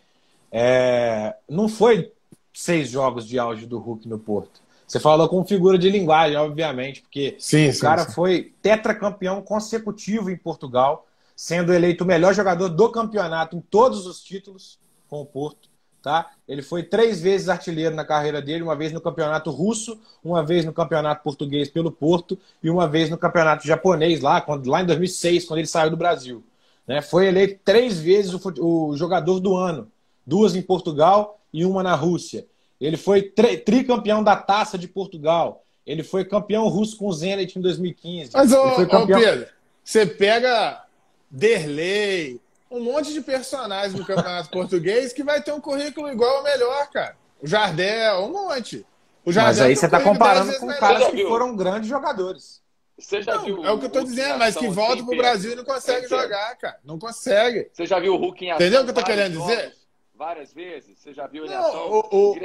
É, 0.51 1.35
não 1.49 1.67
foi 1.67 2.11
seis 2.53 2.89
jogos 2.89 3.27
de 3.27 3.39
auge 3.39 3.65
do 3.65 3.79
Hulk 3.79 4.07
no 4.07 4.19
Porto. 4.19 4.61
Você 4.91 4.99
falou 4.99 5.29
com 5.29 5.45
figura 5.45 5.77
de 5.77 5.89
linguagem, 5.89 6.35
obviamente, 6.35 7.01
porque 7.01 7.37
sim, 7.39 7.69
o 7.69 7.73
sim, 7.73 7.79
cara 7.79 8.03
sim. 8.03 8.11
foi 8.11 8.53
tetracampeão 8.61 9.41
consecutivo 9.41 10.29
em 10.29 10.35
Portugal, 10.35 11.07
sendo 11.33 11.73
eleito 11.73 12.03
o 12.03 12.07
melhor 12.07 12.33
jogador 12.33 12.67
do 12.67 12.91
campeonato 12.91 13.55
em 13.55 13.61
todos 13.61 14.05
os 14.05 14.21
títulos 14.21 14.77
com 15.07 15.21
o 15.21 15.25
Porto. 15.25 15.69
Tá? 16.03 16.31
Ele 16.45 16.61
foi 16.61 16.83
três 16.83 17.21
vezes 17.21 17.47
artilheiro 17.47 17.95
na 17.95 18.03
carreira 18.03 18.41
dele, 18.41 18.63
uma 18.63 18.75
vez 18.75 18.91
no 18.91 18.99
campeonato 18.99 19.49
russo, 19.49 19.97
uma 20.21 20.43
vez 20.43 20.65
no 20.65 20.73
campeonato 20.73 21.23
português 21.23 21.69
pelo 21.69 21.89
Porto 21.89 22.37
e 22.61 22.69
uma 22.69 22.85
vez 22.85 23.09
no 23.09 23.17
campeonato 23.17 23.65
japonês 23.65 24.19
lá, 24.19 24.41
quando, 24.41 24.69
lá 24.69 24.81
em 24.81 24.85
2006, 24.85 25.45
quando 25.45 25.59
ele 25.59 25.67
saiu 25.67 25.89
do 25.89 25.95
Brasil. 25.95 26.43
Né? 26.85 27.01
Foi 27.01 27.27
eleito 27.27 27.61
três 27.63 27.97
vezes 27.97 28.33
o, 28.33 28.41
o, 28.59 28.97
jogador 28.97 29.39
do 29.39 29.55
ano, 29.55 29.89
duas 30.27 30.53
em 30.53 30.61
Portugal 30.61 31.39
e 31.53 31.63
uma 31.63 31.81
na 31.81 31.95
Rússia. 31.95 32.45
Ele 32.81 32.97
foi 32.97 33.21
tricampeão 33.21 34.23
da 34.23 34.35
Taça 34.35 34.77
de 34.77 34.87
Portugal. 34.87 35.63
Ele 35.85 36.03
foi 36.03 36.25
campeão 36.25 36.67
russo 36.67 36.97
com 36.97 37.07
o 37.07 37.13
Zenit 37.13 37.57
em 37.57 37.61
2015. 37.61 38.31
Mas, 38.33 38.51
ô, 38.51 38.87
campeão... 38.87 39.19
ô 39.19 39.21
Pedro, 39.21 39.47
você 39.83 40.05
pega 40.05 40.83
Derlei, 41.29 42.41
um 42.69 42.79
monte 42.81 43.13
de 43.13 43.21
personagens 43.21 43.93
no 43.93 44.05
Campeonato 44.05 44.49
Português 44.51 45.13
que 45.13 45.23
vai 45.23 45.41
ter 45.41 45.51
um 45.51 45.61
currículo 45.61 46.09
igual 46.09 46.37
ou 46.37 46.43
melhor, 46.43 46.89
cara. 46.89 47.15
O 47.41 47.47
Jardel, 47.47 48.25
um 48.25 48.31
monte. 48.31 48.85
O 49.23 49.31
Jardel 49.31 49.49
mas 49.51 49.61
aí 49.61 49.75
você 49.75 49.85
está 49.85 50.01
comparando 50.01 50.57
com 50.57 50.67
caras 50.67 51.07
que 51.09 51.23
foram 51.23 51.55
grandes 51.55 51.87
jogadores. 51.87 52.61
Você 52.97 53.21
já 53.21 53.35
não, 53.35 53.45
viu 53.45 53.65
É 53.65 53.71
o 53.71 53.79
que 53.79 53.85
eu 53.85 53.89
tô 53.89 54.03
dizendo, 54.03 54.37
mas 54.37 54.55
que 54.55 54.67
volta 54.67 55.03
pro 55.03 55.17
Brasil 55.17 55.53
e 55.53 55.55
não 55.55 55.63
consegue 55.63 56.05
é 56.05 56.09
jogar, 56.09 56.55
cara. 56.57 56.79
Não 56.83 56.99
consegue. 56.99 57.69
Você 57.71 57.85
já 57.85 57.99
viu 57.99 58.13
o 58.13 58.17
Hulk 58.17 58.45
em 58.45 58.51
ação? 58.51 58.61
Entendeu 58.61 58.81
o 58.81 58.83
que 58.83 58.89
eu 58.91 58.95
tô 58.95 59.03
querendo 59.03 59.33
jogos, 59.33 59.49
dizer? 59.49 59.73
Várias 60.13 60.53
vezes. 60.53 60.99
Você 60.99 61.13
já 61.13 61.25
viu 61.25 61.45
ele 61.45 61.53
em 61.53 61.57
ação? 61.57 61.89
O, 61.89 62.31
o, 62.31 62.39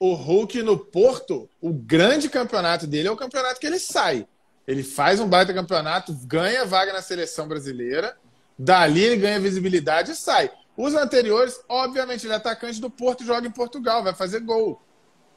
o 0.00 0.14
Hulk 0.14 0.62
no 0.62 0.78
Porto, 0.78 1.46
o 1.60 1.70
grande 1.70 2.30
campeonato 2.30 2.86
dele 2.86 3.08
é 3.08 3.10
o 3.10 3.16
campeonato 3.16 3.60
que 3.60 3.66
ele 3.66 3.78
sai. 3.78 4.26
Ele 4.66 4.82
faz 4.82 5.20
um 5.20 5.28
baita 5.28 5.52
campeonato, 5.52 6.14
ganha 6.24 6.64
vaga 6.64 6.90
na 6.90 7.02
seleção 7.02 7.46
brasileira, 7.46 8.16
dali 8.58 9.04
ele 9.04 9.16
ganha 9.16 9.38
visibilidade 9.38 10.12
e 10.12 10.16
sai. 10.16 10.50
Os 10.74 10.94
anteriores, 10.94 11.60
obviamente, 11.68 12.24
ele 12.24 12.32
é 12.32 12.36
atacante 12.36 12.80
do 12.80 12.88
Porto 12.88 13.24
joga 13.24 13.46
em 13.46 13.50
Portugal, 13.50 14.02
vai 14.02 14.14
fazer 14.14 14.40
gol. 14.40 14.80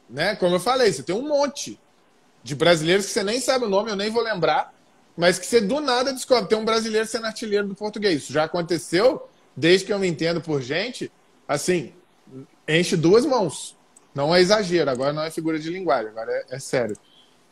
Né? 0.10 0.34
Como 0.38 0.56
eu 0.56 0.60
falei, 0.62 0.94
você 0.94 1.04
tem 1.04 1.14
um 1.16 1.28
monte 1.28 1.78
de 2.42 2.56
brasileiros 2.56 3.08
que 3.08 3.12
você 3.12 3.24
nem 3.24 3.42
sabe 3.42 3.66
o 3.66 3.70
nome, 3.70 3.92
eu 3.92 3.98
nem 3.98 4.10
vou 4.10 4.24
lembrar, 4.24 4.74
mas 5.18 5.38
que 5.38 5.46
você 5.46 5.60
do 5.60 5.82
nada 5.82 6.14
descobre. 6.14 6.48
Tem 6.48 6.58
um 6.58 6.64
brasileiro 6.64 7.06
sendo 7.06 7.26
artilheiro 7.26 7.68
do 7.68 7.76
português. 7.76 8.24
Isso 8.24 8.32
já 8.32 8.46
aconteceu, 8.46 9.28
desde 9.58 9.86
que 9.86 9.92
eu 9.92 10.00
me 10.00 10.08
entendo 10.08 10.40
por 10.40 10.62
gente, 10.62 11.12
assim, 11.46 11.94
enche 12.66 12.96
duas 12.96 13.26
mãos. 13.26 13.76
Não 14.14 14.34
é 14.34 14.42
exagero, 14.42 14.90
agora 14.90 15.14
não 15.14 15.24
é 15.24 15.32
figura 15.32 15.58
de 15.58 15.70
linguagem, 15.70 16.10
agora 16.10 16.32
é, 16.32 16.56
é 16.56 16.60
sério. 16.60 16.96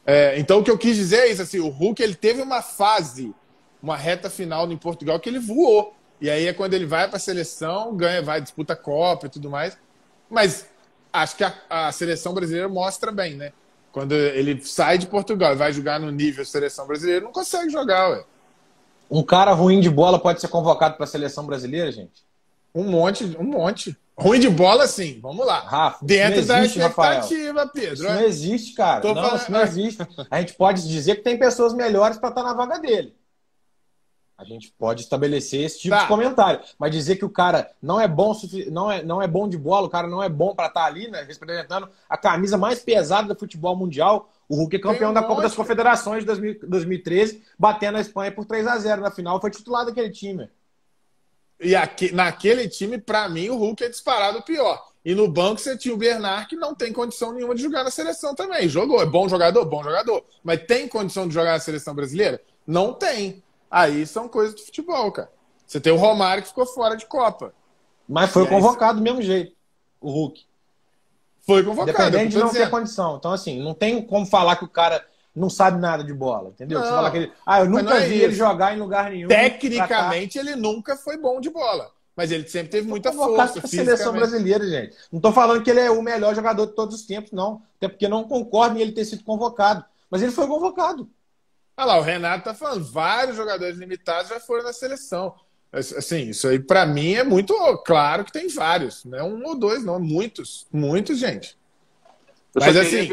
É, 0.05 0.37
então 0.39 0.59
o 0.59 0.63
que 0.63 0.71
eu 0.71 0.77
quis 0.77 0.95
dizer 0.95 1.17
é 1.17 1.31
isso, 1.31 1.41
assim, 1.41 1.59
o 1.59 1.69
Hulk 1.69 2.01
ele 2.01 2.15
teve 2.15 2.41
uma 2.41 2.61
fase, 2.61 3.33
uma 3.81 3.97
reta 3.97 4.29
final 4.29 4.71
em 4.71 4.77
Portugal 4.77 5.19
que 5.19 5.29
ele 5.29 5.39
voou. 5.39 5.93
E 6.19 6.29
aí 6.29 6.47
é 6.47 6.53
quando 6.53 6.73
ele 6.75 6.85
vai 6.85 7.07
para 7.07 7.17
a 7.17 7.19
seleção, 7.19 7.95
ganha, 7.95 8.21
vai, 8.21 8.39
disputa 8.39 8.75
Copa 8.75 9.25
e 9.25 9.29
tudo 9.29 9.49
mais. 9.49 9.77
Mas 10.29 10.67
acho 11.11 11.35
que 11.35 11.43
a, 11.43 11.53
a 11.69 11.91
seleção 11.91 12.33
brasileira 12.33 12.69
mostra 12.69 13.11
bem, 13.11 13.35
né? 13.35 13.51
Quando 13.91 14.13
ele 14.13 14.63
sai 14.63 14.97
de 14.97 15.07
Portugal 15.07 15.53
e 15.53 15.57
vai 15.57 15.73
jogar 15.73 15.99
no 15.99 16.11
nível 16.11 16.45
seleção 16.45 16.87
brasileira, 16.87 17.25
não 17.25 17.31
consegue 17.31 17.69
jogar, 17.69 18.09
ué. 18.11 18.23
Um 19.09 19.23
cara 19.23 19.51
ruim 19.51 19.81
de 19.81 19.89
bola 19.89 20.17
pode 20.17 20.39
ser 20.39 20.47
convocado 20.47 20.95
para 20.95 21.03
a 21.03 21.07
seleção 21.07 21.45
brasileira, 21.45 21.91
gente? 21.91 22.23
Um 22.73 22.85
monte, 22.85 23.25
um 23.37 23.43
monte. 23.43 23.97
Ruim 24.21 24.39
de 24.39 24.49
bola, 24.49 24.85
sim. 24.85 25.19
Vamos 25.19 25.45
lá. 25.45 25.59
Rafa, 25.61 26.05
Dentro 26.05 26.39
existe, 26.39 26.47
da 26.47 26.63
expectativa, 26.63 27.61
Rafael. 27.61 27.69
Pedro. 27.73 27.93
Isso 27.93 28.03
não 28.03 28.21
existe, 28.21 28.73
cara. 28.75 29.01
Tô 29.01 29.13
não, 29.15 29.21
falando... 29.21 29.41
isso 29.41 29.51
não 29.51 29.61
existe. 29.61 30.07
A 30.29 30.39
gente 30.39 30.53
pode 30.53 30.87
dizer 30.87 31.15
que 31.15 31.23
tem 31.23 31.39
pessoas 31.39 31.73
melhores 31.73 32.17
para 32.19 32.29
estar 32.29 32.43
tá 32.43 32.47
na 32.47 32.53
vaga 32.53 32.79
dele. 32.79 33.15
A 34.37 34.43
gente 34.43 34.73
pode 34.77 35.01
estabelecer 35.01 35.61
esse 35.61 35.79
tipo 35.79 35.95
tá. 35.95 36.01
de 36.01 36.07
comentário. 36.07 36.61
Mas 36.77 36.91
dizer 36.91 37.15
que 37.15 37.25
o 37.25 37.29
cara 37.29 37.69
não 37.81 37.99
é 37.99 38.07
bom, 38.07 38.35
não 38.71 38.91
é, 38.91 39.03
não 39.03 39.21
é 39.21 39.27
bom 39.27 39.47
de 39.47 39.57
bola, 39.57 39.85
o 39.85 39.89
cara 39.89 40.07
não 40.07 40.21
é 40.21 40.29
bom 40.29 40.55
para 40.55 40.65
estar 40.65 40.81
tá 40.81 40.87
ali, 40.87 41.07
né, 41.07 41.21
representando 41.21 41.87
a 42.09 42.17
camisa 42.17 42.57
mais 42.57 42.79
pesada 42.79 43.33
do 43.33 43.39
futebol 43.39 43.75
mundial, 43.75 44.31
O 44.49 44.55
Hulk 44.55 44.75
é 44.75 44.79
campeão 44.79 45.11
um 45.11 45.13
da 45.13 45.21
Copa 45.21 45.43
das 45.43 45.53
Confederações 45.53 46.25
de 46.25 46.55
2013, 46.67 47.43
batendo 47.57 47.99
a 47.99 48.01
Espanha 48.01 48.31
por 48.31 48.45
3 48.45 48.65
a 48.65 48.77
0 48.77 49.01
na 49.01 49.11
final, 49.11 49.39
foi 49.39 49.51
titular 49.51 49.85
daquele 49.85 50.09
time. 50.09 50.49
E 51.61 51.75
aqui, 51.75 52.11
naquele 52.11 52.67
time, 52.67 52.97
para 52.97 53.29
mim, 53.29 53.49
o 53.49 53.55
Hulk 53.55 53.83
é 53.83 53.89
disparado 53.89 54.41
pior. 54.41 54.83
E 55.05 55.13
no 55.13 55.27
banco 55.27 55.61
você 55.61 55.77
tinha 55.77 55.93
o 55.93 55.97
Bernard, 55.97 56.47
que 56.47 56.55
não 56.55 56.73
tem 56.73 56.91
condição 56.91 57.31
nenhuma 57.31 57.53
de 57.53 57.61
jogar 57.61 57.83
na 57.83 57.91
seleção 57.91 58.33
também. 58.33 58.67
Jogou, 58.67 59.01
é 59.01 59.05
bom 59.05 59.29
jogador? 59.29 59.63
Bom 59.65 59.83
jogador. 59.83 60.23
Mas 60.43 60.65
tem 60.65 60.87
condição 60.87 61.27
de 61.27 61.33
jogar 61.33 61.53
na 61.53 61.59
seleção 61.59 61.93
brasileira? 61.93 62.41
Não 62.65 62.93
tem. 62.93 63.43
Aí 63.69 64.05
são 64.05 64.27
coisas 64.27 64.55
do 64.55 64.61
futebol, 64.61 65.11
cara. 65.11 65.31
Você 65.65 65.79
tem 65.79 65.93
o 65.93 65.97
Romário 65.97 66.43
que 66.43 66.49
ficou 66.49 66.65
fora 66.65 66.95
de 66.95 67.05
Copa. 67.05 67.53
Mas 68.07 68.31
foi 68.31 68.45
convocado 68.47 68.99
do 68.99 69.03
mesmo 69.03 69.21
jeito, 69.21 69.55
o 70.01 70.11
Hulk. 70.11 70.45
Foi 71.45 71.63
convocado. 71.63 71.91
Independente 71.91 72.31
de 72.31 72.37
não 72.39 72.47
dizendo. 72.47 72.63
ter 72.65 72.69
condição. 72.69 73.17
Então, 73.17 73.31
assim, 73.31 73.61
não 73.61 73.73
tem 73.73 74.05
como 74.05 74.25
falar 74.25 74.55
que 74.57 74.65
o 74.65 74.69
cara 74.69 75.05
não 75.35 75.49
sabe 75.49 75.79
nada 75.79 76.03
de 76.03 76.13
bola, 76.13 76.49
entendeu? 76.49 76.79
Não, 76.79 76.85
Você 76.85 76.91
fala 76.91 77.11
que 77.11 77.17
ele, 77.17 77.31
ah, 77.45 77.59
eu 77.61 77.69
nunca 77.69 77.95
é 77.95 78.07
vi 78.07 78.15
isso. 78.15 78.23
ele 78.25 78.33
jogar 78.33 78.75
em 78.75 78.79
lugar 78.79 79.09
nenhum. 79.09 79.27
Tecnicamente, 79.27 80.37
ele 80.37 80.55
nunca 80.55 80.95
foi 80.95 81.17
bom 81.17 81.39
de 81.39 81.49
bola. 81.49 81.91
Mas 82.15 82.31
ele 82.31 82.47
sempre 82.47 82.69
teve 82.69 82.87
muita 82.87 83.11
força. 83.13 83.65
seleção 83.65 84.13
brasileira, 84.13 84.67
gente. 84.67 84.95
Não 85.11 85.17
estou 85.17 85.31
falando 85.31 85.63
que 85.63 85.69
ele 85.69 85.79
é 85.79 85.89
o 85.89 86.01
melhor 86.01 86.35
jogador 86.35 86.65
de 86.65 86.73
todos 86.73 86.95
os 86.95 87.05
tempos, 87.05 87.31
não. 87.31 87.61
Até 87.77 87.87
porque 87.87 88.07
não 88.07 88.25
concordo 88.25 88.77
em 88.77 88.81
ele 88.81 88.91
ter 88.91 89.05
sido 89.05 89.23
convocado. 89.23 89.83
Mas 90.09 90.21
ele 90.21 90.31
foi 90.31 90.45
convocado. 90.45 91.09
Olha 91.77 91.85
lá, 91.85 91.97
o 91.97 92.01
Renato 92.01 92.43
tá 92.43 92.53
falando, 92.53 92.83
vários 92.83 93.37
jogadores 93.37 93.77
limitados 93.77 94.29
já 94.29 94.39
foram 94.39 94.63
na 94.63 94.73
seleção. 94.73 95.33
Assim, 95.71 96.29
isso 96.29 96.49
aí 96.49 96.59
para 96.59 96.85
mim 96.85 97.13
é 97.13 97.23
muito 97.23 97.55
claro 97.85 98.25
que 98.25 98.31
tem 98.31 98.49
vários, 98.49 99.05
não 99.05 99.17
é 99.17 99.23
um 99.23 99.41
ou 99.47 99.55
dois, 99.55 99.83
não, 99.83 99.99
muitos, 100.01 100.67
muitos, 100.71 101.17
gente. 101.17 101.57
Mas 102.53 102.75
assim, 102.75 103.07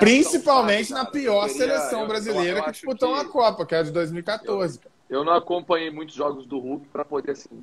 principalmente 0.00 0.92
ação, 0.92 1.04
na 1.04 1.10
pior 1.10 1.46
queria, 1.46 1.66
seleção 1.66 2.00
eu, 2.02 2.08
brasileira 2.08 2.58
eu 2.58 2.64
que 2.64 2.72
disputou 2.72 3.14
que... 3.14 3.20
a 3.20 3.24
Copa, 3.24 3.64
que 3.64 3.74
é 3.74 3.78
a 3.78 3.82
de 3.82 3.92
2014. 3.92 4.80
Eu, 5.08 5.18
eu 5.18 5.24
não 5.24 5.32
acompanhei 5.34 5.90
muitos 5.90 6.14
jogos 6.16 6.46
do 6.46 6.58
Hulk 6.58 6.88
para 6.88 7.04
poder 7.04 7.32
assim, 7.32 7.62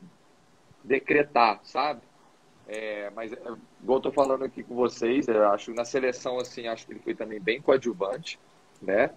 decretar, 0.84 1.60
sabe? 1.64 2.02
É, 2.68 3.12
mas, 3.14 3.34
é, 3.34 3.38
igual 3.82 3.98
eu 3.98 4.02
tô 4.02 4.12
falando 4.12 4.46
aqui 4.46 4.64
com 4.64 4.76
vocês, 4.76 5.28
eu 5.28 5.50
acho 5.50 5.72
que 5.72 5.78
na 5.78 5.84
seleção, 5.84 6.40
assim, 6.40 6.68
acho 6.68 6.86
que 6.86 6.94
ele 6.94 7.02
foi 7.02 7.14
também 7.14 7.40
bem 7.40 7.62
coadjuvante, 7.62 8.40
né? 8.82 9.10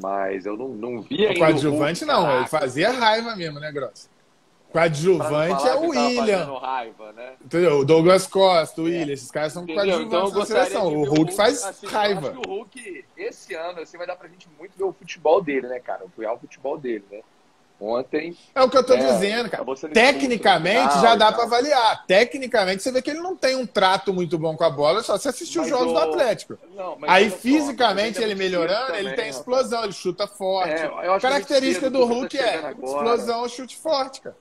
Mas 0.00 0.44
eu 0.44 0.56
não, 0.56 0.68
não 0.68 1.00
vi 1.00 1.26
ainda. 1.26 1.38
Coadjuvante 1.38 2.04
não, 2.04 2.38
ele 2.38 2.48
fazia 2.48 2.90
raiva 2.90 3.34
mesmo, 3.34 3.60
né, 3.60 3.72
Grossa? 3.72 4.08
Coadjuvante 4.74 5.68
é 5.68 5.74
o 5.76 5.88
William. 5.90 6.58
Raiva, 6.58 7.12
né? 7.12 7.34
Entendeu? 7.44 7.78
O 7.78 7.84
Douglas 7.84 8.26
Costa, 8.26 8.82
o 8.82 8.88
é. 8.88 8.90
William, 8.90 9.14
esses 9.14 9.30
caras 9.30 9.52
são 9.52 9.62
Entendeu? 9.62 9.84
coadjuvantes 9.84 10.30
então, 10.30 10.40
na 10.40 10.46
seleção. 10.46 10.86
O 10.92 11.04
Hulk, 11.04 11.36
faz 11.36 11.62
assim, 11.62 11.86
raiva. 11.86 12.26
Eu 12.26 12.32
acho 12.32 12.40
que 12.40 12.48
o 12.48 12.52
Hulk, 12.52 13.04
esse 13.16 13.54
ano, 13.54 13.80
assim, 13.80 13.96
vai 13.96 14.04
dar 14.04 14.16
pra 14.16 14.26
gente 14.26 14.48
muito 14.58 14.76
ver 14.76 14.82
o 14.82 14.92
futebol 14.92 15.40
dele, 15.40 15.68
né, 15.68 15.78
cara? 15.78 16.04
O 16.04 16.38
futebol 16.40 16.76
dele, 16.76 17.04
né? 17.08 17.20
Ontem. 17.80 18.36
É 18.52 18.62
o 18.62 18.68
que 18.68 18.76
eu 18.76 18.84
tô 18.84 18.94
é, 18.94 18.96
dizendo, 18.96 19.48
cara. 19.48 19.64
Tecnicamente 19.92 21.00
já 21.00 21.14
dá 21.14 21.30
para 21.30 21.44
avaliar. 21.44 22.04
Tecnicamente 22.06 22.82
você 22.82 22.90
vê 22.90 23.00
que 23.00 23.10
ele 23.10 23.20
não 23.20 23.36
tem 23.36 23.54
um 23.54 23.66
trato 23.66 24.12
muito 24.12 24.36
bom 24.36 24.56
com 24.56 24.64
a 24.64 24.70
bola, 24.70 25.04
só 25.04 25.16
se 25.16 25.28
assistir 25.28 25.60
os 25.60 25.68
jogos 25.68 25.92
o... 25.92 25.92
do 25.92 25.98
Atlético. 25.98 26.58
Não, 26.74 26.98
Aí 27.02 27.30
fisicamente 27.30 28.20
ele 28.20 28.34
melhorando, 28.34 28.86
também, 28.86 29.06
ele 29.06 29.12
tem 29.12 29.28
explosão, 29.28 29.84
ele 29.84 29.92
chuta 29.92 30.26
forte. 30.26 30.82
É, 30.82 31.08
a 31.08 31.20
característica 31.20 31.88
do 31.90 32.00
tá 32.00 32.04
Hulk 32.06 32.38
tá 32.38 32.44
é 32.44 32.58
agora. 32.58 32.76
explosão, 32.82 33.48
chute 33.48 33.76
forte, 33.76 34.20
cara. 34.20 34.36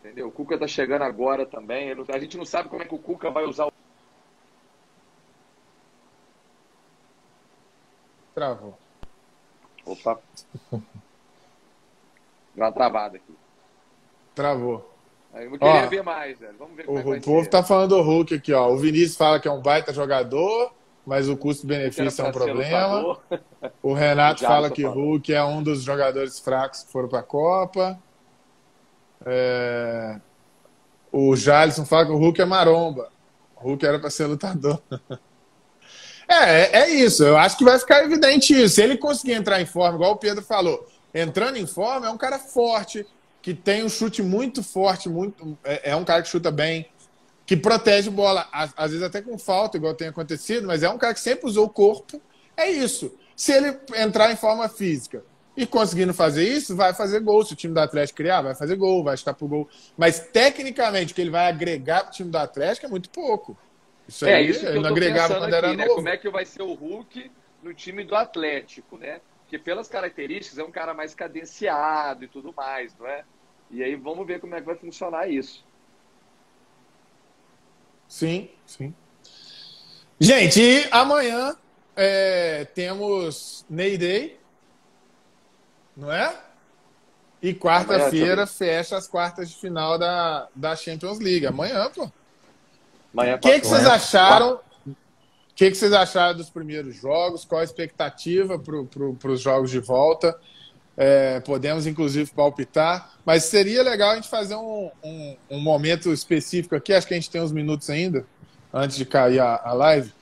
Entendeu? 0.00 0.28
O 0.28 0.32
Cuca 0.32 0.58
tá 0.58 0.66
chegando 0.66 1.02
agora 1.02 1.44
também. 1.44 1.92
A 1.92 2.18
gente 2.18 2.36
não 2.36 2.44
sabe 2.44 2.68
como 2.68 2.82
é 2.82 2.86
que 2.86 2.94
o 2.94 2.98
Cuca 2.98 3.30
vai 3.30 3.44
usar 3.44 3.66
o. 3.66 3.72
Travou. 8.34 8.78
Opa. 9.84 10.20
Deu 10.70 10.80
uma 12.56 12.72
travada 12.72 13.16
aqui. 13.16 13.34
Travou. 14.34 14.94
Eu 15.34 15.50
queria 15.52 15.84
ó, 15.84 15.86
ver 15.86 16.02
mais, 16.02 16.38
velho. 16.38 16.54
Vamos 16.58 16.76
ver 16.76 16.84
como 16.84 16.98
o, 16.98 17.14
é 17.14 17.18
o 17.18 17.22
povo 17.22 17.42
ser. 17.42 17.50
tá 17.50 17.62
falando 17.62 17.96
do 17.96 18.02
Hulk 18.02 18.34
aqui, 18.34 18.52
ó. 18.52 18.68
O 18.70 18.76
Vinícius 18.76 19.16
fala 19.16 19.40
que 19.40 19.48
é 19.48 19.50
um 19.50 19.60
baita 19.60 19.92
jogador, 19.92 20.72
mas 21.04 21.28
o 21.28 21.36
custo-benefício 21.36 22.24
é 22.24 22.28
um 22.28 22.32
problema. 22.32 23.18
O 23.82 23.92
Renato 23.92 24.42
fala 24.42 24.70
que 24.70 24.84
o 24.84 24.90
Hulk 24.90 25.32
é 25.32 25.44
um 25.44 25.62
dos 25.62 25.82
jogadores 25.82 26.38
fracos 26.38 26.82
que 26.84 26.92
foram 26.92 27.08
para 27.08 27.20
a 27.20 27.24
Copa. 27.24 27.98
É... 29.24 30.20
O 31.10 31.34
Jalisson 31.34 31.84
fala 31.84 32.06
que 32.06 32.12
o 32.12 32.18
Hulk 32.18 32.40
é 32.40 32.44
maromba. 32.44 33.10
O 33.56 33.68
Hulk 33.68 33.84
era 33.84 33.98
para 33.98 34.10
ser 34.10 34.26
lutador. 34.26 34.80
é, 36.28 36.80
é 36.80 36.90
isso. 36.90 37.24
Eu 37.24 37.36
acho 37.36 37.56
que 37.56 37.64
vai 37.64 37.78
ficar 37.78 38.04
evidente 38.04 38.52
isso. 38.52 38.76
Se 38.76 38.82
ele 38.82 38.96
conseguir 38.96 39.32
entrar 39.32 39.60
em 39.60 39.66
forma, 39.66 39.96
igual 39.96 40.12
o 40.12 40.16
Pedro 40.16 40.44
falou, 40.44 40.86
entrando 41.14 41.56
em 41.56 41.66
forma, 41.66 42.06
é 42.06 42.10
um 42.10 42.18
cara 42.18 42.38
forte, 42.38 43.06
que 43.40 43.54
tem 43.54 43.84
um 43.84 43.88
chute 43.88 44.22
muito 44.22 44.62
forte, 44.62 45.08
muito 45.08 45.56
é, 45.64 45.90
é 45.90 45.96
um 45.96 46.04
cara 46.04 46.22
que 46.22 46.28
chuta 46.28 46.50
bem, 46.50 46.88
que 47.46 47.56
protege 47.56 48.10
bola, 48.10 48.46
às, 48.52 48.72
às, 48.76 48.90
vezes 48.90 49.06
até 49.06 49.22
com 49.22 49.38
falta, 49.38 49.78
igual 49.78 49.94
tem 49.94 50.08
acontecido, 50.08 50.66
mas 50.66 50.82
é 50.82 50.90
um 50.90 50.98
cara 50.98 51.14
que 51.14 51.20
sempre 51.20 51.46
usou 51.46 51.64
o 51.64 51.70
corpo. 51.70 52.20
É 52.56 52.70
isso. 52.70 53.10
Se 53.34 53.52
ele 53.52 53.78
entrar 53.96 54.30
em 54.30 54.36
forma 54.36 54.68
física 54.68 55.24
e 55.58 55.66
conseguindo 55.66 56.14
fazer 56.14 56.48
isso, 56.48 56.76
vai 56.76 56.94
fazer 56.94 57.18
gol. 57.18 57.44
Se 57.44 57.52
o 57.52 57.56
time 57.56 57.74
do 57.74 57.80
Atlético 57.80 58.18
criar, 58.18 58.42
vai 58.42 58.54
fazer 58.54 58.76
gol, 58.76 59.02
vai 59.02 59.16
estar 59.16 59.34
pro 59.34 59.48
gol. 59.48 59.68
Mas 59.96 60.20
tecnicamente, 60.20 61.12
o 61.12 61.16
que 61.16 61.20
ele 61.20 61.30
vai 61.30 61.48
agregar 61.48 62.04
pro 62.04 62.12
time 62.12 62.30
do 62.30 62.38
Atlético 62.38 62.86
é 62.86 62.88
muito 62.88 63.10
pouco. 63.10 63.58
Isso 64.06 64.24
é, 64.24 64.34
aí, 64.34 64.46
é 64.46 64.50
isso 64.50 64.60
que 64.60 64.66
ele 64.66 64.78
não 64.78 64.90
agregava 64.90 65.34
quando 65.34 65.52
aqui, 65.52 65.54
era 65.56 65.74
né? 65.74 65.84
novo. 65.84 65.96
Como 65.96 66.08
é 66.08 66.16
que 66.16 66.30
vai 66.30 66.44
ser 66.44 66.62
o 66.62 66.72
Hulk 66.72 67.28
no 67.60 67.74
time 67.74 68.04
do 68.04 68.14
Atlético, 68.14 68.96
né? 68.96 69.20
Porque 69.40 69.58
pelas 69.58 69.88
características 69.88 70.60
é 70.60 70.62
um 70.62 70.70
cara 70.70 70.94
mais 70.94 71.12
cadenciado 71.12 72.22
e 72.22 72.28
tudo 72.28 72.54
mais, 72.56 72.96
não 72.96 73.08
é? 73.08 73.24
E 73.68 73.82
aí 73.82 73.96
vamos 73.96 74.24
ver 74.24 74.38
como 74.38 74.54
é 74.54 74.60
que 74.60 74.66
vai 74.66 74.76
funcionar 74.76 75.28
isso. 75.28 75.66
Sim, 78.06 78.48
sim. 78.64 78.94
Gente, 80.20 80.86
amanhã 80.92 81.56
é, 81.96 82.64
temos 82.66 83.66
Ney 83.68 83.98
Day, 83.98 84.38
não 85.98 86.10
é? 86.10 86.34
E 87.42 87.52
quarta-feira 87.52 88.46
fecha 88.46 88.96
as 88.96 89.06
quartas 89.06 89.50
de 89.50 89.56
final 89.56 89.98
da, 89.98 90.48
da 90.54 90.74
Champions 90.74 91.18
League. 91.18 91.46
Amanhã, 91.46 91.90
pô. 91.94 92.10
Amanhã, 93.12 93.36
o 93.36 93.38
que, 93.38 93.60
que 93.60 93.66
vocês 93.66 93.86
acharam? 93.86 94.60
que, 95.58 95.72
que 95.72 95.76
vocês 95.76 95.92
acharam 95.92 96.36
dos 96.36 96.48
primeiros 96.48 96.94
jogos? 96.94 97.44
Qual 97.44 97.60
a 97.60 97.64
expectativa 97.64 98.56
para 98.60 98.84
pro, 98.84 99.32
os 99.32 99.40
jogos 99.40 99.72
de 99.72 99.80
volta? 99.80 100.38
É, 100.96 101.40
podemos, 101.40 101.84
inclusive, 101.84 102.30
palpitar. 102.30 103.18
Mas 103.26 103.42
seria 103.42 103.82
legal 103.82 104.10
a 104.10 104.14
gente 104.14 104.28
fazer 104.28 104.54
um, 104.54 104.88
um, 105.02 105.36
um, 105.50 105.60
momento 105.60 106.12
específico 106.12 106.76
aqui, 106.76 106.92
acho 106.92 107.08
que 107.08 107.14
a 107.14 107.16
gente 107.16 107.28
tem 107.28 107.42
uns 107.42 107.50
minutos 107.50 107.90
ainda, 107.90 108.24
antes 108.72 108.96
de 108.96 109.04
cair 109.04 109.40
a, 109.40 109.60
a 109.64 109.72
live, 109.72 110.12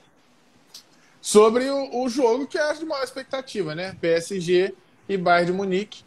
sobre 1.21 1.69
o, 1.69 2.03
o, 2.03 2.09
jogo 2.09 2.47
que 2.47 2.57
é 2.57 2.73
de 2.73 2.83
maior 2.83 3.03
expectativa, 3.03 3.75
né? 3.75 3.95
PSG 4.01 4.73
e 5.07 5.17
Bayern 5.17 5.51
de 5.51 5.57
Munique. 5.57 6.03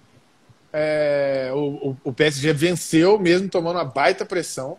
É, 0.73 1.51
o, 1.53 1.97
o, 2.05 2.13
PSG 2.13 2.53
venceu, 2.53 3.19
mesmo 3.19 3.49
tomando 3.49 3.77
uma 3.77 3.85
baita 3.85 4.25
pressão. 4.25 4.77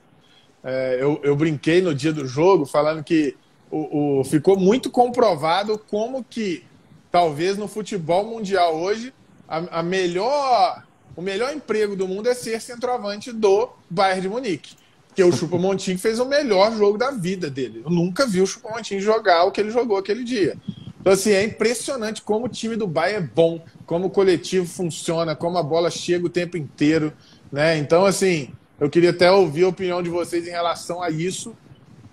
É, 0.64 0.98
eu, 1.00 1.20
eu 1.24 1.36
brinquei 1.36 1.82
no 1.82 1.94
dia 1.94 2.14
do 2.14 2.26
jogo 2.26 2.66
falando 2.66 3.04
que 3.04 3.36
o, 3.70 4.20
o, 4.20 4.24
ficou 4.24 4.58
muito 4.58 4.90
comprovado 4.90 5.78
como 5.78 6.24
que 6.24 6.64
talvez 7.12 7.58
no 7.58 7.68
futebol 7.68 8.26
mundial 8.26 8.78
hoje 8.80 9.14
a, 9.48 9.80
a, 9.80 9.84
melhor 9.84 10.84
o 11.16 11.22
melhor 11.22 11.54
emprego 11.54 11.96
do 11.96 12.08
mundo 12.08 12.30
é 12.30 12.34
ser 12.34 12.62
centroavante 12.62 13.34
do 13.34 13.70
Bayern 13.90 14.22
de 14.22 14.30
Munique. 14.30 14.76
Porque 15.08 15.24
o 15.24 15.32
Chupa 15.34 15.58
Montini 15.58 15.98
fez 15.98 16.20
o 16.20 16.26
melhor 16.26 16.72
jogo 16.78 16.98
da 16.98 17.12
vida 17.12 17.50
dele. 17.50 17.82
Eu 17.84 17.92
nunca 17.92 18.26
vi 18.26 18.42
o 18.42 18.48
Montini 18.64 19.02
jogar 19.02 19.44
o 19.44 19.52
que 19.52 19.60
ele 19.60 19.70
jogou 19.70 19.98
aquele 19.98 20.24
dia. 20.24 20.58
Então, 21.02 21.14
assim, 21.14 21.32
é 21.32 21.44
impressionante 21.44 22.22
como 22.22 22.46
o 22.46 22.50
time 22.50 22.76
do 22.76 22.88
Bayern 22.88 23.26
é 23.26 23.28
bom, 23.28 23.60
como 23.88 24.06
o 24.08 24.10
coletivo 24.10 24.68
funciona, 24.68 25.36
como 25.36 25.58
a 25.58 25.64
bola 25.64 25.90
chega 25.90 26.28
o 26.28 26.30
tempo 26.30 26.58
inteiro. 26.58 27.12
Né? 27.52 27.78
Então, 27.78 28.06
assim, 28.06 28.54
eu 28.80 28.88
queria 28.88 29.10
até 29.10 29.32
ouvir 29.32 29.64
a 29.64 29.70
opinião 29.70 30.02
de 30.04 30.12
vocês 30.12 30.48
em 30.48 30.52
relação 30.52 31.02
a 31.02 31.10
isso, 31.10 31.58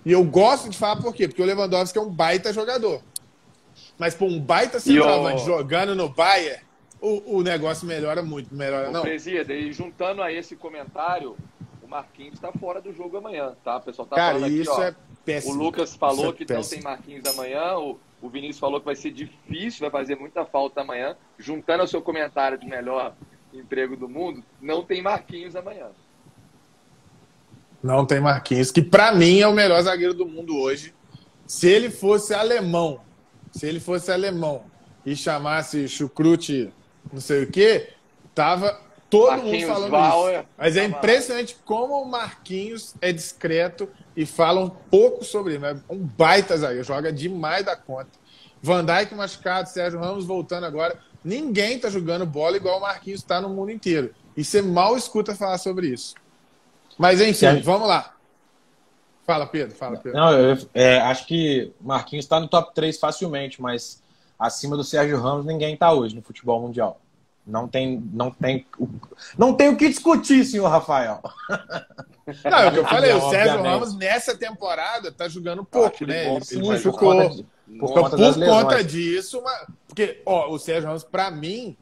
e 0.03 0.11
eu 0.11 0.23
gosto 0.23 0.69
de 0.69 0.77
falar 0.77 0.95
por 0.95 1.13
quê? 1.13 1.27
Porque 1.27 1.41
o 1.41 1.45
Lewandowski 1.45 1.99
é 1.99 2.01
um 2.01 2.09
baita 2.09 2.51
jogador. 2.51 3.01
Mas, 3.97 4.15
por 4.15 4.27
um 4.27 4.39
baita 4.39 4.79
centroavante 4.79 5.45
jogando 5.45 5.93
no 5.93 6.09
Bayern, 6.09 6.63
o, 6.99 7.37
o 7.37 7.43
negócio 7.43 7.87
melhora 7.87 8.23
muito. 8.23 8.53
Melhora, 8.55 8.89
não. 8.89 9.03
Presida, 9.03 9.53
e 9.53 9.71
juntando 9.71 10.23
a 10.23 10.33
esse 10.33 10.55
comentário, 10.55 11.37
o 11.83 11.87
Marquinhos 11.87 12.33
está 12.33 12.51
fora 12.51 12.81
do 12.81 12.91
jogo 12.91 13.17
amanhã, 13.17 13.53
tá? 13.63 13.77
O 13.77 13.81
pessoal 13.81 14.07
tá 14.07 14.15
Cara, 14.15 14.39
falando 14.39 14.51
isso 14.51 14.71
aqui, 14.71 14.81
ó, 14.81 14.83
é 14.85 14.95
péssimo. 15.33 15.53
O 15.53 15.57
Lucas 15.57 15.95
falou 15.95 16.29
é 16.29 16.33
que 16.33 16.45
péssimo. 16.45 16.63
não 16.63 16.69
tem 16.69 16.81
Marquinhos 16.81 17.25
amanhã, 17.25 17.77
o, 17.77 17.99
o 18.21 18.29
Vinícius 18.29 18.59
falou 18.59 18.79
que 18.79 18.85
vai 18.85 18.95
ser 18.95 19.11
difícil, 19.11 19.81
vai 19.81 19.89
fazer 19.89 20.15
muita 20.15 20.45
falta 20.45 20.81
amanhã. 20.81 21.15
Juntando 21.37 21.81
ao 21.81 21.87
seu 21.87 22.01
comentário 22.01 22.57
de 22.57 22.65
melhor 22.65 23.15
emprego 23.53 23.95
do 23.95 24.07
mundo, 24.07 24.43
não 24.61 24.83
tem 24.83 25.01
Marquinhos 25.01 25.55
amanhã. 25.55 25.87
Não 27.81 28.05
tem 28.05 28.19
Marquinhos, 28.19 28.71
que 28.71 28.81
para 28.81 29.13
mim 29.13 29.39
é 29.39 29.47
o 29.47 29.53
melhor 29.53 29.81
zagueiro 29.81 30.13
do 30.13 30.25
mundo 30.25 30.57
hoje. 30.57 30.93
Se 31.47 31.67
ele 31.67 31.89
fosse 31.89 32.33
alemão 32.33 33.01
se 33.51 33.65
ele 33.65 33.79
fosse 33.79 34.11
alemão 34.11 34.63
e 35.05 35.15
chamasse 35.15 35.87
chucrute 35.87 36.71
não 37.11 37.19
sei 37.19 37.43
o 37.43 37.51
quê, 37.51 37.89
tava 38.35 38.79
todo 39.09 39.31
Marquinhos 39.31 39.63
mundo 39.63 39.73
falando 39.73 39.91
Val, 39.91 40.31
isso. 40.31 40.45
Mas 40.57 40.77
é 40.77 40.85
impressionante 40.85 41.57
como 41.65 42.01
o 42.01 42.05
Marquinhos 42.05 42.93
é 43.01 43.11
discreto 43.11 43.89
e 44.15 44.25
fala 44.25 44.59
um 44.59 44.69
pouco 44.69 45.23
sobre 45.23 45.55
ele. 45.55 45.65
É 45.65 45.75
um 45.89 45.97
baita 45.97 46.57
zagueiro, 46.57 46.83
joga 46.83 47.11
demais 47.11 47.65
da 47.65 47.75
conta. 47.75 48.11
Van 48.61 48.83
Dijk 48.83 49.15
machucado, 49.15 49.69
Sérgio 49.69 49.99
Ramos 49.99 50.25
voltando 50.25 50.65
agora. 50.65 50.99
Ninguém 51.23 51.79
tá 51.79 51.89
jogando 51.89 52.25
bola 52.25 52.57
igual 52.57 52.77
o 52.77 52.81
Marquinhos 52.81 53.21
está 53.21 53.41
no 53.41 53.49
mundo 53.49 53.71
inteiro. 53.71 54.13
E 54.35 54.43
você 54.43 54.61
mal 54.61 54.95
escuta 54.95 55.35
falar 55.35 55.57
sobre 55.57 55.87
isso. 55.87 56.15
Mas 56.97 57.21
enfim, 57.21 57.61
vamos 57.61 57.87
lá. 57.87 58.13
Fala, 59.25 59.45
Pedro. 59.45 59.75
Fala, 59.75 59.97
Pedro. 59.97 60.17
Não, 60.17 60.31
eu 60.33 60.57
é, 60.73 60.99
acho 61.01 61.25
que 61.27 61.71
Marquinhos 61.79 62.25
está 62.25 62.39
no 62.39 62.47
top 62.47 62.73
3 62.73 62.97
facilmente, 62.97 63.61
mas 63.61 64.01
acima 64.37 64.75
do 64.75 64.83
Sérgio 64.83 65.21
Ramos 65.21 65.45
ninguém 65.45 65.75
está 65.75 65.93
hoje 65.93 66.15
no 66.15 66.21
futebol 66.21 66.61
mundial. 66.61 66.99
Não 67.45 67.67
tem, 67.67 68.03
não 68.13 68.29
tem, 68.29 68.65
não 69.37 69.53
tem 69.53 69.69
o 69.69 69.75
que 69.75 69.89
discutir, 69.89 70.45
senhor 70.45 70.67
Rafael. 70.67 71.21
Não, 72.45 72.57
é 72.59 72.67
o 72.67 72.71
que 72.71 72.79
eu 72.79 72.85
falei, 72.85 73.11
o 73.15 73.29
Sérgio 73.29 73.61
Ramos 73.63 73.95
nessa 73.95 74.37
temporada 74.37 75.11
tá 75.11 75.27
jogando 75.27 75.65
pouco, 75.65 76.05
né? 76.05 76.31
Ele, 76.31 76.45
sim, 76.45 76.57
ele 76.57 76.79
por, 76.79 76.99
conta, 76.99 77.29
de, 77.29 77.43
por, 77.79 77.93
conta, 77.93 78.17
por 78.17 78.45
conta 78.45 78.83
disso, 78.83 79.39
uma, 79.39 79.67
porque 79.87 80.21
ó, 80.25 80.51
o 80.51 80.59
Sérgio 80.59 80.87
Ramos, 80.87 81.03
para 81.03 81.31
mim, 81.31 81.75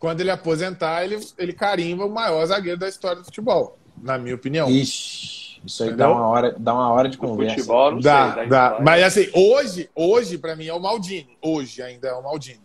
quando 0.00 0.20
ele 0.20 0.30
aposentar, 0.30 1.04
ele, 1.04 1.20
ele 1.38 1.52
carimba 1.52 2.04
o 2.04 2.10
maior 2.10 2.44
zagueiro 2.46 2.78
da 2.78 2.88
história 2.88 3.18
do 3.18 3.24
futebol, 3.24 3.78
na 4.02 4.18
minha 4.18 4.34
opinião. 4.34 4.68
Ixi, 4.68 5.60
isso 5.64 5.82
aí 5.84 5.92
dá 5.94 6.10
uma 6.10 6.26
hora, 6.26 6.54
dá 6.58 6.74
uma 6.74 6.90
hora 6.92 7.08
de 7.08 7.16
conversa. 7.16 7.56
Futebol, 7.56 7.92
não 7.92 8.00
dá, 8.00 8.34
sei, 8.34 8.46
dá. 8.48 8.78
Mas 8.82 9.02
assim, 9.02 9.30
hoje, 9.32 9.88
hoje 9.94 10.36
para 10.36 10.54
mim 10.54 10.66
é 10.66 10.74
o 10.74 10.80
Maldini. 10.80 11.38
Hoje 11.40 11.80
ainda 11.82 12.08
é 12.08 12.12
o 12.12 12.22
Maldini. 12.22 12.60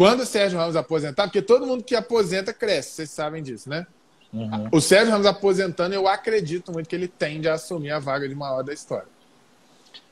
Quando 0.00 0.20
o 0.20 0.24
Sérgio 0.24 0.58
Ramos 0.58 0.76
aposentar, 0.76 1.24
porque 1.24 1.42
todo 1.42 1.66
mundo 1.66 1.84
que 1.84 1.94
aposenta 1.94 2.54
cresce, 2.54 2.92
vocês 2.92 3.10
sabem 3.10 3.42
disso, 3.42 3.68
né? 3.68 3.86
Uhum. 4.32 4.68
O 4.72 4.80
Sérgio 4.80 5.10
Ramos 5.10 5.26
aposentando, 5.26 5.94
eu 5.94 6.08
acredito 6.08 6.72
muito 6.72 6.88
que 6.88 6.96
ele 6.96 7.06
tende 7.06 7.46
a 7.46 7.52
assumir 7.52 7.90
a 7.90 7.98
vaga 7.98 8.26
de 8.26 8.34
maior 8.34 8.62
da 8.62 8.72
história. 8.72 9.08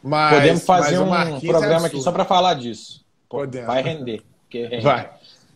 Mas, 0.03 0.35
Podemos 0.35 0.67
fazer 0.67 0.99
um 0.99 1.15
é 1.15 1.41
programa 1.41 1.87
é 1.87 1.89
aqui 1.89 2.03
só 2.03 2.13
para 2.13 2.27
falar 2.27 2.53
disso. 2.53 3.03
Podemos. 3.31 3.67
Vai 3.67 3.81
render. 3.81 4.23
Rende. 4.53 4.83
Vai. 4.83 5.11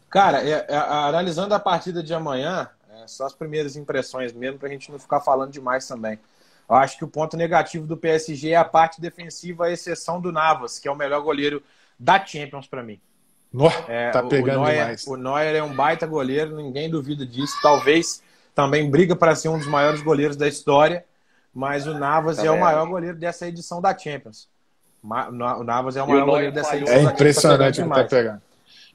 Cara, 0.09 0.43
é, 0.43 0.65
é, 0.67 0.77
analisando 0.77 1.55
a 1.55 1.59
partida 1.59 2.03
de 2.03 2.15
amanhã, 2.15 2.71
é, 2.91 3.07
só 3.07 3.27
as 3.27 3.35
primeiras 3.35 3.77
impressões 3.77 4.33
mesmo, 4.33 4.59
para 4.59 4.69
a 4.69 4.73
gente 4.73 4.91
não 4.91 4.99
ficar 4.99 5.21
falando 5.21 5.53
demais 5.53 5.87
também. 5.87 6.19
Eu 6.67 6.77
acho 6.77 6.97
que 6.97 7.05
o 7.05 7.09
ponto 7.09 7.37
negativo 7.37 7.87
do 7.87 7.99
PSG 7.99 8.53
é 8.53 8.57
a 8.57 8.65
parte 8.65 8.99
defensiva, 8.99 9.67
a 9.67 9.71
exceção 9.71 10.23
do 10.23 10.33
Navas, 10.33 10.79
que 10.79 10.89
é 10.89 10.91
o 10.91 10.97
melhor 10.97 11.21
goleiro 11.21 11.63
da 11.99 12.25
Champions 12.25 12.67
para 12.67 12.83
mim. 12.83 12.99
No, 13.53 13.67
é, 13.87 14.11
tá 14.11 14.23
pegando 14.23 14.61
o 14.61 14.65
Neuer, 14.65 14.79
demais. 14.79 15.07
O 15.07 15.17
Neuer 15.17 15.55
é 15.57 15.63
um 15.63 15.75
baita 15.75 16.07
goleiro, 16.07 16.57
ninguém 16.57 16.89
duvida 16.89 17.27
disso. 17.27 17.55
Talvez 17.63 18.23
também 18.55 18.91
briga 18.91 19.15
para 19.15 19.35
ser 19.35 19.49
um 19.49 19.59
dos 19.59 19.67
maiores 19.67 20.01
goleiros 20.03 20.37
da 20.37 20.49
história, 20.49 21.05
mas 21.53 21.87
o 21.87 21.93
Navas 21.99 22.39
tá 22.39 22.47
é 22.47 22.51
o 22.51 22.59
maior 22.59 22.87
goleiro 22.87 23.17
dessa 23.17 23.47
edição 23.47 23.81
da 23.81 23.97
Champions. 23.97 24.49
O 25.05 25.65
Navas 25.65 25.97
é 25.97 26.03
o 26.03 26.09
maior 26.09 26.23
o 26.23 26.27
goleiro 26.27 26.53
dessa 26.53 26.77
edição. 26.77 26.95
É 26.95 27.03
impressionante 27.03 27.83
o 27.83 27.85
que 27.85 27.95
tá 27.95 28.05
pegando. 28.05 28.43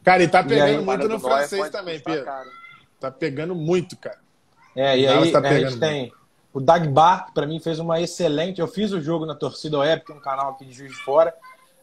Cara, 0.04 0.24
e 0.24 0.28
tá 0.28 0.44
pegando 0.44 0.70
e 0.70 0.76
aí, 0.78 0.84
muito 0.84 1.08
no 1.08 1.20
francês 1.20 1.70
também, 1.70 2.00
Pedro. 2.00 2.26
Tá 3.00 3.12
pegando 3.12 3.54
muito, 3.54 3.96
cara. 3.98 4.18
É, 4.76 4.98
e 4.98 5.08
aí 5.08 5.32
tá 5.32 5.40
a 5.40 5.54
gente 5.54 5.64
muito. 5.66 5.80
tem 5.80 6.14
o 6.54 6.60
Dagbar, 6.60 7.28
que 7.28 7.34
para 7.34 7.46
mim 7.46 7.60
fez 7.60 7.78
uma 7.78 8.00
excelente. 8.00 8.62
Eu 8.62 8.68
fiz 8.68 8.92
o 8.92 9.02
jogo 9.02 9.26
na 9.26 9.36
Torcida 9.36 9.78
Web, 9.80 10.04
que 10.04 10.12
é 10.12 10.16
um 10.16 10.20
canal 10.20 10.52
aqui 10.52 10.66
de 10.66 10.74
Juiz 10.74 10.92
de 10.92 11.04
Fora, 11.04 11.34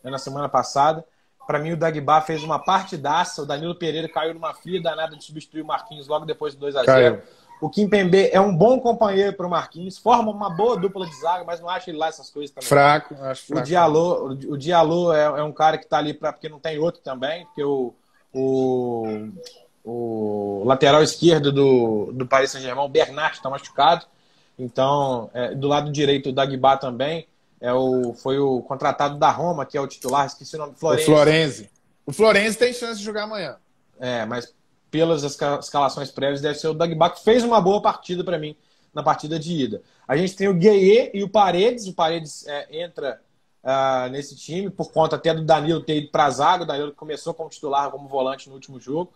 né, 0.03 0.11
na 0.11 0.19
semana 0.19 0.49
passada. 0.49 1.05
Para 1.47 1.59
mim, 1.59 1.73
o 1.73 1.77
Dagbar 1.77 2.25
fez 2.25 2.43
uma 2.43 2.59
partidaça. 2.59 3.43
O 3.43 3.47
Danilo 3.47 3.75
Pereira 3.75 4.09
caiu 4.09 4.35
numa 4.35 4.55
fria 4.55 4.81
danada 4.81 5.17
de 5.17 5.25
substituir 5.25 5.63
o 5.63 5.67
Marquinhos 5.67 6.09
logo 6.09 6.25
depois 6.25 6.55
do 6.55 6.61
2 6.61 6.77
a 6.77 6.85
0 6.85 7.23
O 7.61 7.69
Kim 7.69 7.89
Pembe 7.89 8.29
é 8.33 8.41
um 8.41 8.55
bom 8.55 8.81
companheiro 8.81 9.37
para 9.37 9.47
o 9.47 9.51
Marquinhos, 9.51 9.99
forma 9.99 10.31
uma 10.31 10.51
boa 10.51 10.77
dupla 10.77 11.07
de 11.07 11.15
zaga, 11.21 11.45
mas 11.45 11.61
não 11.61 11.69
acho 11.69 11.91
ele 11.91 11.99
lá 11.99 12.09
essas 12.09 12.31
coisas 12.31 12.55
também. 12.55 12.69
Fraco, 12.69 13.15
acho 13.21 13.47
fraco. 13.47 13.63
O 13.63 13.65
Diallo, 13.65 14.27
o 14.49 14.57
Diallo 14.57 15.13
é, 15.13 15.25
é 15.25 15.43
um 15.43 15.53
cara 15.53 15.79
que 15.79 15.85
está 15.85 15.99
ali 15.99 16.15
pra, 16.15 16.33
porque 16.33 16.49
não 16.49 16.59
tem 16.59 16.79
outro 16.79 17.01
também, 17.03 17.45
porque 17.47 17.63
o, 17.63 17.95
o, 18.33 19.29
o 19.85 20.63
lateral 20.65 21.03
esquerdo 21.03 21.53
do, 21.53 22.11
do 22.13 22.27
Paris 22.27 22.51
Saint-Germain, 22.51 22.85
o 22.85 22.89
Bernard, 22.89 23.37
está 23.37 23.51
machucado. 23.51 24.07
Então, 24.59 25.31
é, 25.35 25.55
do 25.55 25.69
lado 25.69 25.91
direito, 25.91 26.31
o 26.31 26.33
Dagba 26.33 26.77
também 26.77 27.27
é 27.65 27.73
o, 27.73 28.13
foi 28.13 28.39
o 28.39 28.61
contratado 28.61 29.19
da 29.19 29.31
Roma, 29.31 29.65
que 29.65 29.79
é 29.79 29.81
o 29.81 29.87
titular, 29.87 30.27
esqueci 30.27 30.55
o 30.55 30.59
nome, 30.59 30.75
Florenzi. 30.77 31.03
O 31.03 31.07
Florenzi. 31.07 31.71
O 32.05 32.13
Florenzi 32.13 32.59
tem 32.59 32.75
chance 32.75 32.99
de 32.99 33.05
jogar 33.05 33.23
amanhã. 33.23 33.57
É, 33.99 34.27
mas 34.27 34.55
pelas 34.91 35.23
escalações 35.23 36.11
prévias 36.11 36.43
deve 36.43 36.57
ser 36.59 36.69
o 36.69 36.75
Dagba, 36.75 37.09
que 37.09 37.25
fez 37.25 37.43
uma 37.43 37.63
boa 37.63 37.81
partida 37.81 38.23
para 38.23 38.39
mim 38.39 38.55
na 38.93 39.03
partida 39.03 39.39
de 39.39 39.51
ida. 39.51 39.83
A 40.07 40.15
gente 40.15 40.37
tem 40.37 40.47
o 40.47 40.53
Gueye 40.53 41.11
e 41.15 41.23
o 41.25 41.29
Paredes. 41.29 41.87
O 41.87 41.95
Paredes 41.95 42.47
é, 42.47 42.83
entra 42.83 43.19
uh, 43.63 44.11
nesse 44.11 44.37
time 44.37 44.69
por 44.69 44.93
conta 44.93 45.17
até 45.17 45.33
do 45.33 45.43
Danilo 45.43 45.83
ter 45.83 45.97
ido 45.97 46.11
para 46.11 46.27
a 46.27 46.31
zaga. 46.31 46.65
O 46.65 46.67
Danilo 46.67 46.93
começou 46.93 47.33
como 47.33 47.49
titular, 47.49 47.91
como 47.91 48.07
volante 48.07 48.47
no 48.47 48.57
último 48.57 48.79
jogo. 48.79 49.11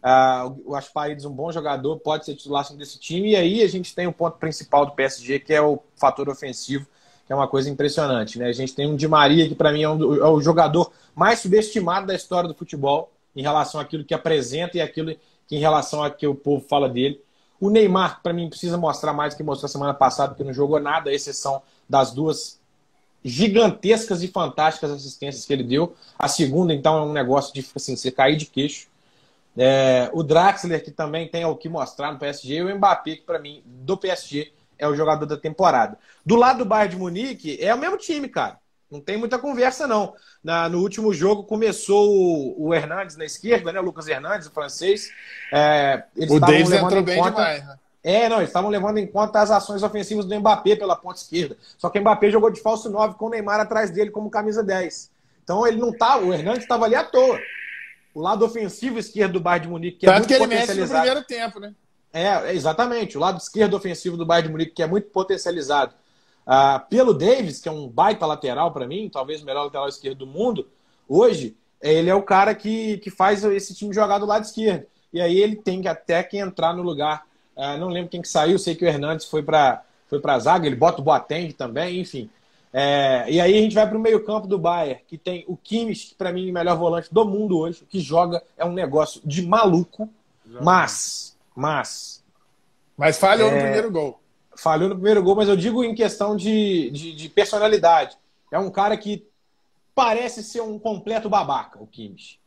Uh, 0.00 0.76
o 0.76 0.92
Paredes 0.94 1.24
um 1.24 1.32
bom 1.32 1.50
jogador, 1.50 1.98
pode 1.98 2.24
ser 2.24 2.36
titular 2.36 2.72
desse 2.74 3.00
time. 3.00 3.32
E 3.32 3.36
aí 3.36 3.62
a 3.64 3.68
gente 3.68 3.92
tem 3.96 4.06
o 4.06 4.12
ponto 4.12 4.38
principal 4.38 4.86
do 4.86 4.92
PSG, 4.92 5.40
que 5.40 5.52
é 5.52 5.60
o 5.60 5.82
fator 5.96 6.28
ofensivo 6.28 6.86
que 7.30 7.32
é 7.32 7.36
uma 7.36 7.46
coisa 7.46 7.70
impressionante. 7.70 8.40
Né? 8.40 8.46
A 8.46 8.52
gente 8.52 8.74
tem 8.74 8.88
um 8.88 8.96
Di 8.96 9.06
Maria, 9.06 9.48
que 9.48 9.54
para 9.54 9.70
mim 9.70 9.84
é, 9.84 9.88
um, 9.88 10.16
é, 10.16 10.28
o 10.28 10.40
jogador 10.40 10.90
mais 11.14 11.38
subestimado 11.38 12.08
da 12.08 12.12
história 12.12 12.48
do 12.48 12.54
futebol, 12.56 13.12
em 13.36 13.40
relação 13.40 13.80
àquilo 13.80 14.04
que 14.04 14.12
apresenta 14.12 14.76
e 14.76 14.80
aquilo 14.80 15.14
que 15.46 15.54
em 15.54 15.60
relação 15.60 16.02
a 16.02 16.10
que 16.10 16.26
o 16.26 16.34
povo 16.34 16.66
fala 16.68 16.88
dele. 16.88 17.22
O 17.60 17.70
Neymar, 17.70 18.20
para 18.20 18.32
mim, 18.32 18.48
precisa 18.48 18.76
mostrar 18.76 19.12
mais 19.12 19.32
do 19.32 19.36
que 19.36 19.44
mostrou 19.44 19.68
semana 19.68 19.94
passada, 19.94 20.30
porque 20.30 20.42
não 20.42 20.52
jogou 20.52 20.80
nada, 20.80 21.10
à 21.10 21.14
exceção 21.14 21.62
das 21.88 22.10
duas 22.12 22.58
gigantescas 23.24 24.24
e 24.24 24.26
fantásticas 24.26 24.90
assistências 24.90 25.46
que 25.46 25.52
ele 25.52 25.62
deu. 25.62 25.94
A 26.18 26.26
segunda, 26.26 26.74
então, 26.74 26.98
é 26.98 27.02
um 27.02 27.12
negócio 27.12 27.54
de 27.54 27.64
assim, 27.76 27.94
você 27.94 28.10
cair 28.10 28.34
de 28.34 28.46
queixo. 28.46 28.88
É, 29.56 30.10
o 30.12 30.24
Draxler, 30.24 30.82
que 30.82 30.90
também 30.90 31.28
tem 31.28 31.44
o 31.44 31.54
que 31.54 31.68
mostrar 31.68 32.10
no 32.10 32.18
PSG, 32.18 32.56
e 32.56 32.62
o 32.64 32.76
Mbappé, 32.76 33.14
que 33.14 33.22
para 33.22 33.38
mim, 33.38 33.62
do 33.64 33.96
PSG, 33.96 34.50
é 34.80 34.88
o 34.88 34.96
jogador 34.96 35.26
da 35.26 35.36
temporada. 35.36 35.98
Do 36.24 36.34
lado 36.34 36.58
do 36.58 36.64
Bayern 36.64 36.94
de 36.94 37.00
Munique, 37.00 37.58
é 37.60 37.72
o 37.74 37.78
mesmo 37.78 37.96
time, 37.98 38.28
cara. 38.28 38.58
Não 38.90 39.00
tem 39.00 39.16
muita 39.16 39.38
conversa, 39.38 39.86
não. 39.86 40.14
Na, 40.42 40.68
no 40.68 40.80
último 40.80 41.14
jogo 41.14 41.44
começou 41.44 42.10
o, 42.10 42.68
o 42.68 42.74
Hernandes 42.74 43.16
na 43.16 43.24
esquerda, 43.24 43.72
né? 43.72 43.78
O 43.78 43.84
Lucas 43.84 44.08
Hernandes, 44.08 44.48
o 44.48 44.50
francês. 44.50 45.12
É, 45.52 46.02
o 46.16 46.40
Davis 46.40 46.72
entrou 46.72 47.02
bem 47.02 47.18
conta... 47.18 47.30
demais, 47.30 47.64
né? 47.64 47.76
É, 48.02 48.28
não, 48.28 48.38
eles 48.38 48.48
estavam 48.48 48.70
levando 48.70 48.96
em 48.96 49.06
conta 49.06 49.40
as 49.40 49.50
ações 49.50 49.82
ofensivas 49.82 50.24
do 50.24 50.34
Mbappé 50.40 50.74
pela 50.74 50.96
ponta 50.96 51.20
esquerda. 51.20 51.56
Só 51.76 51.90
que 51.90 51.98
o 51.98 52.00
Mbappé 52.00 52.30
jogou 52.30 52.50
de 52.50 52.60
falso 52.60 52.90
9 52.90 53.14
com 53.14 53.26
o 53.26 53.30
Neymar 53.30 53.60
atrás 53.60 53.90
dele 53.90 54.10
como 54.10 54.30
camisa 54.30 54.64
10. 54.64 55.10
Então 55.44 55.66
ele 55.66 55.76
não 55.76 55.92
tá, 55.92 56.16
o 56.16 56.32
Hernandes 56.32 56.62
estava 56.62 56.86
ali 56.86 56.94
à 56.94 57.04
toa. 57.04 57.38
O 58.14 58.20
lado 58.20 58.44
ofensivo 58.44 58.98
esquerdo 58.98 59.34
do 59.34 59.40
Bayern 59.40 59.66
de 59.66 59.72
Munique, 59.72 59.98
que 59.98 60.06
é 60.06 60.12
Tanto 60.12 60.32
é 60.32 60.38
muito 60.38 60.48
que 60.48 60.54
ele 60.54 60.60
mexe 60.60 60.80
no 60.80 60.88
primeiro 60.88 61.24
tempo, 61.24 61.60
né? 61.60 61.74
É, 62.12 62.52
exatamente. 62.54 63.16
O 63.16 63.20
lado 63.20 63.38
esquerdo 63.38 63.74
ofensivo 63.74 64.16
do 64.16 64.26
Bayern 64.26 64.48
de 64.48 64.52
Munique, 64.52 64.72
que 64.72 64.82
é 64.82 64.86
muito 64.86 65.08
potencializado 65.08 65.94
uh, 66.46 66.88
pelo 66.88 67.14
Davis, 67.14 67.60
que 67.60 67.68
é 67.68 67.72
um 67.72 67.88
baita 67.88 68.26
lateral 68.26 68.72
para 68.72 68.86
mim, 68.86 69.08
talvez 69.08 69.42
o 69.42 69.46
melhor 69.46 69.64
lateral 69.64 69.88
esquerdo 69.88 70.18
do 70.18 70.26
mundo, 70.26 70.68
hoje, 71.08 71.56
ele 71.80 72.10
é 72.10 72.14
o 72.14 72.22
cara 72.22 72.54
que, 72.54 72.98
que 72.98 73.10
faz 73.10 73.44
esse 73.44 73.74
time 73.74 73.94
jogar 73.94 74.18
do 74.18 74.26
lado 74.26 74.44
esquerdo. 74.44 74.86
E 75.12 75.20
aí 75.20 75.38
ele 75.38 75.56
tem 75.56 75.80
que 75.80 75.88
até 75.88 76.22
que 76.22 76.36
entrar 76.36 76.74
no 76.74 76.82
lugar. 76.82 77.26
Uh, 77.56 77.78
não 77.78 77.88
lembro 77.88 78.10
quem 78.10 78.22
que 78.22 78.28
saiu, 78.28 78.58
sei 78.58 78.74
que 78.74 78.84
o 78.84 78.88
Hernandes 78.88 79.26
foi 79.26 79.42
para 79.42 79.84
foi 80.08 80.20
a 80.24 80.38
zaga, 80.40 80.66
ele 80.66 80.74
bota 80.74 81.00
o 81.00 81.04
Boateng 81.04 81.52
também, 81.52 82.00
enfim. 82.00 82.28
É, 82.72 83.26
e 83.28 83.40
aí 83.40 83.56
a 83.56 83.60
gente 83.60 83.74
vai 83.74 83.88
para 83.88 83.96
o 83.96 84.00
meio-campo 84.00 84.48
do 84.48 84.58
Bayern, 84.58 85.00
que 85.06 85.16
tem 85.16 85.44
o 85.46 85.56
Kimmich, 85.56 86.08
que 86.08 86.14
para 86.16 86.32
mim 86.32 86.48
é 86.48 86.50
o 86.50 86.54
melhor 86.54 86.76
volante 86.76 87.12
do 87.12 87.24
mundo 87.24 87.58
hoje, 87.58 87.84
que 87.88 88.00
joga, 88.00 88.42
é 88.56 88.64
um 88.64 88.72
negócio 88.72 89.20
de 89.24 89.46
maluco, 89.46 90.08
mas 90.60 91.29
mas. 91.60 92.24
Mas 92.96 93.18
falhou 93.18 93.48
é, 93.48 93.54
no 93.54 93.60
primeiro 93.60 93.90
gol. 93.90 94.20
Falhou 94.56 94.88
no 94.88 94.94
primeiro 94.94 95.22
gol, 95.22 95.36
mas 95.36 95.48
eu 95.48 95.56
digo 95.56 95.84
em 95.84 95.94
questão 95.94 96.34
de, 96.34 96.90
de, 96.90 97.14
de, 97.14 97.28
personalidade. 97.28 98.16
É 98.50 98.58
um 98.58 98.70
cara 98.70 98.96
que 98.96 99.26
parece 99.94 100.42
ser 100.42 100.62
um 100.62 100.78
completo 100.78 101.28
babaca, 101.28 101.78
o 101.80 101.86
Kimmich. 101.86 102.40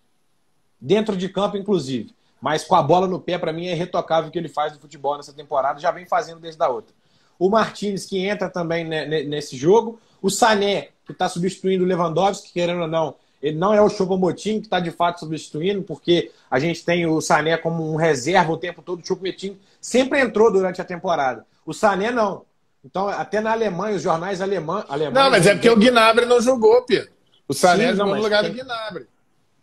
Dentro 0.80 1.16
de 1.16 1.30
campo, 1.30 1.58
inclusive. 1.58 2.14
Mas 2.42 2.64
com 2.64 2.76
a 2.76 2.84
bola 2.84 3.08
no 3.08 3.20
pé, 3.20 3.38
para 3.38 3.54
mim, 3.54 3.68
é 3.68 3.72
irretocável 3.72 4.30
o 4.30 4.32
que 4.32 4.38
ele 4.38 4.50
faz 4.50 4.74
no 4.74 4.80
futebol 4.80 5.16
nessa 5.16 5.32
temporada. 5.32 5.80
Já 5.80 5.92
vem 5.92 6.06
fazendo 6.06 6.40
desde 6.40 6.62
a 6.62 6.68
outra. 6.68 6.94
O 7.40 7.50
Martinez, 7.50 8.06
que 8.06 8.18
entra 8.20 8.50
também 8.50 8.84
nesse 8.84 9.56
jogo. 9.56 10.00
O 10.22 10.30
Sané, 10.30 10.90
que 11.06 11.12
está 11.12 11.30
substituindo 11.30 11.84
o 11.84 11.88
Lewandowski, 11.88 12.52
querendo 12.52 12.82
ou 12.82 12.88
não, 12.88 13.16
ele 13.44 13.58
não 13.58 13.74
é 13.74 13.82
o 13.82 13.90
Choupo-Moting 13.90 14.62
que 14.62 14.68
está 14.68 14.80
de 14.80 14.90
fato 14.90 15.20
substituindo, 15.20 15.84
porque 15.84 16.32
a 16.50 16.60
gente 16.60 16.86
tem 16.86 17.06
o 17.06 17.20
Sané 17.20 17.58
como 17.58 17.92
um 17.92 17.98
reserva 17.98 18.54
o 18.54 18.58
tempo 18.58 18.82
todo. 18.82 19.02
O 19.02 19.06
Choupo-Moting 19.06 19.60
sempre 19.82 20.22
entrou 20.22 20.50
durante 20.50 20.82
a 20.82 20.86
temporada. 20.86 21.46
O 21.66 21.74
Sané 21.74 22.10
não. 22.10 22.46
Então, 22.86 23.10
até 23.10 23.42
na 23.42 23.52
Alemanha, 23.52 23.98
os 23.98 24.02
jornais 24.02 24.42
alemã, 24.42 24.86
alemães... 24.88 25.14
Não, 25.14 25.30
mas 25.30 25.46
é 25.46 25.54
porque 25.54 25.70
o 25.70 25.76
Gnabry 25.76 26.26
não 26.26 26.42
jogou, 26.42 26.84
Pedro. 26.84 27.12
O 27.46 27.54
Sané 27.54 27.92
Sim, 27.92 27.98
jogou 27.98 28.16
no 28.16 28.22
lugar 28.22 28.44
do 28.44 28.54
Gnabry. 28.54 29.08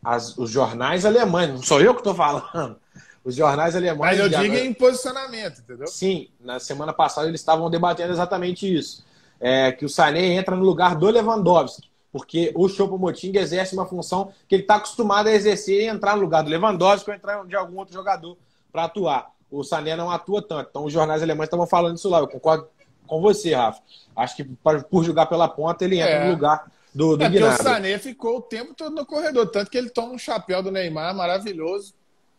As, 0.05 0.36
os 0.36 0.51
jornais 0.51 1.07
alemães, 1.07 1.48
não 1.48 1.62
sou 1.62 1.81
eu 1.81 1.94
que 1.94 2.01
estou 2.01 2.15
falando. 2.15 2.77
Os 3.24 3.35
jornais 3.35 3.74
alemães. 3.74 3.98
Mas 3.98 4.19
eu 4.19 4.28
digo 4.28 4.57
em 4.57 4.74
posicionamento, 4.74 5.61
entendeu? 5.61 5.86
Sim, 5.86 6.28
na 6.39 6.59
semana 6.59 6.93
passada 6.93 7.28
eles 7.28 7.40
estavam 7.40 7.70
debatendo 7.70 8.12
exatamente 8.12 8.73
isso. 8.73 9.05
É, 9.40 9.73
que 9.73 9.86
o 9.86 9.89
Sané 9.89 10.35
entra 10.35 10.55
no 10.55 10.65
lugar 10.65 10.94
do 10.94 11.09
Lewandowski, 11.09 11.90
porque 12.12 12.53
o 12.57 12.69
Choupo-Moting 12.69 13.37
exerce 13.37 13.74
uma 13.74 13.87
função 13.87 14.32
que 14.49 14.55
ele 14.55 14.62
está 14.62 14.77
acostumado 14.77 15.28
a 15.28 15.32
exercer 15.32 15.82
e 15.82 15.87
entrar 15.87 16.16
no 16.16 16.23
lugar 16.23 16.43
do 16.43 16.51
Lewandowski 16.51 17.11
ou 17.11 17.16
entrar 17.16 17.45
de 17.47 17.55
algum 17.55 17.78
outro 17.78 17.95
jogador 17.95 18.37
para 18.73 18.85
atuar. 18.85 19.31
O 19.51 19.62
Sané 19.62 19.97
não 19.97 20.11
atua 20.11 20.43
tanto. 20.43 20.69
Então 20.70 20.85
os 20.85 20.93
jornais 20.93 21.23
alemães 21.23 21.47
estavam 21.47 21.66
falando 21.66 21.97
isso 21.97 22.09
lá. 22.09 22.19
Eu 22.19 22.28
concordo 22.28 22.69
com 23.07 23.20
você, 23.20 23.55
Rafa. 23.55 23.81
Acho 24.15 24.37
que 24.37 24.45
por 24.45 25.05
jogar 25.05 25.27
pela 25.27 25.49
ponta 25.49 25.85
ele 25.85 25.99
entra 25.99 26.11
é. 26.11 26.24
no 26.24 26.32
lugar 26.32 26.70
do, 26.95 27.16
do 27.16 27.24
é 27.24 27.28
Gnabry. 27.28 27.55
o 27.55 27.62
Sané 27.62 27.99
ficou 27.99 28.39
o 28.39 28.43
tempo 28.43 28.74
todo 28.74 28.95
no 28.95 29.07
corredor, 29.07 29.49
tanto 29.51 29.70
que 29.70 29.78
ele 29.78 29.91
toma 29.91 30.12
um 30.12 30.19
chapéu 30.19 30.62
do 30.62 30.70
Neymar 30.70 31.15
maravilhoso 31.15 31.95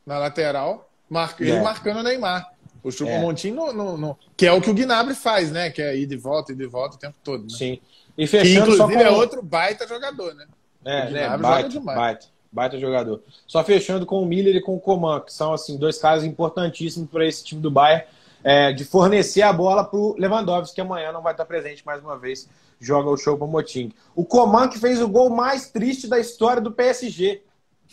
na 0.05 0.17
lateral, 0.17 0.89
marca, 1.09 1.43
ele 1.43 1.53
é. 1.53 1.61
marcando 1.61 1.97
o 1.97 2.03
Neymar. 2.03 2.51
O 2.83 2.91
Chupo 2.91 3.11
é. 3.11 3.19
Montinho, 3.19 3.55
no, 3.55 3.73
no, 3.73 3.97
no, 3.97 4.17
que 4.35 4.45
é 4.47 4.51
o 4.51 4.59
que 4.59 4.69
o 4.69 4.73
Gnabry 4.73 5.13
faz, 5.13 5.51
né? 5.51 5.69
Que 5.69 5.81
é 5.81 5.95
ir 5.95 6.07
de 6.07 6.17
volta, 6.17 6.51
ir 6.51 6.55
de 6.55 6.65
volta 6.65 6.95
o 6.95 6.99
tempo 6.99 7.15
todo. 7.23 7.43
Né? 7.43 7.49
Sim. 7.49 7.79
E 8.17 8.27
fechando 8.27 8.65
que, 8.65 8.71
inclusive, 8.73 8.93
com... 8.93 9.09
é 9.09 9.09
outro 9.09 9.41
baita 9.41 9.87
jogador, 9.87 10.33
né? 10.33 10.45
É, 10.83 11.09
né? 11.09 11.37
Baita, 11.37 11.79
baita, 11.79 12.27
baita 12.51 12.79
jogador. 12.79 13.21
Só 13.47 13.63
fechando 13.63 14.05
com 14.05 14.21
o 14.21 14.25
Miller 14.25 14.55
e 14.55 14.61
com 14.61 14.75
o 14.75 14.79
Coman, 14.79 15.21
que 15.21 15.33
são 15.33 15.53
assim 15.53 15.77
dois 15.77 15.97
caras 15.97 16.23
importantíssimos 16.23 17.09
para 17.09 17.25
esse 17.25 17.43
time 17.43 17.61
do 17.61 17.71
Bayern, 17.71 18.05
é, 18.43 18.71
de 18.71 18.83
fornecer 18.83 19.43
a 19.43 19.53
bola 19.53 19.83
para 19.83 19.99
o 19.99 20.15
Lewandowski, 20.17 20.75
que 20.75 20.81
amanhã 20.81 21.11
não 21.11 21.21
vai 21.21 21.33
estar 21.33 21.45
presente 21.45 21.85
mais 21.85 22.01
uma 22.01 22.17
vez, 22.17 22.49
joga 22.79 23.09
o 23.09 23.17
show 23.17 23.37
para 23.37 23.45
o 23.45 23.49
Moting. 23.49 23.91
O 24.15 24.25
Coman 24.25 24.67
que 24.67 24.79
fez 24.79 25.01
o 25.01 25.07
gol 25.07 25.29
mais 25.29 25.69
triste 25.69 26.07
da 26.07 26.19
história 26.19 26.61
do 26.61 26.71
PSG, 26.71 27.43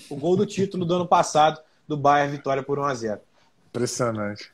o 0.08 0.16
gol 0.16 0.36
do 0.36 0.46
título 0.46 0.84
do 0.86 0.94
ano 0.94 1.06
passado 1.06 1.60
do 1.86 1.96
Bayern, 1.96 2.34
vitória 2.34 2.62
por 2.62 2.78
1 2.78 2.84
a 2.84 2.94
0 2.94 3.20
Impressionante. 3.68 4.50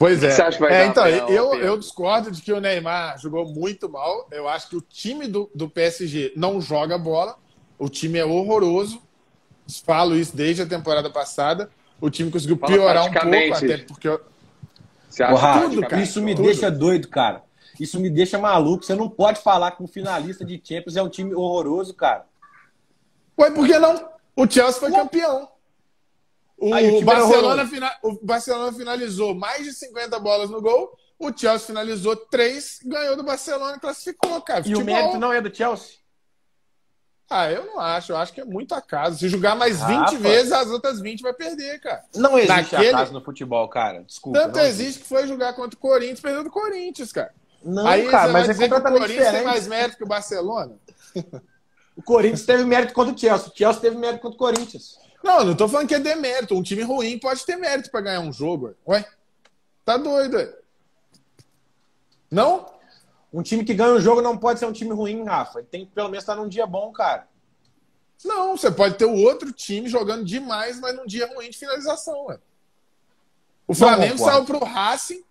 Pois 0.00 0.24
é. 0.24 0.34
é 0.70 0.86
então, 0.86 1.06
eu, 1.06 1.54
eu 1.56 1.76
discordo 1.76 2.30
de 2.30 2.40
que 2.40 2.50
o 2.50 2.58
Neymar 2.58 3.20
jogou 3.20 3.44
muito 3.44 3.86
mal. 3.86 4.26
Eu 4.32 4.48
acho 4.48 4.70
que 4.70 4.76
o 4.76 4.80
time 4.80 5.26
do, 5.26 5.50
do 5.54 5.68
PSG 5.68 6.32
não 6.34 6.58
joga 6.58 6.96
bola. 6.96 7.36
O 7.78 7.86
time 7.86 8.18
é 8.18 8.24
horroroso. 8.24 9.02
Falo 9.84 10.16
isso 10.16 10.34
desde 10.34 10.62
a 10.62 10.66
temporada 10.66 11.10
passada. 11.10 11.68
O 12.00 12.08
time 12.08 12.30
conseguiu 12.30 12.56
Fala 12.56 12.72
piorar 12.72 13.04
um 13.04 13.12
pouco, 13.12 13.54
até 13.54 13.76
porque. 13.76 14.18
Você 15.06 15.22
acha 15.22 15.60
tudo, 15.60 15.82
cara, 15.82 16.02
isso 16.02 16.22
me 16.22 16.34
tudo. 16.34 16.46
deixa 16.46 16.70
doido, 16.70 17.06
cara. 17.06 17.42
Isso 17.78 18.00
me 18.00 18.08
deixa 18.08 18.38
maluco. 18.38 18.82
Você 18.82 18.94
não 18.94 19.06
pode 19.06 19.42
falar 19.42 19.72
que 19.72 19.82
um 19.82 19.86
finalista 19.86 20.46
de 20.46 20.58
Champions 20.64 20.96
é 20.96 21.02
um 21.02 21.10
time 21.10 21.34
horroroso, 21.34 21.92
cara. 21.92 22.24
Ué, 23.38 23.50
por 23.50 23.66
que 23.66 23.78
não? 23.78 24.08
O 24.34 24.50
Chelsea 24.50 24.80
foi 24.80 24.90
Ué. 24.92 24.98
campeão. 24.98 25.49
O, 26.60 26.74
Aí, 26.74 26.90
o, 26.90 27.02
Barcelona 27.02 27.66
fina... 27.66 27.96
o 28.02 28.12
Barcelona 28.22 28.72
finalizou 28.76 29.34
mais 29.34 29.64
de 29.64 29.72
50 29.72 30.18
bolas 30.18 30.50
no 30.50 30.60
gol. 30.60 30.94
O 31.18 31.32
Chelsea 31.36 31.66
finalizou 31.66 32.14
três, 32.14 32.80
ganhou 32.84 33.16
do 33.16 33.22
Barcelona 33.22 33.76
e 33.76 33.80
classificou, 33.80 34.40
cara. 34.42 34.62
Futebol... 34.62 34.80
E 34.80 34.82
o 34.82 34.86
mérito 34.86 35.18
não 35.18 35.32
é 35.32 35.40
do 35.40 35.54
Chelsea? 35.54 36.00
Ah, 37.30 37.50
eu 37.50 37.64
não 37.64 37.80
acho. 37.80 38.12
Eu 38.12 38.16
acho 38.16 38.32
que 38.32 38.40
é 38.40 38.44
muito 38.44 38.74
acaso. 38.74 39.18
Se 39.18 39.28
jogar 39.28 39.54
mais 39.54 39.80
20 39.80 39.88
Rafa. 39.88 40.16
vezes, 40.16 40.52
as 40.52 40.68
outras 40.68 41.00
20 41.00 41.22
vai 41.22 41.32
perder, 41.32 41.80
cara. 41.80 42.02
Não 42.14 42.36
existe 42.36 42.74
Naquele... 42.74 42.88
acaso 42.88 43.12
no 43.12 43.22
futebol, 43.22 43.68
cara. 43.68 44.02
Desculpa. 44.02 44.38
Tanto 44.38 44.58
existe, 44.58 44.82
existe 44.82 45.02
que 45.02 45.08
foi 45.08 45.26
jogar 45.26 45.54
contra 45.54 45.76
o 45.78 45.80
Corinthians, 45.80 46.20
perdeu 46.20 46.44
do 46.44 46.50
Corinthians, 46.50 47.12
cara. 47.12 47.32
Não, 47.62 47.86
Aí, 47.86 48.08
cara, 48.08 48.32
mas 48.32 48.48
é 48.48 48.54
completamente 48.54 48.98
que 48.98 49.12
o 49.12 49.16
Corinthians 49.16 49.30
tem 49.30 49.44
mais 49.44 49.66
mérito 49.68 49.96
que 49.96 50.04
o 50.04 50.08
Barcelona? 50.08 50.76
o 51.96 52.02
Corinthians 52.02 52.44
teve 52.44 52.64
mérito 52.64 52.92
contra 52.92 53.14
o 53.14 53.18
Chelsea. 53.18 53.48
O 53.48 53.56
Chelsea 53.56 53.80
teve 53.80 53.96
mérito 53.96 54.22
contra 54.22 54.36
o 54.36 54.38
Corinthians. 54.38 54.98
Não, 55.22 55.44
não 55.44 55.54
tô 55.54 55.68
falando 55.68 55.88
que 55.88 55.94
é 55.94 56.00
demérito. 56.00 56.54
Um 56.54 56.62
time 56.62 56.82
ruim 56.82 57.18
pode 57.18 57.44
ter 57.44 57.56
mérito 57.56 57.90
para 57.90 58.00
ganhar 58.00 58.20
um 58.20 58.32
jogo. 58.32 58.74
Ué? 58.86 59.04
Tá 59.84 59.96
doido, 59.96 60.36
ué? 60.36 60.54
Não? 62.30 62.66
Um 63.32 63.42
time 63.42 63.64
que 63.64 63.74
ganha 63.74 63.92
um 63.92 64.00
jogo 64.00 64.22
não 64.22 64.36
pode 64.36 64.58
ser 64.58 64.66
um 64.66 64.72
time 64.72 64.92
ruim, 64.92 65.24
Rafa. 65.24 65.58
Ele 65.58 65.68
tem 65.68 65.84
que 65.84 65.92
pelo 65.92 66.08
menos 66.08 66.22
estar 66.22 66.36
num 66.36 66.48
dia 66.48 66.66
bom, 66.66 66.90
cara. 66.92 67.28
Não, 68.24 68.56
você 68.56 68.70
pode 68.70 68.96
ter 68.96 69.04
o 69.04 69.14
outro 69.14 69.52
time 69.52 69.88
jogando 69.88 70.24
demais, 70.24 70.78
mas 70.78 70.94
num 70.94 71.06
dia 71.06 71.26
ruim 71.34 71.48
de 71.50 71.58
finalização, 71.58 72.26
ué. 72.26 72.38
O 73.66 73.74
Flamengo 73.74 74.18
saiu 74.18 74.44
pro 74.44 74.64
Racing. 74.64 75.22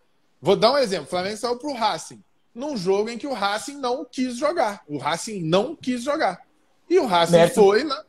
Vou 0.42 0.56
dar 0.56 0.72
um 0.72 0.78
exemplo. 0.78 1.06
O 1.06 1.10
Flamengo 1.10 1.38
saiu 1.38 1.58
pro 1.58 1.74
Racing 1.74 2.24
num 2.56 2.76
jogo 2.76 3.10
em 3.10 3.18
que 3.18 3.28
o 3.28 3.34
Racing 3.34 3.78
não 3.78 4.06
quis 4.06 4.38
jogar. 4.38 4.84
O 4.88 4.98
Racing 4.98 5.42
não 5.42 5.76
quis 5.76 6.04
jogar. 6.04 6.42
E 6.90 6.98
o 6.98 7.06
Racing 7.06 7.34
mérito, 7.34 7.56
foi 7.56 7.84
na, 7.84 7.96
ah, 7.96 8.06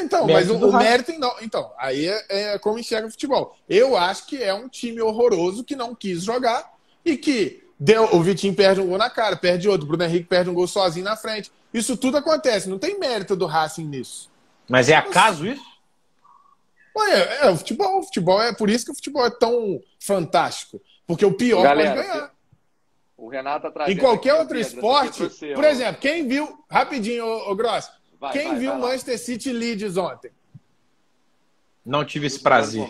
então, 0.00 0.26
mérito 0.26 0.54
mas 0.54 0.62
o, 0.62 0.68
o 0.68 0.72
mérito 0.72 1.12
não. 1.18 1.34
Então, 1.40 1.72
aí 1.78 2.06
é, 2.06 2.24
é, 2.28 2.58
como 2.58 2.78
enxerga 2.78 3.06
o 3.06 3.10
futebol. 3.10 3.56
Eu 3.68 3.96
acho 3.96 4.26
que 4.26 4.42
é 4.42 4.54
um 4.54 4.68
time 4.68 5.00
horroroso 5.00 5.64
que 5.64 5.76
não 5.76 5.94
quis 5.94 6.22
jogar 6.22 6.72
e 7.04 7.16
que 7.16 7.64
deu, 7.78 8.04
o 8.14 8.22
Vitinho 8.22 8.54
perde 8.54 8.80
um 8.80 8.86
gol 8.86 8.98
na 8.98 9.10
cara, 9.10 9.36
perde 9.36 9.68
outro, 9.68 9.84
o 9.84 9.88
Bruno 9.88 10.04
Henrique 10.04 10.28
perde 10.28 10.48
um 10.48 10.54
gol 10.54 10.66
sozinho 10.66 11.04
na 11.04 11.16
frente. 11.16 11.50
Isso 11.74 11.96
tudo 11.96 12.16
acontece, 12.16 12.68
não 12.68 12.78
tem 12.78 12.98
mérito 12.98 13.34
do 13.34 13.46
Racing 13.46 13.86
nisso. 13.86 14.30
Mas 14.68 14.88
é 14.88 14.94
acaso 14.94 15.46
isso? 15.46 15.72
Ué, 16.96 17.10
é, 17.10 17.46
é, 17.46 17.50
o 17.50 17.56
futebol, 17.56 17.98
o 17.98 18.02
futebol 18.02 18.42
é 18.42 18.54
por 18.54 18.70
isso 18.70 18.84
que 18.84 18.92
o 18.92 18.94
futebol 18.94 19.26
é 19.26 19.30
tão 19.30 19.80
fantástico. 19.98 20.80
Porque 21.06 21.24
o 21.24 21.32
pior 21.32 21.62
Galera, 21.62 21.94
pode 21.94 22.06
ganhar. 22.06 22.32
O 23.16 23.28
Renato 23.28 23.70
tá 23.70 23.90
Em 23.90 23.96
qualquer 23.96 24.34
outro 24.34 24.58
esporte, 24.58 25.28
por 25.54 25.64
exemplo, 25.64 26.00
quem 26.00 26.26
viu, 26.26 26.58
rapidinho, 26.70 27.24
ô, 27.24 27.50
ô 27.50 27.54
Gross, 27.54 27.88
Vai, 28.22 28.32
Quem 28.34 28.48
vai, 28.50 28.58
viu 28.60 28.70
vai 28.70 28.80
Manchester 28.80 29.18
City 29.18 29.52
Leeds 29.52 29.96
ontem? 29.96 30.30
Não 31.84 32.04
tive 32.04 32.28
esse 32.28 32.38
prazer. 32.38 32.88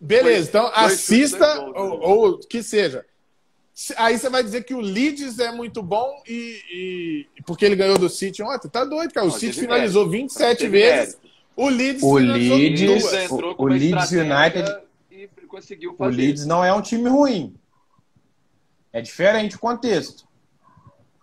Beleza, 0.00 0.48
então 0.48 0.68
assista, 0.74 1.54
dois 1.54 1.76
ou, 1.76 1.88
né? 1.88 2.06
ou, 2.06 2.38
que 2.40 2.64
seja. 2.64 3.06
Aí 3.96 4.18
você 4.18 4.28
vai 4.28 4.42
dizer 4.42 4.64
que 4.64 4.74
o 4.74 4.80
Leeds 4.80 5.38
é 5.38 5.52
muito 5.52 5.80
bom 5.84 6.20
e, 6.26 7.26
e 7.38 7.42
porque 7.42 7.64
ele 7.64 7.76
ganhou 7.76 7.96
do 7.96 8.08
City 8.08 8.42
ontem? 8.42 8.68
Tá 8.68 8.84
doido, 8.84 9.14
cara. 9.14 9.28
O 9.28 9.30
Não, 9.30 9.38
City 9.38 9.60
finalizou 9.60 10.04
mérito. 10.04 10.34
27 10.34 10.66
vezes. 10.68 11.18
O 11.54 11.68
Leeds, 11.68 12.02
o 12.02 12.14
Leeds, 12.18 13.30
o, 13.30 13.54
o 13.58 13.66
Leeds 13.68 14.10
United 14.10 15.46
conseguiu 15.46 15.94
fazer. 15.94 16.12
O 16.12 16.16
Leeds 16.16 16.44
não 16.44 16.64
é 16.64 16.74
um 16.74 16.82
time 16.82 17.08
ruim. 17.08 17.54
É 18.92 19.00
diferente 19.00 19.54
o 19.54 19.60
contexto. 19.60 20.26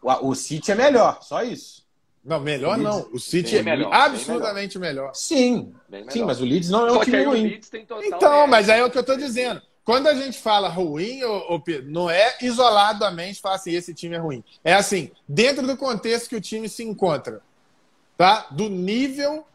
O, 0.01 0.29
o 0.29 0.33
City 0.33 0.71
é 0.71 0.75
melhor, 0.75 1.21
só 1.21 1.43
isso. 1.43 1.82
Não, 2.23 2.39
melhor 2.39 2.77
Leeds, 2.77 2.83
não. 2.83 3.09
O 3.11 3.19
City 3.19 3.57
é 3.57 3.61
melhor, 3.61 3.93
absurdamente 3.93 4.79
melhor. 4.79 5.01
melhor. 5.01 5.15
Sim, 5.15 5.73
sim, 6.09 6.23
mas 6.23 6.39
o 6.39 6.45
Leeds 6.45 6.69
não 6.69 6.87
é 6.87 6.91
um 6.91 6.99
time 7.01 7.23
ruim. 7.23 7.59
Então, 8.03 8.47
mas 8.47 8.69
aí 8.69 8.79
é 8.79 8.85
o 8.85 8.89
que 8.89 8.97
eu 8.97 9.01
estou 9.01 9.17
dizendo. 9.17 9.61
Quando 9.83 10.07
a 10.07 10.13
gente 10.13 10.39
fala 10.39 10.69
ruim, 10.69 11.21
ô, 11.23 11.59
Pedro, 11.59 11.91
não 11.91 12.09
é 12.09 12.37
isoladamente 12.41 13.41
falar 13.41 13.55
assim, 13.55 13.73
esse 13.73 13.93
time 13.93 14.15
é 14.15 14.19
ruim. 14.19 14.41
É 14.63 14.73
assim, 14.73 15.11
dentro 15.27 15.67
do 15.67 15.75
contexto 15.75 16.29
que 16.29 16.37
o 16.37 16.41
time 16.41 16.69
se 16.69 16.83
encontra, 16.83 17.41
tá? 18.15 18.47
Do 18.51 18.69
nível 18.69 19.45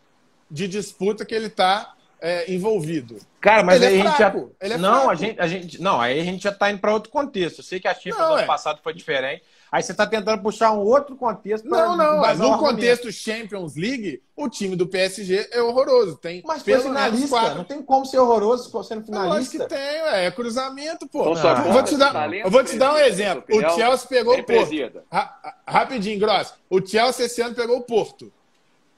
de 0.51 0.69
disputa 0.69 1.25
que 1.25 1.35
ele 1.35 1.47
está 1.47 1.95
é, 2.21 2.53
envolvido. 2.53 3.19
Cara, 3.41 3.63
mas 3.63 3.81
ele 3.81 3.87
aí 3.87 3.99
é 3.99 4.03
a 4.03 4.05
gente 4.05 4.19
já. 4.19 4.35
Ele 4.61 4.75
é 4.75 4.77
não, 4.77 5.09
a 5.09 5.15
gente, 5.15 5.41
a 5.41 5.47
gente. 5.47 5.81
Não, 5.81 5.99
aí 5.99 6.21
a 6.21 6.25
gente 6.25 6.43
já 6.43 6.51
está 6.51 6.71
indo 6.71 6.81
para 6.81 6.93
outro 6.93 7.11
contexto. 7.11 7.61
Eu 7.61 7.65
sei 7.65 7.81
que 7.81 7.89
a 7.89 7.95
Champions 7.95 8.17
do 8.17 8.23
ano 8.23 8.39
é. 8.39 8.47
passado 8.47 8.81
foi 8.83 8.93
diferente. 8.93 9.43
Aí 9.71 9.83
você 9.83 9.93
está 9.93 10.07
tentando 10.07 10.43
puxar 10.43 10.73
um 10.73 10.79
outro 10.79 11.15
contexto. 11.15 11.69
Não, 11.69 11.97
não. 11.97 12.21
Mas 12.21 12.39
no 12.39 12.59
contexto 12.59 13.13
Champions 13.13 13.77
League, 13.77 14.23
o 14.35 14.49
time 14.49 14.75
do 14.75 14.87
PSG 14.87 15.49
é 15.51 15.61
horroroso. 15.61 16.17
Tem 16.17 16.43
mas 16.45 16.63
foi 16.63 16.81
finalista. 16.81 17.29
Quatro... 17.29 17.55
Não 17.57 17.65
tem 17.65 17.83
como 17.83 18.07
ser 18.07 18.19
horroroso 18.19 18.71
sendo 18.83 19.05
finalista. 19.05 19.35
Eu 19.35 19.41
acho 19.41 19.51
que 19.51 19.59
tem, 19.59 20.03
ué. 20.03 20.27
É 20.27 20.31
cruzamento, 20.31 21.07
pô. 21.07 21.33
Então, 21.33 21.67
eu, 21.67 21.73
vou 21.73 21.83
te 21.83 21.97
dar, 21.97 22.33
eu 22.35 22.51
vou 22.51 22.65
te 22.65 22.77
dar 22.79 22.95
um 22.95 22.99
exemplo. 22.99 23.45
O 23.51 23.75
Chelsea 23.75 24.09
pegou 24.09 24.39
o 24.39 24.45
Porto. 24.45 25.03
Ra 25.13 25.55
rapidinho, 25.67 26.19
Gross. 26.19 26.55
O 26.71 26.85
Chelsea 26.85 27.27
esse 27.27 27.43
ano 27.43 27.55
pegou 27.55 27.77
o 27.77 27.83
Porto. 27.83 28.33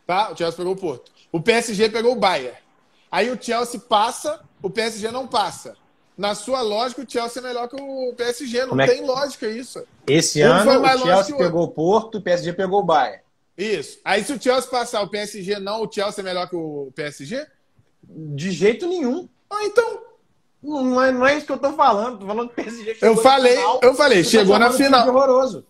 Tá? 0.07 0.31
O 0.31 0.37
Chelsea 0.37 0.57
pegou 0.57 0.73
o 0.73 0.77
Porto. 0.77 1.11
O 1.33 1.41
PSG 1.41 1.89
pegou 1.89 2.13
o 2.13 2.17
Bayern. 2.17 2.57
Aí 3.11 3.29
o 3.31 3.43
Chelsea 3.43 3.81
passa, 3.81 4.41
o 4.63 4.71
PSG 4.71 5.11
não 5.11 5.27
passa. 5.27 5.77
Na 6.21 6.35
sua 6.35 6.61
lógica, 6.61 7.01
o 7.01 7.11
Chelsea 7.11 7.41
é 7.41 7.47
melhor 7.47 7.67
que 7.67 7.81
o 7.81 8.13
PSG. 8.15 8.67
Não 8.67 8.79
é 8.79 8.87
tem 8.87 9.07
lógica 9.07 9.49
isso. 9.49 9.83
Esse 10.07 10.45
um 10.45 10.53
ano 10.53 10.83
o 10.83 10.99
Chelsea 10.99 11.35
pegou 11.35 11.63
o 11.63 11.69
Porto, 11.69 12.19
o 12.19 12.21
PSG 12.21 12.53
pegou 12.53 12.81
o 12.81 12.83
Bayern. 12.83 13.23
Isso. 13.57 13.99
Aí 14.05 14.23
se 14.23 14.31
o 14.35 14.39
Chelsea 14.39 14.71
passar 14.71 15.01
o 15.01 15.09
PSG 15.09 15.59
não, 15.59 15.83
o 15.83 15.91
Chelsea 15.91 16.21
é 16.21 16.23
melhor 16.23 16.47
que 16.47 16.55
o 16.55 16.93
PSG? 16.95 17.47
De 18.03 18.51
jeito 18.51 18.87
nenhum. 18.87 19.31
Ah, 19.49 19.65
então. 19.65 20.03
Não 20.63 21.03
é, 21.03 21.11
não 21.11 21.27
é 21.27 21.39
isso 21.39 21.47
que 21.47 21.53
eu 21.53 21.59
tô 21.59 21.73
falando. 21.73 22.19
Tô 22.19 22.27
falando 22.27 22.49
que 22.49 22.61
o 22.61 22.65
PSG 22.65 22.97
chegou 22.97 23.09
Eu 23.09 23.17
falei, 23.17 23.57
final, 23.57 23.81
eu 23.83 23.95
falei, 23.95 24.23
chegou 24.23 24.59
na 24.59 24.71
final. 24.73 25.09
Horroroso. 25.09 25.67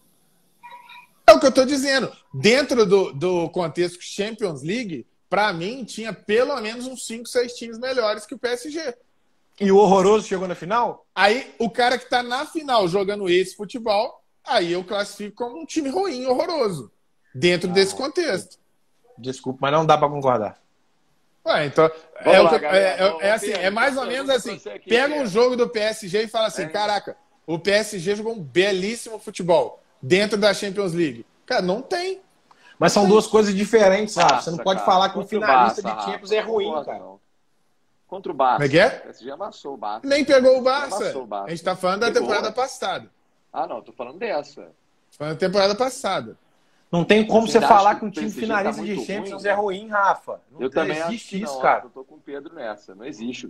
É 1.29 1.33
o 1.33 1.39
que 1.39 1.47
eu 1.47 1.53
tô 1.53 1.65
dizendo. 1.65 2.11
Dentro 2.35 2.85
do, 2.85 3.13
do 3.13 3.49
contexto 3.51 4.03
Champions 4.03 4.65
League, 4.65 5.07
para 5.29 5.53
mim, 5.53 5.85
tinha 5.85 6.13
pelo 6.13 6.61
menos 6.61 6.89
uns 6.89 7.07
5, 7.07 7.29
6 7.29 7.53
times 7.53 7.79
melhores 7.79 8.27
que 8.27 8.35
o 8.35 8.39
PSG. 8.39 8.97
E 9.61 9.71
o 9.71 9.77
horroroso 9.77 10.27
chegou 10.27 10.49
na 10.49 10.55
final? 10.55 11.07
Aí 11.15 11.55
o 11.59 11.69
cara 11.69 11.99
que 11.99 12.09
tá 12.09 12.23
na 12.23 12.47
final 12.47 12.89
jogando 12.89 13.29
esse 13.29 13.55
futebol, 13.55 14.23
aí 14.43 14.73
eu 14.73 14.83
classifico 14.83 15.37
como 15.37 15.61
um 15.61 15.67
time 15.67 15.91
ruim, 15.91 16.25
horroroso. 16.25 16.91
Dentro 17.35 17.69
não, 17.69 17.75
desse 17.75 17.95
contexto. 17.95 18.59
Desculpa, 19.19 19.59
mas 19.61 19.73
não 19.73 19.85
dá 19.85 19.99
para 19.99 20.09
concordar. 20.09 20.59
Ué, 21.47 21.67
então, 21.67 21.91
é, 22.21 22.41
lá, 22.41 22.57
é, 22.57 22.69
é, 22.69 23.17
é, 23.21 23.33
assim, 23.33 23.53
é 23.53 23.71
mais 23.71 23.97
ou 23.97 24.07
menos 24.07 24.31
assim. 24.31 24.61
Pega 24.87 25.15
um 25.15 25.27
jogo 25.27 25.57
do 25.57 25.69
PSG 25.69 26.23
e 26.23 26.29
fala 26.29 26.47
assim: 26.47 26.69
caraca, 26.69 27.17
o 27.47 27.59
PSG 27.59 28.17
jogou 28.17 28.35
um 28.35 28.41
belíssimo 28.41 29.19
futebol 29.19 29.81
dentro 30.03 30.39
da 30.39 30.55
Champions 30.55 30.93
League. 30.93 31.27
Cara, 31.45 31.63
não 31.63 31.83
tem. 31.83 32.21
Mas 32.79 32.93
são 32.93 33.07
duas 33.07 33.27
coisas 33.27 33.55
diferentes, 33.55 34.15
sabe? 34.15 34.43
Você 34.43 34.51
não 34.51 34.59
pode 34.59 34.81
cara, 34.81 34.91
falar 34.91 35.11
que 35.11 35.19
o 35.19 35.27
finalista 35.27 35.83
Barça, 35.83 35.99
de 36.01 36.13
Champions 36.13 36.33
é 36.33 36.41
ruim, 36.41 36.73
cara. 36.85 37.03
Contra 38.11 38.33
o 38.33 38.35
Barça. 38.35 38.57
Como 38.57 38.67
é 38.67 38.69
que 38.69 38.79
é? 38.79 38.87
O 38.89 39.01
PSG 39.03 39.31
amassou 39.31 39.75
o 39.75 39.77
Barça. 39.77 40.05
Nem 40.05 40.25
pegou 40.25 40.59
o 40.59 40.63
Barça. 40.63 41.17
O 41.17 41.25
Barça. 41.25 41.47
A 41.47 41.51
gente 41.51 41.63
tá 41.63 41.77
falando 41.77 42.01
da 42.01 42.11
temporada 42.11 42.51
passada. 42.51 43.09
Ah, 43.53 43.69
não, 43.69 43.81
tô 43.81 43.93
falando 43.93 44.19
dessa. 44.19 44.63
Tô 44.63 45.19
falando 45.19 45.35
da 45.35 45.39
temporada 45.39 45.77
passada. 45.77 46.37
Não 46.91 47.05
tem 47.05 47.25
como 47.25 47.47
você, 47.47 47.61
falar 47.61 47.95
que 48.01 48.05
um 48.05 48.11
time 48.11 48.29
tá 48.29 48.41
finalista 48.41 48.83
tá 48.83 48.89
de 48.89 49.05
Champions 49.05 49.43
ruim, 49.45 49.49
é 49.49 49.53
ruim, 49.53 49.89
Rafa. 49.89 50.41
Não 50.51 50.61
eu 50.61 50.69
também 50.69 50.99
existe 50.99 51.37
acho 51.37 51.45
isso, 51.45 51.55
não, 51.55 51.63
cara. 51.63 51.85
Eu 51.85 51.91
tô 51.91 52.03
com 52.03 52.17
o 52.17 52.21
Pedro 52.21 52.53
nessa. 52.53 52.97
Não 52.97 53.05
existe. 53.05 53.49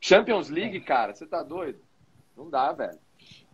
Champions 0.00 0.50
League, 0.50 0.80
cara, 0.80 1.14
você 1.14 1.24
tá 1.24 1.44
doido? 1.44 1.78
Não 2.36 2.50
dá, 2.50 2.72
velho. 2.72 2.98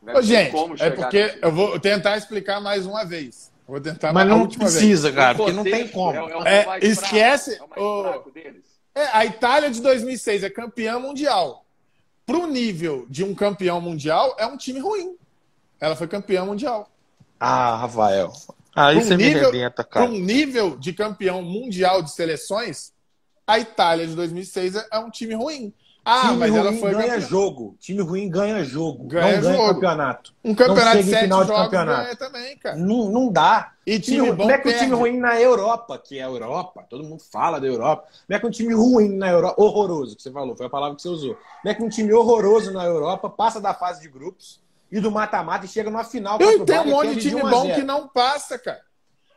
Não 0.02 0.14
Ô, 0.14 0.22
gente, 0.22 0.56
é 0.82 0.88
porque 0.88 1.38
eu 1.42 1.52
vou 1.52 1.78
tentar 1.78 2.16
explicar 2.16 2.62
mais 2.62 2.86
uma 2.86 3.04
vez. 3.04 3.52
Vou 3.68 3.78
tentar 3.78 4.10
Mas 4.14 4.26
não 4.26 4.48
precisa, 4.48 5.08
vez. 5.08 5.14
cara, 5.14 5.36
porque 5.36 5.52
não 5.52 5.64
tem 5.64 5.86
como. 5.86 6.18
É, 6.46 6.60
é, 6.60 6.66
é 6.66 6.86
esquece. 6.86 7.58
Fraco, 7.58 7.78
é 7.78 7.82
o... 7.82 8.22
É, 8.94 9.04
a 9.12 9.24
Itália 9.24 9.70
de 9.70 9.80
2006 9.80 10.44
é 10.44 10.50
campeã 10.50 10.98
mundial. 10.98 11.64
Pro 12.26 12.46
nível 12.46 13.06
de 13.08 13.24
um 13.24 13.34
campeão 13.34 13.80
mundial, 13.80 14.36
é 14.38 14.46
um 14.46 14.56
time 14.56 14.80
ruim. 14.80 15.16
Ela 15.80 15.96
foi 15.96 16.06
campeã 16.06 16.44
mundial. 16.44 16.90
Ah, 17.38 17.76
Rafael. 17.76 18.32
Aí 18.74 18.98
um 18.98 19.00
você 19.00 19.16
nível, 19.16 19.50
me 19.50 19.58
rebenta, 19.58 19.82
cara. 19.82 20.06
um 20.06 20.18
nível 20.18 20.76
de 20.76 20.92
campeão 20.92 21.42
mundial 21.42 22.02
de 22.02 22.12
seleções, 22.12 22.92
a 23.46 23.58
Itália 23.58 24.06
de 24.06 24.14
2006 24.14 24.76
é 24.76 24.98
um 24.98 25.10
time 25.10 25.34
ruim. 25.34 25.72
Ah, 26.04 26.28
time 26.28 26.36
mas 26.36 26.54
ela 26.54 26.72
foi 26.72 26.92
ganha 26.92 27.20
jogo. 27.20 27.76
Time 27.78 28.00
ruim 28.02 28.28
ganha 28.28 28.64
jogo. 28.64 29.04
Ganha 29.04 29.36
não 29.36 29.42
ganha 29.42 29.56
jogo. 29.56 29.74
campeonato. 29.74 30.34
Um 30.42 30.54
campeonato 30.54 30.96
de 30.98 31.10
sete 31.10 31.22
final 31.22 31.44
de 31.44 31.52
campeonato. 31.52 32.02
ganha 32.02 32.16
também, 32.16 32.56
cara. 32.56 32.76
Não, 32.76 33.10
não 33.10 33.30
dá. 33.30 33.72
E 33.86 33.98
time, 34.00 34.18
time 34.18 34.32
bom 34.32 34.44
Como 34.44 34.50
é 34.50 34.58
que 34.58 34.68
o 34.68 34.78
time 34.78 34.94
ruim 34.94 35.18
na 35.18 35.40
Europa, 35.40 35.98
que 35.98 36.18
é 36.18 36.22
a 36.22 36.26
Europa, 36.26 36.84
todo 36.88 37.04
mundo 37.04 37.22
fala 37.30 37.60
da 37.60 37.66
Europa. 37.66 38.08
Como 38.26 38.36
é 38.36 38.40
que 38.40 38.46
um 38.46 38.50
time 38.50 38.72
ruim 38.72 39.16
na 39.16 39.28
Europa, 39.28 39.62
horroroso, 39.62 40.16
que 40.16 40.22
você 40.22 40.30
falou, 40.30 40.56
foi 40.56 40.66
a 40.66 40.70
palavra 40.70 40.96
que 40.96 41.02
você 41.02 41.08
usou. 41.08 41.34
Como 41.34 41.72
é 41.72 41.74
que 41.74 41.82
um 41.82 41.88
time 41.88 42.12
horroroso 42.12 42.72
na 42.72 42.84
Europa 42.84 43.28
passa 43.28 43.60
da 43.60 43.74
fase 43.74 44.00
de 44.00 44.08
grupos 44.08 44.60
e 44.90 45.00
do 45.00 45.10
mata-mata 45.10 45.66
e 45.66 45.68
chega 45.68 45.90
numa 45.90 46.04
final. 46.04 46.38
Eu 46.40 46.64
tenho 46.64 46.82
um 46.82 46.86
monte 46.86 47.14
de 47.14 47.28
time 47.28 47.42
bom 47.42 47.74
que 47.74 47.82
não 47.82 48.08
passa, 48.08 48.58
cara. 48.58 48.80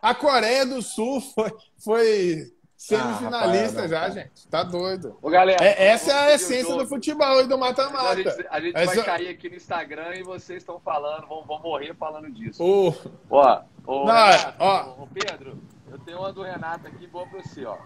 A 0.02 0.14
Coreia 0.14 0.66
do 0.66 0.82
Sul 0.82 1.22
foi, 1.22 1.54
foi 1.78 2.54
semifinalista 2.84 3.84
ah, 3.84 3.88
já, 3.88 4.10
gente. 4.10 4.46
Tá 4.50 4.62
doido. 4.62 5.18
Ô, 5.22 5.30
galera, 5.30 5.64
é, 5.64 5.88
essa 5.88 6.12
é 6.12 6.16
a 6.16 6.36
essência 6.36 6.76
do 6.76 6.86
futebol 6.86 7.40
e 7.40 7.48
do 7.48 7.58
mata-mata. 7.58 8.10
A 8.10 8.16
gente, 8.16 8.48
a 8.50 8.60
gente 8.60 8.78
essa... 8.78 8.96
vai 8.96 9.06
cair 9.06 9.30
aqui 9.30 9.50
no 9.50 9.56
Instagram 9.56 10.16
e 10.16 10.24
vocês 10.24 10.62
estão 10.62 10.82
falando, 10.82 11.26
vão, 11.26 11.46
vão 11.46 11.60
morrer 11.62 11.96
falando 11.96 12.30
disso. 12.30 12.62
Oh. 12.62 12.94
Ó, 13.30 13.62
ó, 13.88 14.06
não, 14.06 14.14
Renato, 14.14 14.56
ó. 14.60 15.04
Ô, 15.04 15.08
Pedro, 15.08 15.58
eu 15.90 15.98
tenho 16.00 16.20
uma 16.20 16.34
do 16.34 16.44
Renato 16.44 16.86
aqui 16.86 17.08
boa 17.08 17.26
pra 17.26 17.42
você, 17.42 17.64
ó. 17.66 17.78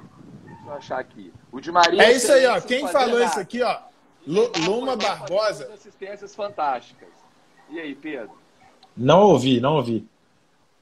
Deixa 0.43 0.65
eu 0.65 0.73
achar 0.73 0.99
aqui. 0.99 1.31
O 1.51 1.61
de 1.61 1.71
Maria. 1.71 2.01
É 2.01 2.13
isso 2.13 2.31
aí, 2.31 2.47
ó. 2.47 2.59
Quem 2.59 2.87
falou 2.87 3.23
isso 3.23 3.39
aqui, 3.39 3.61
ó? 3.61 3.77
Luma 4.25 4.95
Barbosa. 4.95 5.71
Assistências 5.71 6.33
fantásticas. 6.33 7.09
E 7.69 7.79
aí, 7.79 7.93
Pedro? 7.93 8.31
Não 8.95 9.21
ouvi, 9.21 9.59
não 9.61 9.75
ouvi. 9.75 10.07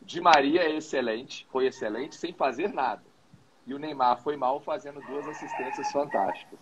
De 0.01 0.21
Maria 0.21 0.61
é 0.61 0.77
excelente, 0.77 1.45
foi 1.51 1.67
excelente 1.67 2.15
sem 2.15 2.31
fazer 2.31 2.73
nada. 2.73 3.03
E 3.65 3.73
o 3.73 3.79
Neymar 3.79 4.21
foi 4.21 4.37
mal 4.37 4.59
fazendo 4.61 5.01
duas 5.01 5.27
assistências 5.27 5.91
fantásticas. 5.91 6.59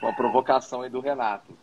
Uma 0.00 0.14
provocação 0.14 0.82
aí 0.82 0.90
do 0.90 1.00
Renato. 1.00 1.56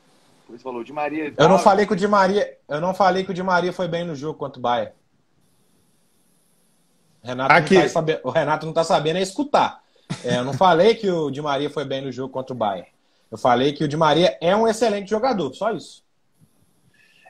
Por 0.45 0.55
isso 0.55 0.63
falou, 0.63 0.83
de 0.83 0.93
Maria. 0.93 1.33
Eu 1.37 1.49
não 1.49 1.59
falei 1.59 1.85
que 1.85 1.93
o 1.93 1.95
de 1.95 2.07
Maria, 2.07 2.57
eu 2.67 2.81
não 2.81 2.93
falei 2.93 3.23
que 3.23 3.31
o 3.31 3.33
de 3.33 3.43
Maria 3.43 3.73
foi 3.73 3.87
bem 3.87 4.03
no 4.03 4.15
jogo 4.15 4.37
contra 4.37 4.57
o 4.57 4.61
Bahia. 4.61 4.93
Renato 7.23 7.53
Aqui. 7.53 7.75
Tá 7.75 7.89
sabendo, 7.89 8.21
o 8.23 8.29
Renato 8.29 8.65
não 8.65 8.73
tá 8.73 8.83
sabendo 8.83 9.17
é 9.17 9.21
escutar. 9.21 9.83
É, 10.23 10.37
eu 10.37 10.43
não 10.43 10.53
falei 10.53 10.95
que 10.95 11.09
o 11.09 11.29
de 11.29 11.41
Maria 11.41 11.69
foi 11.69 11.85
bem 11.85 12.01
no 12.01 12.11
jogo 12.11 12.33
contra 12.33 12.53
o 12.53 12.57
Bahia. 12.57 12.87
Eu 13.29 13.37
falei 13.37 13.73
que 13.73 13.83
o 13.83 13.87
de 13.87 13.95
Maria 13.95 14.37
é 14.41 14.55
um 14.55 14.67
excelente 14.67 15.09
jogador, 15.09 15.53
só 15.53 15.71
isso. 15.71 16.03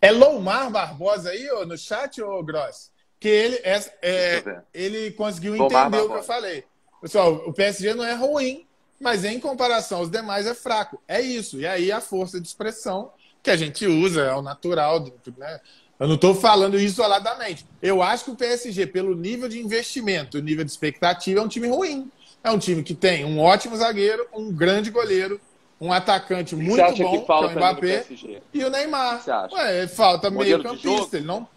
É 0.01 0.11
Lomar 0.11 0.71
Barbosa 0.71 1.29
aí, 1.31 1.49
ô, 1.51 1.65
no 1.65 1.77
chat, 1.77 2.21
ô 2.21 2.41
Gross? 2.41 2.89
Que 3.19 3.27
ele, 3.27 3.55
é, 3.63 3.79
é 4.01 4.61
ele 4.73 5.11
conseguiu 5.11 5.55
entender 5.55 5.97
o 5.97 6.09
que 6.09 6.15
eu 6.15 6.23
falei. 6.23 6.63
Pessoal, 7.01 7.43
o 7.45 7.53
PSG 7.53 7.93
não 7.93 8.03
é 8.03 8.13
ruim, 8.13 8.65
mas 8.99 9.23
em 9.23 9.39
comparação 9.39 9.99
aos 9.99 10.11
demais 10.11 10.45
é 10.45 10.53
fraco. 10.53 11.01
É 11.07 11.21
isso. 11.21 11.59
E 11.59 11.65
aí 11.65 11.91
a 11.91 12.01
força 12.01 12.39
de 12.39 12.47
expressão 12.47 13.11
que 13.41 13.49
a 13.49 13.55
gente 13.55 13.85
usa, 13.87 14.21
é 14.21 14.33
o 14.33 14.41
natural. 14.41 15.05
Né? 15.37 15.59
Eu 15.99 16.07
não 16.07 16.15
estou 16.15 16.35
falando 16.35 16.79
isoladamente. 16.79 17.65
Eu 17.81 18.01
acho 18.01 18.25
que 18.25 18.31
o 18.31 18.35
PSG, 18.35 18.87
pelo 18.87 19.15
nível 19.15 19.47
de 19.47 19.59
investimento, 19.59 20.41
nível 20.41 20.65
de 20.65 20.71
expectativa, 20.71 21.39
é 21.39 21.43
um 21.43 21.47
time 21.47 21.67
ruim. 21.67 22.11
É 22.43 22.51
um 22.51 22.57
time 22.57 22.83
que 22.83 22.93
tem 22.93 23.25
um 23.25 23.39
ótimo 23.39 23.75
zagueiro, 23.75 24.25
um 24.33 24.51
grande 24.51 24.89
goleiro, 24.89 25.39
um 25.79 25.91
atacante 25.91 26.55
muito 26.55 26.77
bom, 26.77 26.87
que, 26.87 26.95
que 26.95 27.31
é 27.31 27.35
o 27.35 27.51
Mbappé, 27.51 28.05
e 28.53 28.63
o 28.63 28.69
Neymar. 28.69 29.21
Ué, 29.51 29.87
falta 29.87 30.29
meio 30.29 30.61
campista. 30.63 31.17
Ele 31.17 31.25
não, 31.25 31.47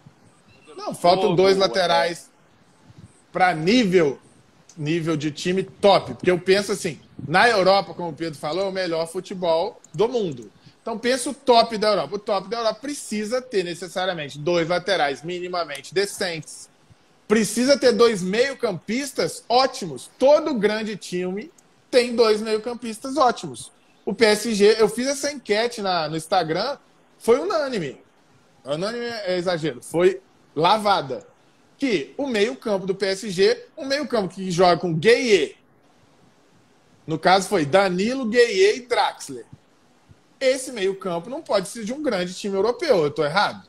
não 0.75 0.93
faltam 0.93 1.35
dois 1.35 1.57
laterais 1.57 2.29
para 3.31 3.53
nível 3.53 4.19
nível 4.77 5.15
de 5.15 5.31
time 5.31 5.63
top. 5.63 6.13
Porque 6.13 6.31
eu 6.31 6.39
penso 6.39 6.71
assim, 6.71 6.99
na 7.27 7.47
Europa, 7.47 7.93
como 7.93 8.09
o 8.09 8.13
Pedro 8.13 8.37
falou, 8.37 8.65
é 8.65 8.69
o 8.69 8.71
melhor 8.71 9.07
futebol 9.07 9.81
do 9.93 10.07
mundo. 10.07 10.51
Então 10.81 10.97
pensa 10.97 11.29
o 11.29 11.33
top 11.33 11.77
da 11.77 11.89
Europa. 11.89 12.15
O 12.15 12.19
top 12.19 12.49
da 12.49 12.57
Europa 12.57 12.79
precisa 12.81 13.41
ter 13.41 13.63
necessariamente 13.63 14.37
dois 14.37 14.67
laterais 14.67 15.23
minimamente 15.23 15.93
decentes. 15.93 16.69
Precisa 17.27 17.77
ter 17.77 17.93
dois 17.93 18.21
meio-campistas 18.21 19.43
ótimos. 19.47 20.09
Todo 20.19 20.53
grande 20.53 20.97
time 20.97 21.51
tem 21.89 22.15
dois 22.15 22.41
meio-campistas 22.41 23.17
ótimos. 23.17 23.71
O 24.05 24.13
PSG, 24.13 24.75
eu 24.77 24.89
fiz 24.89 25.07
essa 25.07 25.31
enquete 25.31 25.81
na, 25.81 26.09
no 26.09 26.17
Instagram, 26.17 26.77
foi 27.17 27.39
unânime. 27.39 28.01
Unânime 28.65 29.05
é 29.05 29.37
exagero, 29.37 29.81
foi 29.81 30.21
lavada 30.55 31.25
que 31.83 32.13
o 32.17 32.25
meio-campo 32.25 32.85
do 32.85 32.95
PSG, 32.95 33.65
um 33.77 33.85
meio-campo 33.85 34.33
que 34.33 34.49
joga 34.49 34.79
com 34.79 34.93
Gueye, 34.93 35.57
no 37.05 37.19
caso 37.19 37.49
foi 37.49 37.65
Danilo, 37.65 38.25
Gueye 38.25 38.77
e 38.77 38.87
Draxler. 38.87 39.45
Esse 40.39 40.71
meio-campo 40.71 41.29
não 41.29 41.41
pode 41.41 41.67
ser 41.67 41.83
de 41.83 41.91
um 41.91 42.01
grande 42.01 42.33
time 42.33 42.55
europeu, 42.55 42.99
eu 42.99 43.07
estou 43.07 43.25
errado? 43.25 43.67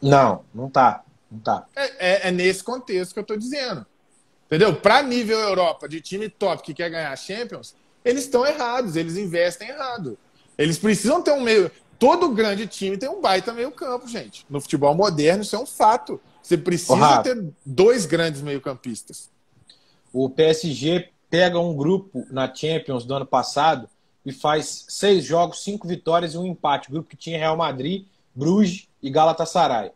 Não, 0.00 0.44
não 0.54 0.70
tá. 0.70 1.02
Não 1.28 1.40
tá. 1.40 1.66
É, 1.74 2.26
é, 2.26 2.28
é 2.28 2.30
nesse 2.30 2.62
contexto 2.62 3.12
que 3.12 3.18
eu 3.18 3.22
estou 3.22 3.36
dizendo. 3.36 3.84
Entendeu? 4.46 4.76
Para 4.76 5.02
nível 5.02 5.36
Europa, 5.36 5.88
de 5.88 6.00
time 6.00 6.28
top 6.28 6.62
que 6.62 6.74
quer 6.74 6.90
ganhar 6.90 7.16
Champions, 7.16 7.74
eles 8.04 8.22
estão 8.22 8.46
errados, 8.46 8.94
eles 8.94 9.16
investem 9.16 9.68
errado. 9.68 10.16
Eles 10.56 10.78
precisam 10.78 11.20
ter 11.20 11.32
um 11.32 11.40
meio. 11.40 11.68
Todo 11.98 12.30
grande 12.30 12.66
time 12.66 12.96
tem 12.96 13.08
um 13.08 13.20
baita 13.20 13.52
meio-campo, 13.52 14.06
gente. 14.06 14.44
No 14.48 14.60
futebol 14.60 14.94
moderno, 14.94 15.42
isso 15.42 15.56
é 15.56 15.58
um 15.58 15.66
fato. 15.66 16.20
Você 16.42 16.56
precisa 16.56 17.22
ter 17.22 17.44
dois 17.64 18.06
grandes 18.06 18.42
meio-campistas. 18.42 19.30
O 20.12 20.30
PSG 20.30 21.10
pega 21.28 21.58
um 21.58 21.74
grupo 21.74 22.26
na 22.30 22.52
Champions 22.54 23.04
do 23.04 23.14
ano 23.14 23.26
passado 23.26 23.88
e 24.24 24.32
faz 24.32 24.86
seis 24.88 25.24
jogos, 25.24 25.62
cinco 25.62 25.86
vitórias 25.86 26.34
e 26.34 26.38
um 26.38 26.46
empate. 26.46 26.88
O 26.88 26.92
grupo 26.92 27.08
que 27.08 27.16
tinha 27.16 27.38
Real 27.38 27.56
Madrid, 27.56 28.06
Bruges 28.34 28.88
e 29.02 29.10
Galatasaray. 29.10 29.90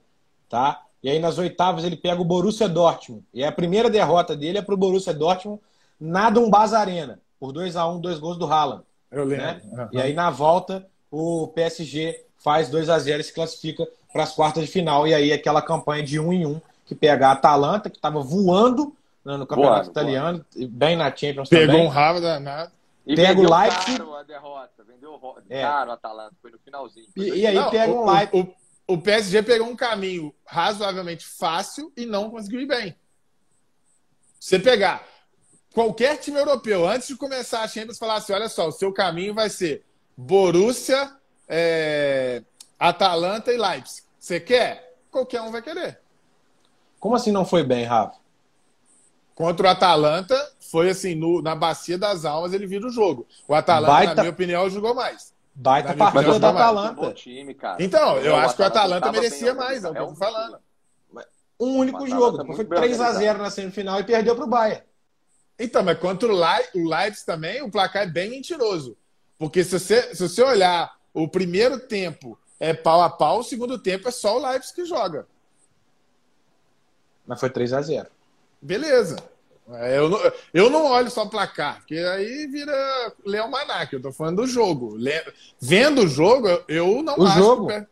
Tá? 0.48 0.82
E 1.02 1.08
aí 1.08 1.18
nas 1.18 1.38
oitavas 1.38 1.84
ele 1.84 1.96
pega 1.96 2.20
o 2.20 2.24
Borussia 2.24 2.68
Dortmund. 2.68 3.24
E 3.32 3.44
a 3.44 3.52
primeira 3.52 3.88
derrota 3.88 4.36
dele 4.36 4.58
é 4.58 4.62
para 4.62 4.74
o 4.74 4.78
Borussia 4.78 5.14
Dortmund 5.14 5.60
na 5.98 6.30
Dumbaz 6.30 6.72
Arena, 6.72 7.20
por 7.38 7.52
2 7.52 7.76
a 7.76 7.86
1 7.86 7.94
um, 7.94 8.00
dois 8.00 8.18
gols 8.18 8.38
do 8.38 8.46
Haaland. 8.46 8.82
Eu 9.10 9.24
lembro. 9.24 9.46
Né? 9.46 9.60
Uhum. 9.64 9.88
E 9.92 10.00
aí 10.00 10.14
na 10.14 10.30
volta 10.30 10.86
o 11.10 11.48
PSG 11.48 12.24
faz 12.38 12.68
2 12.68 12.88
a 12.88 12.98
0 12.98 13.20
e 13.20 13.24
se 13.24 13.32
classifica 13.32 13.86
para 14.12 14.22
as 14.22 14.34
quartas 14.34 14.64
de 14.64 14.70
final. 14.70 15.06
E 15.06 15.14
aí 15.14 15.32
aquela 15.32 15.62
campanha 15.62 16.02
de 16.02 16.18
um 16.18 16.32
em 16.32 16.46
um 16.46 16.60
que 16.86 16.94
pega 16.94 17.28
a 17.28 17.32
Atalanta, 17.32 17.88
que 17.88 17.96
estava 17.96 18.20
voando 18.20 18.96
né, 19.24 19.36
no 19.36 19.46
campeonato 19.46 19.84
boa, 19.84 19.90
italiano, 19.90 20.44
boa. 20.54 20.68
bem 20.68 20.96
na 20.96 21.14
Champions 21.14 21.48
Pegou 21.48 21.66
também. 21.66 21.86
um 21.86 21.88
rabo 21.88 22.20
danado. 22.20 22.72
E 23.06 23.14
pega 23.14 23.40
o 23.40 23.58
Leipzig. 23.58 23.98
Caro 23.98 24.14
a 24.14 24.22
derrota, 24.22 24.84
vendeu 24.84 25.20
é. 25.48 25.62
caro 25.62 25.90
a 25.90 25.94
Atalanta, 25.94 26.34
foi 26.40 26.50
no 26.50 26.58
finalzinho. 26.58 27.06
Foi 27.14 27.24
e, 27.24 27.40
e, 27.40 27.46
aí 27.46 27.54
não, 27.54 27.70
pega 27.70 27.92
o, 27.92 28.02
um 28.02 28.10
Leipzig. 28.10 28.54
O, 28.88 28.94
o, 28.94 28.98
PSG 28.98 29.42
pegou 29.42 29.68
um 29.68 29.76
caminho 29.76 30.34
razoavelmente 30.44 31.26
fácil 31.26 31.92
e 31.96 32.06
não 32.06 32.30
conseguiu 32.30 32.60
ir 32.60 32.66
bem. 32.66 32.96
Você 34.38 34.58
pegar 34.58 35.06
qualquer 35.74 36.16
time 36.18 36.38
europeu, 36.38 36.88
antes 36.88 37.08
de 37.08 37.16
começar 37.16 37.62
a 37.62 37.68
Champions, 37.68 37.98
falar 37.98 38.16
assim: 38.16 38.32
olha 38.32 38.48
só, 38.48 38.68
o 38.68 38.72
seu 38.72 38.92
caminho 38.92 39.34
vai 39.34 39.50
ser 39.50 39.84
Borussia, 40.20 41.10
é, 41.48 42.42
Atalanta 42.78 43.52
e 43.52 43.56
Leipzig. 43.56 44.02
Você 44.18 44.38
quer? 44.38 44.96
Qualquer 45.10 45.40
um 45.40 45.50
vai 45.50 45.62
querer. 45.62 45.98
Como 46.98 47.14
assim 47.14 47.32
não 47.32 47.44
foi 47.44 47.64
bem, 47.64 47.84
Rafa? 47.84 48.18
Contra 49.34 49.66
o 49.66 49.70
Atalanta, 49.70 50.36
foi 50.70 50.90
assim, 50.90 51.14
no, 51.14 51.40
na 51.40 51.54
bacia 51.54 51.96
das 51.96 52.26
almas 52.26 52.52
ele 52.52 52.66
vira 52.66 52.86
o 52.86 52.90
jogo. 52.90 53.26
O 53.48 53.54
Atalanta, 53.54 53.92
Baita... 53.92 54.14
na 54.14 54.22
minha 54.22 54.32
opinião, 54.32 54.68
jogou 54.68 54.94
mais. 54.94 55.32
Baita 55.54 55.94
partida 55.94 56.38
do 56.38 56.46
Atalanta. 56.46 57.12
Time, 57.14 57.56
então, 57.78 58.18
eu 58.18 58.36
acho 58.36 58.54
que 58.54 58.62
o 58.62 58.66
Atalanta 58.66 59.10
merecia 59.10 59.54
mais, 59.54 59.82
é 59.84 59.88
o 59.88 59.92
que 59.92 59.98
eu 59.98 60.08
tô 60.08 60.16
falando. 60.16 60.58
Um 61.58 61.78
único 61.78 62.06
jogo. 62.06 62.54
Foi 62.54 62.64
3x0 62.64 63.38
na 63.38 63.50
semifinal 63.50 64.00
e 64.00 64.04
perdeu 64.04 64.36
para 64.36 64.44
o 64.44 64.48
Bayern. 64.48 64.82
Então, 65.58 65.82
mas 65.82 65.98
contra 65.98 66.28
o, 66.28 66.32
Le 66.32 66.82
o 66.82 66.88
Leipzig 66.88 67.26
também, 67.26 67.62
o 67.62 67.70
placar 67.70 68.02
é 68.02 68.06
bem 68.06 68.30
mentiroso. 68.30 68.96
Porque 69.40 69.64
se 69.64 69.78
você, 69.78 70.14
se 70.14 70.28
você 70.28 70.42
olhar 70.42 70.94
o 71.14 71.26
primeiro 71.26 71.80
tempo 71.80 72.38
é 72.60 72.74
pau 72.74 73.00
a 73.00 73.08
pau, 73.08 73.38
o 73.38 73.42
segundo 73.42 73.78
tempo 73.78 74.06
é 74.06 74.10
só 74.10 74.36
o 74.36 74.46
Leipzig 74.46 74.74
que 74.74 74.84
joga. 74.84 75.26
Mas 77.26 77.40
foi 77.40 77.48
3 77.48 77.72
a 77.72 77.80
0 77.80 78.06
Beleza. 78.60 79.16
É, 79.72 79.96
eu 79.96 80.10
não, 80.10 80.18
eu 80.52 80.68
não 80.68 80.84
olho 80.84 81.10
só 81.10 81.22
o 81.22 81.30
placar, 81.30 81.78
porque 81.78 81.96
aí 81.96 82.46
vira 82.48 83.14
Leão 83.24 83.48
Manac. 83.48 83.90
Eu 83.94 84.02
tô 84.02 84.12
falando 84.12 84.42
do 84.42 84.46
jogo. 84.46 84.98
Vendo 85.58 86.02
o 86.02 86.08
jogo, 86.08 86.46
eu 86.68 87.02
não 87.02 87.16
o 87.16 87.26
acho 87.26 87.38
jogo. 87.38 87.68
que... 87.68 87.86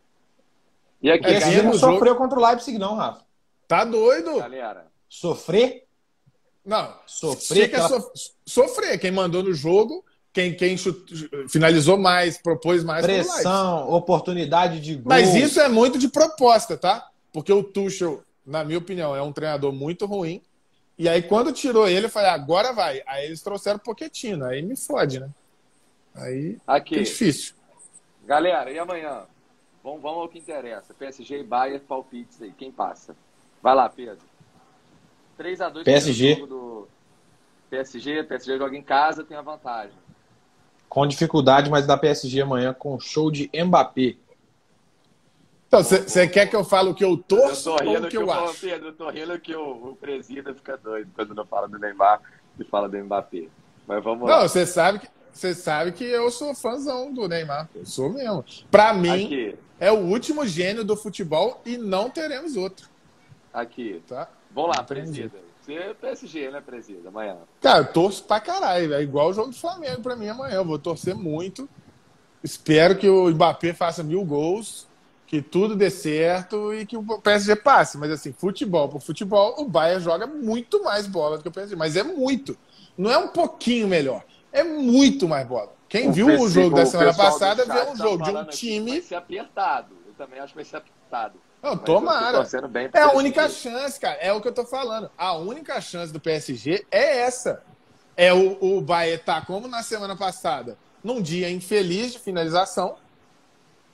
E 1.01 1.09
aqui, 1.09 1.25
é, 1.25 1.39
você 1.39 1.61
não 1.63 1.73
sofreu 1.73 2.15
contra 2.15 2.37
o 2.37 2.45
Leipzig, 2.45 2.77
não, 2.77 2.93
Rafa. 2.93 3.25
Tá 3.67 3.83
doido? 3.83 4.37
Galera. 4.37 4.85
Sofrer? 5.07 5.87
Não. 6.63 6.93
Sofrer. 7.07 7.65
Aquela... 7.65 7.97
É 7.97 8.01
sofrer. 8.45 8.99
Quem 8.99 9.09
mandou 9.09 9.41
no 9.41 9.53
jogo, 9.53 10.05
quem, 10.31 10.55
quem 10.55 10.75
finalizou 11.47 11.97
mais, 11.97 12.37
propôs 12.37 12.83
mais. 12.83 13.05
Pressão, 13.05 13.89
oportunidade 13.89 14.79
de 14.79 14.95
gol. 14.95 15.05
Mas 15.05 15.33
isso 15.35 15.59
é 15.59 15.67
muito 15.67 15.97
de 15.97 16.07
proposta, 16.07 16.77
tá? 16.77 17.09
Porque 17.31 17.51
o 17.51 17.63
Tuchel, 17.63 18.23
na 18.45 18.63
minha 18.63 18.77
opinião, 18.77 19.15
é 19.15 19.21
um 19.21 19.33
treinador 19.33 19.71
muito 19.71 20.05
ruim. 20.05 20.41
E 20.97 21.07
aí, 21.07 21.23
quando 21.23 21.53
tirou 21.53 21.87
ele, 21.87 22.07
eu 22.07 22.09
falei, 22.09 22.29
agora 22.29 22.73
vai. 22.73 23.01
Aí 23.07 23.25
eles 23.25 23.41
trouxeram 23.41 23.77
o 23.77 23.81
Poquetino. 23.81 24.45
Aí 24.45 24.61
me 24.61 24.75
fode, 24.75 25.19
né? 25.19 25.29
Aí 26.13 26.57
Aqui. 26.67 26.95
é 26.95 27.03
difícil. 27.03 27.55
Galera, 28.25 28.71
e 28.71 28.77
amanhã? 28.77 29.23
Vamos, 29.83 30.01
vamos 30.01 30.19
ao 30.19 30.29
que 30.29 30.39
interessa. 30.39 30.93
PSG 30.93 31.39
e 31.39 31.43
Bayern, 31.43 31.79
palpites 31.79 32.41
aí. 32.41 32.51
Quem 32.51 32.71
passa? 32.71 33.15
Vai 33.61 33.73
lá, 33.73 33.89
Pedro. 33.89 34.23
3x2 35.39 35.83
PSG. 35.83 36.35
do 36.45 36.87
PSG. 37.69 38.23
PSG 38.23 38.57
joga 38.57 38.77
em 38.77 38.83
casa, 38.83 39.23
tem 39.23 39.37
a 39.37 39.41
vantagem. 39.41 39.95
Com 40.89 41.05
dificuldade, 41.05 41.69
mas 41.69 41.85
dá 41.85 41.95
PSG 41.95 42.41
amanhã 42.41 42.73
com 42.73 42.99
show 42.99 43.29
de 43.29 43.49
Mbappé. 43.53 44.17
Então, 45.67 45.83
você 45.83 46.27
quer 46.27 46.47
que 46.47 46.55
eu 46.55 46.63
fale 46.63 46.89
o 46.89 46.95
que 46.95 47.05
eu 47.05 47.15
torço 47.15 47.69
eu 47.69 47.91
ou 47.91 47.97
o 47.97 48.01
que, 48.01 48.07
que 48.09 48.17
eu, 48.17 48.21
eu 48.21 48.31
acho? 48.31 48.59
Pedro, 48.59 48.87
eu 48.87 48.93
tô 48.93 49.07
rindo 49.09 49.39
que 49.39 49.55
o, 49.55 49.91
o 49.91 49.95
presida 49.95 50.53
fica 50.53 50.75
doido 50.75 51.11
quando 51.13 51.35
não 51.35 51.45
fala 51.45 51.67
do 51.67 51.77
Neymar 51.77 52.19
e 52.59 52.63
fala 52.63 52.89
do 52.89 52.97
Mbappé. 52.97 53.49
Mas 53.87 54.03
vamos 54.03 54.27
lá. 54.27 54.41
Não, 54.41 54.47
você 54.47 54.65
sabe 54.65 54.97
que 54.97 55.07
você 55.31 55.53
sabe 55.53 55.91
que 55.91 56.03
eu 56.03 56.29
sou 56.31 56.53
fãzão 56.53 57.13
do 57.13 57.27
Neymar. 57.27 57.69
Eu 57.73 57.85
sou 57.85 58.11
mesmo. 58.11 58.43
Para 58.69 58.93
mim, 58.93 59.25
Aqui. 59.25 59.55
é 59.79 59.91
o 59.91 59.99
último 59.99 60.45
gênio 60.45 60.83
do 60.83 60.97
futebol 60.97 61.61
e 61.65 61.77
não 61.77 62.09
teremos 62.09 62.57
outro. 62.57 62.89
Aqui. 63.53 64.01
Tá? 64.07 64.27
Vamos 64.51 64.75
lá, 64.75 64.83
presida. 64.83 65.31
Você 65.69 65.75
é 65.75 65.93
PSG, 65.93 66.49
né, 66.49 66.61
presida? 66.61 67.09
Amanhã. 67.09 67.37
Cara, 67.61 67.79
eu 67.79 67.93
torço 67.93 68.23
pra 68.23 68.39
caralho. 68.39 68.91
É 68.91 69.03
igual 69.03 69.29
o 69.29 69.33
jogo 69.33 69.49
do 69.49 69.55
Flamengo 69.55 70.01
pra 70.01 70.15
mim 70.15 70.27
amanhã. 70.27 70.55
Eu 70.55 70.65
vou 70.65 70.79
torcer 70.79 71.13
muito. 71.13 71.69
Espero 72.43 72.97
que 72.97 73.07
o 73.07 73.29
Mbappé 73.29 73.73
faça 73.73 74.01
mil 74.01 74.25
gols 74.25 74.87
que 75.27 75.43
tudo 75.43 75.75
dê 75.75 75.91
certo 75.91 76.73
e 76.73 76.87
que 76.87 76.97
o 76.97 77.03
PSG 77.21 77.55
passe. 77.57 77.99
Mas 77.99 78.09
assim, 78.09 78.33
futebol 78.33 78.89
por 78.89 78.99
futebol, 78.99 79.61
o 79.61 79.65
Bayern 79.65 80.03
joga 80.03 80.25
muito 80.25 80.83
mais 80.83 81.05
bola 81.05 81.37
do 81.37 81.43
que 81.43 81.49
o 81.49 81.51
PSG. 81.51 81.75
Mas 81.75 81.95
é 81.95 82.01
muito. 82.01 82.57
Não 82.97 83.11
é 83.11 83.17
um 83.19 83.27
pouquinho 83.27 83.87
melhor. 83.87 84.23
É 84.51 84.63
muito 84.63 85.27
mais 85.27 85.45
bola. 85.47 85.71
Quem 85.87 86.09
o 86.09 86.11
viu 86.11 86.27
o 86.27 86.49
jogo 86.49 86.75
da 86.75 86.85
semana 86.87 87.13
passada 87.13 87.63
viu 87.63 87.91
um 87.91 87.95
tá 87.95 88.03
jogo 88.03 88.23
de 88.23 88.31
um 88.31 88.45
time. 88.45 88.91
Vai 88.93 89.01
ser 89.01 89.15
apertado. 89.15 89.95
Eu 90.07 90.13
também 90.13 90.39
acho 90.39 90.53
que 90.53 90.55
vai 90.55 90.65
ser 90.65 90.77
apertado. 90.77 91.39
Não, 91.61 91.77
tomara. 91.77 92.47
É 92.93 93.01
a 93.01 93.11
única 93.11 93.49
chance, 93.49 93.99
cara. 93.99 94.17
É 94.21 94.31
o 94.31 94.41
que 94.41 94.47
eu 94.47 94.53
tô 94.53 94.65
falando. 94.65 95.11
A 95.17 95.35
única 95.35 95.79
chance 95.81 96.11
do 96.11 96.19
PSG 96.19 96.85
é 96.89 97.19
essa. 97.19 97.63
É 98.15 98.33
o, 98.33 98.57
o 98.61 98.81
Bayern 98.81 99.23
tá 99.23 99.41
como 99.41 99.67
na 99.67 99.81
semana 99.81 100.15
passada, 100.15 100.77
num 101.03 101.21
dia 101.21 101.49
infeliz 101.49 102.13
de 102.13 102.19
finalização. 102.19 102.97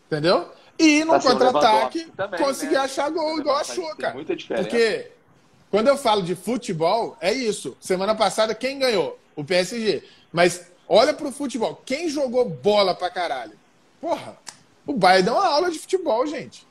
Entendeu? 0.07 0.51
E 0.77 1.03
no 1.03 1.19
contra-ataque 1.19 2.11
conseguir 2.37 2.73
né? 2.73 2.79
achar 2.79 3.09
gol 3.09 3.39
igual 3.39 3.57
achou, 3.57 3.95
cara. 3.95 4.13
Muita 4.13 4.35
diferença. 4.35 4.67
Porque 4.67 5.11
quando 5.71 5.87
eu 5.87 5.97
falo 5.97 6.21
de 6.21 6.35
futebol, 6.35 7.17
é 7.19 7.31
isso. 7.33 7.75
Semana 7.79 8.13
passada, 8.13 8.53
quem 8.53 8.77
ganhou? 8.77 9.17
O 9.35 9.43
PSG. 9.43 10.03
Mas 10.31 10.71
olha 10.87 11.13
pro 11.13 11.31
futebol. 11.31 11.81
Quem 11.85 12.09
jogou 12.09 12.47
bola 12.49 12.93
pra 12.93 13.09
caralho? 13.09 13.53
Porra, 14.01 14.37
o 14.85 14.93
Bayern 14.93 15.23
deu 15.23 15.33
uma 15.33 15.47
aula 15.47 15.71
de 15.71 15.79
futebol, 15.79 16.25
gente. 16.27 16.67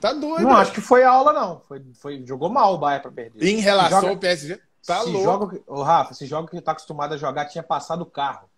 Tá 0.00 0.12
doido. 0.12 0.42
Não, 0.42 0.52
acho 0.52 0.72
que 0.72 0.80
foi 0.80 1.02
aula, 1.02 1.32
não. 1.32 1.60
Foi, 1.60 1.82
foi, 1.94 2.24
jogou 2.24 2.48
mal 2.48 2.74
o 2.74 2.78
Bayern 2.78 3.02
pra 3.02 3.10
perder. 3.10 3.46
Em 3.46 3.56
relação 3.56 4.00
joga, 4.00 4.12
ao 4.12 4.18
PSG, 4.18 4.60
tá 4.86 5.02
louco. 5.02 5.22
Joga, 5.22 5.60
o 5.66 5.82
Rafa, 5.82 6.12
esse 6.12 6.26
jogo 6.26 6.48
que 6.48 6.60
tá 6.60 6.72
acostumado 6.72 7.14
a 7.14 7.16
jogar 7.16 7.46
tinha 7.46 7.62
passado 7.62 8.02
o 8.02 8.06
carro. 8.06 8.48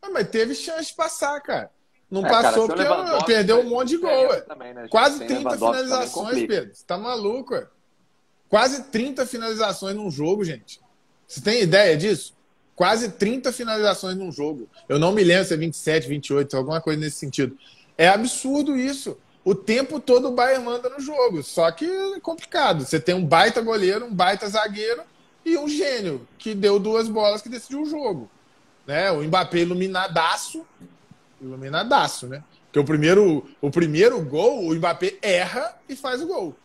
Ah, 0.00 0.10
mas 0.10 0.28
teve 0.28 0.54
chance 0.54 0.88
de 0.88 0.94
passar, 0.94 1.40
cara. 1.40 1.70
Não 2.08 2.24
é, 2.24 2.28
passou 2.28 2.68
cara, 2.68 3.04
porque 3.04 3.24
perdeu 3.24 3.60
um 3.60 3.68
monte 3.68 3.88
de 3.88 3.96
gol, 3.96 4.28
ué. 4.28 4.40
Também, 4.42 4.72
né? 4.72 4.86
Quase 4.88 5.24
30 5.24 5.56
finalizações, 5.56 6.46
Pedro. 6.46 6.74
Você 6.74 6.84
tá 6.86 6.96
maluco, 6.96 7.54
ué. 7.54 7.66
Quase 8.48 8.84
30 8.84 9.26
finalizações 9.26 9.96
num 9.96 10.10
jogo, 10.10 10.44
gente. 10.44 10.80
Você 11.26 11.40
tem 11.40 11.62
ideia 11.62 11.96
disso? 11.96 12.36
Quase 12.76 13.10
30 13.10 13.52
finalizações 13.52 14.16
num 14.16 14.30
jogo. 14.30 14.68
Eu 14.88 14.98
não 14.98 15.10
me 15.10 15.24
lembro 15.24 15.46
se 15.46 15.54
é 15.54 15.56
27, 15.56 16.06
28, 16.06 16.56
alguma 16.56 16.80
coisa 16.80 17.00
nesse 17.00 17.16
sentido. 17.16 17.58
É 17.98 18.08
absurdo 18.08 18.76
isso. 18.76 19.18
O 19.46 19.54
tempo 19.54 20.00
todo 20.00 20.26
o 20.26 20.32
Bayern 20.32 20.64
manda 20.64 20.88
no 20.88 20.98
jogo. 20.98 21.40
Só 21.44 21.70
que 21.70 21.84
é 21.84 22.18
complicado. 22.18 22.84
Você 22.84 22.98
tem 22.98 23.14
um 23.14 23.24
baita 23.24 23.60
goleiro, 23.60 24.06
um 24.06 24.12
baita 24.12 24.48
zagueiro 24.48 25.02
e 25.44 25.56
um 25.56 25.68
gênio 25.68 26.26
que 26.36 26.52
deu 26.52 26.80
duas 26.80 27.08
bolas 27.08 27.42
que 27.42 27.48
decidiu 27.48 27.82
o 27.82 27.86
jogo. 27.86 28.28
Né? 28.84 29.12
O 29.12 29.22
Mbappé 29.22 29.58
iluminadaço 29.58 30.66
iluminadaço, 31.40 32.26
né? 32.26 32.42
Porque 32.64 32.80
o 32.80 32.84
primeiro, 32.84 33.48
o 33.60 33.70
primeiro 33.70 34.20
gol, 34.20 34.66
o 34.66 34.74
Mbappé 34.74 35.14
erra 35.22 35.78
e 35.88 35.94
faz 35.94 36.20
o 36.20 36.26
gol. 36.26 36.56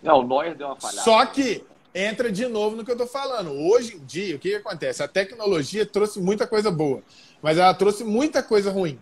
Não, 0.00 0.20
o 0.20 0.22
Neuer 0.22 0.54
deu 0.54 0.68
uma 0.68 0.76
falhada. 0.76 1.02
Só 1.02 1.26
que 1.26 1.64
entra 1.92 2.30
de 2.30 2.46
novo 2.46 2.76
no 2.76 2.84
que 2.84 2.92
eu 2.92 2.96
tô 2.96 3.08
falando. 3.08 3.50
Hoje 3.50 3.96
em 3.96 4.04
dia, 4.04 4.36
o 4.36 4.38
que, 4.38 4.50
que 4.50 4.54
acontece? 4.54 5.02
A 5.02 5.08
tecnologia 5.08 5.84
trouxe 5.84 6.20
muita 6.20 6.46
coisa 6.46 6.70
boa, 6.70 7.02
mas 7.42 7.58
ela 7.58 7.74
trouxe 7.74 8.04
muita 8.04 8.40
coisa 8.40 8.70
ruim. 8.70 9.00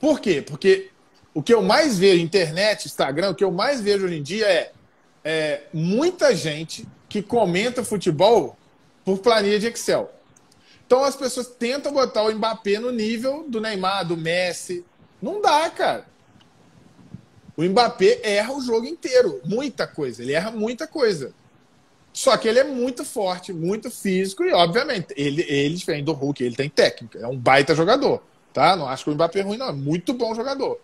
Por 0.00 0.20
quê? 0.20 0.40
Porque 0.40 0.90
o 1.36 1.42
que 1.42 1.52
eu 1.52 1.60
mais 1.60 1.98
vejo, 1.98 2.24
internet, 2.24 2.86
Instagram, 2.86 3.28
o 3.28 3.34
que 3.34 3.44
eu 3.44 3.52
mais 3.52 3.78
vejo 3.78 4.06
hoje 4.06 4.16
em 4.16 4.22
dia 4.22 4.46
é, 4.46 4.72
é 5.22 5.64
muita 5.70 6.34
gente 6.34 6.88
que 7.10 7.20
comenta 7.20 7.84
futebol 7.84 8.56
por 9.04 9.18
planilha 9.18 9.58
de 9.58 9.66
Excel. 9.66 10.10
Então 10.86 11.04
as 11.04 11.14
pessoas 11.14 11.46
tentam 11.46 11.92
botar 11.92 12.22
o 12.22 12.34
Mbappé 12.34 12.78
no 12.78 12.90
nível 12.90 13.44
do 13.46 13.60
Neymar, 13.60 14.06
do 14.06 14.16
Messi. 14.16 14.82
Não 15.20 15.42
dá, 15.42 15.68
cara. 15.68 16.06
O 17.54 17.62
Mbappé 17.62 18.18
erra 18.22 18.54
o 18.54 18.62
jogo 18.62 18.86
inteiro. 18.86 19.38
Muita 19.44 19.86
coisa. 19.86 20.22
Ele 20.22 20.32
erra 20.32 20.50
muita 20.50 20.86
coisa. 20.86 21.34
Só 22.14 22.34
que 22.38 22.48
ele 22.48 22.60
é 22.60 22.64
muito 22.64 23.04
forte, 23.04 23.52
muito 23.52 23.90
físico 23.90 24.42
e, 24.42 24.54
obviamente, 24.54 25.08
ele, 25.14 25.44
ele 25.46 25.74
diferente 25.74 26.06
do 26.06 26.14
Hulk, 26.14 26.42
ele 26.42 26.56
tem 26.56 26.70
técnica. 26.70 27.18
É 27.18 27.26
um 27.26 27.36
baita 27.36 27.74
jogador, 27.74 28.22
tá? 28.54 28.74
Não 28.74 28.88
acho 28.88 29.04
que 29.04 29.10
o 29.10 29.14
Mbappé 29.14 29.40
é 29.40 29.42
ruim, 29.42 29.58
não. 29.58 29.68
É 29.68 29.72
muito 29.72 30.14
bom 30.14 30.34
jogador. 30.34 30.80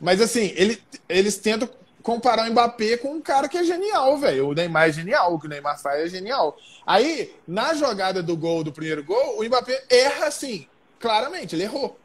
Mas, 0.00 0.20
assim, 0.20 0.52
ele, 0.56 0.82
eles 1.08 1.36
tentam 1.36 1.68
comparar 2.02 2.48
o 2.48 2.52
Mbappé 2.52 2.96
com 2.96 3.12
um 3.12 3.20
cara 3.20 3.48
que 3.48 3.58
é 3.58 3.64
genial, 3.64 4.16
velho. 4.18 4.48
O 4.48 4.54
Neymar 4.54 4.88
é 4.88 4.92
genial, 4.92 5.34
o 5.34 5.38
que 5.38 5.46
o 5.46 5.48
Neymar 5.50 5.80
faz 5.80 6.00
é 6.00 6.08
genial. 6.08 6.56
Aí, 6.86 7.34
na 7.46 7.74
jogada 7.74 8.22
do 8.22 8.36
gol, 8.36 8.64
do 8.64 8.72
primeiro 8.72 9.04
gol, 9.04 9.38
o 9.38 9.44
Mbappé 9.44 9.84
erra 9.90 10.26
assim, 10.26 10.66
claramente, 10.98 11.54
ele 11.54 11.64
errou. 11.64 11.98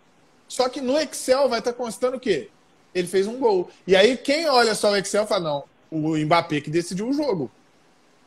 Só 0.47 0.69
que 0.69 0.81
no 0.81 0.99
Excel 0.99 1.49
vai 1.49 1.59
estar 1.59 1.72
tá 1.72 1.77
constando 1.77 2.17
o 2.17 2.19
quê? 2.19 2.49
Ele 2.93 3.07
fez 3.07 3.27
um 3.27 3.38
gol. 3.38 3.69
E 3.88 3.95
aí, 3.95 4.17
quem 4.17 4.47
olha 4.47 4.76
só 4.76 4.91
o 4.91 4.95
Excel 4.95 5.26
fala, 5.26 5.43
não, 5.43 5.63
o 5.89 6.17
Mbappé 6.17 6.61
que 6.61 6.69
decidiu 6.69 7.07
o 7.07 7.13
jogo. 7.13 7.49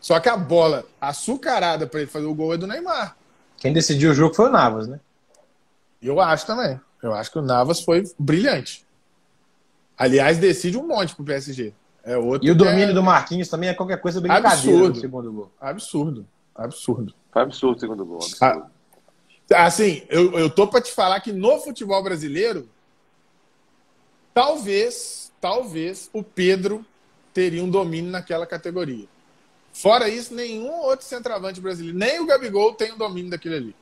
Só 0.01 0.19
que 0.21 0.29
a 0.29 0.37
bola 0.37 0.85
açucarada 1.01 1.87
para 1.87 2.01
ele 2.01 2.11
fazer 2.11 2.27
o 2.27 2.35
gol 2.35 2.55
é 2.55 2.57
do 2.57 2.67
Neymar. 2.67 3.17
Quem 3.57 3.73
decidiu 3.73 4.13
o 4.13 4.15
jogo 4.15 4.35
foi 4.35 4.47
o 4.47 4.53
Navas, 4.53 4.87
né? 4.87 5.01
Eu 6.01 6.21
acho 6.21 6.47
também. 6.47 6.81
Eu 7.03 7.13
acho 7.13 7.31
que 7.31 7.39
o 7.39 7.43
Navas 7.43 7.81
foi 7.81 8.05
brilhante. 8.19 8.87
Aliás, 9.99 10.39
decide 10.39 10.79
um 10.79 10.87
monte 10.87 11.15
pro 11.15 11.25
PSG. 11.25 11.75
É 12.05 12.17
outro 12.17 12.47
e 12.47 12.51
o 12.51 12.55
domínio 12.55 12.91
é... 12.91 12.93
do 12.93 13.03
Marquinhos 13.03 13.49
também 13.49 13.69
é 13.69 13.75
qualquer 13.75 14.01
coisa 14.01 14.21
brincadeira 14.21 14.55
absurdo. 14.55 14.95
no 14.95 14.95
segundo 14.95 15.33
gol. 15.33 15.53
Absurdo. 15.61 16.27
Absurdo. 16.55 17.15
Foi 17.33 17.43
absurdo 17.43 17.77
o 17.77 17.81
segundo 17.81 18.07
gol. 18.07 18.19
Absurdo. 18.19 18.71
Ah, 19.53 19.65
assim, 19.65 20.03
eu, 20.09 20.33
eu 20.39 20.49
tô 20.49 20.67
para 20.69 20.81
te 20.81 20.93
falar 20.93 21.21
que 21.21 21.33
no 21.33 21.59
futebol 21.59 22.03
brasileiro, 22.03 22.69
talvez, 24.33 25.33
talvez 25.41 26.09
o 26.13 26.23
Pedro 26.23 26.85
teria 27.33 27.63
um 27.65 27.71
domínio 27.71 28.11
naquela 28.11 28.47
categoria. 28.47 29.07
Fora 29.73 30.09
isso, 30.09 30.35
nenhum 30.35 30.71
outro 30.71 31.07
centroavante 31.07 31.61
brasileiro, 31.61 31.97
nem 31.97 32.21
o 32.21 32.27
Gabigol 32.27 32.75
tem 32.75 32.93
o 32.93 32.97
domínio 32.97 33.31
daquele 33.31 33.57
ali. 33.57 33.77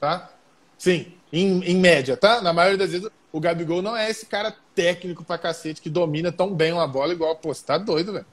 Tá? 0.00 0.30
Sim, 0.76 1.12
em, 1.32 1.62
em 1.64 1.76
média, 1.76 2.16
tá? 2.16 2.40
Na 2.40 2.52
maioria 2.52 2.78
das 2.78 2.90
vezes, 2.90 3.08
o 3.32 3.40
Gabigol 3.40 3.82
não 3.82 3.96
é 3.96 4.08
esse 4.10 4.26
cara 4.26 4.54
técnico 4.74 5.24
pra 5.24 5.38
cacete 5.38 5.82
que 5.82 5.90
domina 5.90 6.32
tão 6.32 6.54
bem 6.54 6.72
uma 6.72 6.86
bola 6.86 7.12
igual. 7.12 7.36
Pô, 7.36 7.52
você 7.52 7.64
tá 7.64 7.76
doido, 7.76 8.12
velho. 8.12 8.26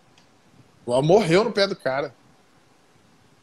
Igual 0.83 1.03
morreu 1.03 1.43
no 1.43 1.51
pé 1.51 1.67
do 1.67 1.75
cara. 1.75 2.13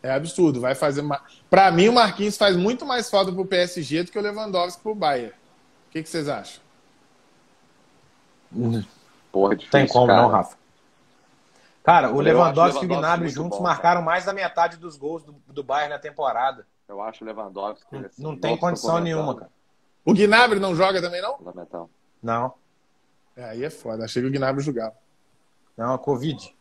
É 0.03 0.11
absurdo. 0.13 0.61
Vai 0.61 0.75
fazer. 0.75 1.03
Ma... 1.03 1.21
Pra 1.51 1.71
mim, 1.71 1.89
o 1.89 1.93
Marquinhos 1.93 2.37
faz 2.37 2.57
muito 2.57 2.87
mais 2.87 3.11
falta 3.11 3.31
pro 3.31 3.45
PSG 3.45 4.05
do 4.05 4.13
que 4.13 4.19
o 4.19 4.23
Lewandowski 4.23 4.83
pro 4.83 4.95
Bayern. 4.95 5.33
O 5.89 5.93
que, 5.93 6.03
que 6.03 6.09
vocês 6.09 6.29
acham? 6.29 6.63
Porra, 9.31 9.57
difícil, 9.57 9.71
Tem 9.71 9.87
como 9.87 10.07
cara. 10.07 10.23
não, 10.23 10.29
Rafa. 10.29 10.57
Cara, 11.83 12.13
o 12.13 12.21
Lewandowski, 12.21 12.85
e 12.85 12.87
o 12.87 12.89
Gnabry 12.89 13.29
juntos 13.29 13.59
bom, 13.59 13.65
marcaram 13.65 14.01
cara. 14.01 14.05
mais 14.05 14.25
da 14.25 14.33
metade 14.33 14.77
dos 14.77 14.97
gols 14.97 15.25
do, 15.25 15.35
do 15.49 15.65
Bayern 15.65 15.93
na 15.93 15.99
temporada. 15.99 16.67
Eu 16.89 17.01
acho 17.01 17.25
o 17.25 17.27
Lewandowski. 17.27 17.87
Não, 17.91 18.01
assim, 18.01 18.23
não 18.23 18.37
tem 18.37 18.57
condição 18.57 19.01
nenhuma, 19.01 19.35
cara. 19.35 19.51
O 20.05 20.13
Gnabry 20.13 20.59
não 20.59 20.75
joga 20.75 21.01
também, 21.01 21.23
não? 21.23 21.37
Fundamental. 21.39 21.91
Não. 22.23 22.55
É, 23.37 23.45
aí 23.45 23.65
é 23.65 23.71
foda. 23.71 24.05
Achei 24.05 24.23
que 24.23 24.29
o 24.29 24.33
Gnabry 24.33 24.63
jogava. 24.63 24.95
Não, 25.77 25.95
a 25.95 25.99
Covid. 25.99 26.55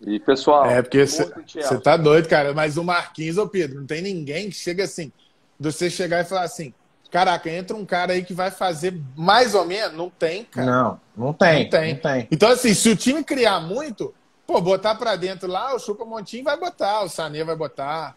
E, 0.00 0.18
pessoal. 0.20 0.66
É, 0.66 0.82
porque 0.82 1.06
você 1.06 1.80
tá 1.80 1.96
doido, 1.96 2.28
cara. 2.28 2.52
Mas 2.52 2.76
o 2.76 2.84
Marquinhos, 2.84 3.38
ô 3.38 3.48
Pedro, 3.48 3.80
não 3.80 3.86
tem 3.86 4.02
ninguém 4.02 4.50
que 4.50 4.56
chega 4.56 4.84
assim. 4.84 5.12
De 5.58 5.70
você 5.70 5.88
chegar 5.88 6.20
e 6.20 6.24
falar 6.24 6.42
assim: 6.42 6.74
caraca, 7.10 7.48
entra 7.48 7.76
um 7.76 7.86
cara 7.86 8.14
aí 8.14 8.24
que 8.24 8.34
vai 8.34 8.50
fazer 8.50 9.00
mais 9.16 9.54
ou 9.54 9.64
menos. 9.64 9.96
Não 9.96 10.10
tem, 10.10 10.44
cara. 10.44 10.66
Não, 10.66 11.00
não 11.16 11.32
tem. 11.32 11.64
Não 11.64 11.70
tem. 11.70 11.94
Não 11.94 12.00
tem. 12.00 12.28
Então, 12.30 12.50
assim, 12.50 12.74
se 12.74 12.88
o 12.88 12.96
time 12.96 13.22
criar 13.22 13.60
muito, 13.60 14.12
pô, 14.46 14.60
botar 14.60 14.96
pra 14.96 15.14
dentro 15.14 15.48
lá, 15.48 15.74
o 15.74 15.78
Chupa 15.78 16.04
Montinho 16.04 16.44
vai 16.44 16.58
botar, 16.58 17.02
o 17.02 17.08
Sané 17.08 17.44
vai 17.44 17.54
botar. 17.54 18.16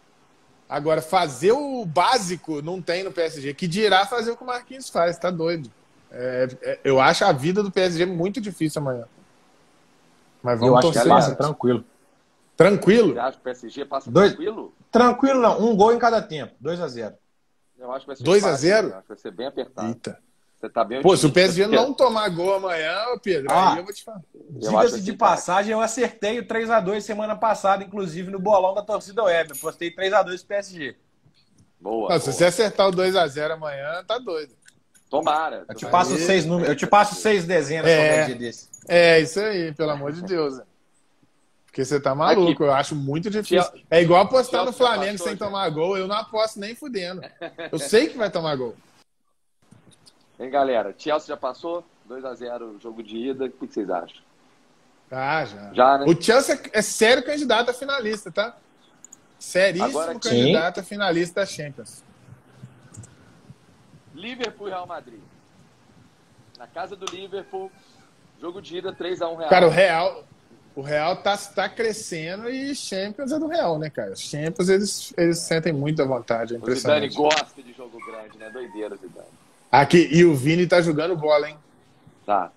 Agora, 0.68 1.00
fazer 1.00 1.52
o 1.52 1.84
básico 1.84 2.60
não 2.60 2.82
tem 2.82 3.04
no 3.04 3.12
PSG. 3.12 3.54
Que 3.54 3.68
dirá 3.68 4.04
fazer 4.04 4.32
o 4.32 4.36
que 4.36 4.42
o 4.42 4.46
Marquinhos 4.46 4.88
faz, 4.88 5.16
tá 5.16 5.30
doido. 5.30 5.70
É, 6.10 6.48
é, 6.62 6.80
eu 6.82 7.00
acho 7.00 7.24
a 7.24 7.32
vida 7.32 7.62
do 7.62 7.70
PSG 7.70 8.06
muito 8.06 8.40
difícil 8.40 8.80
amanhã. 8.80 9.04
Mas 10.42 10.58
vamos 10.58 10.84
eu 10.84 10.90
acho 10.90 11.02
que 11.02 11.08
passa 11.08 11.34
tranquilo. 11.34 11.84
Tranquilo? 12.56 13.12
Você 13.12 13.18
acha 13.18 13.32
que 13.32 13.38
o 13.38 13.42
PSG 13.42 13.84
passa 13.84 14.10
Dois... 14.10 14.30
tranquilo? 14.30 14.74
Tranquilo 14.90 15.40
não, 15.40 15.60
um 15.60 15.76
gol 15.76 15.92
em 15.92 15.98
cada 15.98 16.22
tempo, 16.22 16.54
2 16.58 16.80
a 16.80 16.88
0 16.88 17.14
Eu 17.78 17.92
acho 17.92 18.00
que 18.00 18.06
vai 18.06 18.16
ser 18.16 18.24
2 18.24 18.44
a 18.44 18.52
0 18.54 18.86
Acho 18.88 19.02
que 19.02 19.08
vai 19.08 19.18
ser 19.18 19.30
bem 19.30 19.46
apertado. 19.46 19.88
Eita. 19.88 20.18
Você 20.66 20.70
tá 20.70 20.84
bem 20.84 21.00
Pô, 21.00 21.16
se 21.16 21.24
o 21.24 21.30
PSG 21.30 21.66
não 21.66 21.94
tomar 21.94 22.28
gol 22.28 22.54
amanhã, 22.54 22.98
Pedro, 23.22 23.46
ah, 23.50 23.72
aí 23.72 23.78
eu 23.78 23.84
vou 23.84 23.92
te 23.92 24.02
falar. 24.02 24.20
Diga-se 24.50 25.00
de 25.00 25.12
passagem, 25.12 25.72
eu 25.72 25.80
acertei 25.80 26.38
o 26.38 26.46
3x2 26.46 27.00
semana 27.00 27.36
passada, 27.36 27.84
inclusive 27.84 28.30
no 28.30 28.38
bolão 28.38 28.74
da 28.74 28.82
torcida 28.82 29.22
web. 29.22 29.50
Eu 29.50 29.56
postei 29.56 29.94
3x2 29.94 30.38
pro 30.38 30.48
PSG. 30.48 30.96
Boa. 31.80 31.94
Não, 31.94 32.08
boa. 32.08 32.20
Se 32.20 32.32
você 32.32 32.46
acertar 32.46 32.88
o 32.88 32.92
2x0 32.92 33.52
amanhã, 33.52 34.02
tá 34.06 34.18
doido. 34.18 34.54
Tomara. 35.08 35.64
Eu 35.68 35.74
te 35.74 35.86
passo 35.86 36.16
seis 36.16 36.44
números, 36.44 36.68
eu 36.68 36.76
te 36.76 36.86
passo 36.86 37.14
seis 37.14 37.44
dezenas 37.44 37.88
é, 37.88 38.34
desse. 38.34 38.68
É, 38.88 39.20
isso 39.20 39.38
aí, 39.38 39.72
pelo 39.72 39.90
amor 39.90 40.12
de 40.12 40.22
Deus. 40.22 40.60
Porque 41.66 41.84
você 41.84 42.00
tá 42.00 42.12
maluco, 42.14 42.50
Aqui. 42.50 42.62
eu 42.62 42.72
acho 42.72 42.96
muito 42.96 43.30
difícil. 43.30 43.70
É 43.88 44.02
igual 44.02 44.22
apostar 44.22 44.64
no 44.64 44.72
Flamengo 44.72 45.18
sem 45.18 45.36
tomar 45.36 45.68
gol, 45.68 45.96
eu 45.96 46.08
não 46.08 46.16
aposto 46.16 46.58
nem 46.58 46.74
fudendo. 46.74 47.22
Eu 47.70 47.78
sei 47.78 48.08
que 48.08 48.16
vai 48.16 48.30
tomar 48.30 48.56
gol. 48.56 48.74
Hein, 50.38 50.50
galera? 50.50 50.94
Chelsea 50.96 51.28
já 51.28 51.36
passou? 51.36 51.84
2x0 52.08 52.80
jogo 52.80 53.02
de 53.02 53.16
ida. 53.16 53.46
O 53.46 53.50
que 53.50 53.66
vocês 53.66 53.88
acham? 53.90 54.22
Ah, 55.10 55.44
já. 55.44 55.72
já 55.72 55.98
né? 55.98 56.06
O 56.06 56.20
Chelsea 56.20 56.60
é 56.72 56.82
sério 56.82 57.24
candidato 57.24 57.70
a 57.70 57.74
finalista, 57.74 58.30
tá? 58.30 58.56
Seríssimo 59.38 59.88
Agora, 59.88 60.18
candidato 60.18 60.80
a 60.80 60.82
finalista 60.82 61.40
da 61.40 61.46
Champions. 61.46 62.02
Liverpool 64.14 64.68
e 64.68 64.70
Real 64.70 64.86
Madrid. 64.86 65.20
Na 66.58 66.66
casa 66.66 66.96
do 66.96 67.04
Liverpool, 67.14 67.70
jogo 68.40 68.60
de 68.60 68.78
ida 68.78 68.92
3x1 68.92 69.36
Real. 69.36 69.50
Cara, 69.50 69.66
o 69.66 69.70
Real, 69.70 70.24
o 70.74 70.80
Real 70.80 71.16
tá, 71.16 71.36
tá 71.36 71.68
crescendo 71.68 72.48
e 72.48 72.74
Champions 72.74 73.30
é 73.30 73.38
do 73.38 73.46
Real, 73.46 73.78
né, 73.78 73.90
cara? 73.90 74.12
Os 74.12 74.20
Champions, 74.20 74.68
eles, 74.68 75.14
eles 75.16 75.38
sentem 75.38 75.72
muita 75.72 76.04
vontade, 76.06 76.56
é. 76.56 76.58
O 76.58 76.74
Zidane 76.74 77.08
gosta 77.10 77.62
de 77.62 77.72
jogo 77.74 77.98
grande, 78.06 78.38
né? 78.38 78.48
Doideira, 78.50 78.96
Zidane. 78.96 79.26
Aqui, 79.76 80.08
e 80.10 80.24
o 80.24 80.34
Vini 80.34 80.66
tá 80.66 80.80
jogando 80.80 81.14
bola, 81.14 81.50
hein? 81.50 81.58
Tá. 82.24 82.50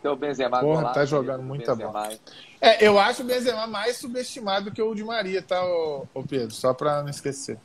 Então 0.00 0.12
o 0.14 0.16
Benzema 0.16 0.58
Porra, 0.58 0.92
tá 0.92 1.04
jogando 1.04 1.44
muita 1.44 1.76
bola. 1.76 2.10
É, 2.60 2.84
eu 2.84 2.98
acho 2.98 3.22
o 3.22 3.24
Benzema 3.24 3.64
mais 3.68 3.98
subestimado 3.98 4.72
que 4.72 4.82
o 4.82 4.94
de 4.96 5.04
Maria, 5.04 5.40
tá, 5.40 5.64
ô, 5.64 6.06
ô 6.12 6.24
Pedro? 6.24 6.50
Só 6.50 6.74
pra 6.74 7.04
não 7.04 7.08
esquecer. 7.08 7.56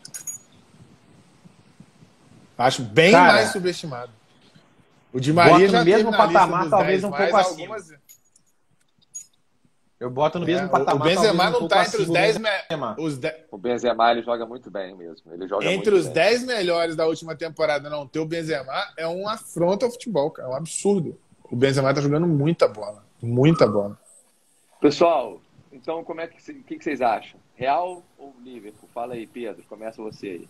Acho 2.55 2.83
bem 2.83 3.11
Cara, 3.11 3.33
mais 3.33 3.49
subestimado. 3.49 4.11
O 5.11 5.19
de 5.19 5.33
Maria 5.33 5.67
já 5.67 5.79
no 5.79 5.85
mesmo 5.85 6.11
patamar, 6.11 6.69
talvez 6.69 7.03
um 7.03 7.11
pouco 7.11 7.35
acima. 7.35 7.77
Eu 10.03 10.09
boto 10.09 10.38
no 10.38 10.45
mesmo 10.45 10.65
é, 10.65 10.69
patamar. 10.69 10.95
O 10.95 11.09
Benzema 11.09 11.49
não 11.49 11.65
tá 11.65 11.85
entre 11.85 12.01
os 12.01 12.09
10 12.09 12.38
me... 12.38 12.49
os 12.97 13.17
de... 13.17 13.34
O 13.49 13.57
Benzema 13.57 14.11
ele 14.11 14.21
joga 14.21 14.45
muito 14.45 14.69
bem 14.69 14.93
mesmo. 14.93 15.31
Ele 15.31 15.47
joga 15.47 15.65
entre 15.71 15.95
os 15.95 16.09
10 16.09 16.43
melhores 16.43 16.93
da 16.93 17.07
última 17.07 17.38
temporada 17.38 17.89
não 17.89 18.05
ter 18.05 18.19
o 18.19 18.25
Benzema 18.25 18.73
é 18.97 19.07
um 19.07 19.30
afronto 19.30 19.85
ao 19.85 19.91
futebol, 19.91 20.30
cara. 20.30 20.49
É 20.49 20.51
um 20.51 20.55
absurdo. 20.55 21.17
O 21.49 21.55
Benzema 21.55 21.93
tá 21.93 22.01
jogando 22.01 22.27
muita 22.27 22.67
bola. 22.67 23.05
Muita 23.21 23.65
bola. 23.65 23.97
Pessoal, 24.81 25.39
então 25.71 26.03
como 26.03 26.19
é 26.19 26.27
que, 26.27 26.53
que, 26.53 26.75
que 26.75 26.84
vocês 26.84 26.99
acham? 26.99 27.39
Real 27.55 28.03
ou 28.17 28.35
Liverpool? 28.43 28.89
Fala 28.93 29.13
aí, 29.13 29.25
Pedro. 29.25 29.63
Começa 29.69 30.01
você 30.01 30.27
aí. 30.27 30.49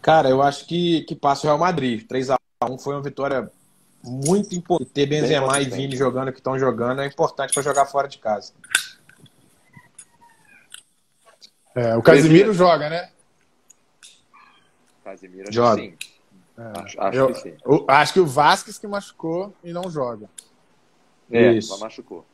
Cara, 0.00 0.30
eu 0.30 0.40
acho 0.40 0.64
que, 0.68 1.00
que 1.08 1.16
passa 1.16 1.44
o 1.44 1.50
Real 1.50 1.58
Madrid. 1.58 2.06
3x1 2.06 2.78
foi 2.78 2.94
uma 2.94 3.02
vitória 3.02 3.50
muito 4.04 4.54
importante. 4.54 4.90
Ter 4.90 5.06
Benzema 5.06 5.60
e 5.60 5.64
Vini 5.64 5.96
jogando 5.96 6.28
o 6.28 6.32
que 6.32 6.38
estão 6.38 6.58
jogando 6.58 7.00
é 7.00 7.06
importante 7.06 7.54
para 7.54 7.62
jogar 7.62 7.86
fora 7.86 8.06
de 8.06 8.18
casa. 8.18 8.52
É, 11.74 11.96
o 11.96 12.02
Casimiro 12.02 12.52
joga, 12.52 12.88
né? 12.88 13.10
Casimiro 15.02 15.52
joga. 15.52 15.82
Sim. 15.82 15.96
É, 16.56 16.80
acho, 16.80 17.00
acho 17.00 17.18
eu, 17.18 17.26
que 17.28 17.40
sim. 17.40 17.56
Eu, 17.64 17.84
acho 17.88 18.12
que 18.12 18.20
o 18.20 18.26
Vasquez 18.26 18.78
que 18.78 18.86
machucou 18.86 19.52
e 19.64 19.72
não 19.72 19.90
joga. 19.90 20.28
É, 21.30 21.52
Isso. 21.52 21.78
machucou. 21.80 22.24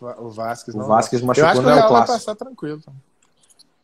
O 0.00 0.30
Vasquez, 0.30 0.74
o 0.74 0.82
Vasquez 0.82 1.22
machucou, 1.22 1.44
eu 1.44 1.50
acho 1.52 1.60
que 1.60 1.66
o 1.66 1.74
Real 1.74 1.92
vai 1.92 2.06
passar 2.06 2.34
tranquilo. 2.34 2.82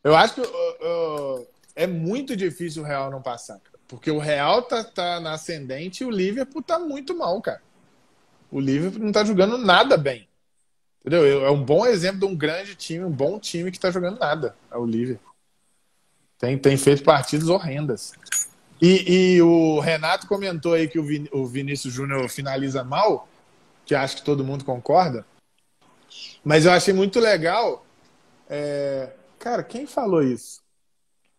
Eu 0.03 0.17
acho 0.17 0.35
que 0.35 0.41
uh, 0.41 0.45
uh, 0.45 1.47
é 1.77 1.87
muito 1.87 2.37
difícil 2.37 2.83
o 2.83 2.87
Real 2.87 3.11
não 3.11 3.23
passar. 3.23 3.61
Porque 3.89 4.11
o 4.11 4.19
Real 4.19 4.63
tá, 4.63 4.85
tá 4.85 5.19
na 5.19 5.33
ascendente 5.33 6.05
e 6.05 6.07
o 6.07 6.11
Liverpool 6.11 6.63
tá 6.63 6.79
muito 6.79 7.17
mal, 7.17 7.41
cara. 7.41 7.63
O 8.51 8.61
Liverpool 8.61 9.03
não 9.03 9.13
tá 9.13 9.25
jogando 9.25 9.57
nada 9.57 9.97
bem. 9.97 10.29
Entendeu? 11.01 11.47
É 11.47 11.51
um 11.51 11.65
bom 11.65 11.87
exemplo 11.87 12.21
de 12.21 12.27
um 12.27 12.37
grande 12.37 12.75
time, 12.75 13.05
um 13.05 13.11
bom 13.11 13.39
time 13.39 13.71
que 13.71 13.81
tá 13.81 13.91
jogando 13.91 14.19
nada. 14.19 14.55
É 14.71 14.77
o 14.77 14.85
Liverpool. 14.85 15.33
Tem, 16.39 16.57
tem 16.59 16.77
feito 16.77 17.03
partidas 17.03 17.49
horrendas. 17.49 18.13
E, 18.81 19.35
e 19.37 19.43
o 19.43 19.81
Renato 19.81 20.27
comentou 20.27 20.75
aí 20.75 20.87
que 20.87 20.99
o, 20.99 21.05
Vin, 21.05 21.27
o 21.33 21.47
Vinícius 21.47 21.93
Júnior 21.93 22.29
finaliza 22.29 22.85
mal, 22.85 23.27
que 23.87 23.95
acho 23.95 24.17
que 24.17 24.23
todo 24.23 24.45
mundo 24.45 24.65
concorda. 24.65 25.27
Mas 26.45 26.67
eu 26.67 26.73
achei 26.73 26.93
muito 26.93 27.19
legal. 27.19 27.85
É... 28.49 29.13
Cara, 29.39 29.63
quem 29.63 29.87
falou 29.87 30.23
isso? 30.23 30.61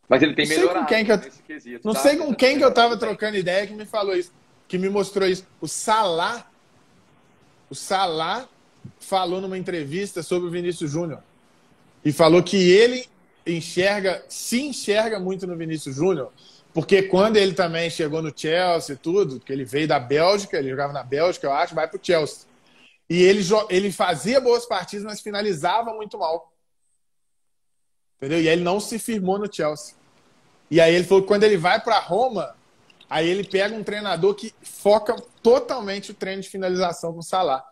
Mas 0.10 0.24
ele 0.24 0.34
tem 0.34 0.48
não 0.48 0.56
melhorado 0.56 0.88
quem 0.88 1.06
que 1.06 1.12
eu... 1.12 1.20
quesito, 1.20 1.86
Não 1.86 1.94
tá? 1.94 2.00
sei 2.00 2.18
com 2.18 2.34
quem 2.34 2.58
que 2.58 2.64
eu 2.64 2.74
tava 2.74 2.98
trocando 2.98 3.38
ideia 3.38 3.68
que 3.68 3.74
me 3.74 3.86
falou 3.86 4.16
isso, 4.16 4.34
que 4.68 4.78
me 4.78 4.90
mostrou 4.90 5.28
isso. 5.28 5.46
O 5.62 5.68
Salah, 5.68 6.50
o 7.70 7.76
Salah 7.76 8.50
falou 9.00 9.40
numa 9.40 9.58
entrevista 9.58 10.24
sobre 10.24 10.48
o 10.48 10.52
Vinícius 10.52 10.90
Júnior 10.90 11.22
e 12.04 12.12
falou 12.12 12.42
que 12.42 12.58
ele 12.58 13.06
enxerga, 13.46 14.24
se 14.28 14.62
enxerga 14.62 15.20
muito 15.20 15.46
no 15.46 15.56
Vinícius 15.56 15.96
Júnior, 15.96 16.32
porque 16.74 17.04
quando 17.04 17.38
ele 17.38 17.54
também 17.54 17.90
chegou 17.90 18.22
no 18.22 18.34
Chelsea 18.36 18.96
e 18.96 18.98
tudo, 18.98 19.40
que 19.40 19.54
ele 19.54 19.66
veio 19.66 19.88
da 19.88 20.00
Bélgica, 20.00 20.58
ele 20.58 20.70
jogava 20.70 20.94
na 20.94 21.04
Bélgica, 21.04 21.46
eu 21.46 21.54
acho, 21.54 21.76
vai 21.76 21.88
pro 21.88 22.00
Chelsea. 22.02 22.48
E 23.08 23.22
ele, 23.24 23.42
ele 23.70 23.92
fazia 23.92 24.40
boas 24.40 24.66
partidas, 24.66 25.04
mas 25.04 25.20
finalizava 25.20 25.94
muito 25.94 26.18
mal. 26.18 26.52
Entendeu? 28.18 28.40
E 28.40 28.48
ele 28.48 28.64
não 28.64 28.80
se 28.80 29.00
firmou 29.00 29.40
no 29.40 29.52
Chelsea. 29.52 29.96
E 30.70 30.80
aí 30.80 30.94
ele 30.94 31.04
falou 31.04 31.22
que 31.22 31.28
quando 31.28 31.44
ele 31.44 31.58
vai 31.58 31.82
para 31.82 32.00
Roma, 32.00 32.56
aí 33.10 33.28
ele 33.28 33.44
pega 33.44 33.76
um 33.76 33.84
treinador 33.84 34.36
que 34.36 34.54
foca 34.62 35.16
totalmente 35.42 36.12
o 36.12 36.14
treino 36.14 36.42
de 36.42 36.50
finalização 36.50 37.14
com 37.14 37.20
o 37.20 37.24
Salah. 37.24 37.64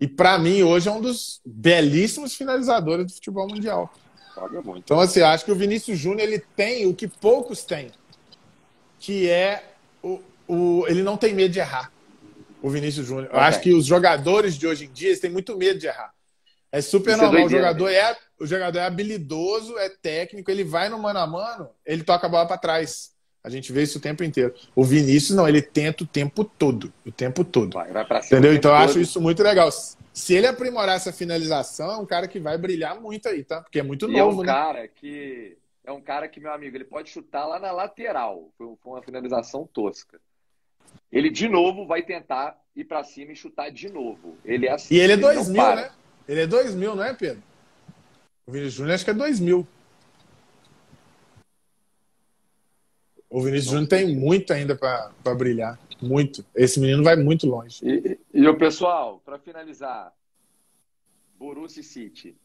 E 0.00 0.06
para 0.06 0.38
mim, 0.38 0.62
hoje 0.62 0.88
é 0.88 0.92
um 0.92 1.00
dos 1.00 1.40
belíssimos 1.44 2.34
finalizadores 2.34 3.06
do 3.06 3.12
futebol 3.12 3.48
mundial. 3.48 3.92
Então, 4.76 5.00
assim, 5.00 5.22
acho 5.22 5.44
que 5.44 5.52
o 5.52 5.56
Vinícius 5.56 5.98
Júnior 5.98 6.28
ele 6.28 6.38
tem 6.38 6.86
o 6.86 6.94
que 6.94 7.08
poucos 7.08 7.64
têm, 7.64 7.90
que 8.98 9.28
é 9.30 9.72
o, 10.02 10.20
o, 10.46 10.84
ele 10.88 11.02
não 11.02 11.16
tem 11.16 11.34
medo 11.34 11.52
de 11.52 11.58
errar. 11.58 11.90
O 12.62 12.68
Vinícius 12.68 13.06
Júnior. 13.06 13.30
Eu 13.32 13.38
acho 13.38 13.60
que 13.60 13.72
os 13.72 13.86
jogadores 13.86 14.56
de 14.56 14.66
hoje 14.66 14.86
em 14.86 14.92
dia 14.92 15.18
têm 15.18 15.30
muito 15.30 15.56
medo 15.56 15.78
de 15.78 15.86
errar. 15.86 16.12
É 16.70 16.80
super 16.80 17.12
Isso 17.12 17.20
é 17.20 17.24
normal. 17.24 17.42
É 17.42 17.46
o, 17.46 17.48
jogador 17.48 17.88
é, 17.88 18.16
o 18.38 18.46
jogador 18.46 18.78
é 18.78 18.84
habilidoso, 18.84 19.78
é 19.78 19.88
técnico, 19.88 20.50
ele 20.50 20.64
vai 20.64 20.88
no 20.88 20.98
mano 20.98 21.18
a 21.18 21.26
mano, 21.26 21.68
ele 21.84 22.02
toca 22.02 22.26
a 22.26 22.30
bola 22.30 22.46
para 22.46 22.58
trás. 22.58 23.14
A 23.42 23.48
gente 23.48 23.72
vê 23.72 23.84
isso 23.84 23.98
o 23.98 24.00
tempo 24.00 24.24
inteiro. 24.24 24.52
O 24.74 24.82
Vinícius, 24.82 25.36
não, 25.36 25.48
ele 25.48 25.62
tenta 25.62 26.02
o 26.02 26.06
tempo 26.06 26.42
todo. 26.42 26.92
O 27.06 27.12
tempo 27.12 27.44
todo. 27.44 27.74
Vai, 27.74 27.92
vai 27.92 28.04
pra 28.04 28.20
cima 28.20 28.40
Entendeu? 28.40 28.56
Então 28.56 28.72
eu 28.72 28.76
acho 28.76 28.98
isso 28.98 29.20
muito 29.20 29.40
legal. 29.40 29.70
Se 30.12 30.34
ele 30.34 30.48
aprimorar 30.48 30.96
essa 30.96 31.12
finalização, 31.12 31.92
é 31.92 31.96
um 31.96 32.06
cara 32.06 32.26
que 32.26 32.40
vai 32.40 32.58
brilhar 32.58 33.00
muito 33.00 33.28
aí, 33.28 33.44
tá? 33.44 33.60
Porque 33.60 33.78
é 33.78 33.84
muito 33.84 34.10
e 34.10 34.18
novo, 34.18 34.40
é 34.40 34.42
um 34.42 34.46
né? 34.46 34.52
cara 34.52 34.88
que. 34.88 35.56
É 35.84 35.92
um 35.92 36.00
cara 36.00 36.26
que, 36.26 36.40
meu 36.40 36.52
amigo, 36.52 36.76
ele 36.76 36.84
pode 36.84 37.10
chutar 37.10 37.46
lá 37.46 37.60
na 37.60 37.70
lateral. 37.70 38.50
Foi 38.58 38.66
uma 38.84 39.00
finalização 39.00 39.64
tosca. 39.64 40.18
Ele, 41.12 41.30
de 41.30 41.48
novo, 41.48 41.86
vai 41.86 42.02
tentar 42.02 42.58
ir 42.74 42.84
para 42.84 43.04
cima 43.04 43.30
e 43.30 43.36
chutar 43.36 43.70
de 43.70 43.88
novo. 43.88 44.36
Ele 44.44 44.66
é 44.66 44.72
assim. 44.72 44.92
E 44.92 44.98
ele 44.98 45.12
é 45.12 45.16
2000, 45.16 45.76
né? 45.76 45.90
Ele 46.26 46.40
é 46.40 46.46
2000, 46.48 46.96
não 46.96 47.04
é, 47.04 47.14
Pedro? 47.14 47.42
O 48.46 48.52
Vinícius 48.52 48.74
Júnior 48.74 48.94
acho 48.94 49.04
que 49.04 49.10
é 49.10 49.14
2000. 49.14 49.66
O 53.28 53.42
Vinícius 53.42 53.72
Júnior 53.72 53.88
tem 53.88 54.14
muito 54.14 54.52
ainda 54.52 54.76
para 54.76 55.34
brilhar. 55.34 55.76
Muito. 56.00 56.46
Esse 56.54 56.78
menino 56.78 57.02
vai 57.02 57.16
muito 57.16 57.44
longe. 57.46 57.80
E, 57.84 58.18
e 58.32 58.46
o 58.46 58.56
pessoal, 58.56 59.20
para 59.24 59.36
finalizar, 59.36 60.12
Borussia 61.36 61.82
City. 61.82 62.36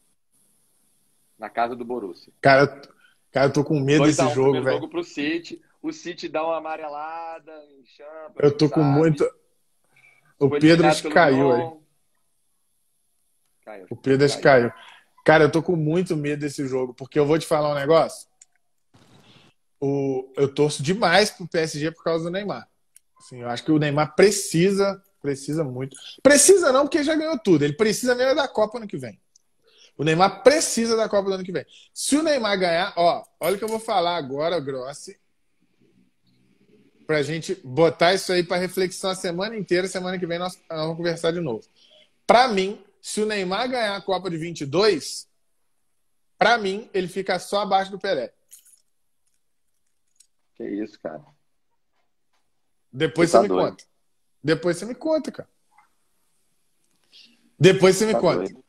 Na 1.38 1.48
casa 1.48 1.76
do 1.76 1.84
Borussia. 1.84 2.32
Cara, 2.40 2.82
cara, 3.30 3.46
eu 3.46 3.52
tô 3.52 3.62
com 3.62 3.78
medo 3.78 4.04
desse 4.04 4.22
um, 4.22 4.30
jogo, 4.30 4.52
velho. 4.60 4.76
jogo 4.76 4.88
pro 4.88 5.04
City. 5.04 5.62
O 5.80 5.92
City 5.92 6.28
dá 6.28 6.44
uma 6.44 6.56
amarelada, 6.56 7.52
enxampa. 7.80 8.34
Eu 8.42 8.56
tô 8.56 8.68
com 8.68 8.82
muito. 8.82 9.24
O 10.38 10.48
Foi 10.48 10.58
Pedro 10.58 10.88
acho 10.88 11.02
que 11.02 11.10
caiu 11.10 11.52
aí. 11.52 11.70
Caiu, 13.64 13.86
o 13.88 13.96
Pedro 13.96 14.28
que 14.28 14.40
caiu. 14.40 14.72
Cara, 15.24 15.44
eu 15.44 15.50
tô 15.50 15.62
com 15.62 15.76
muito 15.76 16.16
medo 16.16 16.40
desse 16.40 16.66
jogo, 16.66 16.94
porque 16.94 17.18
eu 17.18 17.26
vou 17.26 17.38
te 17.38 17.46
falar 17.46 17.70
um 17.70 17.74
negócio 17.74 18.32
o, 19.82 20.32
eu 20.36 20.46
torço 20.46 20.80
demais 20.80 21.28
pro 21.28 21.48
PSG 21.48 21.90
por 21.90 22.04
causa 22.04 22.24
do 22.24 22.30
Neymar. 22.30 22.68
Assim, 23.18 23.40
eu 23.40 23.48
acho 23.48 23.64
que 23.64 23.72
o 23.72 23.80
Neymar 23.80 24.14
precisa, 24.14 25.02
precisa 25.20 25.64
muito. 25.64 25.96
Precisa 26.22 26.70
não, 26.70 26.82
porque 26.82 27.02
já 27.02 27.16
ganhou 27.16 27.36
tudo. 27.36 27.64
Ele 27.64 27.72
precisa 27.72 28.14
mesmo 28.14 28.36
da 28.36 28.46
Copa 28.46 28.78
ano 28.78 28.86
que 28.86 28.96
vem. 28.96 29.20
O 29.98 30.04
Neymar 30.04 30.44
precisa 30.44 30.96
da 30.96 31.08
Copa 31.08 31.30
do 31.30 31.34
ano 31.34 31.44
que 31.44 31.50
vem. 31.50 31.66
Se 31.92 32.16
o 32.16 32.22
Neymar 32.22 32.56
ganhar, 32.60 32.94
ó, 32.96 33.24
olha 33.40 33.56
o 33.56 33.58
que 33.58 33.64
eu 33.64 33.68
vou 33.68 33.80
falar 33.80 34.16
agora, 34.16 34.60
Grossi, 34.60 35.18
pra 37.04 37.20
gente 37.20 37.56
botar 37.64 38.14
isso 38.14 38.32
aí 38.32 38.44
para 38.44 38.58
reflexão 38.58 39.10
a 39.10 39.16
semana 39.16 39.56
inteira. 39.56 39.88
Semana 39.88 40.16
que 40.16 40.26
vem 40.26 40.38
nós, 40.38 40.56
vamos 40.68 40.96
conversar 40.96 41.32
de 41.32 41.40
novo. 41.40 41.64
Para 42.24 42.46
mim, 42.46 42.80
se 43.02 43.20
o 43.20 43.26
Neymar 43.26 43.68
ganhar 43.68 43.96
a 43.96 44.00
Copa 44.00 44.30
de 44.30 44.36
22, 44.36 45.28
para 46.38 46.56
mim, 46.56 46.88
ele 46.94 47.08
fica 47.08 47.36
só 47.40 47.62
abaixo 47.62 47.90
do 47.90 47.98
Pelé. 47.98 48.32
Que 50.54 50.64
isso, 50.64 50.98
cara. 51.00 51.20
Depois 52.92 53.28
você, 53.28 53.38
você 53.38 53.38
tá 53.38 53.42
me 53.42 53.48
doido. 53.48 53.70
conta. 53.70 53.84
Depois 54.42 54.76
você 54.76 54.84
me 54.86 54.94
conta, 54.94 55.32
cara. 55.32 55.48
Depois 57.58 57.96
você 57.96 58.06
me 58.06 58.12
tá 58.12 58.20
conta. 58.20 58.44
Doido. 58.44 58.64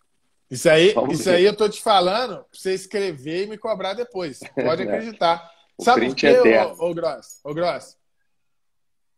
Isso 0.49 0.69
aí, 0.69 0.93
isso 1.11 1.29
aí 1.29 1.45
eu 1.45 1.55
tô 1.55 1.69
te 1.69 1.81
falando 1.81 2.37
pra 2.37 2.47
você 2.51 2.73
escrever 2.73 3.43
e 3.43 3.47
me 3.47 3.57
cobrar 3.57 3.93
depois. 3.93 4.39
Pode 4.55 4.81
acreditar. 4.83 5.51
Sabe 5.79 6.07
por 6.07 6.15
quê, 6.15 6.27
é 6.27 6.65
ô, 6.65 6.89
ô 6.89 6.93
Gross? 6.93 7.39
Ô 7.43 7.53
Gross? 7.53 7.97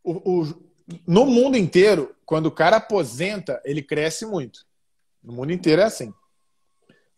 O, 0.03 0.41
o, 0.41 0.71
no 1.07 1.25
mundo 1.25 1.57
inteiro, 1.57 2.15
quando 2.25 2.47
o 2.47 2.51
cara 2.51 2.77
aposenta, 2.77 3.61
ele 3.65 3.81
cresce 3.81 4.25
muito. 4.25 4.65
No 5.25 5.33
mundo 5.33 5.51
inteiro 5.51 5.81
é 5.81 5.85
assim. 5.85 6.13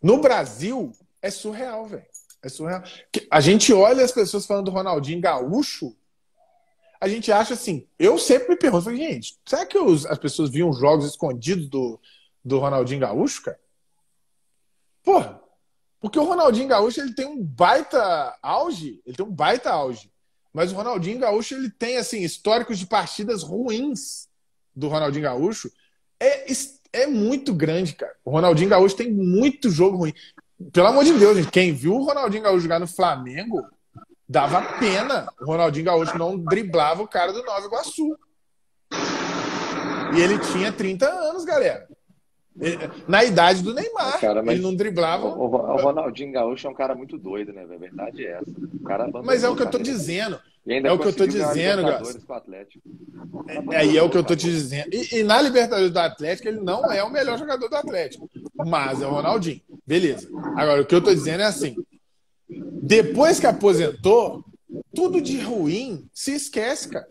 No 0.02 0.22
Brasil, 0.22 0.94
é 1.22 1.30
surreal, 1.30 1.86
velho. 1.86 2.06
É 2.42 2.48
surreal. 2.48 2.82
A 3.30 3.42
gente 3.42 3.74
olha 3.74 4.04
as 4.04 4.12
pessoas 4.12 4.46
falando 4.46 4.66
do 4.66 4.72
Ronaldinho 4.72 5.20
gaúcho, 5.20 5.96
a 7.02 7.08
gente 7.08 7.32
acha 7.32 7.54
assim. 7.54 7.86
Eu 8.00 8.18
sempre 8.18 8.50
me 8.50 8.56
pergunto, 8.56 8.96
gente, 8.96 9.38
será 9.46 9.66
que 9.66 9.78
os, 9.78 10.06
as 10.06 10.18
pessoas 10.18 10.50
viam 10.50 10.72
jogos 10.72 11.06
escondidos 11.06 11.68
do, 11.68 12.00
do 12.44 12.60
Ronaldinho 12.60 13.02
gaúcho, 13.02 13.44
cara? 13.44 13.60
Porra, 15.04 15.42
porque 16.00 16.18
o 16.18 16.24
Ronaldinho 16.24 16.68
gaúcho 16.68 17.02
ele 17.02 17.14
tem 17.14 17.26
um 17.26 17.44
baita 17.44 18.38
auge, 18.42 19.02
ele 19.06 19.16
tem 19.16 19.26
um 19.26 19.32
baita 19.32 19.70
auge. 19.70 20.12
Mas 20.54 20.72
o 20.72 20.76
Ronaldinho 20.76 21.20
gaúcho 21.20 21.56
ele 21.56 21.70
tem 21.70 21.98
assim 21.98 22.22
históricos 22.22 22.80
de 22.80 22.86
partidas 22.86 23.44
ruins 23.44 24.28
do 24.76 24.88
Ronaldinho 24.88 25.24
gaúcho. 25.24 25.72
É, 26.20 26.52
é 26.92 27.08
muito 27.08 27.54
grande, 27.54 27.94
cara. 27.94 28.14
O 28.24 28.32
Ronaldinho 28.32 28.70
Gaúcho 28.70 28.96
tem 28.96 29.12
muito 29.12 29.70
jogo 29.70 29.98
ruim. 29.98 30.14
Pelo 30.72 30.88
amor 30.88 31.04
de 31.04 31.14
Deus, 31.14 31.38
gente, 31.38 31.52
quem 31.52 31.74
viu 31.74 31.94
o 31.96 32.04
Ronaldinho 32.04 32.44
Gaúcho 32.44 32.62
jogar 32.62 32.80
no 32.80 32.88
Flamengo 32.88 33.64
dava 34.28 34.62
pena. 34.80 35.28
O 35.40 35.46
Ronaldinho 35.46 35.86
Gaúcho 35.86 36.18
não 36.18 36.38
driblava 36.38 37.04
o 37.04 37.08
cara 37.08 37.32
do 37.32 37.44
Nova 37.44 37.66
Iguaçu. 37.66 38.18
E 40.16 40.22
ele 40.22 40.40
tinha 40.40 40.72
30 40.72 41.08
anos, 41.08 41.46
galera. 41.46 41.88
Na 43.08 43.24
idade 43.24 43.62
do 43.62 43.74
Neymar. 43.74 44.20
Cara, 44.20 44.40
ele 44.52 44.62
não 44.62 44.76
driblava. 44.76 45.28
O, 45.28 45.44
o, 45.44 45.78
Ronaldinho 45.78 46.32
Gaúcho 46.32 46.68
é 46.68 46.70
um 46.70 46.74
cara 46.74 46.96
muito 46.96 47.18
doido, 47.18 47.54
né? 47.54 47.64
A 47.64 47.78
verdade 47.78 48.26
é 48.26 48.32
essa. 48.32 48.52
O 48.74 48.84
cara 48.84 49.08
mas 49.24 49.44
é 49.44 49.50
o 49.50 49.56
que 49.56 49.62
eu 49.62 49.70
tô 49.70 49.78
dizendo. 49.78 50.40
é 50.68 50.92
o 50.92 50.98
que 50.98 51.08
eu 51.08 51.14
tô 51.14 51.28
dizendo. 51.28 51.88
É, 53.72 53.78
aí 53.78 53.96
é, 53.96 54.00
é 54.00 54.04
o 54.04 54.10
que 54.10 54.18
eu 54.18 54.24
tô 54.24 54.36
te 54.36 54.50
dizendo. 54.50 54.90
E, 54.92 55.20
e, 55.20 55.24
na 55.24 55.40
Libertadores 55.42 55.92
do 55.92 56.00
Atlético, 56.00 56.48
ele 56.48 56.60
não 56.60 56.92
é 56.92 57.04
o 57.04 57.12
melhor 57.12 57.38
jogador 57.38 57.70
do 57.70 57.76
Atlético. 57.76 58.30
Mas 58.66 59.02
é 59.02 59.08
o 59.08 59.12
Ronaldinho. 59.12 59.62
Beleza. 59.86 60.28
Agora, 60.56 60.82
o 60.82 60.86
que 60.86 60.96
eu 60.96 61.02
tô 61.02 61.14
dizendo 61.14 61.42
é 61.42 61.46
assim: 61.46 61.76
depois 62.82 63.40
que 63.40 63.46
aposentou, 63.46 64.44
tudo 64.96 65.22
de 65.22 65.40
ruim 65.40 66.10
se 66.12 66.34
esquece, 66.34 66.90
cara. 66.90 67.08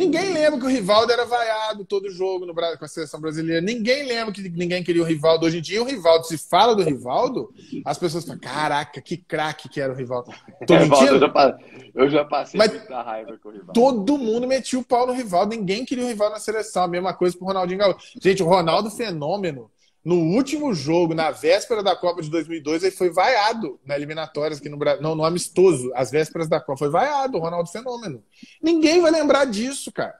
Ninguém 0.00 0.32
lembra 0.32 0.58
que 0.58 0.64
o 0.64 0.68
Rivaldo 0.68 1.12
era 1.12 1.26
vaiado 1.26 1.84
todo 1.84 2.10
jogo 2.10 2.46
no, 2.46 2.54
com 2.54 2.84
a 2.84 2.88
seleção 2.88 3.20
brasileira. 3.20 3.60
Ninguém 3.60 4.06
lembra 4.06 4.32
que 4.32 4.48
ninguém 4.48 4.82
queria 4.82 5.02
o 5.02 5.04
Rivaldo. 5.04 5.44
Hoje 5.44 5.58
em 5.58 5.60
dia, 5.60 5.82
o 5.82 5.84
Rivaldo, 5.84 6.26
se 6.26 6.38
fala 6.38 6.74
do 6.74 6.82
Rivaldo, 6.82 7.52
as 7.84 7.98
pessoas 7.98 8.24
falam: 8.24 8.40
caraca, 8.40 9.02
que 9.02 9.18
craque 9.18 9.68
que 9.68 9.78
era 9.78 9.92
o 9.92 9.96
Rivaldo. 9.96 10.32
Tô 10.66 10.78
mentindo? 10.78 11.16
Eu 11.16 11.20
já, 11.20 11.58
eu 11.94 12.08
já 12.08 12.24
passei 12.24 12.56
Mas 12.56 12.72
muita 12.72 13.02
raiva 13.02 13.38
com 13.42 13.50
o 13.50 13.52
Rivaldo. 13.52 13.72
Todo 13.74 14.16
mundo 14.16 14.48
metia 14.48 14.78
o 14.78 14.84
pau 14.84 15.06
no 15.06 15.12
Rivaldo. 15.12 15.54
Ninguém 15.54 15.84
queria 15.84 16.04
o 16.04 16.08
Rivaldo 16.08 16.32
na 16.32 16.40
seleção. 16.40 16.84
A 16.84 16.88
mesma 16.88 17.12
coisa 17.12 17.36
pro 17.36 17.46
Ronaldinho 17.46 17.80
Gaúcho. 17.80 17.98
Gente, 18.22 18.42
o 18.42 18.46
Ronaldo 18.46 18.90
Fenômeno 18.90 19.70
no 20.04 20.16
último 20.16 20.72
jogo, 20.72 21.14
na 21.14 21.30
véspera 21.30 21.82
da 21.82 21.94
Copa 21.94 22.22
de 22.22 22.30
2002, 22.30 22.82
ele 22.82 22.90
foi 22.90 23.10
vaiado 23.10 23.78
na 23.84 23.96
eliminatórias 23.96 24.58
aqui 24.58 24.68
no 24.68 24.78
Brasil. 24.78 25.02
Não, 25.02 25.14
no 25.14 25.24
amistoso, 25.24 25.90
às 25.94 26.10
vésperas 26.10 26.48
da 26.48 26.58
Copa. 26.58 26.78
Foi 26.78 26.90
vaiado, 26.90 27.36
o 27.36 27.40
Ronaldo 27.40 27.70
Fenômeno. 27.70 28.24
Ninguém 28.62 29.02
vai 29.02 29.10
lembrar 29.10 29.44
disso, 29.44 29.92
cara. 29.92 30.18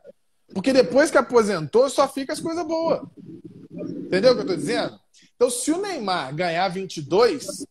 Porque 0.53 0.73
depois 0.73 1.11
que 1.11 1.17
aposentou, 1.17 1.89
só 1.89 2.07
fica 2.07 2.33
as 2.33 2.41
coisas 2.41 2.67
boas. 2.67 3.01
Entendeu 3.73 4.33
o 4.33 4.35
que 4.35 4.43
eu 4.43 4.47
tô 4.47 4.57
dizendo? 4.57 4.99
Então, 5.35 5.49
se 5.49 5.71
o 5.71 5.81
Neymar 5.81 6.35
ganhar 6.35 6.69
22, 6.69 7.67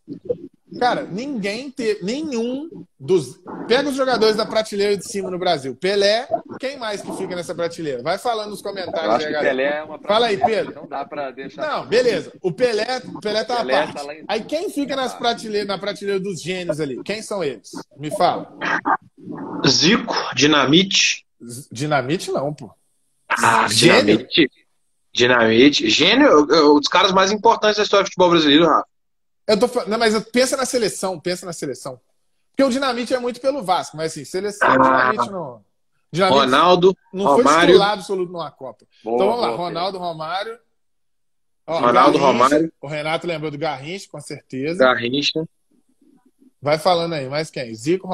Cara, 0.78 1.04
ninguém 1.04 1.72
ter 1.72 2.00
nenhum 2.04 2.70
dos. 3.00 3.40
Pega 3.68 3.90
os 3.90 3.96
jogadores 3.96 4.36
da 4.36 4.46
prateleira 4.46 4.96
de 4.96 5.08
cima 5.08 5.32
no 5.32 5.40
Brasil. 5.40 5.76
Pelé, 5.76 6.28
quem 6.60 6.78
mais 6.78 7.02
que 7.02 7.12
fica 7.14 7.36
nessa 7.36 7.56
prateleira? 7.56 8.04
Vai 8.04 8.18
falando 8.18 8.52
nos 8.52 8.62
comentários 8.62 9.26
aí, 9.26 9.32
galera. 9.32 9.50
Pelé 9.50 9.78
é 9.78 9.84
uma 9.84 10.00
Fala 10.00 10.28
aí, 10.28 10.38
Pedro. 10.38 10.76
Não 10.76 10.88
dá 10.88 11.04
pra 11.06 11.32
deixar. 11.32 11.68
Não, 11.68 11.88
beleza. 11.88 12.32
O 12.42 12.52
Pelé, 12.52 13.02
o 13.06 13.20
Pelé 13.20 13.44
tá 13.44 13.58
Pelé 13.58 13.74
à 13.74 13.88
parte. 13.88 14.06
Tá 14.06 14.14
em... 14.14 14.24
Aí 14.28 14.44
quem 14.44 14.70
fica 14.70 14.96
nas 14.96 15.14
prateleiras, 15.14 15.68
na 15.68 15.78
prateleira 15.78 16.20
dos 16.20 16.42
gênios 16.42 16.80
ali? 16.80 17.02
Quem 17.04 17.22
são 17.22 17.44
eles? 17.44 17.72
Me 17.98 18.12
fala. 18.12 18.54
Zico, 19.68 20.16
Dinamite. 20.36 21.26
Dinamite 21.72 22.32
não, 22.32 22.54
pô. 22.54 22.70
Ah, 23.30 23.68
Gênio? 23.68 24.18
Dinamite. 24.18 24.52
Dinamite. 25.14 25.90
Gênio, 25.90 26.74
um 26.74 26.80
dos 26.80 26.88
caras 26.88 27.12
mais 27.12 27.32
importantes 27.32 27.78
da 27.78 27.84
história 27.84 28.04
do 28.04 28.08
futebol 28.08 28.30
brasileiro, 28.30 28.66
Rafa. 28.68 28.86
Eu 29.50 29.60
tô 29.60 29.68
falando, 29.68 29.98
mas 29.98 30.24
pensa 30.26 30.56
na 30.56 30.64
seleção, 30.64 31.20
pensa 31.20 31.44
na 31.44 31.52
seleção. 31.52 32.00
Porque 32.52 32.64
o 32.64 32.70
Dinamite 32.70 33.16
é 33.16 33.20
muito 33.20 33.42
pelo 33.42 33.64
Vasco, 33.64 33.98
mas 33.98 34.12
assim, 34.12 34.24
seleção, 34.24 34.70
ah, 34.70 34.78
Dinamite 34.78 35.32
não. 35.32 35.66
Dinamite 36.12 36.40
Ronaldo, 36.40 36.98
não 37.12 37.26
Romário. 37.26 37.52
foi 37.52 37.68
titular 37.68 37.92
absoluto 37.94 38.32
numa 38.32 38.52
Copa. 38.52 38.86
Boa, 39.04 39.16
então 39.16 39.28
vamos 39.28 39.42
lá, 39.42 39.48
boa, 39.48 39.58
Ronaldo, 39.58 39.98
Romário. 39.98 40.60
Ó, 41.66 41.80
Ronaldo, 41.80 42.20
Garrincha, 42.20 42.26
Romário. 42.26 42.74
O 42.80 42.88
Renato 42.88 43.26
lembrou 43.26 43.50
do 43.50 43.58
Garrincha, 43.58 44.08
com 44.12 44.22
certeza. 44.22 44.84
Garrincha. 44.84 45.44
Vai 46.62 46.78
falando 46.78 47.14
aí, 47.14 47.28
mais 47.28 47.50
quem? 47.50 47.74
Zico, 47.74 48.08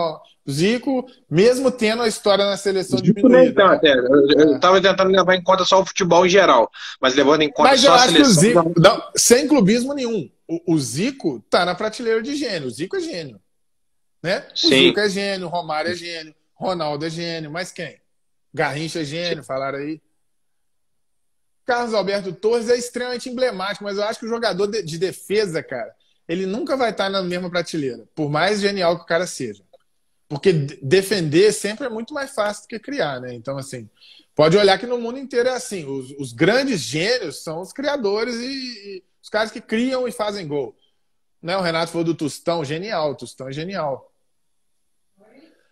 Zico, 0.50 1.06
mesmo 1.30 1.70
tendo 1.70 2.04
a 2.04 2.08
história 2.08 2.46
na 2.46 2.56
seleção 2.56 3.00
Zico 3.00 3.14
diminuída. 3.14 3.82
Né? 3.82 3.94
Eu 4.38 4.56
estava 4.56 4.82
tentando 4.82 5.12
levar 5.12 5.36
em 5.36 5.44
conta 5.44 5.66
só 5.66 5.82
o 5.82 5.86
futebol 5.86 6.26
em 6.26 6.30
geral, 6.30 6.72
mas 7.02 7.14
levando 7.14 7.42
em 7.42 7.52
conta 7.52 7.72
mas 7.72 7.82
só 7.82 7.94
a 7.94 8.00
seleção. 8.00 8.34
Zico, 8.34 8.74
não, 8.78 9.04
sem 9.18 9.48
clubismo 9.50 9.94
nenhum 9.94 10.30
o, 10.48 10.74
o, 10.74 10.80
Zico 10.80 11.40
tá 11.50 11.66
na 11.66 11.76
prateleira 11.76 12.22
de 12.22 12.36
gênio. 12.36 12.68
O 12.68 12.72
Zico 12.72 12.96
é 12.96 13.00
gênio. 13.00 13.42
Né? 14.22 14.48
O 14.54 14.58
Sim. 14.58 14.88
Zico 14.88 15.00
é 15.00 15.10
gênio, 15.10 15.48
Romário 15.48 15.92
é 15.92 15.96
gênio, 15.96 16.36
Ronaldo 16.54 17.06
é 17.06 17.10
gênio, 17.10 17.52
mas 17.52 17.72
quem? 17.72 18.00
Garrincha 18.54 19.02
é 19.02 19.06
gênio, 19.06 19.44
falaram 19.44 19.80
aí. 19.80 20.02
Carlos 21.66 21.94
Alberto 21.94 22.32
Torres 22.32 22.70
é 22.70 22.78
extremamente 22.78 23.28
emblemático, 23.28 23.84
mas 23.84 23.98
eu 23.98 24.04
acho 24.04 24.20
que 24.20 24.26
o 24.26 24.30
jogador 24.30 24.68
de 24.68 24.98
defesa, 24.98 25.64
cara, 25.64 25.94
ele 26.28 26.46
nunca 26.46 26.78
vai 26.78 26.92
estar 26.92 27.10
na 27.10 27.24
mesma 27.24 27.50
prateleira, 27.50 28.08
por 28.14 28.30
mais 28.30 28.62
genial 28.62 28.98
que 28.98 29.04
o 29.04 29.08
cara 29.08 29.26
seja. 29.26 29.64
Porque 30.28 30.52
defender 30.54 31.52
sempre 31.52 31.86
é 31.86 31.90
muito 31.90 32.14
mais 32.14 32.34
fácil 32.34 32.64
do 32.64 32.68
que 32.68 32.80
criar, 32.80 33.20
né? 33.20 33.34
Então, 33.34 33.58
assim, 33.58 33.88
pode 34.34 34.58
olhar 34.58 34.78
que 34.80 34.88
no 34.88 34.98
mundo 34.98 35.20
inteiro 35.20 35.50
é 35.50 35.54
assim. 35.54 35.86
Os, 35.86 36.12
os 36.18 36.34
grandes 36.34 36.80
gênios 36.80 37.44
são 37.44 37.62
os 37.62 37.72
criadores 37.72 38.36
e, 38.36 39.04
os 39.26 39.30
caras 39.30 39.50
que 39.50 39.60
criam 39.60 40.08
e 40.08 40.12
fazem 40.12 40.48
gol. 40.48 40.76
Né? 41.42 41.58
O 41.58 41.62
Renato 41.62 41.92
falou 41.92 42.06
do 42.06 42.14
Tostão, 42.14 42.64
genial. 42.64 43.10
O 43.10 43.16
Tostão 43.16 43.50
é 43.50 43.52
genial. 43.52 44.12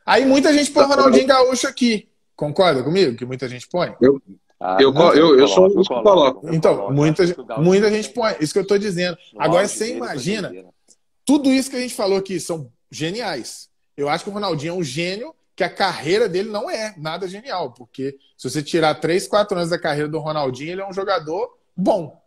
Aí 0.04 0.26
muita 0.26 0.52
gente 0.52 0.72
põe 0.72 0.84
o 0.84 0.88
Ronaldinho 0.88 1.28
Gaúcho 1.28 1.68
aqui. 1.68 2.10
Concorda 2.36 2.82
comigo? 2.82 3.16
Que 3.16 3.28
muita 3.28 3.48
gente 3.48 3.68
põe? 3.68 3.96
Eu, 4.02 4.20
ah, 4.60 4.78
eu, 4.80 4.92
eu, 4.92 5.14
eu, 5.14 5.40
eu 5.42 5.48
sou 5.48 5.68
um 5.68 5.76
dos 5.76 5.88
que 5.88 5.94
coloco. 5.94 6.52
Então, 6.52 6.92
muita, 6.92 7.24
muita 7.60 7.92
gente 7.92 8.10
põe. 8.10 8.36
Isso 8.40 8.54
que 8.54 8.58
eu 8.58 8.64
estou 8.64 8.80
dizendo. 8.80 9.16
Agora, 9.38 9.68
você 9.68 9.96
imagina, 9.96 10.52
tudo 11.24 11.52
isso 11.52 11.70
que 11.70 11.76
a 11.76 11.80
gente 11.80 11.94
falou 11.94 12.18
aqui 12.18 12.40
são 12.40 12.72
geniais. 12.90 13.70
Eu 13.96 14.10
acho 14.10 14.24
que 14.24 14.32
o 14.32 14.34
Ronaldinho 14.34 14.72
é 14.72 14.78
um 14.78 14.84
gênio 14.84 15.32
que 15.56 15.64
a 15.64 15.70
carreira 15.70 16.28
dele 16.28 16.50
não 16.50 16.72
é 16.72 16.96
nada 16.98 17.28
genial, 17.28 17.72
porque 17.72 18.18
se 18.36 18.50
você 18.50 18.64
tirar 18.64 18.96
3, 18.96 19.28
4 19.28 19.56
anos 19.56 19.70
da 19.70 19.78
carreira 19.78 20.10
do 20.10 20.18
Ronaldinho, 20.18 20.72
ele 20.72 20.82
é 20.82 20.90
um 20.90 20.94
jogador 20.94 21.56
bom. 21.78 22.23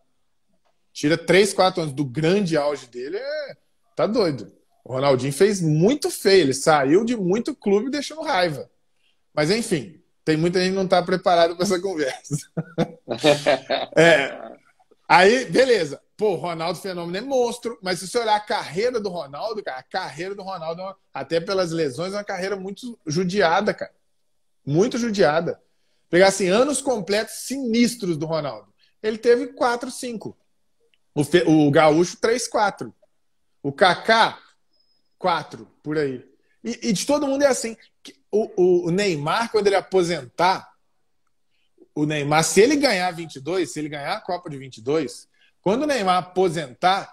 Tira 0.97 1.19
3, 1.19 1.53
4 1.53 1.83
anos 1.83 1.95
do 1.95 2.07
grande 2.07 2.57
auge 2.57 2.87
dele, 2.87 3.19
é... 3.19 3.57
tá 3.95 4.07
doido. 4.07 4.51
O 4.83 4.95
Ronaldinho 4.95 5.31
fez 5.31 5.61
muito 5.61 6.11
feio, 6.11 6.45
ele 6.45 6.55
saiu 6.55 7.05
de 7.05 7.15
muito 7.15 7.55
clube 7.55 7.91
deixando 7.91 8.23
raiva. 8.23 8.71
Mas 9.35 9.51
enfim, 9.51 10.03
tem 10.25 10.39
muita 10.39 10.59
gente 10.59 10.71
que 10.71 10.77
não 10.77 10.85
está 10.85 11.03
preparada 11.03 11.55
para 11.55 11.65
essa 11.65 11.79
conversa. 11.79 12.35
é, 13.95 14.57
aí, 15.07 15.45
beleza. 15.45 16.01
Pô, 16.17 16.31
o 16.31 16.37
Ronaldo 16.37 16.79
Fenômeno 16.79 17.19
é 17.19 17.21
monstro, 17.21 17.79
mas 17.83 17.99
se 17.99 18.09
você 18.09 18.19
olhar 18.19 18.37
a 18.37 18.41
carreira 18.41 18.99
do 18.99 19.11
Ronaldo, 19.11 19.63
cara, 19.63 19.81
a 19.81 19.83
carreira 19.83 20.35
do 20.35 20.43
Ronaldo, 20.43 20.81
é 20.81 20.95
até 21.13 21.41
pelas 21.41 21.73
lesões, 21.73 22.15
é 22.15 22.17
uma 22.17 22.25
carreira 22.25 22.57
muito 22.57 22.99
judiada, 23.07 23.75
cara. 23.75 23.93
Muito 24.65 24.97
judiada. 24.97 25.61
Pegar 26.09 26.29
assim, 26.29 26.49
anos 26.49 26.81
completos 26.81 27.35
sinistros 27.41 28.17
do 28.17 28.25
Ronaldo. 28.25 28.73
Ele 29.03 29.19
teve 29.19 29.49
4, 29.49 29.91
5. 29.91 30.35
O, 31.17 31.25
Fe... 31.25 31.43
o 31.47 31.71
Gaúcho, 31.71 32.19
3, 32.19 32.47
4. 32.47 32.95
O 33.63 33.73
Kaká, 33.73 34.39
4, 35.19 35.67
por 35.83 35.97
aí. 35.97 36.23
E, 36.63 36.91
e, 36.91 36.93
de 36.93 37.07
todo 37.07 37.27
mundo 37.27 37.43
é 37.43 37.47
assim. 37.47 37.75
O, 38.31 38.87
o, 38.87 38.91
Neymar, 38.91 39.51
quando 39.51 39.67
ele 39.67 39.77
aposentar, 39.77 40.71
o 41.95 42.05
Neymar, 42.05 42.45
se 42.45 42.61
ele 42.61 42.77
ganhar 42.77 43.11
22, 43.13 43.73
se 43.73 43.79
ele 43.79 43.89
ganhar 43.89 44.13
a 44.13 44.21
Copa 44.21 44.51
de 44.51 44.59
22, 44.59 45.27
quando 45.63 45.85
o 45.85 45.87
Neymar 45.87 46.19
aposentar, 46.19 47.11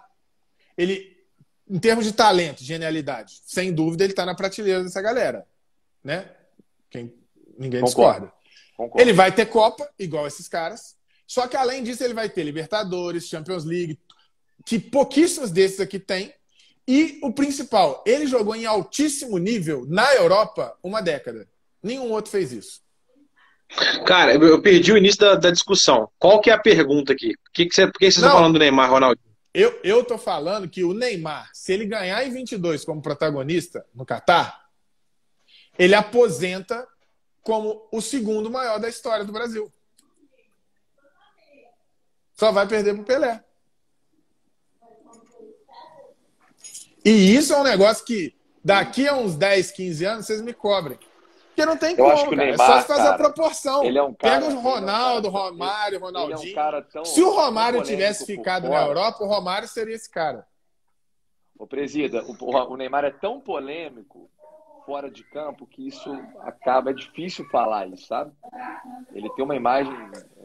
ele, 0.78 1.18
em 1.70 1.80
termos 1.80 2.04
de 2.04 2.12
talento, 2.12 2.62
genialidade, 2.62 3.40
sem 3.46 3.74
dúvida, 3.74 4.04
ele 4.04 4.12
está 4.12 4.26
na 4.26 4.36
prateleira 4.36 4.84
dessa 4.84 5.02
galera. 5.02 5.48
Né? 6.04 6.30
Quem, 6.90 7.14
ninguém 7.58 7.80
Concordo. 7.80 8.26
discorda. 8.26 8.34
Concordo. 8.76 9.02
Ele 9.02 9.14
vai 9.14 9.32
ter 9.32 9.46
Copa, 9.46 9.90
igual 9.98 10.28
esses 10.28 10.50
caras. 10.50 10.98
Só 11.34 11.48
que 11.48 11.58
além 11.58 11.82
disso, 11.82 12.04
ele 12.04 12.14
vai 12.14 12.30
ter 12.30 12.44
Libertadores, 12.44 13.28
Champions 13.28 13.66
League, 13.66 13.98
que 14.64 14.78
pouquíssimos 14.78 15.50
desses 15.50 15.80
aqui 15.80 15.98
têm. 15.98 16.32
E 16.88 17.20
o 17.24 17.34
principal, 17.34 18.04
ele 18.06 18.28
jogou 18.28 18.56
em 18.56 18.68
altíssimo 18.68 19.40
nível 19.40 19.84
na 19.88 20.14
Europa 20.14 20.78
uma 20.84 21.02
década. 21.02 21.48
Nenhum 21.82 22.12
outro 22.12 22.30
fez 22.30 22.52
isso. 22.52 22.84
Cara, 24.06 24.36
eu 24.36 24.62
perdi 24.62 24.92
o 24.92 24.98
início 24.98 25.22
da, 25.22 25.34
da 25.34 25.50
discussão. 25.50 26.08
Qual 26.20 26.40
que 26.40 26.52
é 26.52 26.54
a 26.54 26.60
pergunta 26.60 27.14
aqui? 27.14 27.34
Que 27.52 27.66
que 27.66 27.74
você, 27.74 27.88
por 27.88 27.98
que 27.98 28.06
vocês 28.06 28.18
estão 28.18 28.32
falando 28.32 28.54
do 28.54 28.60
Neymar, 28.60 28.92
Ronaldo? 28.92 29.20
Eu, 29.52 29.80
eu 29.84 30.04
tô 30.04 30.20
falando 30.20 30.70
que 30.70 30.84
o 30.84 30.94
Neymar, 30.94 31.50
se 31.52 31.74
ele 31.74 31.88
ganhar 31.88 32.24
em 32.24 32.32
22 32.32 32.86
como 32.86 33.02
protagonista 33.02 33.84
no 33.92 34.06
Catar, 34.06 34.68
ele 35.80 35.96
aposenta 35.96 36.88
como 37.42 37.90
o 37.92 38.02
segundo 38.02 38.52
maior 38.52 38.80
da 38.80 38.88
história 38.88 39.26
do 39.26 39.34
Brasil. 39.34 39.74
Só 42.44 42.52
vai 42.52 42.68
perder 42.68 42.94
pro 42.94 43.06
Pelé. 43.06 43.42
E 47.06 47.10
isso 47.10 47.54
é 47.54 47.58
um 47.58 47.64
negócio 47.64 48.04
que 48.04 48.36
daqui 48.62 49.08
a 49.08 49.16
uns 49.16 49.38
10, 49.38 49.72
15 49.72 50.06
anos 50.06 50.26
vocês 50.26 50.42
me 50.42 50.54
cobrem. 50.54 51.00
Porque 51.48 51.66
não 51.66 51.78
tem 51.78 51.92
eu 51.92 52.04
como, 52.04 52.12
acho 52.12 52.28
que 52.28 52.34
o 52.34 52.38
Neymar, 52.38 52.70
é 52.70 52.82
só 52.82 52.88
fazer 52.88 53.04
cara, 53.04 53.16
a 53.16 53.18
proporção. 53.18 53.86
Ele 53.86 53.98
é 53.98 54.04
um 54.04 54.14
cara, 54.14 54.42
Pega 54.42 54.54
o 54.54 54.60
Ronaldo, 54.60 55.30
o 55.30 55.32
Romário, 55.32 56.00
o 56.00 56.02
Ronaldinho. 56.02 56.60
É 56.60 57.00
um 57.00 57.06
Se 57.06 57.22
o 57.22 57.30
Romário 57.30 57.82
tivesse 57.82 58.26
ficado 58.26 58.68
na 58.68 58.82
Europa, 58.82 59.24
o 59.24 59.28
Romário 59.28 59.70
seria 59.70 59.96
esse 59.96 60.12
cara. 60.12 60.46
Ô, 61.58 61.66
presida, 61.66 62.26
o, 62.26 62.36
o 62.74 62.76
Neymar 62.76 63.06
é 63.06 63.12
tão 63.12 63.40
polêmico 63.40 64.30
fora 64.86 65.10
de 65.10 65.24
campo 65.24 65.66
que 65.66 65.88
isso 65.88 66.12
acaba, 66.42 66.92
é 66.92 66.94
difícil 66.94 67.46
falar 67.50 67.88
isso, 67.88 68.08
sabe? 68.08 68.32
Ele 69.14 69.30
tem 69.32 69.44
uma 69.44 69.56
imagem 69.56 69.94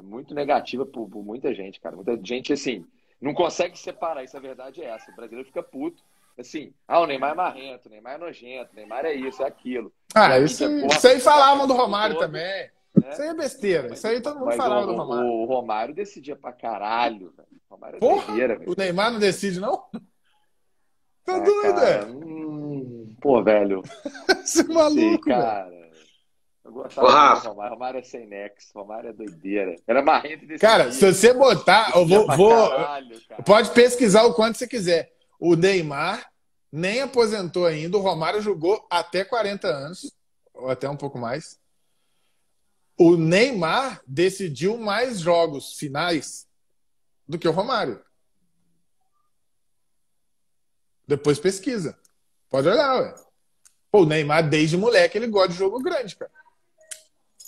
muito 0.03 0.35
negativa 0.35 0.85
por, 0.87 1.09
por 1.09 1.25
muita 1.25 1.55
gente, 1.55 1.81
cara. 1.81 1.97
Muita 1.97 2.19
gente, 2.23 2.53
assim, 2.53 2.85
não 3.21 3.35
consegue 3.35 3.79
separar 3.79 4.25
isso, 4.25 4.37
a 4.37 4.41
verdade 4.41 4.83
é 4.83 4.87
essa. 4.87 5.11
O 5.11 5.17
brasileiro 5.17 5.47
fica 5.49 5.63
puto 5.63 6.03
assim, 6.41 6.73
ah, 6.87 7.01
o 7.01 7.07
Neymar 7.07 7.33
é 7.33 7.35
marrento, 7.35 7.89
o 7.89 7.91
Neymar 7.91 8.15
é 8.15 8.19
nojento, 8.19 8.73
o 8.73 8.77
Neymar 8.77 9.05
é 9.05 9.13
isso, 9.13 9.43
é 9.43 9.47
aquilo. 9.47 9.93
Ah, 10.15 10.39
isso, 10.39 10.65
isso 10.65 11.09
aí 11.09 11.21
falavam 11.21 11.67
do 11.67 11.75
Romário 11.75 12.15
todo, 12.15 12.27
também. 12.27 12.71
Né? 12.95 13.11
Isso 13.11 13.23
aí 13.23 13.29
é 13.29 13.35
besteira. 13.35 13.93
Isso 13.93 14.07
aí 14.07 14.21
todo 14.21 14.39
mundo 14.39 14.53
falava 14.53 14.83
o, 14.83 14.87
do 14.87 14.95
Romário. 14.95 15.31
O 15.31 15.45
Romário 15.45 15.95
decidia 15.95 16.37
pra 16.37 16.53
caralho. 16.53 17.33
Velho. 17.37 17.49
O 17.69 17.75
Romário 17.75 17.97
é 17.97 18.01
Porra, 18.01 18.27
doideira, 18.27 18.61
o 18.67 18.75
Neymar 18.77 19.13
não 19.13 19.19
decide, 19.19 19.61
não? 19.61 19.77
Tá 21.25 21.37
ah, 21.37 21.41
doido, 21.41 21.81
é? 21.81 22.05
Hum, 22.07 22.58
pô, 23.21 23.43
velho. 23.43 23.83
Você 24.45 24.61
é 24.61 24.65
maluco, 24.65 25.25
sei, 25.25 25.35
cara. 25.35 25.79
Eu 26.65 26.73
gostava 26.73 27.41
do 27.41 27.49
Romário. 27.49 27.71
Romário 27.73 28.01
é 28.01 28.03
sem 28.03 28.27
nexo. 28.27 28.69
Romário 28.75 29.11
é 29.11 29.13
doideira. 29.13 29.77
Era 29.87 30.03
marrento 30.03 30.47
desse 30.47 30.61
Cara, 30.61 30.85
dia. 30.85 30.93
se 30.93 31.13
você 31.13 31.33
botar, 31.33 31.93
eu 31.97 32.07
vou. 32.07 32.27
vou 32.37 32.69
caralho, 32.69 33.21
pode 33.45 33.71
pesquisar 33.71 34.25
o 34.25 34.35
quanto 34.35 34.59
você 34.59 34.67
quiser. 34.67 35.13
O 35.41 35.57
Neymar 35.57 36.31
nem 36.71 37.01
aposentou 37.01 37.67
ainda. 37.67 37.97
O 37.97 38.03
Romário 38.03 38.43
jogou 38.43 38.87
até 38.91 39.25
40 39.25 39.67
anos, 39.67 40.15
ou 40.53 40.69
até 40.69 40.89
um 40.89 40.97
pouco 40.97 41.19
mais. 41.19 41.59
O 42.99 43.17
Neymar 43.17 44.03
decidiu 44.07 44.77
mais 44.77 45.21
jogos 45.21 45.75
finais 45.79 46.47
do 47.27 47.39
que 47.39 47.49
o 47.49 47.53
Romário. 47.53 48.03
Depois 51.07 51.39
pesquisa. 51.39 51.99
Pode 52.49 52.69
olhar, 52.69 53.01
ué. 53.01 53.15
Pô, 53.91 54.03
o 54.03 54.07
Neymar, 54.07 54.49
desde 54.49 54.77
moleque, 54.77 55.17
ele 55.17 55.27
gosta 55.27 55.49
de 55.49 55.59
jogo 55.59 55.79
grande, 55.81 56.17
cara. 56.17 56.31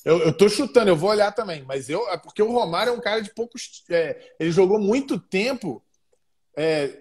Eu, 0.04 0.18
eu 0.20 0.32
tô 0.32 0.48
chutando, 0.48 0.88
eu 0.88 0.96
vou 0.96 1.10
olhar 1.10 1.32
também, 1.32 1.62
mas 1.62 1.90
eu. 1.90 2.08
É 2.08 2.16
porque 2.16 2.42
o 2.42 2.50
Romário 2.50 2.90
é 2.90 2.96
um 2.96 3.00
cara 3.00 3.20
de 3.20 3.32
poucos. 3.34 3.84
É, 3.90 4.34
ele 4.38 4.50
jogou 4.50 4.78
muito 4.78 5.18
tempo 5.18 5.82
é, 6.56 6.98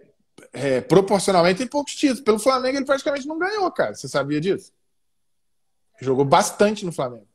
é, 0.54 0.82
proporcionalmente 0.82 1.60
tem 1.60 1.68
poucos 1.68 1.96
títulos. 1.96 2.22
Pelo 2.22 2.40
Flamengo 2.40 2.78
ele 2.78 2.86
praticamente 2.86 3.28
não 3.28 3.38
ganhou, 3.38 3.72
cara. 3.72 3.96
Você 3.96 4.08
sabia 4.08 4.42
disso? 4.42 4.72
Jogou 6.02 6.26
bastante 6.26 6.86
no 6.86 6.92
Flamengo. 6.92 7.28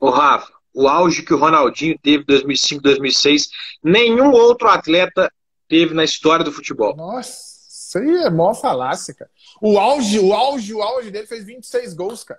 Ô, 0.00 0.10
Rafa, 0.10 0.52
o 0.72 0.88
auge 0.88 1.22
que 1.22 1.34
o 1.34 1.38
Ronaldinho 1.38 1.98
teve 1.98 2.22
em 2.22 2.26
2005, 2.26 2.82
2006, 2.82 3.48
nenhum 3.82 4.30
outro 4.30 4.68
atleta 4.68 5.32
teve 5.68 5.92
na 5.92 6.04
história 6.04 6.44
do 6.44 6.52
futebol. 6.52 6.96
Nossa, 6.96 7.47
isso 7.88 7.96
aí 7.96 8.16
é 8.16 8.28
mó 8.28 8.52
falácia, 8.52 9.14
cara. 9.14 9.30
O 9.62 9.78
auge, 9.78 10.18
o 10.18 10.34
auge, 10.34 10.74
o 10.74 10.82
auge 10.82 11.10
dele 11.10 11.26
fez 11.26 11.42
26 11.42 11.94
gols, 11.94 12.22
cara. 12.22 12.38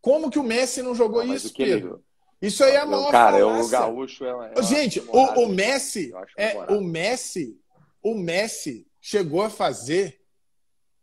Como 0.00 0.30
que 0.30 0.38
o 0.38 0.42
Messi 0.44 0.82
não 0.82 0.94
jogou 0.94 1.26
não, 1.26 1.34
isso, 1.34 1.52
Pedro? 1.52 2.00
Isso 2.40 2.62
aí 2.62 2.74
é 2.74 2.80
a 2.80 2.86
maior 2.86 3.10
cara, 3.10 3.40
falácia. 3.40 3.64
o 3.64 3.68
gaúcho 3.68 4.24
é, 4.24 4.52
é 4.54 4.62
Gente, 4.62 5.00
o, 5.00 5.42
o 5.42 5.48
Messi, 5.48 6.12
é, 6.36 6.56
o 6.72 6.80
Messi, 6.80 7.58
o 8.00 8.14
Messi 8.14 8.86
chegou 9.00 9.42
a 9.42 9.50
fazer. 9.50 10.20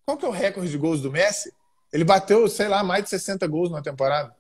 Qual 0.06 0.16
que 0.16 0.26
é 0.26 0.30
o 0.30 0.32
recorde 0.32 0.72
de 0.72 0.78
gols 0.78 1.02
do 1.02 1.12
Messi? 1.12 1.54
Ele 1.92 2.06
bateu, 2.06 2.48
sei 2.48 2.70
lá, 2.70 2.84
mais 2.86 3.04
de 3.04 3.10
60 3.10 3.46
gols 3.48 3.70
na 3.70 3.82
temporada. 3.82 4.34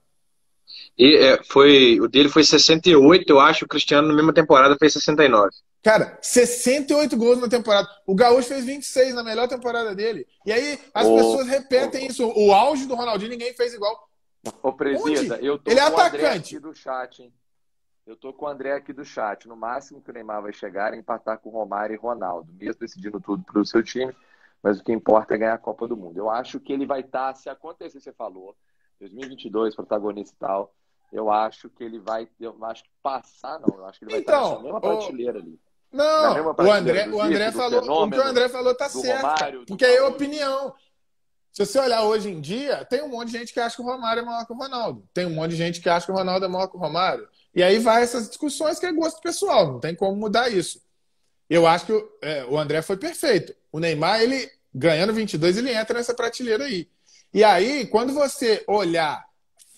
E, 0.98 1.18
é, 1.18 1.44
foi, 1.44 1.99
o 1.99 2.07
dele 2.07 2.30
foi 2.30 2.45
68, 2.45 3.30
eu 3.30 3.40
acho. 3.41 3.65
O 3.65 3.68
Cristiano, 3.68 4.07
na 4.07 4.14
mesma 4.14 4.32
temporada, 4.32 4.78
fez 4.78 4.94
69. 4.94 5.49
Cara, 5.83 6.17
68 6.21 7.17
gols 7.17 7.39
na 7.39 7.49
temporada. 7.49 7.89
O 8.05 8.13
Gaúcho 8.13 8.49
fez 8.49 8.63
26 8.63 9.15
na 9.15 9.23
melhor 9.23 9.47
temporada 9.47 9.95
dele. 9.95 10.27
E 10.45 10.51
aí 10.51 10.79
as 10.93 11.07
oh, 11.07 11.15
pessoas 11.15 11.47
repetem 11.47 12.05
oh, 12.05 12.11
isso. 12.11 12.33
O 12.35 12.53
auge 12.53 12.85
do 12.85 12.93
Ronaldinho 12.93 13.31
ninguém 13.31 13.53
fez 13.53 13.73
igual. 13.73 14.07
Ô, 14.61 14.71
Presida, 14.73 15.39
eu 15.39 15.57
tô 15.57 15.71
Ele 15.71 15.79
é 15.79 15.83
atacante. 15.83 16.59
do 16.59 16.73
chat, 16.73 17.23
hein? 17.23 17.33
Eu 18.05 18.15
tô 18.15 18.33
com 18.33 18.45
o 18.45 18.47
André 18.47 18.73
aqui 18.73 18.93
do 18.93 19.05
chat. 19.05 19.47
No 19.47 19.55
máximo 19.55 20.01
que 20.01 20.09
o 20.09 20.13
Neymar 20.13 20.41
vai 20.41 20.53
chegar 20.53 20.93
é 20.93 20.97
empatar 20.97 21.39
com 21.39 21.49
o 21.49 21.51
Romário 21.51 21.93
e 21.93 21.97
Ronaldo, 21.97 22.51
mesmo 22.53 22.79
decidindo 22.79 23.19
tudo 23.19 23.43
para 23.43 23.61
o 23.61 23.65
seu 23.65 23.83
time, 23.83 24.15
mas 24.61 24.79
o 24.79 24.83
que 24.83 24.91
importa 24.91 25.35
é 25.35 25.37
ganhar 25.37 25.53
a 25.53 25.59
Copa 25.59 25.87
do 25.87 25.97
Mundo. 25.97 26.17
Eu 26.17 26.29
acho 26.29 26.59
que 26.59 26.73
ele 26.73 26.85
vai 26.85 27.01
estar, 27.01 27.33
tá, 27.33 27.35
se 27.35 27.49
acontecer, 27.49 27.99
você 27.99 28.11
falou, 28.11 28.55
2022, 28.99 29.75
protagonista 29.75 30.35
e 30.35 30.39
tal, 30.39 30.73
eu 31.11 31.31
acho 31.31 31.69
que 31.69 31.83
ele 31.83 31.99
vai. 31.99 32.27
Eu 32.39 32.55
acho 32.65 32.83
que 32.83 32.89
passar, 33.01 33.59
não. 33.59 33.77
Eu 33.77 33.85
acho 33.85 33.99
que 33.99 34.05
ele 34.05 34.11
vai 34.11 34.21
então, 34.21 34.43
estar 34.43 34.55
na 34.57 34.63
mesma 34.63 34.81
prateleira 34.81 35.39
ali. 35.39 35.59
Não, 35.91 36.53
o 36.57 36.72
André, 36.72 37.09
o 37.09 37.22
André 37.22 37.51
falou, 37.51 37.81
o 37.81 38.09
que 38.09 38.18
o 38.18 38.23
André 38.23 38.47
falou 38.47 38.73
tá 38.73 38.88
certo. 38.88 39.22
Romário, 39.22 39.65
porque 39.65 39.84
é 39.84 40.01
opinião. 40.03 40.73
Se 41.51 41.65
você 41.65 41.80
olhar 41.80 42.03
hoje 42.03 42.30
em 42.30 42.39
dia, 42.39 42.85
tem 42.85 43.01
um 43.01 43.09
monte 43.09 43.31
de 43.31 43.38
gente 43.38 43.51
que 43.51 43.59
acha 43.59 43.76
que 43.76 43.81
o 43.81 43.85
Romário 43.85 44.22
é 44.22 44.26
maior 44.26 44.45
que 44.45 44.53
o 44.53 44.55
Ronaldo. 44.55 45.03
Tem 45.13 45.26
um 45.26 45.31
monte 45.31 45.51
de 45.51 45.57
gente 45.57 45.81
que 45.81 45.89
acha 45.89 46.05
que 46.05 46.11
o 46.11 46.15
Ronaldo 46.15 46.45
é 46.45 46.47
maior 46.47 46.68
que 46.68 46.77
o 46.77 46.80
Romário. 46.80 47.27
E 47.53 47.61
aí 47.61 47.77
vai 47.77 48.01
essas 48.01 48.30
discussões 48.30 48.80
que 48.80 48.85
é 48.85 48.93
gosto 48.93 49.22
pessoal, 49.22 49.73
não 49.73 49.80
tem 49.80 49.93
como 49.93 50.15
mudar 50.15 50.49
isso. 50.49 50.81
Eu 51.49 51.68
acho 51.68 51.85
que 51.85 52.07
é, 52.22 52.45
o 52.45 52.57
André 52.57 52.81
foi 52.81 52.95
perfeito. 52.95 53.53
O 53.69 53.80
Neymar, 53.80 54.22
ele 54.22 54.49
ganhando 54.73 55.13
22, 55.13 55.57
ele 55.57 55.73
entra 55.73 55.97
nessa 55.97 56.13
prateleira 56.13 56.63
aí. 56.63 56.89
E 57.34 57.43
aí, 57.43 57.85
quando 57.88 58.13
você 58.13 58.63
olhar 58.68 59.26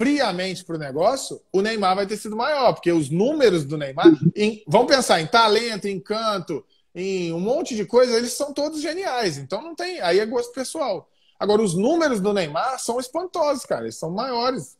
friamente 0.03 0.65
para 0.65 0.75
o 0.75 0.79
negócio, 0.79 1.41
o 1.51 1.61
Neymar 1.61 1.95
vai 1.95 2.05
ter 2.05 2.17
sido 2.17 2.35
maior, 2.35 2.73
porque 2.73 2.91
os 2.91 3.09
números 3.09 3.63
do 3.63 3.77
Neymar, 3.77 4.07
em, 4.35 4.61
vamos 4.67 4.93
pensar 4.93 5.21
em 5.21 5.27
talento, 5.27 5.87
em 5.87 5.97
canto, 5.97 6.65
em 6.93 7.31
um 7.31 7.39
monte 7.39 7.73
de 7.73 7.85
coisa, 7.85 8.17
eles 8.17 8.33
são 8.33 8.53
todos 8.53 8.81
geniais. 8.81 9.37
Então 9.37 9.61
não 9.61 9.73
tem, 9.73 10.01
aí 10.01 10.19
é 10.19 10.25
gosto 10.25 10.53
pessoal. 10.53 11.09
Agora, 11.39 11.61
os 11.61 11.73
números 11.73 12.19
do 12.19 12.33
Neymar 12.33 12.79
são 12.79 12.99
espantosos, 12.99 13.65
cara, 13.65 13.83
eles 13.83 13.95
são 13.95 14.11
maiores. 14.11 14.77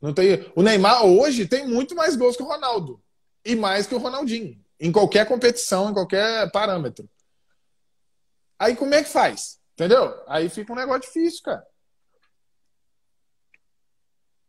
Não 0.00 0.12
tem, 0.12 0.46
o 0.54 0.62
Neymar 0.62 1.06
hoje 1.06 1.46
tem 1.46 1.66
muito 1.66 1.94
mais 1.94 2.14
gols 2.14 2.36
que 2.36 2.42
o 2.42 2.46
Ronaldo 2.46 3.00
e 3.44 3.56
mais 3.56 3.86
que 3.86 3.94
o 3.94 3.98
Ronaldinho, 3.98 4.58
em 4.78 4.92
qualquer 4.92 5.26
competição, 5.26 5.90
em 5.90 5.94
qualquer 5.94 6.50
parâmetro. 6.52 7.08
Aí 8.58 8.76
como 8.76 8.94
é 8.94 9.02
que 9.02 9.08
faz? 9.08 9.58
Entendeu? 9.72 10.14
Aí 10.26 10.50
fica 10.50 10.70
um 10.72 10.76
negócio 10.76 11.02
difícil, 11.02 11.42
cara. 11.42 11.66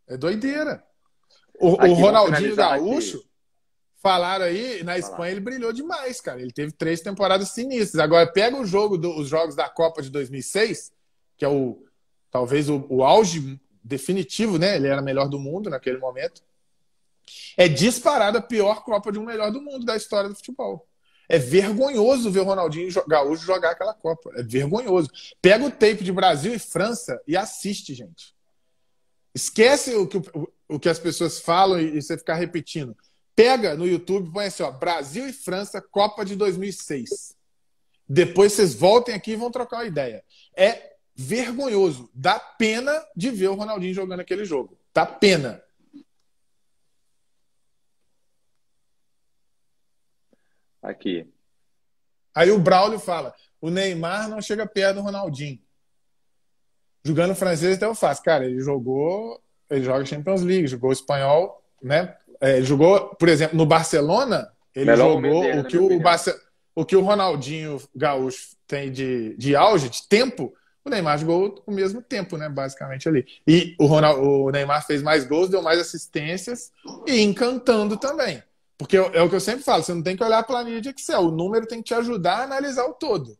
É 0.07 0.17
doideira. 0.17 0.83
O, 1.59 1.69
o 1.69 1.93
Ronaldinho 1.93 2.55
Gaúcho, 2.55 3.17
aqui. 3.17 3.27
falaram 4.01 4.45
aí, 4.45 4.83
na 4.83 4.97
Espanha 4.97 5.31
ele 5.31 5.41
brilhou 5.41 5.73
demais, 5.73 6.21
cara. 6.21 6.41
Ele 6.41 6.51
teve 6.51 6.71
três 6.71 7.01
temporadas 7.01 7.49
sinistras. 7.49 7.99
Agora, 7.99 8.31
pega 8.31 8.55
o 8.57 8.65
jogo 8.65 8.97
do, 8.97 9.17
os 9.17 9.27
jogos 9.27 9.55
da 9.55 9.67
Copa 9.67 10.01
de 10.01 10.09
2006, 10.09 10.91
que 11.35 11.43
é 11.43 11.49
o 11.49 11.83
talvez 12.29 12.69
o, 12.69 12.85
o 12.89 13.03
auge 13.03 13.59
definitivo, 13.83 14.57
né? 14.57 14.75
Ele 14.75 14.87
era 14.87 15.01
melhor 15.01 15.27
do 15.27 15.39
mundo 15.39 15.69
naquele 15.69 15.97
momento. 15.97 16.43
É 17.57 17.67
disparada 17.67 18.39
a 18.39 18.41
pior 18.41 18.83
Copa 18.83 19.11
de 19.11 19.19
um 19.19 19.25
melhor 19.25 19.51
do 19.51 19.61
mundo 19.61 19.85
da 19.85 19.95
história 19.95 20.29
do 20.29 20.35
futebol. 20.35 20.87
É 21.29 21.37
vergonhoso 21.37 22.31
ver 22.31 22.39
o 22.39 22.45
Ronaldinho 22.45 22.89
Gaúcho 23.07 23.45
jogar 23.45 23.71
aquela 23.71 23.93
Copa. 23.93 24.31
É 24.35 24.43
vergonhoso. 24.43 25.09
Pega 25.41 25.65
o 25.65 25.71
tape 25.71 26.03
de 26.03 26.11
Brasil 26.11 26.53
e 26.53 26.59
França 26.59 27.21
e 27.27 27.35
assiste, 27.35 27.93
gente. 27.93 28.36
Esquece 29.37 29.95
o 29.95 30.07
que, 30.07 30.17
o, 30.17 30.51
o 30.67 30.79
que 30.79 30.89
as 30.89 30.97
pessoas 30.97 31.39
falam 31.39 31.79
e, 31.79 31.97
e 31.97 32.01
você 32.01 32.17
ficar 32.17 32.33
repetindo. 32.33 32.97
Pega 33.35 33.75
no 33.75 33.85
YouTube, 33.85 34.31
põe 34.31 34.47
assim, 34.47 34.63
ó, 34.63 34.71
Brasil 34.71 35.29
e 35.29 35.31
França, 35.31 35.79
Copa 35.79 36.25
de 36.25 36.35
2006. 36.35 37.37
Depois 38.09 38.53
vocês 38.53 38.73
voltem 38.73 39.13
aqui 39.13 39.33
e 39.33 39.35
vão 39.35 39.51
trocar 39.51 39.77
uma 39.77 39.85
ideia. 39.85 40.25
É 40.55 40.95
vergonhoso. 41.15 42.09
Dá 42.15 42.39
pena 42.39 42.91
de 43.15 43.29
ver 43.29 43.49
o 43.49 43.53
Ronaldinho 43.53 43.93
jogando 43.93 44.21
aquele 44.21 44.43
jogo. 44.43 44.75
Dá 44.91 45.05
pena. 45.05 45.63
Aqui. 50.81 51.31
Aí 52.33 52.49
o 52.49 52.57
Braulio 52.57 52.97
fala: 52.97 53.35
o 53.61 53.69
Neymar 53.69 54.27
não 54.29 54.41
chega 54.41 54.65
perto 54.65 54.95
do 54.95 55.01
Ronaldinho. 55.01 55.61
Jogando 57.07 57.33
francês 57.33 57.77
até 57.77 57.85
eu 57.85 57.95
faço. 57.95 58.21
Cara, 58.21 58.43
ele 58.43 58.59
jogou, 58.59 59.39
ele 59.69 59.85
joga 59.85 60.03
Champions 60.03 60.41
League, 60.41 60.67
jogou 60.67 60.91
espanhol, 60.91 61.63
né? 61.81 62.13
É, 62.41 62.57
ele 62.57 62.65
jogou, 62.65 63.15
por 63.15 63.29
exemplo, 63.29 63.57
no 63.57 63.65
Barcelona, 63.65 64.51
ele 64.75 64.91
Melhor 64.91 65.13
jogou 65.13 65.59
o 65.59 65.63
que 65.63 65.77
o, 65.77 65.99
Barce... 66.01 66.35
o 66.75 66.83
que 66.83 66.97
o 66.97 67.01
Ronaldinho 67.01 67.81
Gaúcho 67.95 68.57
tem 68.67 68.91
de, 68.91 69.35
de 69.37 69.55
auge, 69.55 69.87
de 69.87 70.05
tempo, 70.05 70.53
o 70.83 70.89
Neymar 70.89 71.17
jogou 71.17 71.63
o 71.65 71.71
mesmo 71.71 72.01
tempo, 72.01 72.35
né? 72.35 72.49
Basicamente 72.49 73.07
ali. 73.07 73.25
E 73.47 73.73
o, 73.79 73.85
Ronald, 73.85 74.19
o 74.19 74.49
Neymar 74.51 74.85
fez 74.85 75.01
mais 75.01 75.25
gols, 75.25 75.49
deu 75.49 75.61
mais 75.61 75.79
assistências 75.79 76.73
e 77.07 77.21
encantando 77.21 77.95
também. 77.95 78.43
Porque 78.77 78.97
é 78.97 79.21
o 79.21 79.29
que 79.29 79.35
eu 79.35 79.39
sempre 79.39 79.63
falo, 79.63 79.81
você 79.81 79.93
não 79.93 80.03
tem 80.03 80.17
que 80.17 80.23
olhar 80.23 80.39
a 80.39 80.43
planilha 80.43 80.81
de 80.81 80.89
Excel, 80.89 81.21
o 81.21 81.31
número 81.31 81.65
tem 81.65 81.79
que 81.79 81.85
te 81.85 81.93
ajudar 81.93 82.39
a 82.39 82.43
analisar 82.43 82.85
o 82.85 82.93
todo. 82.93 83.37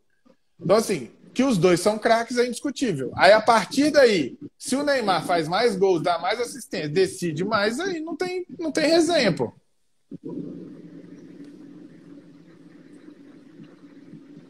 Então, 0.59 0.77
assim, 0.77 1.11
que 1.37 1.43
os 1.43 1.55
dois 1.55 1.79
são 1.79 1.99
craques 1.99 2.39
é 2.39 2.47
indiscutível. 2.47 3.11
Aí, 3.15 3.31
a 3.31 3.39
partir 3.39 3.91
daí, 3.91 4.39
se 4.57 4.75
o 4.75 4.81
Neymar 4.81 5.23
faz 5.23 5.47
mais 5.47 5.75
gols, 5.75 6.01
dá 6.01 6.17
mais 6.17 6.41
assistência, 6.41 6.89
decide 6.89 7.45
mais, 7.45 7.79
aí 7.79 7.99
não 7.99 8.15
tem, 8.15 8.43
não 8.57 8.71
tem 8.71 8.87
resenha, 8.87 9.31
pô. 9.31 9.53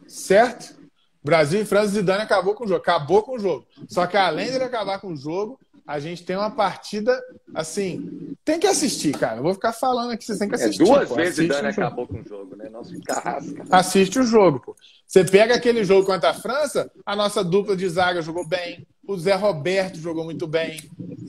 Certo? 0.07 0.79
Brasil 1.21 1.59
e 1.59 1.65
França, 1.65 1.87
Zidane 1.87 2.23
acabou 2.23 2.55
com 2.55 2.63
o 2.63 2.67
jogo. 2.69 2.79
Acabou 2.79 3.21
com 3.21 3.35
o 3.35 3.39
jogo. 3.39 3.67
Só 3.89 4.07
que 4.07 4.15
além 4.15 4.49
de 4.49 4.55
acabar 4.55 5.01
com 5.01 5.11
o 5.11 5.17
jogo, 5.17 5.59
a 5.85 5.99
gente 5.99 6.23
tem 6.23 6.37
uma 6.37 6.51
partida, 6.51 7.21
assim, 7.53 8.33
tem 8.45 8.61
que 8.61 8.67
assistir, 8.67 9.11
cara. 9.11 9.39
Eu 9.39 9.43
vou 9.43 9.53
ficar 9.53 9.73
falando 9.73 10.11
aqui, 10.11 10.23
vocês 10.23 10.39
têm 10.39 10.47
que 10.47 10.55
é, 10.55 10.57
assistir. 10.57 10.83
É, 10.83 10.85
duas 10.85 11.09
pô. 11.09 11.15
vezes 11.15 11.39
o 11.39 11.47
Dani 11.49 11.67
acabou 11.67 12.07
com 12.07 12.21
o 12.21 12.23
jogo, 12.23 12.55
né? 12.55 12.69
Nosso 12.69 12.97
carrasca. 13.01 13.65
Assiste 13.69 14.19
o 14.19 14.23
jogo, 14.23 14.61
pô. 14.61 14.75
Você 15.07 15.23
pega 15.23 15.55
aquele 15.55 15.85
jogo 15.85 16.05
contra 16.05 16.31
a 16.31 16.33
França, 16.33 16.91
a 17.05 17.15
nossa 17.15 17.41
dupla 17.41 17.77
de 17.77 17.87
zaga 17.87 18.21
jogou 18.21 18.45
bem, 18.45 18.85
o 19.07 19.17
Zé 19.17 19.35
Roberto 19.35 19.97
jogou 19.99 20.25
muito 20.25 20.45
bem, 20.45 20.81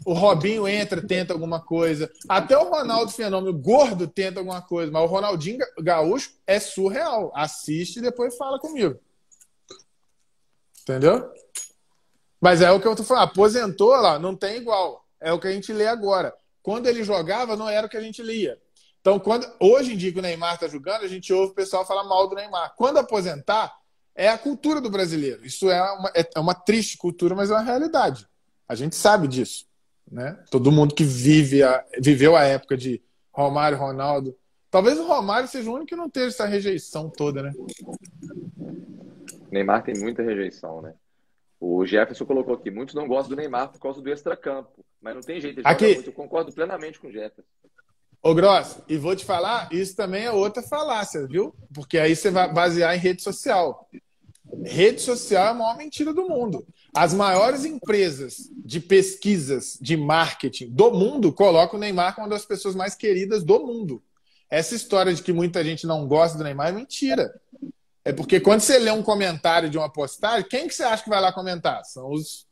o 0.04 0.12
Robinho 0.14 0.66
entra, 0.66 1.00
tenta 1.00 1.32
alguma 1.32 1.60
coisa, 1.60 2.10
até 2.28 2.58
o 2.58 2.68
Ronaldo 2.68 3.12
Fenômeno 3.12 3.56
gordo 3.56 4.08
tenta 4.08 4.40
alguma 4.40 4.60
coisa, 4.60 4.90
mas 4.90 5.02
o 5.02 5.06
Ronaldinho 5.06 5.58
Gaúcho 5.80 6.32
é 6.44 6.58
surreal. 6.58 7.30
Assiste 7.34 7.98
e 7.98 8.02
depois 8.02 8.36
fala 8.36 8.58
comigo. 8.58 8.98
Entendeu? 10.82 11.30
Mas 12.40 12.62
é 12.62 12.70
o 12.70 12.80
que 12.80 12.88
eu 12.88 12.96
tô 12.96 13.04
falando. 13.04 13.24
Aposentou 13.24 13.90
lá, 13.90 14.18
não 14.18 14.34
tem 14.34 14.56
igual. 14.56 15.04
É 15.20 15.32
o 15.32 15.38
que 15.38 15.46
a 15.46 15.52
gente 15.52 15.72
lê 15.72 15.86
agora. 15.86 16.34
Quando 16.62 16.86
ele 16.86 17.04
jogava, 17.04 17.56
não 17.56 17.68
era 17.68 17.86
o 17.86 17.90
que 17.90 17.96
a 17.96 18.00
gente 18.00 18.22
lia. 18.22 18.58
Então, 19.08 19.18
quando 19.18 19.50
hoje 19.58 19.94
em 19.94 19.96
dia 19.96 20.12
que 20.12 20.18
o 20.18 20.22
Neymar 20.22 20.56
está 20.56 20.68
jogando, 20.68 21.02
a 21.02 21.08
gente 21.08 21.32
ouve 21.32 21.52
o 21.52 21.54
pessoal 21.54 21.86
falar 21.86 22.04
mal 22.04 22.28
do 22.28 22.34
Neymar. 22.34 22.74
Quando 22.76 22.98
aposentar, 22.98 23.74
é 24.14 24.28
a 24.28 24.36
cultura 24.36 24.82
do 24.82 24.90
brasileiro. 24.90 25.46
Isso 25.46 25.70
é 25.70 25.80
uma, 25.80 26.12
é 26.14 26.38
uma 26.38 26.54
triste 26.54 26.98
cultura, 26.98 27.34
mas 27.34 27.50
é 27.50 27.54
uma 27.54 27.62
realidade. 27.62 28.28
A 28.68 28.74
gente 28.74 28.94
sabe 28.94 29.26
disso. 29.26 29.66
Né? 30.12 30.38
Todo 30.50 30.70
mundo 30.70 30.94
que 30.94 31.04
vive 31.04 31.62
a, 31.62 31.82
viveu 31.98 32.36
a 32.36 32.44
época 32.44 32.76
de 32.76 33.00
Romário, 33.32 33.78
Ronaldo. 33.78 34.36
Talvez 34.70 34.98
o 34.98 35.06
Romário 35.06 35.48
seja 35.48 35.70
o 35.70 35.72
único 35.72 35.86
que 35.86 35.96
não 35.96 36.10
teve 36.10 36.26
essa 36.26 36.44
rejeição 36.44 37.08
toda, 37.08 37.42
né? 37.42 37.54
Neymar 39.50 39.84
tem 39.84 39.94
muita 39.94 40.22
rejeição, 40.22 40.82
né? 40.82 40.92
O 41.58 41.86
Jefferson 41.86 42.26
colocou 42.26 42.52
aqui, 42.52 42.70
muitos 42.70 42.94
não 42.94 43.08
gostam 43.08 43.30
do 43.30 43.36
Neymar 43.36 43.72
por 43.72 43.80
causa 43.80 44.02
do 44.02 44.10
extracampo, 44.10 44.84
mas 45.00 45.14
não 45.14 45.22
tem 45.22 45.40
jeito, 45.40 45.60
ele 45.60 45.66
aqui. 45.66 45.94
muito, 45.94 46.10
eu 46.10 46.12
concordo 46.12 46.52
plenamente 46.52 47.00
com 47.00 47.08
o 47.08 47.10
Jefferson. 47.10 47.48
Ô 48.22 48.34
Gross, 48.34 48.78
e 48.88 48.96
vou 48.96 49.14
te 49.14 49.24
falar, 49.24 49.68
isso 49.72 49.94
também 49.94 50.24
é 50.24 50.32
outra 50.32 50.62
falácia, 50.62 51.26
viu? 51.26 51.54
Porque 51.72 51.98
aí 51.98 52.16
você 52.16 52.30
vai 52.30 52.52
basear 52.52 52.94
em 52.94 52.98
rede 52.98 53.22
social. 53.22 53.88
Rede 54.64 55.00
social 55.00 55.46
é 55.46 55.48
a 55.50 55.54
maior 55.54 55.76
mentira 55.76 56.12
do 56.12 56.28
mundo. 56.28 56.66
As 56.94 57.14
maiores 57.14 57.64
empresas 57.64 58.50
de 58.64 58.80
pesquisas 58.80 59.78
de 59.80 59.96
marketing 59.96 60.70
do 60.70 60.90
mundo 60.90 61.32
colocam 61.32 61.76
o 61.78 61.80
Neymar 61.80 62.14
como 62.14 62.26
uma 62.26 62.34
das 62.34 62.44
pessoas 62.44 62.74
mais 62.74 62.94
queridas 62.94 63.44
do 63.44 63.60
mundo. 63.60 64.02
Essa 64.50 64.74
história 64.74 65.14
de 65.14 65.22
que 65.22 65.32
muita 65.32 65.62
gente 65.62 65.86
não 65.86 66.08
gosta 66.08 66.38
do 66.38 66.44
Neymar 66.44 66.68
é 66.68 66.72
mentira. 66.72 67.30
É 68.04 68.12
porque 68.12 68.40
quando 68.40 68.60
você 68.60 68.78
lê 68.78 68.90
um 68.90 69.02
comentário 69.02 69.68
de 69.68 69.76
uma 69.76 69.92
postagem, 69.92 70.48
quem 70.48 70.66
que 70.66 70.74
você 70.74 70.82
acha 70.82 71.04
que 71.04 71.10
vai 71.10 71.20
lá 71.20 71.30
comentar? 71.30 71.84
São 71.84 72.10
os. 72.10 72.47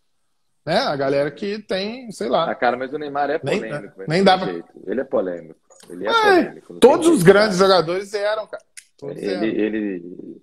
Né, 0.66 0.78
a 0.78 0.96
galera 0.96 1.30
que 1.30 1.60
tem, 1.60 2.10
sei 2.10 2.28
lá. 2.28 2.50
Ah, 2.50 2.54
cara, 2.56 2.76
mas 2.76 2.92
o 2.92 2.98
Neymar 2.98 3.30
é 3.30 3.38
polêmico. 3.38 3.98
Nem, 3.98 4.08
nem 4.08 4.24
dá 4.24 4.36
pra... 4.36 4.50
Ele 4.50 5.00
é 5.00 5.04
polêmico. 5.04 5.60
Ele 5.88 6.08
é, 6.08 6.10
é 6.10 6.12
polêmico. 6.12 6.74
Todos 6.80 7.06
os 7.06 7.22
grandes 7.22 7.56
jogadores 7.56 8.12
eram, 8.12 8.48
cara. 8.48 8.64
Todos 8.98 9.16
ele, 9.16 9.32
eram. 9.32 9.44
ele. 9.44 10.42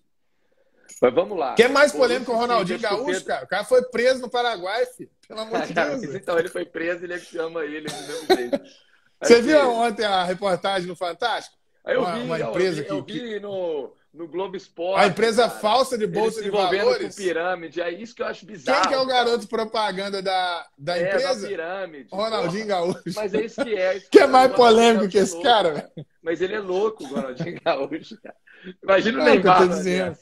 Mas 1.01 1.13
vamos 1.13 1.37
lá. 1.37 1.55
Quem 1.55 1.65
é 1.65 1.69
mais 1.69 1.91
polêmico 1.91 2.31
que 2.31 2.37
o 2.37 2.39
Ronaldinho 2.39 2.79
Gaúcho, 2.79 3.05
Pedro... 3.05 3.25
cara? 3.25 3.43
O 3.43 3.47
cara 3.49 3.63
foi 3.65 3.81
preso 3.83 4.21
no 4.21 4.29
Paraguai, 4.29 4.85
filho. 4.85 5.09
Pelo 5.27 5.41
amor 5.41 5.61
de 5.63 5.73
Deus. 5.75 6.15
então 6.15 6.39
ele 6.39 6.47
foi 6.47 6.63
preso 6.63 7.01
e 7.01 7.03
ele 7.03 7.19
chama 7.19 7.65
ele 7.65 7.89
do 7.89 7.93
mesmo 7.93 8.35
jeito. 8.37 8.61
Você 9.21 9.41
viu 9.41 9.71
ontem 9.71 10.05
a 10.05 10.23
reportagem 10.23 10.87
no 10.87 10.95
Fantástico? 10.95 11.57
Aí 11.83 11.95
eu 11.95 12.01
uma, 12.01 12.15
vi, 12.15 12.23
uma 12.23 12.39
empresa 12.39 12.81
eu 12.81 13.03
vi, 13.03 13.11
que, 13.11 13.17
eu 13.17 13.23
vi 13.23 13.39
no 13.41 13.93
no 14.13 14.27
Globo 14.27 14.55
Esporte. 14.55 15.03
A 15.03 15.07
empresa 15.07 15.47
cara, 15.47 15.59
falsa 15.59 15.97
de 15.97 16.05
bolsa 16.05 16.41
de 16.41 16.49
valores. 16.51 17.15
com 17.15 17.21
pirâmide, 17.21 17.81
é 17.81 17.91
isso 17.91 18.13
que 18.13 18.21
eu 18.21 18.27
acho 18.27 18.45
bizarro. 18.45 18.81
Quem 18.81 18.89
que 18.89 18.95
é 18.95 18.99
o 18.99 19.05
garoto 19.05 19.47
propaganda 19.47 20.21
da, 20.21 20.67
da 20.77 20.97
é, 20.97 21.07
empresa? 21.07 21.41
Da 21.41 21.47
pirâmide. 21.47 22.09
Ronaldinho 22.11 22.67
Gaúcho. 22.67 23.01
Mas 23.15 23.33
é 23.33 23.45
isso 23.45 23.63
que 23.63 23.75
é. 23.75 23.97
Isso 23.97 24.09
que 24.09 24.19
é 24.19 24.27
mais 24.27 24.53
polêmico 24.53 25.09
que 25.09 25.17
esse 25.17 25.33
louco, 25.33 25.47
cara, 25.47 25.71
velho. 25.71 26.07
Mas 26.21 26.41
ele 26.41 26.53
é 26.53 26.59
louco, 26.59 27.03
o 27.03 27.07
Ronaldinho 27.07 27.59
Gaúcho. 27.65 28.21
Cara. 28.21 28.35
Imagina 28.83 29.19
o 29.19 29.23
Neymar. 29.23 30.17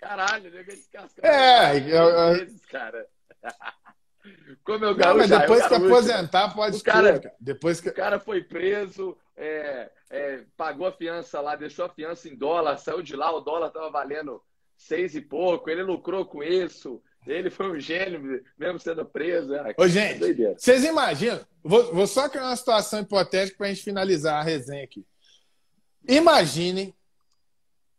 Caralho, 0.00 0.50
né? 0.50 0.64
Esse 0.68 0.88
casca. 0.90 1.26
É, 1.26 1.78
eu, 1.78 2.08
eu... 2.08 2.34
Vezes, 2.34 2.64
cara. 2.66 3.06
Como 4.62 4.84
eu 4.84 4.94
gaúcho, 4.94 5.28
não, 5.28 5.38
depois 5.38 5.66
que 5.66 5.74
aposentar, 5.74 6.54
pode 6.54 6.76
o 6.76 6.82
cara. 6.82 7.34
Depois 7.40 7.80
que... 7.80 7.88
O 7.88 7.94
cara 7.94 8.20
foi 8.20 8.42
preso, 8.42 9.16
é, 9.36 9.90
é, 10.10 10.44
pagou 10.56 10.86
a 10.86 10.92
fiança 10.92 11.40
lá, 11.40 11.56
deixou 11.56 11.84
a 11.84 11.88
fiança 11.88 12.28
em 12.28 12.36
dólar, 12.36 12.78
saiu 12.78 13.02
de 13.02 13.16
lá, 13.16 13.34
o 13.34 13.40
dólar 13.40 13.68
estava 13.68 13.90
valendo 13.90 14.42
seis 14.76 15.14
e 15.14 15.20
pouco, 15.20 15.70
ele 15.70 15.82
lucrou 15.82 16.24
com 16.26 16.42
isso. 16.42 17.02
Ele 17.26 17.48
foi 17.48 17.70
um 17.70 17.80
gênio, 17.80 18.44
mesmo 18.58 18.78
sendo 18.78 19.04
preso. 19.04 19.54
É, 19.54 19.74
Ô, 19.78 19.88
gente, 19.88 20.44
é 20.44 20.54
vocês 20.54 20.84
imaginam? 20.84 21.40
Vou, 21.62 21.94
vou, 21.94 22.06
só 22.06 22.28
criar 22.28 22.44
uma 22.44 22.56
situação 22.56 23.00
hipotética 23.00 23.56
para 23.56 23.66
a 23.66 23.70
gente 23.70 23.82
finalizar 23.82 24.40
a 24.40 24.42
resenha 24.42 24.84
aqui. 24.84 25.06
Imaginem 26.06 26.94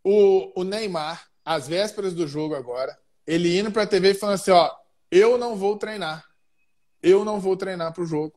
o, 0.03 0.61
o 0.61 0.63
Neymar, 0.63 1.27
às 1.43 1.67
vésperas 1.67 2.13
do 2.13 2.27
jogo 2.27 2.53
agora, 2.53 2.95
ele 3.25 3.57
indo 3.57 3.71
para 3.71 3.83
a 3.83 3.87
TV 3.87 4.11
e 4.11 4.13
falando 4.13 4.35
assim: 4.35 4.51
ó, 4.51 4.71
eu 5.09 5.37
não 5.37 5.55
vou 5.55 5.77
treinar. 5.77 6.23
Eu 7.05 7.23
não 7.23 7.39
vou 7.39 7.55
treinar 7.55 7.93
para 7.93 8.01
o 8.01 8.07
jogo. 8.07 8.33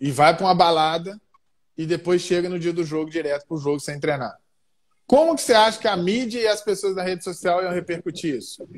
E 0.00 0.10
vai 0.10 0.36
para 0.36 0.44
uma 0.44 0.54
balada 0.54 1.20
e 1.78 1.86
depois 1.86 2.20
chega 2.20 2.48
no 2.48 2.58
dia 2.58 2.72
do 2.72 2.84
jogo 2.84 3.08
direto 3.08 3.46
para 3.46 3.56
o 3.56 3.60
jogo 3.60 3.78
sem 3.78 4.00
treinar. 4.00 4.36
Como 5.06 5.36
que 5.36 5.42
você 5.42 5.54
acha 5.54 5.78
que 5.78 5.86
a 5.86 5.96
mídia 5.96 6.40
e 6.40 6.48
as 6.48 6.60
pessoas 6.60 6.96
da 6.96 7.02
rede 7.04 7.22
social 7.22 7.62
iam 7.62 7.72
repercutir 7.72 8.34
isso? 8.34 8.68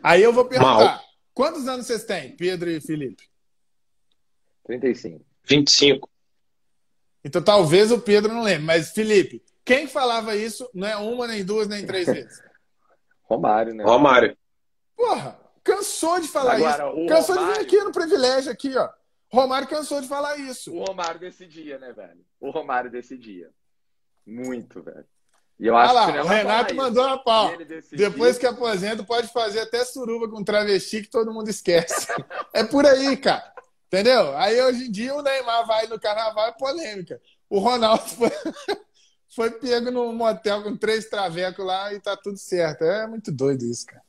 Aí 0.00 0.22
eu 0.22 0.32
vou 0.32 0.44
perguntar: 0.44 0.84
Mal. 0.84 1.00
quantos 1.34 1.66
anos 1.66 1.86
vocês 1.86 2.04
têm, 2.04 2.36
Pedro 2.36 2.70
e 2.70 2.80
Felipe? 2.80 3.28
35. 4.64 5.24
25. 5.44 6.08
Então 7.24 7.42
talvez 7.42 7.90
o 7.90 8.00
Pedro 8.00 8.32
não 8.32 8.42
lembre, 8.42 8.66
mas 8.66 8.92
Felipe, 8.92 9.42
quem 9.64 9.88
falava 9.88 10.36
isso 10.36 10.70
não 10.72 10.86
é 10.86 10.96
uma, 10.96 11.26
nem 11.26 11.44
duas, 11.44 11.66
nem 11.66 11.84
três 11.84 12.06
vezes? 12.12 12.40
Romário, 13.24 13.74
né? 13.74 13.82
Romário. 13.82 14.36
Porra, 14.96 15.41
cansou 15.64 16.20
de 16.20 16.28
falar 16.28 16.54
Agora, 16.54 16.90
isso. 16.90 17.06
Cansou 17.08 17.36
Romário... 17.36 17.54
de 17.54 17.60
vir 17.60 17.66
aqui 17.66 17.84
no 17.84 17.92
privilégio 17.92 18.52
aqui, 18.52 18.76
ó. 18.76 18.88
Romário 19.32 19.68
cansou 19.68 20.00
de 20.00 20.08
falar 20.08 20.36
isso. 20.36 20.74
O 20.74 20.84
Romário 20.84 21.18
decidia, 21.18 21.78
né, 21.78 21.92
velho? 21.92 22.20
O 22.38 22.50
Romário 22.50 22.90
decidia. 22.90 23.50
Muito, 24.26 24.82
velho. 24.82 25.06
E 25.58 25.66
eu 25.66 25.76
acho 25.76 25.90
ah 25.90 25.92
lá, 25.92 26.12
que 26.12 26.18
o 26.18 26.24
Renato 26.26 26.74
mandou 26.74 27.04
uma 27.06 27.22
pau. 27.22 27.52
Depois 27.92 28.36
que 28.36 28.46
aposenta, 28.46 29.04
pode 29.04 29.28
fazer 29.28 29.60
até 29.60 29.84
suruba 29.84 30.28
com 30.28 30.42
travesti 30.42 31.02
que 31.02 31.08
todo 31.08 31.32
mundo 31.32 31.48
esquece. 31.48 32.08
é 32.52 32.64
por 32.64 32.84
aí, 32.84 33.16
cara. 33.16 33.52
Entendeu? 33.86 34.36
Aí 34.36 34.60
hoje 34.60 34.86
em 34.86 34.90
dia 34.90 35.14
o 35.14 35.22
Neymar 35.22 35.66
vai 35.66 35.86
no 35.86 36.00
carnaval 36.00 36.48
é 36.48 36.52
polêmica. 36.52 37.20
O 37.48 37.58
Ronaldo 37.58 38.02
foi, 38.10 38.30
foi 39.34 39.50
pego 39.50 39.90
num 39.90 40.12
motel 40.12 40.62
com 40.62 40.76
três 40.76 41.08
travecos 41.08 41.64
lá 41.64 41.92
e 41.92 42.00
tá 42.00 42.16
tudo 42.16 42.38
certo. 42.38 42.84
É 42.84 43.06
muito 43.06 43.30
doido 43.30 43.64
isso, 43.64 43.86
cara. 43.86 44.02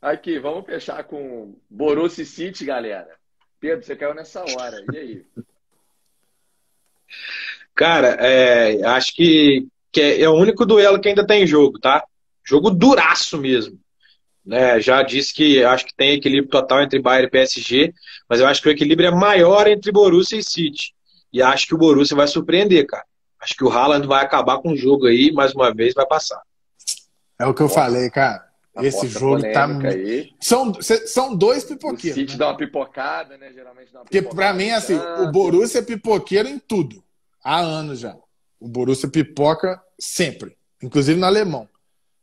Aqui, 0.00 0.38
vamos 0.38 0.64
fechar 0.64 1.04
com 1.04 1.54
Borussia 1.68 2.24
City, 2.24 2.64
galera. 2.64 3.10
Pedro, 3.58 3.84
você 3.84 3.94
caiu 3.94 4.14
nessa 4.14 4.40
hora. 4.40 4.82
E 4.92 4.96
aí? 4.96 5.26
Cara, 7.74 8.16
é, 8.18 8.82
acho 8.84 9.14
que 9.14 9.68
que 9.92 10.00
é, 10.00 10.22
é, 10.22 10.28
o 10.28 10.34
único 10.34 10.64
duelo 10.64 11.00
que 11.00 11.08
ainda 11.08 11.26
tem 11.26 11.46
jogo, 11.46 11.78
tá? 11.78 12.04
Jogo 12.44 12.70
duraço 12.70 13.38
mesmo. 13.38 13.78
Né, 14.44 14.80
já 14.80 15.02
disse 15.02 15.34
que 15.34 15.62
acho 15.62 15.84
que 15.84 15.94
tem 15.94 16.12
equilíbrio 16.12 16.50
total 16.50 16.80
entre 16.80 16.98
Bayern 16.98 17.26
e 17.26 17.30
PSG, 17.30 17.92
mas 18.28 18.40
eu 18.40 18.46
acho 18.46 18.62
que 18.62 18.68
o 18.68 18.72
equilíbrio 18.72 19.08
é 19.08 19.14
maior 19.14 19.66
entre 19.66 19.92
Borussia 19.92 20.38
e 20.38 20.42
City. 20.42 20.94
E 21.32 21.42
acho 21.42 21.66
que 21.66 21.74
o 21.74 21.78
Borussia 21.78 22.16
vai 22.16 22.26
surpreender, 22.26 22.86
cara. 22.86 23.04
Acho 23.38 23.54
que 23.54 23.64
o 23.64 23.70
Haaland 23.70 24.06
vai 24.06 24.24
acabar 24.24 24.58
com 24.58 24.72
o 24.72 24.76
jogo 24.76 25.06
aí, 25.06 25.30
mais 25.30 25.52
uma 25.54 25.72
vez 25.72 25.94
vai 25.94 26.06
passar. 26.06 26.40
É 27.38 27.46
o 27.46 27.54
que 27.54 27.62
eu 27.62 27.68
falei, 27.68 28.10
cara. 28.10 28.49
Esse 28.76 29.08
jogo 29.08 29.42
tá. 29.52 29.66
Aí. 29.66 30.32
São, 30.40 30.72
são 30.80 31.34
dois 31.34 31.64
pipoqueiros. 31.64 32.16
O 32.16 32.20
City 32.20 32.32
né? 32.32 32.38
dá 32.38 32.48
uma 32.48 32.56
pipocada, 32.56 33.36
né? 33.36 33.52
Geralmente 33.52 33.92
dá 33.92 34.00
uma 34.00 34.04
Porque 34.04 34.22
pra 34.22 34.52
mim, 34.52 34.70
assim, 34.70 34.94
o 34.94 35.30
Borussia 35.32 35.80
é 35.80 35.82
pipoqueiro 35.82 36.48
em 36.48 36.58
tudo. 36.58 37.02
Há 37.42 37.58
anos 37.58 37.98
já. 37.98 38.16
O 38.60 38.68
Borussia 38.68 39.08
pipoca 39.08 39.82
sempre, 39.98 40.56
inclusive 40.82 41.18
no 41.18 41.26
alemão. 41.26 41.68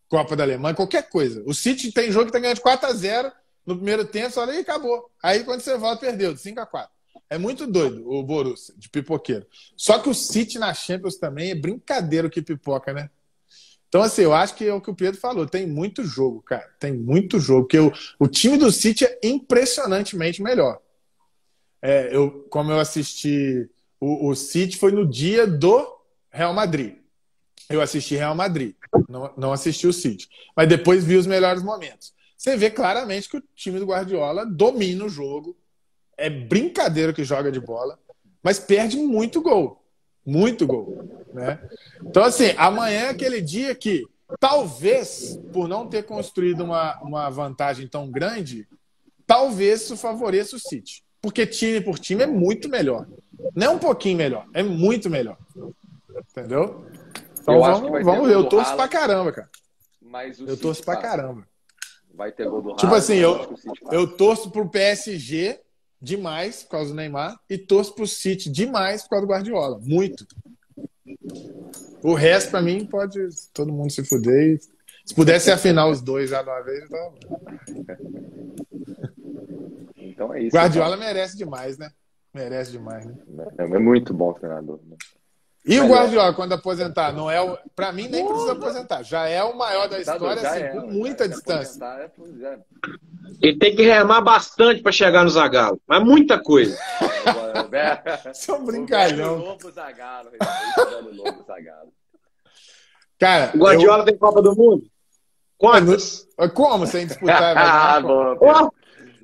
Copa 0.07 0.37
da 0.37 0.43
Alemanha, 0.43 0.73
qualquer 0.75 1.09
coisa. 1.09 1.43
O 1.45 1.53
City 1.53 1.91
tem 1.91 2.11
jogo 2.11 2.27
que 2.27 2.31
tá 2.31 2.39
ganhando 2.39 2.55
de 2.55 2.61
4 2.61 2.87
a 2.87 2.93
0 2.93 3.31
no 3.65 3.75
primeiro 3.75 4.05
tempo, 4.05 4.31
só 4.31 4.45
aí 4.45 4.59
acabou. 4.59 5.11
Aí 5.21 5.43
quando 5.43 5.59
você 5.59 5.77
volta, 5.77 5.99
perdeu, 5.99 6.33
de 6.33 6.39
5 6.39 6.61
a 6.61 6.65
4 6.65 6.89
É 7.29 7.37
muito 7.37 7.67
doido 7.67 8.09
o 8.09 8.23
Borussia, 8.23 8.73
de 8.77 8.89
pipoqueiro. 8.89 9.45
Só 9.75 9.99
que 9.99 10.07
o 10.07 10.13
City 10.13 10.57
na 10.57 10.73
Champions 10.73 11.17
também 11.17 11.51
é 11.51 11.55
brincadeira 11.55 12.27
o 12.27 12.29
que 12.29 12.41
pipoca, 12.41 12.93
né? 12.93 13.09
Então, 13.87 14.01
assim, 14.01 14.23
eu 14.23 14.33
acho 14.33 14.55
que 14.55 14.65
é 14.65 14.73
o 14.73 14.81
que 14.81 14.89
o 14.89 14.95
Pedro 14.95 15.19
falou. 15.19 15.45
Tem 15.45 15.65
muito 15.65 16.03
jogo, 16.03 16.41
cara. 16.41 16.67
Tem 16.79 16.91
muito 16.91 17.39
jogo. 17.39 17.61
Porque 17.61 17.79
o, 17.79 17.91
o 18.19 18.27
time 18.27 18.57
do 18.57 18.71
City 18.71 19.05
é 19.05 19.19
impressionantemente 19.23 20.41
melhor. 20.43 20.79
É, 21.81 22.13
eu, 22.13 22.45
como 22.49 22.71
eu 22.71 22.79
assisti 22.79 23.69
o, 23.99 24.29
o 24.29 24.35
City, 24.35 24.77
foi 24.77 24.91
no 24.91 25.07
dia 25.07 25.47
do 25.47 25.97
Real 26.29 26.53
Madrid. 26.53 26.95
Eu 27.69 27.81
assisti 27.81 28.15
Real 28.15 28.35
Madrid, 28.35 28.75
não, 29.09 29.33
não 29.37 29.51
assisti 29.51 29.87
o 29.87 29.93
City. 29.93 30.29
Mas 30.55 30.69
depois 30.69 31.03
vi 31.03 31.17
os 31.17 31.27
melhores 31.27 31.61
momentos. 31.61 32.13
Você 32.37 32.55
vê 32.55 32.69
claramente 32.69 33.27
que 33.27 33.37
o 33.37 33.43
time 33.55 33.79
do 33.79 33.85
Guardiola 33.85 34.45
domina 34.45 35.05
o 35.05 35.09
jogo. 35.09 35.57
É 36.15 36.29
brincadeira 36.29 37.13
que 37.13 37.23
joga 37.23 37.51
de 37.51 37.59
bola, 37.59 37.99
mas 38.41 38.57
perde 38.57 38.97
muito 38.97 39.41
gol. 39.41 39.83
Muito 40.27 40.67
gol. 40.67 41.07
Né? 41.33 41.57
Então, 42.05 42.21
assim, 42.21 42.53
amanhã 42.57 43.03
é 43.03 43.09
aquele 43.09 43.39
dia 43.39 43.73
que, 43.73 44.05
talvez, 44.41 45.39
por 45.53 45.69
não 45.69 45.87
ter 45.87 46.03
construído 46.03 46.65
uma, 46.65 47.01
uma 47.01 47.29
vantagem 47.29 47.87
tão 47.87 48.11
grande, 48.11 48.67
talvez 49.25 49.83
isso 49.83 49.95
favoreça 49.95 50.57
o 50.57 50.59
City. 50.59 51.01
Porque 51.21 51.47
time 51.47 51.79
por 51.79 51.97
time 51.97 52.23
é 52.23 52.27
muito 52.27 52.67
melhor. 52.67 53.07
Não 53.55 53.67
é 53.67 53.69
um 53.69 53.79
pouquinho 53.79 54.17
melhor, 54.17 54.45
é 54.53 54.61
muito 54.61 55.09
melhor. 55.09 55.37
Entendeu? 56.29 56.85
Então 57.39 57.55
eu 57.55 57.61
vamos, 57.61 58.03
vamos 58.03 58.27
ver. 58.27 58.35
Eu 58.35 58.49
torço 58.49 58.75
pra 58.75 58.87
caramba, 58.89 59.31
cara. 59.31 59.49
Mas 60.01 60.39
eu 60.39 60.57
torço 60.57 60.83
pra 60.83 60.97
caramba. 60.97 61.47
Vai 62.13 62.33
ter 62.33 62.49
gol 62.49 62.61
do 62.61 62.75
Tipo 62.75 62.95
assim, 62.95 63.15
eu, 63.15 63.55
eu 63.91 64.07
torço 64.07 64.51
pro 64.51 64.67
PSG 64.67 65.59
demais 66.01 66.63
por 66.63 66.69
causa 66.71 66.89
do 66.91 66.95
Neymar 66.95 67.39
e 67.49 67.57
torço 67.57 67.93
pro 67.93 68.07
City 68.07 68.49
demais 68.49 69.03
por 69.03 69.09
causa 69.09 69.25
do 69.25 69.31
Guardiola. 69.31 69.79
Muito. 69.83 70.25
O 72.03 72.13
resto, 72.13 72.51
pra 72.51 72.61
mim, 72.61 72.85
pode 72.85 73.19
todo 73.53 73.73
mundo 73.73 73.91
se 73.91 74.03
fuder. 74.03 74.59
Se 75.05 75.15
pudesse 75.15 75.49
afinar 75.49 75.87
os 75.87 76.01
dois 76.01 76.29
já 76.29 76.43
de 76.43 76.49
uma 76.49 76.61
vez, 76.61 76.83
então. 76.83 77.13
Então 79.95 80.33
é 80.33 80.43
isso. 80.43 80.55
Guardiola 80.55 80.95
então. 80.95 81.07
merece 81.07 81.37
demais, 81.37 81.77
né? 81.77 81.91
Merece 82.33 82.71
demais, 82.71 83.05
né? 83.05 83.15
É, 83.57 83.63
é 83.63 83.79
muito 83.79 84.13
bom 84.13 84.33
treinador. 84.33 84.79
Né? 84.87 84.97
E 85.67 85.79
o 85.81 85.87
Guardiola, 85.87 86.33
quando 86.33 86.53
aposentar, 86.53 87.11
não 87.11 87.29
é 87.29 87.41
o. 87.41 87.57
Pra 87.75 87.91
mim, 87.91 88.07
nem 88.07 88.25
precisa 88.25 88.53
aposentar. 88.53 89.03
Já 89.03 89.27
é 89.27 89.43
o 89.43 89.57
maior 89.57 89.89
da 89.89 89.99
história, 89.99 90.49
assim, 90.49 90.59
é, 90.63 90.69
com 90.69 90.87
muita 90.87 91.25
é 91.25 91.27
distância. 91.27 91.83
É, 91.83 92.09
Ele 93.41 93.57
tem 93.57 93.75
que 93.75 93.83
remar 93.83 94.21
bastante 94.21 94.81
para 94.81 94.93
chegar 94.93 95.25
no 95.25 95.29
Zagalo. 95.29 95.79
Mas 95.85 96.01
muita 96.01 96.39
coisa. 96.39 96.77
Isso 98.33 98.51
é 98.51 98.53
um 98.53 98.63
brincalhão. 98.63 99.57
Cara, 103.19 103.51
o 103.53 103.57
Guardiola 103.57 103.99
eu... 103.99 104.05
tem 104.05 104.17
Copa 104.17 104.41
do 104.41 104.55
Mundo? 104.55 104.83
Quantas? 105.57 106.25
Como 106.53 106.87
sem 106.87 107.07
disputar? 107.07 107.57
ah, 107.57 107.99
bom. 107.99 108.71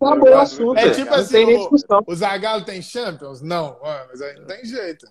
Acabou 0.02 0.30
o 0.30 0.38
assunto. 0.38 0.78
É 0.78 0.90
tipo 0.90 1.14
assim, 1.14 1.46
o, 1.46 1.70
o 2.06 2.16
Zagallo 2.16 2.66
tem 2.66 2.82
Champions? 2.82 3.42
Não, 3.42 3.78
mas 4.10 4.22
aí 4.22 4.36
não 4.38 4.46
tem 4.46 4.66
jeito. 4.66 5.08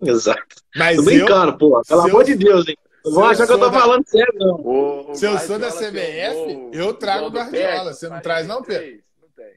Exato. 0.02 0.56
Mas 0.74 0.96
tô 0.96 1.02
brincando, 1.02 1.52
eu, 1.52 1.58
pô. 1.58 1.82
Pelo 1.86 2.00
amor 2.02 2.24
de 2.24 2.34
Deus, 2.34 2.68
hein? 2.68 2.76
Não 3.04 3.12
vou 3.12 3.24
achar 3.24 3.46
que 3.46 3.52
eu 3.52 3.58
tô 3.58 3.70
da... 3.70 3.80
falando 3.80 4.04
sério, 4.06 4.34
não. 4.36 4.54
O, 4.56 5.10
o 5.12 5.14
se 5.14 5.24
eu 5.24 5.38
sou 5.38 5.58
da 5.58 5.70
CBF, 5.70 6.70
eu 6.72 6.92
trago 6.94 7.26
o 7.26 7.30
Guardiola. 7.30 7.92
Você 7.92 8.08
não 8.08 8.20
traz, 8.20 8.46
não, 8.46 8.62
Pedro? 8.62 9.00
Não 9.22 9.28
tem. 9.36 9.52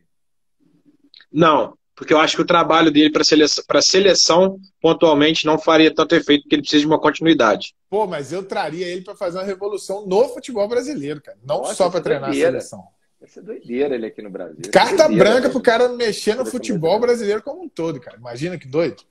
Não, 1.32 1.74
porque 2.00 2.14
eu 2.14 2.20
acho 2.20 2.38
que 2.38 2.42
o 2.42 2.46
trabalho 2.46 2.92
dele 2.92 3.12
para 3.12 3.26
seleção, 3.26 3.64
seleção, 3.82 4.60
pontualmente, 4.82 5.46
não 5.46 5.60
faria 5.60 5.94
tanto 5.94 6.16
efeito, 6.16 6.44
porque 6.44 6.56
ele 6.56 6.62
precisa 6.62 6.82
de 6.82 6.88
uma 6.88 6.98
continuidade. 6.98 7.76
Pô, 7.90 8.08
mas 8.08 8.32
eu 8.32 8.42
traria 8.42 8.88
ele 8.88 9.02
para 9.02 9.16
fazer 9.16 9.40
uma 9.40 9.44
revolução 9.44 10.06
no 10.06 10.30
futebol 10.30 10.66
brasileiro, 10.68 11.20
cara. 11.22 11.38
Não 11.44 11.58
Nossa, 11.58 11.74
só 11.74 11.90
para 11.90 12.00
treinar 12.00 12.30
doideira. 12.30 12.58
a 12.58 12.62
seleção. 12.62 12.84
Vai 13.20 13.28
ser 13.28 13.42
doideira 13.42 13.96
ele 13.96 14.06
aqui 14.06 14.22
no 14.22 14.30
Brasil. 14.30 14.62
Carta 14.72 15.10
branca 15.10 15.50
pro 15.50 15.62
cara 15.62 15.90
mexer 15.90 16.36
no 16.36 16.46
futebol 16.46 16.98
brasileiro 17.02 17.44
como 17.44 17.64
um 17.64 17.68
todo, 17.68 18.00
cara. 18.00 18.16
Imagina 18.16 18.58
que 18.58 18.66
doido. 18.66 19.04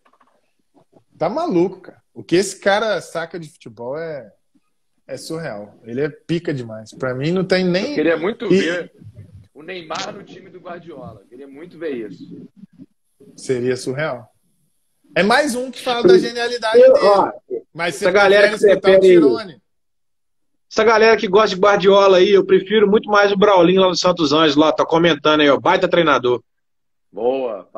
Tá 1.18 1.28
maluco, 1.28 1.80
cara. 1.80 2.00
O 2.14 2.22
que 2.22 2.36
esse 2.36 2.60
cara 2.60 3.00
saca 3.00 3.38
de 3.38 3.48
futebol 3.48 3.98
é, 3.98 4.32
é 5.06 5.16
surreal. 5.16 5.78
Ele 5.82 6.00
é 6.00 6.08
pica 6.08 6.54
demais. 6.54 6.92
Para 6.92 7.14
mim 7.14 7.32
não 7.32 7.44
tem 7.44 7.64
nem. 7.64 7.90
Eu 7.90 7.94
queria 7.96 8.16
muito 8.16 8.46
e... 8.46 8.60
ver 8.60 8.92
o 9.52 9.62
Neymar 9.62 10.12
no 10.12 10.22
time 10.22 10.48
do 10.48 10.60
Guardiola. 10.60 11.22
Eu 11.22 11.26
queria 11.26 11.48
muito 11.48 11.76
ver 11.76 12.08
isso. 12.08 12.48
Seria 13.36 13.76
surreal. 13.76 14.32
É 15.14 15.22
mais 15.22 15.56
um 15.56 15.70
que 15.70 15.82
fala 15.82 16.06
da 16.06 16.18
genialidade 16.18 16.78
dele. 16.78 16.92
Ó, 17.02 17.32
Mas 17.74 17.96
essa 17.96 18.10
galera 18.12 18.50
que 18.50 18.58
você 18.58 18.78
pede... 18.78 19.18
essa 20.70 20.84
galera 20.84 21.16
que 21.16 21.26
gosta 21.26 21.56
de 21.56 21.60
Guardiola 21.60 22.18
aí, 22.18 22.30
eu 22.30 22.44
prefiro 22.44 22.88
muito 22.88 23.08
mais 23.08 23.32
o 23.32 23.36
Braulinho 23.36 23.80
lá 23.80 23.88
do 23.88 23.96
Santos 23.96 24.32
Anjos, 24.32 24.54
lá, 24.54 24.70
tá 24.70 24.84
comentando 24.84 25.40
aí, 25.40 25.48
ó, 25.48 25.58
baita 25.58 25.88
treinador. 25.88 26.42
Boa. 27.10 27.68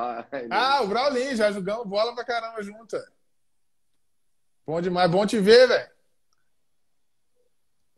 Ah, 0.51 0.83
o 0.83 0.89
Braulinho, 0.89 1.37
já 1.37 1.53
jogamos 1.53 1.87
bola 1.87 2.15
pra 2.15 2.25
caramba 2.25 2.63
junto. 2.63 2.97
Bom 4.71 4.81
demais, 4.81 5.11
bom 5.11 5.27
te 5.27 5.37
ver, 5.37 5.67
velho. 5.67 5.91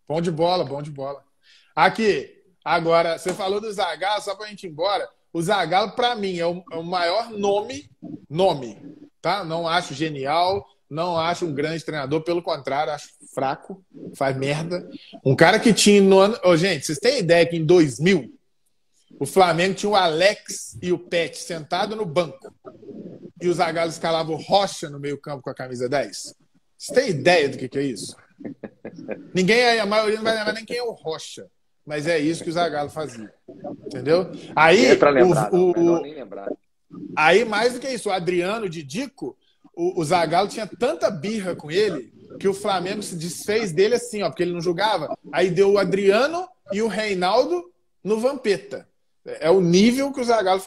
Bom 0.09 0.23
de 0.23 0.31
bola, 0.31 0.65
bom 0.65 0.81
de 0.81 0.91
bola. 0.91 1.23
Aqui, 1.77 2.35
agora, 2.65 3.19
você 3.19 3.35
falou 3.35 3.61
do 3.61 3.71
Zagallo, 3.71 4.23
só 4.23 4.35
pra 4.35 4.47
gente 4.47 4.67
ir 4.67 4.71
embora. 4.71 5.07
O 5.35 5.43
Zagallo, 5.43 5.93
pra 5.93 6.15
mim, 6.15 6.39
é 6.39 6.47
o, 6.47 6.65
é 6.73 6.77
o 6.77 6.83
maior 6.83 7.31
nome, 7.31 7.91
nome, 8.27 8.79
tá? 9.21 9.45
Não 9.45 9.69
acho 9.69 9.93
genial, 9.93 10.67
não 10.89 11.19
acho 11.19 11.45
um 11.45 11.53
grande 11.53 11.85
treinador, 11.85 12.23
pelo 12.23 12.43
contrário, 12.43 12.95
acho 12.95 13.11
fraco, 13.35 13.85
faz 14.17 14.35
merda. 14.35 14.89
Um 15.23 15.37
cara 15.37 15.61
que 15.61 15.75
tinha 15.75 16.01
no 16.01 16.19
ano. 16.21 16.41
Oh, 16.43 16.57
gente, 16.57 16.87
vocês 16.87 16.99
têm 16.99 17.19
ideia 17.19 17.45
que 17.45 17.57
em 17.57 17.67
2000 17.67 18.35
o 19.21 19.27
Flamengo 19.27 19.75
tinha 19.75 19.91
o 19.91 19.95
Alex 19.95 20.79
e 20.81 20.91
o 20.91 20.99
Pet 20.99 21.37
sentado 21.37 21.95
no 21.95 22.07
banco 22.07 22.51
e 23.43 23.47
o 23.47 23.53
Zagallo 23.53 23.91
escalava 23.91 24.33
o 24.33 24.37
Rocha 24.37 24.89
no 24.89 24.99
meio-campo 24.99 25.43
com 25.43 25.51
a 25.51 25.55
camisa 25.55 25.87
10? 25.87 26.41
Vocês 26.83 26.99
têm 26.99 27.11
ideia 27.11 27.49
do 27.49 27.57
que, 27.57 27.69
que 27.69 27.79
é 27.79 27.83
isso? 27.83 28.17
Ninguém, 29.33 29.79
a 29.79 29.87
maioria 29.87 30.17
não 30.17 30.25
vai 30.25 30.37
lembrar 30.37 30.53
nem 30.53 30.65
quem 30.65 30.79
é 30.79 30.83
o 30.83 30.91
Rocha. 30.91 31.47
Mas 31.87 32.09
é 32.09 32.19
isso 32.19 32.43
que 32.43 32.51
o 32.51 32.53
Zagallo 32.53 32.91
fazia. 32.91 33.33
Entendeu? 33.87 34.33
Aí, 34.57 34.87
é 34.87 35.11
lembrar, 35.11 35.55
o, 35.55 35.71
o, 35.71 36.03
aí 37.17 37.45
mais 37.45 37.75
do 37.75 37.81
que 37.81 37.89
isso, 37.89 38.09
o 38.09 38.13
Adriano 38.13 38.69
de 38.69 38.83
Dico 38.83 39.37
o, 39.77 40.01
o 40.01 40.05
Zagallo 40.05 40.49
tinha 40.49 40.67
tanta 40.67 41.09
birra 41.09 41.55
com 41.55 41.71
ele 41.71 42.13
que 42.41 42.49
o 42.49 42.55
Flamengo 42.55 43.01
se 43.01 43.15
desfez 43.15 43.71
dele 43.71 43.95
assim, 43.95 44.25
ó, 44.25 44.29
porque 44.29 44.43
ele 44.43 44.53
não 44.53 44.61
jogava. 44.61 45.17
Aí 45.33 45.51
deu 45.51 45.71
o 45.71 45.79
Adriano 45.79 46.49
e 46.73 46.83
o 46.83 46.89
Reinaldo 46.89 47.71
no 48.03 48.19
Vampeta. 48.19 48.89
É 49.25 49.51
o 49.51 49.61
nível 49.61 50.13
que 50.13 50.21
o 50.21 50.25
Zagallo 50.25 50.61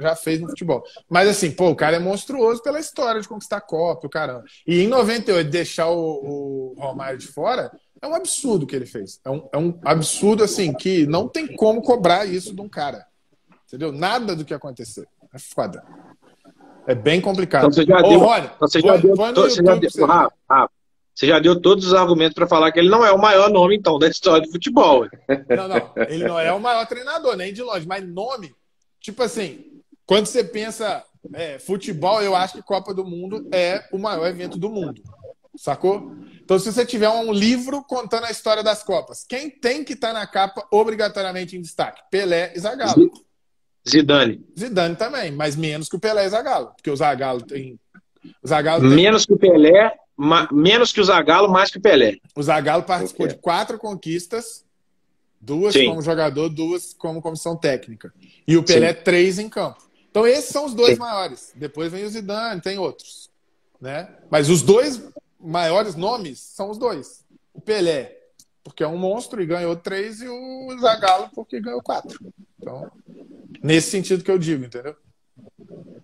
já 0.00 0.14
fez 0.14 0.40
no 0.40 0.48
futebol. 0.48 0.82
Mas 1.08 1.28
assim, 1.28 1.50
pô, 1.50 1.70
o 1.70 1.76
cara 1.76 1.96
é 1.96 1.98
monstruoso 1.98 2.62
pela 2.62 2.78
história 2.78 3.20
de 3.20 3.28
conquistar 3.28 3.62
Copa, 3.62 4.06
o 4.06 4.10
caramba. 4.10 4.44
E 4.66 4.82
em 4.82 4.86
98, 4.86 5.50
deixar 5.50 5.88
o, 5.88 5.94
o 5.96 6.74
Romário 6.78 7.18
de 7.18 7.26
fora 7.26 7.72
é 8.02 8.06
um 8.06 8.14
absurdo 8.14 8.66
que 8.66 8.76
ele 8.76 8.84
fez. 8.84 9.20
É 9.24 9.30
um, 9.30 9.48
é 9.52 9.58
um 9.58 9.80
absurdo, 9.84 10.44
assim, 10.44 10.74
que 10.74 11.06
não 11.06 11.28
tem 11.28 11.46
como 11.56 11.80
cobrar 11.80 12.26
isso 12.26 12.54
de 12.54 12.60
um 12.60 12.68
cara. 12.68 13.06
Entendeu? 13.66 13.92
Nada 13.92 14.36
do 14.36 14.44
que 14.44 14.52
acontecer. 14.52 15.06
É 15.32 15.38
foda. 15.38 15.82
É 16.86 16.94
bem 16.94 17.20
complicado. 17.20 17.68
Então 17.68 17.72
você 17.72 17.86
já 17.86 18.00
Ô, 18.00 18.08
deu, 18.08 18.18
Rony, 18.18 18.46
então 18.46 18.68
você 18.68 18.80
já 18.80 18.96
deu, 18.96 19.16
você 19.16 19.62
já 19.62 19.74
deu, 19.76 20.06
Rafa, 20.06 20.34
Rafa, 20.50 20.72
você 21.14 21.26
já 21.26 21.38
deu 21.38 21.60
todos 21.60 21.86
os 21.86 21.94
argumentos 21.94 22.34
para 22.34 22.46
falar 22.46 22.72
que 22.72 22.78
ele 22.78 22.88
não 22.88 23.04
é 23.04 23.12
o 23.12 23.20
maior 23.20 23.50
nome, 23.50 23.76
então, 23.76 23.98
da 23.98 24.08
história 24.08 24.46
do 24.46 24.50
futebol. 24.50 25.06
Não, 25.48 25.68
não. 25.68 25.92
Ele 26.08 26.24
não 26.24 26.38
é 26.38 26.52
o 26.52 26.60
maior 26.60 26.86
treinador, 26.86 27.36
nem 27.36 27.52
de 27.52 27.62
longe. 27.62 27.86
Mas 27.86 28.06
nome, 28.06 28.54
tipo 29.00 29.22
assim, 29.22 29.64
quando 30.06 30.26
você 30.26 30.42
pensa 30.42 31.04
é, 31.34 31.58
futebol, 31.58 32.22
eu 32.22 32.34
acho 32.34 32.54
que 32.54 32.62
Copa 32.62 32.94
do 32.94 33.04
Mundo 33.04 33.48
é 33.52 33.86
o 33.92 33.98
maior 33.98 34.26
evento 34.26 34.58
do 34.58 34.70
mundo. 34.70 35.02
Sacou? 35.56 36.16
Então, 36.42 36.58
se 36.58 36.72
você 36.72 36.84
tiver 36.84 37.08
um 37.08 37.30
livro 37.30 37.84
contando 37.84 38.24
a 38.24 38.30
história 38.30 38.62
das 38.62 38.82
Copas, 38.82 39.24
quem 39.28 39.50
tem 39.50 39.84
que 39.84 39.92
estar 39.92 40.08
tá 40.08 40.14
na 40.14 40.26
capa 40.26 40.66
obrigatoriamente 40.72 41.56
em 41.56 41.60
destaque? 41.60 42.02
Pelé 42.10 42.52
e 42.56 42.58
Zagallo. 42.58 43.12
Zidane. 43.88 44.44
Zidane 44.58 44.96
também, 44.96 45.30
mas 45.30 45.56
menos 45.56 45.88
que 45.88 45.96
o 45.96 46.00
Pelé 46.00 46.24
e 46.24 46.28
Zagallo, 46.28 46.72
porque 46.74 46.90
o 46.90 46.96
Zagallo 46.96 47.42
tem. 47.42 47.78
Zagallo 48.46 48.88
tem... 48.88 48.90
Menos 48.90 49.26
que 49.26 49.32
o 49.32 49.38
Pelé, 49.38 49.94
ma... 50.16 50.48
menos 50.52 50.92
que 50.92 51.00
o 51.00 51.04
Zagallo, 51.04 51.50
mais 51.50 51.70
que 51.70 51.78
o 51.78 51.80
Pelé. 51.80 52.18
O 52.34 52.42
Zagallo 52.42 52.82
participou 52.82 53.26
de 53.26 53.34
quatro 53.36 53.78
conquistas, 53.78 54.64
duas 55.40 55.74
Sim. 55.74 55.86
como 55.86 56.02
jogador, 56.02 56.48
duas 56.48 56.94
como 56.94 57.22
comissão 57.22 57.56
técnica. 57.56 58.12
E 58.46 58.56
o 58.56 58.62
Pelé, 58.62 58.94
Sim. 58.94 59.00
três 59.04 59.38
em 59.38 59.48
campo. 59.48 59.82
Então, 60.10 60.26
esses 60.26 60.50
são 60.50 60.66
os 60.66 60.74
dois 60.74 60.94
Sim. 60.94 61.00
maiores. 61.00 61.52
Depois 61.54 61.90
vem 61.90 62.04
o 62.04 62.08
Zidane, 62.08 62.60
tem 62.60 62.78
outros. 62.78 63.30
Né? 63.80 64.08
Mas 64.30 64.48
os 64.48 64.62
dois 64.62 65.02
maiores 65.40 65.94
nomes 65.94 66.38
são 66.38 66.70
os 66.70 66.78
dois. 66.78 67.24
O 67.52 67.60
Pelé, 67.60 68.16
porque 68.62 68.82
é 68.82 68.88
um 68.88 68.98
monstro 68.98 69.42
e 69.42 69.46
ganhou 69.46 69.74
três, 69.74 70.20
e 70.22 70.28
o 70.28 70.78
Zagallo, 70.80 71.28
porque 71.34 71.60
ganhou 71.60 71.82
quatro. 71.82 72.18
Então, 72.60 72.90
Nesse 73.62 73.90
sentido 73.90 74.24
que 74.24 74.30
eu 74.30 74.38
digo, 74.38 74.64
entendeu? 74.64 74.96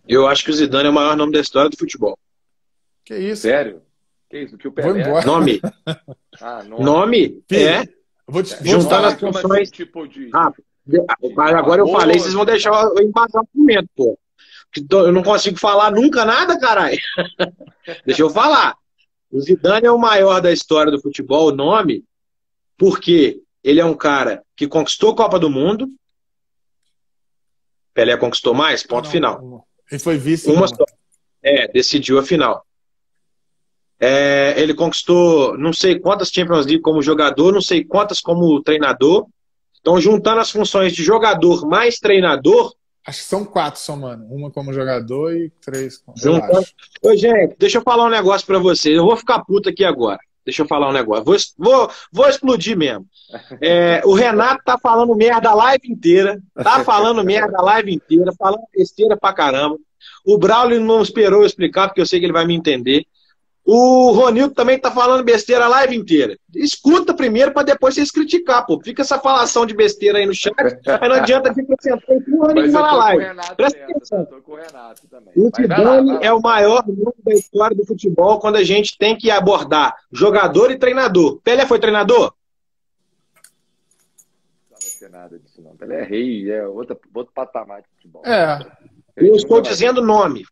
Eu 0.09 0.27
acho 0.27 0.43
que 0.43 0.51
o 0.51 0.55
Zidane 0.55 0.87
é 0.87 0.91
o 0.91 0.95
maior 0.95 1.17
nome 1.17 1.33
da 1.33 1.41
história 1.41 1.69
do 1.69 1.77
futebol. 1.77 2.19
Que 3.05 3.17
isso? 3.17 3.43
Sério? 3.43 3.83
Que 4.31 4.41
isso? 4.41 4.57
Que 4.57 4.67
o 4.67 4.73
Pelé... 4.73 4.89
Vou 4.89 4.99
embora. 4.99 5.27
Nome. 5.27 5.61
ah, 6.41 6.63
nome. 6.65 6.85
Nome? 6.85 7.43
Filho, 7.47 7.69
é. 7.69 7.89
Vou 8.27 8.43
te, 8.43 8.55
vou 8.57 8.81
Juntar 8.81 9.05
as 9.05 9.21
funções. 9.21 9.71
Tipo 9.71 10.09
de... 10.09 10.31
Ah, 10.35 10.51
mas 11.37 11.55
agora 11.55 11.83
eu 11.83 11.89
falei, 11.89 12.19
vocês 12.19 12.33
vão 12.33 12.47
deixar 12.47 12.73
eu 12.73 13.03
embasar 13.03 13.43
o 13.43 13.47
argumento, 13.47 13.91
pô. 13.95 14.19
Eu 14.91 15.13
não 15.13 15.23
consigo 15.23 15.59
falar 15.59 15.91
nunca 15.91 16.25
nada, 16.25 16.59
caralho. 16.59 16.99
Deixa 18.07 18.23
eu 18.23 18.31
falar. 18.31 18.77
O 19.31 19.41
Zidane 19.41 19.87
é 19.87 19.91
o 19.91 19.99
maior 19.99 20.41
da 20.41 20.53
história 20.53 20.91
do 20.91 21.01
futebol, 21.01 21.49
o 21.49 21.55
nome, 21.55 22.05
porque 22.77 23.43
ele 23.63 23.81
é 23.81 23.85
um 23.85 23.95
cara 23.95 24.43
que 24.57 24.67
conquistou 24.67 25.13
a 25.13 25.17
Copa 25.17 25.39
do 25.39 25.51
Mundo, 25.51 25.89
Pelé 27.93 28.17
conquistou 28.17 28.55
mais? 28.55 28.83
Ponto 28.83 29.07
não, 29.07 29.11
final. 29.11 29.43
Não. 29.43 29.68
Ele 29.91 29.99
foi 29.99 30.19
vice. 30.19 30.51
Uma 30.51 30.69
só. 30.69 30.85
É, 31.43 31.69
decidiu 31.69 32.19
a 32.19 32.23
final. 32.23 32.65
É, 34.01 34.55
ele 34.61 34.75
conquistou 34.75 35.59
não 35.59 35.73
sei 35.73 35.99
quantas 35.99 36.31
Champions 36.31 36.67
League 36.67 36.83
como 36.83 37.03
jogador, 37.03 37.53
não 37.53 37.61
sei 37.61 37.85
quantas 37.85 38.21
como 38.21 38.63
treinador. 38.63 39.27
Então, 39.81 40.01
juntando 40.01 40.41
as 40.41 40.51
funções 40.51 40.93
de 40.93 41.03
jogador 41.03 41.67
mais 41.67 41.97
treinador. 41.97 42.75
Acho 43.07 43.21
que 43.21 43.25
são 43.25 43.45
quatro 43.45 43.81
somando. 43.81 44.25
Uma 44.27 44.51
como 44.51 44.73
jogador 44.73 45.35
e 45.35 45.51
três 45.61 45.99
como. 45.99 46.17
Juntando... 46.19 46.67
Ô, 47.03 47.17
gente, 47.17 47.57
deixa 47.59 47.79
eu 47.79 47.83
falar 47.83 48.05
um 48.05 48.11
negócio 48.11 48.47
para 48.47 48.59
vocês. 48.59 48.95
Eu 48.95 49.05
vou 49.05 49.17
ficar 49.17 49.43
puto 49.45 49.69
aqui 49.69 49.85
agora. 49.85 50.21
Deixa 50.49 50.63
eu 50.63 50.67
falar 50.67 50.89
um 50.89 50.93
negócio. 50.93 51.25
Vou, 51.25 51.37
vou, 51.59 51.91
vou 52.11 52.27
explodir 52.27 52.75
mesmo. 52.75 53.05
É, 53.61 54.01
o 54.07 54.15
Renato 54.15 54.63
tá 54.65 54.79
falando 54.79 55.15
merda 55.15 55.51
a 55.51 55.55
live 55.55 55.93
inteira. 55.93 56.41
Tá 56.55 56.81
falando 56.85 57.23
merda 57.23 57.59
a 57.59 57.63
live 57.63 57.93
inteira, 57.93 58.33
falando 58.33 58.63
besteira 58.75 59.15
pra 59.15 59.35
caramba. 59.35 59.77
O 60.25 60.39
Braulio 60.39 60.81
não 60.81 61.03
esperou 61.03 61.43
eu 61.43 61.47
explicar, 61.47 61.89
porque 61.89 62.01
eu 62.01 62.07
sei 62.07 62.19
que 62.19 62.25
ele 62.25 62.33
vai 62.33 62.47
me 62.47 62.55
entender. 62.55 63.05
O 63.71 64.13
Ronildo 64.13 64.55
também 64.55 64.79
tá 64.79 64.91
falando 64.91 65.23
besteira 65.23 65.67
a 65.67 65.69
live 65.69 65.95
inteira. 65.95 66.39
Escuta 66.55 67.13
primeiro 67.13 67.53
para 67.53 67.65
depois 67.65 67.95
vocês 67.95 68.11
criticar, 68.11 68.65
pô. 68.65 68.81
Fica 68.83 69.03
essa 69.03 69.19
falação 69.19 69.67
de 69.67 69.75
besteira 69.75 70.17
aí 70.17 70.25
no 70.25 70.33
chat, 70.33 70.55
aí 70.59 71.07
não 71.07 71.17
adianta 71.17 71.53
vir 71.53 71.65
acrescentar 71.65 72.17
em 72.17 72.25
cima 72.25 72.55
nenhuma 72.55 72.81
na 72.81 72.93
live. 72.95 73.27
Presta 73.59 73.79
atenção. 73.85 74.27
O 75.37 75.51
Zidane 75.55 76.19
é 76.23 76.33
o 76.33 76.41
maior 76.41 76.83
nome 76.87 77.13
da 77.23 77.35
história 77.35 77.77
do 77.77 77.85
futebol 77.85 78.39
quando 78.39 78.57
a 78.57 78.65
gente 78.65 78.97
tem 78.97 79.15
que 79.15 79.31
abordar 79.31 79.95
jogador 80.11 80.71
e 80.71 80.79
treinador. 80.79 81.39
Pelé 81.45 81.67
foi 81.67 81.79
treinador? 81.79 82.33
Não 84.71 84.79
vai 84.81 84.81
ser 84.81 85.11
nada 85.11 85.39
disso, 85.39 85.61
não. 85.61 85.77
Pelé 85.77 86.01
é 86.01 86.05
rei, 86.05 86.51
é 86.51 86.67
outro, 86.67 86.99
outro 87.13 87.35
patamar 87.35 87.83
de 87.83 87.89
futebol. 87.89 88.23
É. 88.25 88.61
Eu 89.21 89.35
estou 89.35 89.61
dizendo 89.61 90.01
nome. 90.01 90.45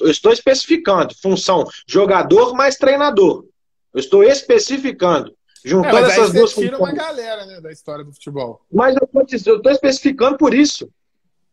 Eu 0.00 0.10
estou 0.10 0.32
especificando. 0.32 1.14
Função 1.20 1.64
jogador 1.86 2.54
mais 2.54 2.76
treinador. 2.76 3.44
Eu 3.92 4.00
estou 4.00 4.22
especificando. 4.22 5.34
Juntando 5.64 6.06
é, 6.06 6.10
essas 6.10 6.32
duas 6.32 6.52
funções. 6.52 6.78
uma 6.78 6.92
galera 6.92 7.44
né, 7.44 7.60
da 7.60 7.70
história 7.70 8.04
do 8.04 8.12
futebol. 8.12 8.62
Mas 8.72 8.96
eu 8.96 9.08
estou 9.30 9.72
especificando 9.72 10.38
por 10.38 10.54
isso. 10.54 10.88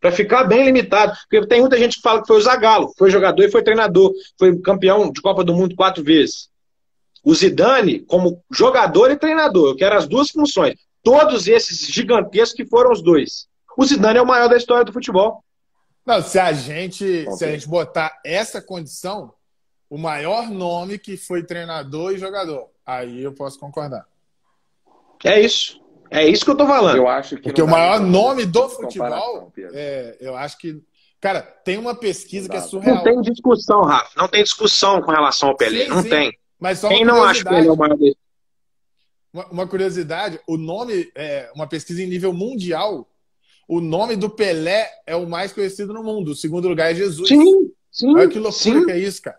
Para 0.00 0.12
ficar 0.12 0.44
bem 0.44 0.64
limitado. 0.64 1.16
Porque 1.28 1.46
tem 1.46 1.60
muita 1.60 1.76
gente 1.76 1.96
que 1.96 2.02
fala 2.02 2.22
que 2.22 2.26
foi 2.26 2.36
o 2.36 2.42
Zagallo. 2.42 2.92
Foi 2.96 3.10
jogador 3.10 3.42
e 3.42 3.50
foi 3.50 3.62
treinador. 3.62 4.12
Foi 4.38 4.56
campeão 4.60 5.10
de 5.10 5.20
Copa 5.20 5.44
do 5.44 5.54
Mundo 5.54 5.74
quatro 5.74 6.02
vezes. 6.02 6.48
O 7.22 7.34
Zidane, 7.34 8.00
como 8.00 8.42
jogador 8.50 9.10
e 9.10 9.16
treinador. 9.16 9.70
Eu 9.70 9.76
quero 9.76 9.96
as 9.96 10.06
duas 10.06 10.30
funções. 10.30 10.76
Todos 11.02 11.48
esses 11.48 11.78
gigantescos 11.78 12.54
que 12.54 12.66
foram 12.66 12.92
os 12.92 13.02
dois. 13.02 13.48
O 13.76 13.84
Zidane 13.84 14.18
é 14.18 14.22
o 14.22 14.26
maior 14.26 14.48
da 14.48 14.56
história 14.56 14.84
do 14.84 14.92
futebol. 14.92 15.42
Não, 16.08 16.22
se 16.22 16.38
a 16.38 16.54
gente, 16.54 17.30
se 17.36 17.44
a 17.44 17.50
gente 17.50 17.68
botar 17.68 18.18
essa 18.24 18.62
condição, 18.62 19.30
o 19.90 19.98
maior 19.98 20.48
nome 20.48 20.98
que 20.98 21.18
foi 21.18 21.42
treinador 21.42 22.14
e 22.14 22.18
jogador, 22.18 22.70
aí 22.86 23.22
eu 23.22 23.34
posso 23.34 23.60
concordar. 23.60 24.06
É 25.22 25.38
isso. 25.38 25.78
É 26.10 26.26
isso 26.26 26.46
que 26.46 26.50
eu 26.50 26.56
tô 26.56 26.66
falando. 26.66 26.96
Eu 26.96 27.06
acho 27.06 27.36
que 27.36 27.42
Porque 27.42 27.60
o 27.60 27.68
maior 27.68 28.00
nome 28.00 28.46
do 28.46 28.70
futebol, 28.70 29.52
é, 29.74 30.16
eu 30.18 30.34
acho 30.34 30.56
que 30.56 30.82
Cara, 31.20 31.42
tem 31.42 31.76
uma 31.76 31.94
pesquisa 31.96 32.48
que 32.48 32.56
é 32.56 32.60
surreal. 32.60 32.96
Não 32.96 33.02
tem 33.02 33.20
discussão, 33.20 33.82
Rafa. 33.82 34.10
Não 34.16 34.28
tem 34.28 34.42
discussão 34.42 35.02
com 35.02 35.10
relação 35.10 35.48
ao 35.48 35.56
Pelé. 35.56 35.82
Sim, 35.82 35.88
não 35.88 36.02
sim. 36.02 36.08
tem. 36.08 36.38
Mas 36.58 36.78
só 36.78 36.88
Quem 36.88 37.04
não 37.04 37.22
acha 37.22 37.44
que 37.44 37.52
ele 37.52 37.66
é 37.66 37.72
o 37.72 37.76
maior 37.76 37.98
dele? 37.98 38.16
Uma, 39.32 39.46
uma 39.48 39.66
curiosidade, 39.66 40.40
o 40.46 40.56
nome, 40.56 41.10
é, 41.14 41.50
uma 41.54 41.66
pesquisa 41.66 42.02
em 42.02 42.06
nível 42.06 42.32
mundial, 42.32 43.06
o 43.68 43.82
nome 43.82 44.16
do 44.16 44.30
Pelé 44.30 44.88
é 45.06 45.14
o 45.14 45.28
mais 45.28 45.52
conhecido 45.52 45.92
no 45.92 46.02
mundo. 46.02 46.30
O 46.30 46.34
segundo 46.34 46.66
lugar 46.66 46.90
é 46.90 46.94
Jesus. 46.94 47.28
Sim, 47.28 47.70
sim. 47.92 48.16
Olha 48.16 48.26
que 48.26 48.38
loucura 48.38 48.80
sim. 48.80 48.86
que 48.86 48.90
é 48.90 48.98
isso, 48.98 49.20
cara. 49.20 49.38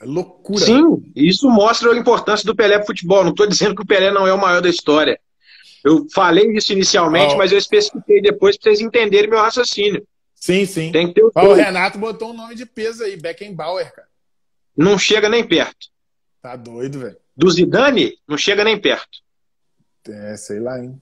É 0.00 0.06
loucura. 0.06 0.64
Sim, 0.64 1.12
isso 1.14 1.48
mostra 1.50 1.92
a 1.92 1.96
importância 1.96 2.46
do 2.46 2.56
Pelé 2.56 2.78
pro 2.78 2.86
futebol. 2.86 3.22
Não 3.22 3.30
estou 3.30 3.46
dizendo 3.46 3.74
que 3.74 3.82
o 3.82 3.86
Pelé 3.86 4.10
não 4.10 4.26
é 4.26 4.32
o 4.32 4.40
maior 4.40 4.62
da 4.62 4.70
história. 4.70 5.20
Eu 5.84 6.06
falei 6.14 6.50
isso 6.56 6.72
inicialmente, 6.72 7.34
oh. 7.34 7.36
mas 7.36 7.52
eu 7.52 7.58
especifiquei 7.58 8.22
depois 8.22 8.56
para 8.56 8.70
vocês 8.70 8.80
entenderem 8.80 9.28
meu 9.28 9.38
raciocínio. 9.38 10.06
Sim, 10.34 10.64
sim. 10.64 10.90
Tem 10.90 11.08
que 11.08 11.14
ter 11.14 11.22
o, 11.22 11.30
oh, 11.34 11.40
o 11.48 11.52
Renato 11.52 11.98
botou 11.98 12.30
um 12.30 12.34
nome 12.34 12.54
de 12.54 12.64
peso 12.64 13.04
aí, 13.04 13.16
Beckenbauer, 13.16 13.94
cara. 13.94 14.08
Não 14.74 14.98
chega 14.98 15.28
nem 15.28 15.46
perto. 15.46 15.88
Tá 16.40 16.56
doido, 16.56 17.00
velho. 17.00 17.16
Do 17.36 17.50
Zidane, 17.50 18.14
não 18.26 18.38
chega 18.38 18.64
nem 18.64 18.80
perto. 18.80 19.18
É, 20.08 20.34
sei 20.36 20.60
lá, 20.60 20.82
hein. 20.82 21.00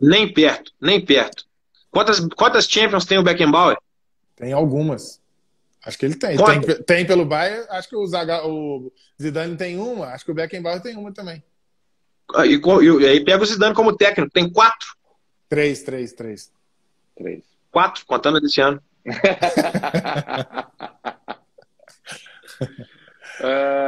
Nem 0.00 0.32
perto, 0.32 0.72
nem 0.80 1.04
perto. 1.04 1.49
Quantas, 1.90 2.20
quantas 2.36 2.66
Champions 2.66 3.04
tem 3.04 3.18
o 3.18 3.22
Beckenbauer? 3.22 3.76
Tem 4.36 4.52
algumas. 4.52 5.20
Acho 5.84 5.98
que 5.98 6.06
ele 6.06 6.14
tem. 6.14 6.36
Tem, 6.36 6.60
tem, 6.84 7.06
pelo 7.06 7.24
Bayern, 7.24 7.66
acho 7.70 7.88
que 7.88 7.96
o, 7.96 8.06
Zaga, 8.06 8.46
o 8.46 8.92
Zidane 9.20 9.56
tem 9.56 9.78
uma, 9.78 10.08
acho 10.08 10.24
que 10.24 10.30
o 10.30 10.34
Beckenbauer 10.34 10.80
tem 10.80 10.96
uma 10.96 11.12
também. 11.12 11.42
Ah, 12.34 12.46
e, 12.46 12.54
e, 12.54 13.00
e 13.00 13.06
aí 13.06 13.24
pega 13.24 13.42
o 13.42 13.46
Zidane 13.46 13.74
como 13.74 13.96
técnico, 13.96 14.30
tem 14.30 14.48
quatro. 14.48 14.94
Três, 15.48 15.82
três, 15.82 16.12
três. 16.12 16.52
Três. 17.16 17.42
Quatro, 17.72 18.06
contando 18.06 18.40
desse 18.40 18.60
ano. 18.60 18.80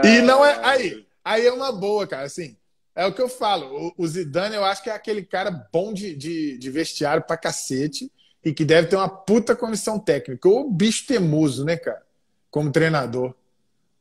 e 0.04 0.22
não 0.22 0.44
é. 0.44 0.58
Aí, 0.64 1.06
aí 1.24 1.46
é 1.46 1.52
uma 1.52 1.70
boa, 1.70 2.04
cara. 2.06 2.24
Assim, 2.24 2.56
é 2.94 3.06
o 3.06 3.12
que 3.12 3.22
eu 3.22 3.28
falo. 3.28 3.94
O, 3.96 4.06
Zidane, 4.06 4.54
eu 4.54 4.64
acho 4.64 4.82
que 4.82 4.90
é 4.90 4.94
aquele 4.94 5.22
cara 5.22 5.50
bom 5.72 5.92
de, 5.92 6.14
de, 6.14 6.58
de, 6.58 6.70
vestiário 6.70 7.22
pra 7.22 7.36
cacete 7.36 8.10
e 8.44 8.52
que 8.52 8.64
deve 8.64 8.88
ter 8.88 8.96
uma 8.96 9.08
puta 9.08 9.56
comissão 9.56 9.98
técnica. 9.98 10.48
O 10.48 10.70
bicho 10.70 11.06
teimoso, 11.06 11.64
né, 11.64 11.76
cara? 11.76 12.02
Como 12.50 12.70
treinador. 12.70 13.34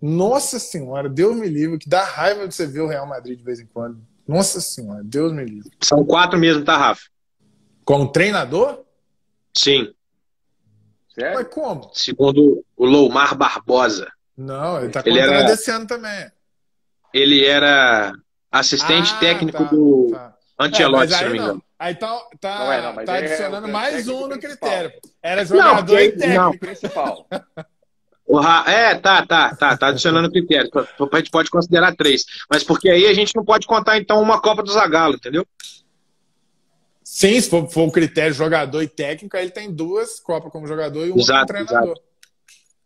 Nossa 0.02 0.60
senhora, 0.60 1.08
Deus 1.08 1.36
me 1.36 1.48
livre, 1.48 1.78
que 1.78 1.88
dá 1.88 2.04
raiva 2.04 2.48
de 2.48 2.56
você 2.56 2.66
ver 2.66 2.82
o 2.82 2.88
Real 2.88 3.06
Madrid 3.06 3.38
de 3.38 3.44
vez 3.44 3.60
em 3.60 3.68
quando. 3.68 4.02
Nossa 4.28 4.60
senhora, 4.60 5.04
Deus 5.04 5.32
me 5.32 5.46
livre. 5.46 5.70
São 5.82 6.04
quatro 6.04 6.40
mesmo, 6.40 6.66
tá, 6.66 6.76
Rafa? 6.76 7.04
Como 7.86 8.12
treinador? 8.12 8.84
Sim. 9.56 9.94
Sério? 11.14 11.36
Mas 11.36 11.48
como? 11.54 11.92
Segundo 11.94 12.66
o 12.76 12.86
Loumar 12.86 13.36
Barbosa. 13.36 14.12
Não, 14.36 14.80
ele 14.80 14.90
tá 14.90 15.04
ele 15.06 15.20
era... 15.20 15.44
desse 15.44 15.70
ano 15.70 15.86
também. 15.86 16.32
Ele 17.14 17.46
era 17.46 18.14
assistente 18.52 19.14
ah, 19.16 19.20
técnico 19.20 19.64
tá, 19.64 19.70
do 19.70 20.10
tá. 20.12 20.36
É, 20.60 21.08
se 21.08 21.24
não 21.24 21.32
me 21.32 21.38
engano. 21.38 21.64
Aí 21.80 21.96
tá, 21.96 22.22
tá, 22.40 22.60
não 22.60 22.72
é, 22.72 22.82
não, 22.82 23.06
tá 23.06 23.18
é 23.18 23.26
adicionando 23.26 23.68
é 23.68 23.72
mais 23.72 24.08
um 24.08 24.28
no 24.28 24.40
critério. 24.40 24.92
Era 25.24 25.44
jogador 25.44 25.94
não, 25.94 26.00
e 26.00 26.12
técnico. 26.12 26.42
Não. 26.42 26.58
principal. 26.58 27.28
É, 28.68 28.96
tá, 28.96 29.26
tá, 29.26 29.56
tá, 29.56 29.76
tá 29.76 29.88
adicionando 29.88 30.32
critério. 30.32 30.70
A 30.76 31.18
gente 31.18 31.32
pode 31.32 31.50
considerar 31.50 31.96
três. 31.96 32.24
Mas 32.50 32.64
porque 32.64 32.90
aí 32.90 33.08
a 33.08 33.14
gente 33.14 33.36
não 33.36 33.44
pode 33.44 33.66
contar, 33.66 33.98
então, 33.98 34.22
uma 34.22 34.40
Copa 34.40 34.62
do 34.62 34.72
Zagalo, 34.72 35.16
entendeu? 35.16 35.46
Sim, 37.04 37.42
se 37.42 37.50
for, 37.50 37.70
for 37.70 37.88
o 37.88 37.92
critério 37.92 38.34
jogador 38.34 38.82
e 38.82 38.88
técnico, 38.88 39.36
aí 39.36 39.44
ele 39.44 39.52
tem 39.52 39.70
duas 39.70 40.20
Copas 40.20 40.52
como 40.52 40.68
jogador 40.68 41.06
e 41.06 41.12
uma 41.12 41.20
exato, 41.20 41.54
como 41.54 41.66
treinador. 41.66 42.00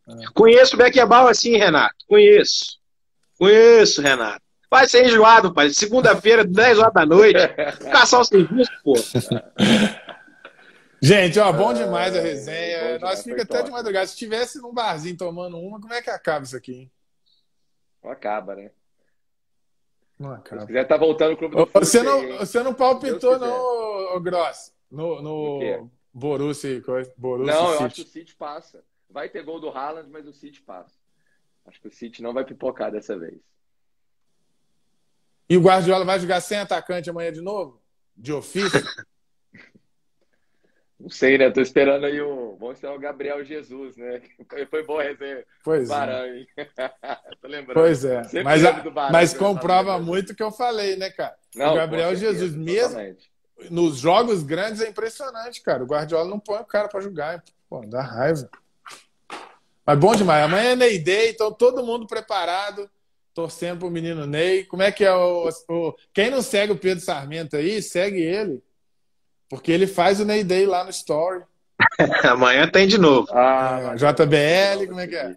Exato. 0.08 0.34
Conheço 0.34 0.76
o 0.76 0.78
Beckenbauer 0.80 1.30
assim, 1.30 1.58
Renato. 1.58 1.96
Conheço. 2.08 2.80
Conheço, 3.38 4.02
Renato. 4.02 4.44
Vai 4.76 4.89
ser 4.89 5.06
enjoado, 5.06 5.53
pai. 5.53 5.69
Segunda-feira, 5.69 6.43
10 6.43 6.80
horas 6.80 6.93
da 6.93 7.06
noite. 7.06 7.39
Caçar 7.93 8.19
o 8.19 8.26
serviço, 8.26 8.69
pô. 8.84 8.93
Gente, 11.02 11.39
ó, 11.39 11.49
bom 11.53 11.73
demais 11.73 12.14
a 12.14 12.19
resenha. 12.19 12.99
Nós 12.99 13.23
fica 13.23 13.43
até 13.43 13.60
top. 13.60 13.64
de 13.64 13.72
madrugada. 13.72 14.06
Se 14.06 14.18
tivesse 14.18 14.61
num 14.61 14.73
barzinho 14.73 15.15
tomando 15.15 15.57
uma, 15.57 15.80
como 15.80 15.93
é 15.93 16.02
que 16.02 16.10
acaba 16.10 16.43
isso 16.43 16.57
aqui, 16.57 16.73
hein? 16.73 16.91
Não 18.03 18.11
acaba, 18.11 18.53
né? 18.53 18.72
Não 20.19 20.34
acaba. 20.34 20.60
Se 20.60 20.68
quiser, 20.68 20.85
tá 20.85 20.97
voltando 20.97 21.35
o 21.35 21.38
clube 21.38 21.56
do 21.56 21.69
Você 21.73 22.03
não, 22.03 22.38
você 22.39 22.61
não 22.61 22.73
palpitou, 22.73 23.39
não, 23.39 24.22
Gross, 24.22 24.73
no, 24.91 25.22
no 25.22 25.89
Borussia, 26.14 26.84
Borussia 27.15 27.53
Não, 27.53 27.68
City. 27.68 27.80
eu 27.80 27.85
acho 27.85 27.95
que 27.95 28.02
o 28.02 28.07
City 28.07 28.35
passa. 28.35 28.84
Vai 29.10 29.30
ter 29.30 29.41
gol 29.43 29.61
do 29.61 29.69
Haaland, 29.69 30.10
mas 30.10 30.27
o 30.27 30.34
City 30.34 30.61
passa. 30.61 30.97
Acho 31.65 31.80
que 31.80 31.88
o 31.88 31.91
City 31.91 32.22
não 32.22 32.34
vai 32.34 32.43
pipocar 32.43 32.91
dessa 32.91 33.18
vez. 33.18 33.39
E 35.49 35.57
o 35.57 35.61
Guardiola 35.61 36.03
vai 36.03 36.19
jogar 36.19 36.41
sem 36.41 36.57
atacante 36.57 37.09
amanhã 37.09 37.31
de 37.31 37.41
novo? 37.41 37.81
De 38.15 38.34
ofício? 38.34 38.81
Não 40.99 41.09
sei, 41.09 41.38
né? 41.38 41.51
Tô 41.51 41.61
esperando 41.61 42.05
aí 42.05 42.22
o. 42.22 42.55
Vamos 42.57 42.76
esperar 42.76 42.95
o 42.95 42.99
Gabriel 42.99 43.43
Jesus, 43.43 43.97
né? 43.97 44.22
Foi 44.72 44.84
bom 44.84 44.97
resenha. 44.97 45.43
Pois 45.63 45.89
Barão, 45.89 46.26
é. 46.26 46.45
Tô 47.41 47.47
lembrando. 47.47 47.76
Pois 47.76 48.05
é. 48.05 48.22
mas, 48.43 48.63
Barão, 48.63 49.11
mas 49.11 49.34
comprova 49.34 49.99
muito 49.99 50.31
o 50.31 50.35
que 50.35 50.41
eu 50.41 50.51
falei, 50.51 50.95
né, 50.95 51.11
cara? 51.11 51.35
Não, 51.53 51.73
o 51.73 51.76
Gabriel 51.76 52.15
Jesus, 52.15 52.55
mesmo 52.55 52.97
nos 53.69 53.97
jogos 53.97 54.41
grandes, 54.41 54.81
é 54.81 54.89
impressionante, 54.89 55.61
cara. 55.61 55.84
O 55.84 55.88
Guardiola 55.88 56.30
não 56.30 56.39
põe 56.39 56.59
o 56.59 56.65
cara 56.65 56.88
para 56.88 57.01
jogar. 57.01 57.43
Pô, 57.69 57.81
dá 57.85 58.01
raiva. 58.01 58.49
Mas 59.85 59.99
bom 59.99 60.15
demais. 60.15 60.45
Amanhã 60.45 60.72
é 60.72 60.76
Ney 60.76 60.97
Day, 60.97 61.30
então 61.30 61.51
todo 61.51 61.85
mundo 61.85 62.07
preparado, 62.07 62.89
torcendo 63.36 63.80
pro 63.80 63.91
menino 63.91 64.26
Ney. 64.26 64.64
Como 64.64 64.82
é 64.82 64.91
que 64.91 65.03
é 65.03 65.14
o, 65.14 65.49
o. 65.70 65.94
Quem 66.14 66.32
não 66.32 66.41
segue 66.41 66.72
o 66.72 66.78
Pedro 66.78 67.03
Sarmento 67.03 67.57
aí, 67.57 67.82
segue 67.82 68.20
ele. 68.20 68.64
Porque 69.49 69.72
ele 69.72 69.86
faz 69.86 70.20
o 70.20 70.26
Ney 70.26 70.44
Day 70.44 70.66
lá 70.66 70.84
no 70.84 70.90
Story. 70.90 71.44
Amanhã 72.24 72.68
tem 72.68 72.88
de 72.88 72.98
novo. 72.98 73.28
Ah, 73.32 73.94
JBL, 73.95 74.88
como 74.88 75.02
é 75.02 75.07
que 75.07 75.16
é? 75.16 75.36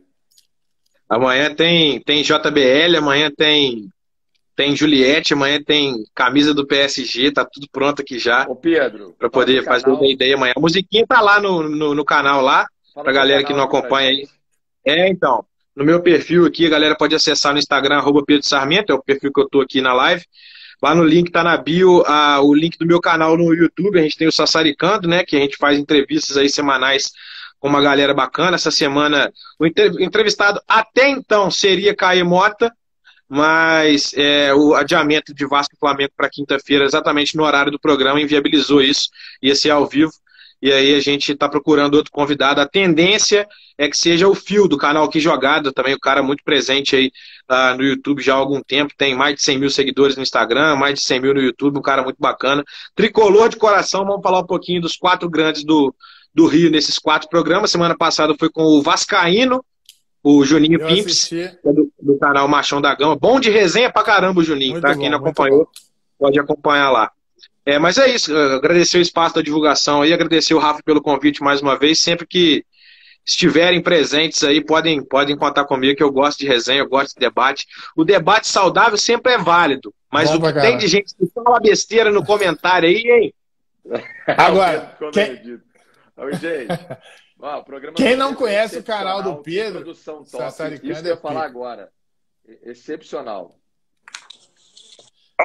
Amanhã 1.11 1.55
tem, 1.55 2.01
tem 2.03 2.23
JBL, 2.23 2.97
amanhã 2.99 3.31
tem 3.37 3.89
tem 4.55 4.75
Juliette, 4.75 5.35
amanhã 5.35 5.63
tem 5.63 6.05
camisa 6.15 6.53
do 6.53 6.67
PSG, 6.67 7.31
tá 7.31 7.45
tudo 7.45 7.69
pronto 7.71 8.03
aqui 8.03 8.19
já. 8.19 8.45
Ô 8.49 8.57
Pedro. 8.57 9.15
Pra 9.17 9.31
poder 9.31 9.65
fazer 9.65 9.85
canal. 9.85 9.99
o 9.99 10.03
Ney 10.03 10.17
Day 10.17 10.35
amanhã. 10.35 10.53
A 10.57 10.61
musiquinha 10.61 11.07
tá 11.07 11.21
lá 11.21 11.41
no, 11.41 11.69
no, 11.69 11.95
no 11.95 12.05
canal 12.05 12.43
lá, 12.43 12.67
fala 12.93 13.05
pra 13.05 13.13
galera 13.13 13.45
que 13.45 13.53
não 13.53 13.63
acompanha 13.63 14.11
aí. 14.11 14.29
É, 14.85 15.09
então. 15.09 15.45
No 15.79 15.85
meu 15.85 16.03
perfil 16.03 16.45
aqui, 16.45 16.67
a 16.67 16.71
galera 16.71 16.97
pode 16.97 17.15
acessar 17.15 17.53
no 17.53 17.59
Instagram, 17.61 17.99
arroba 17.99 18.25
Pedro 18.27 18.45
Sarmento, 18.45 18.91
é 18.91 18.95
o 18.97 19.01
perfil 19.01 19.33
que 19.33 19.41
eu 19.41 19.49
tô 19.49 19.61
aqui 19.61 19.81
na 19.81 19.93
live. 19.93 20.25
Lá 20.83 20.93
no 20.93 21.05
link 21.05 21.31
tá 21.31 21.45
na 21.45 21.57
bio 21.57 22.03
a, 22.05 22.41
o 22.41 22.53
link 22.53 22.77
do 22.77 22.85
meu 22.85 23.01
canal 23.01 23.37
no 23.37 23.55
YouTube. 23.55 23.97
A 23.97 24.03
gente 24.03 24.17
tem 24.17 24.27
o 24.27 24.33
Sassaricando, 24.33 25.07
né? 25.07 25.23
Que 25.25 25.37
a 25.37 25.39
gente 25.39 25.57
faz 25.57 25.79
entrevistas 25.79 26.37
aí 26.37 26.49
semanais 26.49 27.13
com 27.61 27.69
uma 27.69 27.81
galera 27.81 28.13
bacana. 28.13 28.57
Essa 28.57 28.73
semana, 28.73 29.33
o 29.57 29.65
entrevistado 30.03 30.61
até 30.67 31.11
então 31.11 31.49
seria 31.49 31.95
Caio 31.95 32.27
Mota, 32.27 32.73
mas 33.29 34.13
é, 34.17 34.53
o 34.53 34.75
adiamento 34.75 35.33
de 35.33 35.47
Vasco 35.47 35.77
e 35.77 35.79
Flamengo 35.79 36.11
para 36.17 36.29
quinta-feira, 36.29 36.87
exatamente 36.87 37.37
no 37.37 37.45
horário 37.45 37.71
do 37.71 37.79
programa, 37.79 38.21
inviabilizou 38.21 38.83
isso. 38.83 39.11
Ia 39.41 39.55
ser 39.55 39.71
ao 39.71 39.87
vivo. 39.87 40.11
E 40.61 40.73
aí 40.73 40.95
a 40.95 41.01
gente 41.01 41.33
está 41.33 41.49
procurando 41.49 41.95
outro 41.95 42.13
convidado. 42.13 42.61
A 42.61 42.67
tendência 42.67 43.47
é 43.77 43.89
que 43.89 43.97
seja 43.97 44.27
o 44.27 44.35
Fio 44.35 44.67
do 44.67 44.77
canal 44.77 45.09
Que 45.09 45.21
Jogada, 45.21 45.73
também 45.73 45.95
o 45.95 46.01
cara 46.01 46.21
muito 46.23 46.43
presente 46.43 46.97
aí 46.97 47.13
uh, 47.49 47.77
no 47.77 47.85
YouTube 47.85 48.21
já 48.21 48.35
há 48.35 48.37
algum 48.37 48.61
tempo, 48.61 48.93
tem 48.97 49.15
mais 49.15 49.37
de 49.37 49.43
100 49.43 49.59
mil 49.59 49.71
seguidores 49.71 50.17
no 50.17 50.23
Instagram, 50.23 50.75
mais 50.75 50.95
de 50.95 51.07
100 51.07 51.21
mil 51.21 51.35
no 51.35 51.41
YouTube, 51.41 51.79
um 51.79 51.83
cara 51.83 52.03
muito 52.03 52.19
bacana. 52.19 52.65
Tricolor 52.95 53.49
de 53.49 53.57
coração, 53.57 54.05
vamos 54.05 54.23
falar 54.23 54.41
um 54.41 54.47
pouquinho 54.47 54.81
dos 54.81 54.97
quatro 54.97 55.31
grandes 55.31 55.65
do, 55.65 55.95
do 56.35 56.47
Rio 56.47 56.71
nesses 56.71 56.99
quatro 56.99 57.29
programas. 57.29 57.71
Semana 57.71 57.97
passada 57.97 58.35
foi 58.37 58.51
com 58.51 58.65
o 58.65 58.83
Vascaíno, 58.83 59.65
o 60.25 60.45
Juninho 60.45 60.81
Eu 60.81 60.89
Pimps, 60.89 61.33
é 61.33 61.57
do, 61.65 61.91
do, 62.03 62.19
canal 62.19 62.49
Machão 62.49 62.81
da 62.81 62.95
Gama. 62.97 63.15
Bom 63.15 63.39
de 63.39 63.51
resenha 63.51 63.93
pra 63.93 64.03
caramba 64.03 64.41
o 64.41 64.45
Juninho, 64.45 64.73
muito 64.73 64.83
tá? 64.83 64.93
Bom, 64.93 65.01
Quem 65.01 65.11
não 65.11 65.19
acompanhou, 65.19 65.69
pode 66.19 66.39
acompanhar 66.39 66.91
lá. 66.91 67.13
É, 67.69 67.79
mas 67.79 67.99
é 67.99 68.09
isso, 68.09 68.35
agradecer 68.35 68.97
o 68.97 69.03
espaço 69.03 69.35
da 69.35 69.43
divulgação 69.43 70.01
aí, 70.01 70.11
agradecer 70.11 70.55
o 70.55 70.59
Rafa 70.59 70.83
pelo 70.83 71.03
convite 71.03 71.43
mais 71.43 71.61
uma 71.61 71.79
vez. 71.79 72.01
Sempre 72.01 72.27
que 72.27 72.65
estiverem 73.27 73.83
presentes 73.83 74.43
aí, 74.43 74.65
podem, 74.65 75.05
podem 75.05 75.37
contar 75.37 75.67
comigo, 75.67 75.95
que 75.95 76.03
eu 76.03 76.11
gosto 76.11 76.39
de 76.39 76.47
resenha, 76.47 76.79
eu 76.79 76.89
gosto 76.89 77.13
de 77.13 77.21
debate. 77.21 77.67
O 77.95 78.07
debate 78.07 78.49
saudável 78.49 78.97
sempre 78.97 79.35
é 79.35 79.37
válido, 79.39 79.95
mas 80.11 80.35
o 80.35 80.41
que 80.41 80.53
tem 80.55 80.79
de 80.79 80.89
gente 80.89 81.15
que 81.15 81.27
fala 81.27 81.61
besteira 81.61 82.11
no 82.11 82.25
comentário 82.25 82.89
aí, 82.89 83.03
hein? 83.07 83.35
Agora, 84.27 84.97
quem... 85.13 85.37
gente, 85.37 85.63
ó, 87.39 87.63
quem 87.95 88.17
não 88.17 88.35
conhece 88.35 88.79
o 88.79 88.83
canal 88.83 89.23
do 89.23 89.43
Pedro, 89.43 89.83
produção 89.83 90.25
top, 90.25 90.47
isso 90.83 91.03
que 91.03 91.09
eu 91.09 91.15
ia 91.15 91.17
falar 91.19 91.45
agora. 91.45 91.91
Excepcional. 92.63 93.59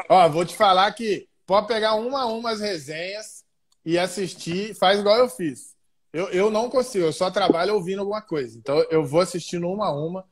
Ó, 0.08 0.30
vou 0.30 0.46
te 0.46 0.56
falar 0.56 0.90
que 0.94 1.28
pode 1.46 1.68
pegar 1.68 1.96
uma 1.96 2.22
a 2.22 2.26
uma 2.26 2.52
as 2.52 2.60
resenhas 2.60 3.44
e 3.86 3.98
assistir, 3.98 4.74
faz 4.76 5.00
igual 5.00 5.18
eu 5.18 5.30
fiz. 5.30 5.74
Eu, 6.14 6.30
eu 6.30 6.52
não 6.52 6.70
consigo, 6.70 7.06
eu 7.06 7.14
só 7.14 7.32
trabalho 7.32 7.74
ouvindo 7.74 8.00
alguma 8.00 8.22
coisa. 8.22 8.58
Então 8.58 8.86
eu 8.90 9.04
vou 9.04 9.22
assistindo 9.22 9.68
uma 9.68 9.88
a 9.88 9.92
uma. 9.92 10.26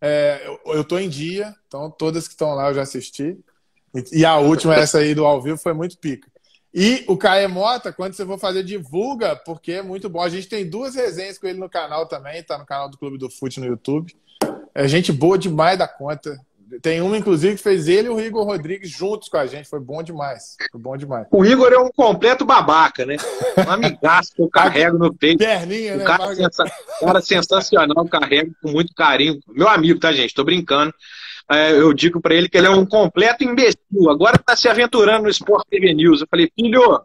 É, 0.00 0.46
eu, 0.66 0.82
estou 0.82 1.00
em 1.00 1.08
dia, 1.08 1.54
então 1.66 1.90
todas 1.90 2.28
que 2.28 2.34
estão 2.34 2.54
lá 2.54 2.68
eu 2.68 2.74
já 2.74 2.82
assisti. 2.82 3.38
E, 3.94 4.20
e 4.20 4.24
a 4.24 4.38
última, 4.38 4.74
essa 4.74 4.98
aí 4.98 5.14
do 5.14 5.24
ao 5.24 5.42
vivo, 5.42 5.58
foi 5.58 5.72
muito 5.72 5.98
pica. 5.98 6.30
E 6.72 7.04
o 7.06 7.16
Caê 7.16 7.46
Mota, 7.46 7.92
quando 7.92 8.14
você 8.14 8.26
for 8.26 8.38
fazer, 8.38 8.64
divulga, 8.64 9.36
porque 9.36 9.72
é 9.72 9.82
muito 9.82 10.08
bom. 10.08 10.20
A 10.20 10.28
gente 10.28 10.48
tem 10.48 10.68
duas 10.68 10.96
resenhas 10.96 11.38
com 11.38 11.46
ele 11.46 11.58
no 11.58 11.70
canal 11.70 12.06
também, 12.06 12.42
tá 12.42 12.58
no 12.58 12.66
canal 12.66 12.88
do 12.88 12.98
Clube 12.98 13.16
do 13.16 13.30
Fute 13.30 13.60
no 13.60 13.66
YouTube. 13.66 14.12
É 14.74 14.88
gente 14.88 15.12
boa 15.12 15.38
demais 15.38 15.78
da 15.78 15.86
conta. 15.86 16.36
Tem 16.80 17.00
uma, 17.00 17.16
inclusive, 17.16 17.56
que 17.56 17.62
fez 17.62 17.88
ele 17.88 18.08
e 18.08 18.10
o 18.10 18.20
Igor 18.20 18.44
Rodrigues 18.44 18.90
juntos 18.90 19.28
com 19.28 19.36
a 19.36 19.46
gente. 19.46 19.68
Foi 19.68 19.80
bom 19.80 20.02
demais. 20.02 20.56
Foi 20.70 20.80
bom 20.80 20.96
demais. 20.96 21.26
O 21.30 21.44
Igor 21.44 21.72
é 21.72 21.78
um 21.78 21.90
completo 21.90 22.44
babaca, 22.44 23.04
né? 23.04 23.16
Um 23.66 23.70
amigaço 23.70 24.34
que 24.34 24.42
eu 24.42 24.48
carrego 24.48 24.98
no 24.98 25.14
peito. 25.14 25.38
Perninha, 25.38 25.96
né? 25.96 26.04
Cara, 26.04 26.34
sensa... 26.34 26.64
cara 27.00 27.20
sensacional, 27.20 28.04
carrego 28.06 28.52
com 28.62 28.70
muito 28.70 28.94
carinho. 28.94 29.38
Meu 29.48 29.68
amigo, 29.68 30.00
tá, 30.00 30.12
gente? 30.12 30.34
Tô 30.34 30.44
brincando. 30.44 30.92
É, 31.50 31.72
eu 31.72 31.92
digo 31.92 32.20
para 32.20 32.34
ele 32.34 32.48
que 32.48 32.56
ele 32.56 32.66
é 32.66 32.70
um 32.70 32.86
completo 32.86 33.44
imbecil. 33.44 34.10
Agora 34.10 34.38
tá 34.38 34.56
se 34.56 34.68
aventurando 34.68 35.24
no 35.24 35.30
Sport 35.30 35.66
TV 35.68 35.92
News. 35.92 36.22
Eu 36.22 36.26
falei, 36.30 36.50
filho, 36.58 37.00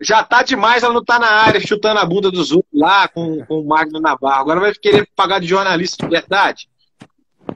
já 0.00 0.22
tá 0.22 0.42
demais, 0.42 0.82
ela 0.82 0.94
não 0.94 1.04
tá 1.04 1.18
na 1.18 1.30
área 1.30 1.60
chutando 1.60 1.98
a 1.98 2.04
bunda 2.04 2.30
dos 2.30 2.52
outros 2.52 2.72
lá 2.72 3.08
com, 3.08 3.44
com 3.46 3.60
o 3.60 3.66
Magno 3.66 4.00
Navarro. 4.00 4.40
Agora 4.40 4.60
vai 4.60 4.72
querer 4.74 5.08
pagar 5.14 5.40
de 5.40 5.46
jornalista 5.46 6.04
de 6.04 6.10
verdade. 6.10 6.68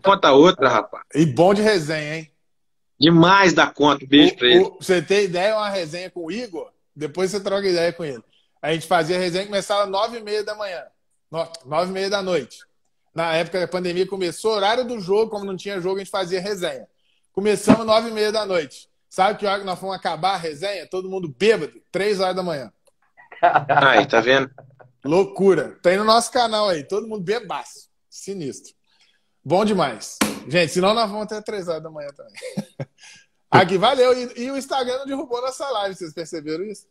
Conta 0.02 0.32
outra, 0.32 0.68
rapaz. 0.68 1.04
E 1.14 1.24
bom 1.26 1.54
de 1.54 1.62
resenha, 1.62 2.16
hein? 2.16 2.30
Demais 2.98 3.52
da 3.52 3.66
conta. 3.66 4.06
Beijo 4.06 4.34
o, 4.34 4.36
pra 4.36 4.46
ele. 4.48 4.64
O, 4.64 4.76
você 4.80 5.02
tem 5.02 5.24
ideia, 5.24 5.56
uma 5.56 5.68
resenha 5.68 6.10
com 6.10 6.26
o 6.26 6.30
Igor? 6.30 6.70
Depois 6.94 7.30
você 7.30 7.40
troca 7.40 7.66
ideia 7.66 7.92
com 7.92 8.04
ele. 8.04 8.22
A 8.60 8.72
gente 8.72 8.86
fazia 8.86 9.16
a 9.16 9.18
resenha 9.18 9.46
começava 9.46 9.84
às 9.84 9.88
nove 9.88 10.18
e 10.18 10.22
meia 10.22 10.44
da 10.44 10.54
manhã. 10.54 10.82
Nove 11.64 11.90
e 11.90 11.92
meia 11.92 12.10
da 12.10 12.22
noite. 12.22 12.58
Na 13.14 13.34
época 13.34 13.60
da 13.60 13.68
pandemia 13.68 14.06
começou, 14.06 14.52
horário 14.52 14.84
do 14.84 15.00
jogo, 15.00 15.30
como 15.30 15.44
não 15.44 15.56
tinha 15.56 15.80
jogo, 15.80 15.96
a 15.96 15.98
gente 15.98 16.10
fazia 16.10 16.40
resenha. 16.40 16.86
Começamos 17.32 17.84
nove 17.84 18.08
e 18.08 18.12
meia 18.12 18.30
da 18.30 18.46
noite. 18.46 18.88
Sabe 19.08 19.38
que 19.38 19.46
hora 19.46 19.60
que 19.60 19.66
nós 19.66 19.78
fomos 19.78 19.96
acabar 19.96 20.34
a 20.34 20.38
resenha? 20.38 20.86
Todo 20.86 21.10
mundo 21.10 21.28
bêbado, 21.28 21.82
três 21.90 22.20
horas 22.20 22.36
da 22.36 22.42
manhã. 22.42 22.72
Aí, 23.68 24.06
tá 24.06 24.20
vendo? 24.20 24.50
Loucura. 25.04 25.76
Tem 25.82 25.96
no 25.96 26.04
nosso 26.04 26.30
canal 26.30 26.68
aí, 26.68 26.84
todo 26.84 27.08
mundo 27.08 27.22
bebaço. 27.22 27.90
Sinistro. 28.08 28.72
Bom 29.44 29.64
demais. 29.64 30.18
Gente, 30.46 30.72
senão 30.72 30.94
nós 30.94 31.10
vamos 31.10 31.24
até 31.24 31.40
três 31.40 31.68
horas 31.68 31.82
da 31.82 31.90
manhã 31.90 32.08
também. 32.16 32.32
Aqui, 33.50 33.76
valeu. 33.76 34.16
E, 34.16 34.44
e, 34.44 34.50
o 34.50 34.56
Instagram 34.56 34.98
não 34.98 35.06
derrubou 35.06 35.42
nossa 35.42 35.68
live, 35.68 35.94
vocês 35.94 36.14
perceberam 36.14 36.64
isso? 36.64 36.86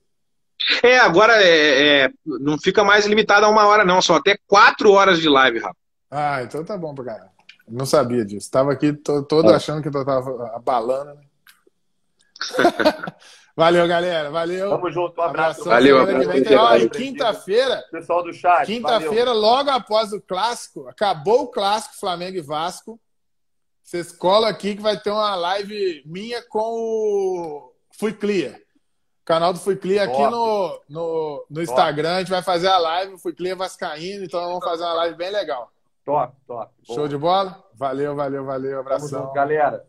É, 0.83 0.99
agora 0.99 1.41
é, 1.41 2.03
é, 2.03 2.09
não 2.25 2.57
fica 2.59 2.83
mais 2.83 3.07
limitado 3.07 3.45
a 3.45 3.49
uma 3.49 3.65
hora, 3.65 3.83
não. 3.83 4.01
Só 4.01 4.17
até 4.17 4.37
quatro 4.45 4.91
horas 4.91 5.19
de 5.19 5.27
live, 5.27 5.57
rapaz. 5.57 5.77
Ah, 6.09 6.43
então 6.43 6.63
tá 6.63 6.77
bom 6.77 6.93
pra. 6.93 7.31
Não 7.67 7.85
sabia 7.85 8.23
disso. 8.23 8.51
Tava 8.51 8.73
aqui 8.73 8.93
todo 8.93 9.49
é. 9.49 9.55
achando 9.55 9.81
que 9.81 9.87
eu 9.87 10.05
tava 10.05 10.55
abalando, 10.55 11.15
né? 11.15 11.21
Valeu, 13.55 13.87
galera. 13.87 14.31
Valeu. 14.31 14.69
Tamo 14.69 14.91
junto. 14.91 15.19
Um 15.19 15.23
abraço. 15.23 15.63
Valeu. 15.63 15.99
abraço. 15.99 16.89
Quinta-feira. 16.89 17.83
Pessoal 17.91 18.23
do 18.23 18.33
chat. 18.33 18.65
Quinta-feira, 18.65 19.31
logo 19.33 19.69
após 19.69 20.13
o 20.13 20.21
clássico, 20.21 20.87
acabou 20.87 21.43
o 21.43 21.47
clássico 21.47 21.99
Flamengo 21.99 22.37
e 22.37 22.41
Vasco. 22.41 22.99
Vocês 23.83 24.11
colam 24.11 24.49
aqui 24.49 24.75
que 24.75 24.81
vai 24.81 24.97
ter 24.97 25.11
uma 25.11 25.35
live 25.35 26.01
minha 26.05 26.41
com 26.47 26.59
o 26.59 27.73
Fui 27.99 28.13
Clear. 28.13 28.55
O 28.55 29.25
canal 29.25 29.51
do 29.51 29.59
Fui 29.59 29.75
Clear 29.75 30.07
aqui 30.07 30.21
no, 30.21 30.81
no, 30.87 31.45
no 31.49 31.61
Instagram. 31.61 32.15
A 32.15 32.19
gente 32.19 32.31
vai 32.31 32.41
fazer 32.41 32.67
a 32.67 32.77
live. 32.77 33.19
Fui 33.19 33.33
Clear 33.33 33.57
Vascaíno. 33.57 34.23
Então 34.23 34.39
vamos 34.39 34.63
fazer 34.63 34.83
uma 34.83 34.93
live 34.93 35.17
bem 35.17 35.29
legal. 35.29 35.69
Top, 36.05 36.33
top. 36.47 36.71
Show 36.83 36.95
Boa. 36.95 37.09
de 37.09 37.17
bola? 37.17 37.63
Valeu, 37.75 38.15
valeu, 38.15 38.45
valeu. 38.45 38.79
Abração. 38.79 39.23
Junto, 39.23 39.33
galera. 39.33 39.85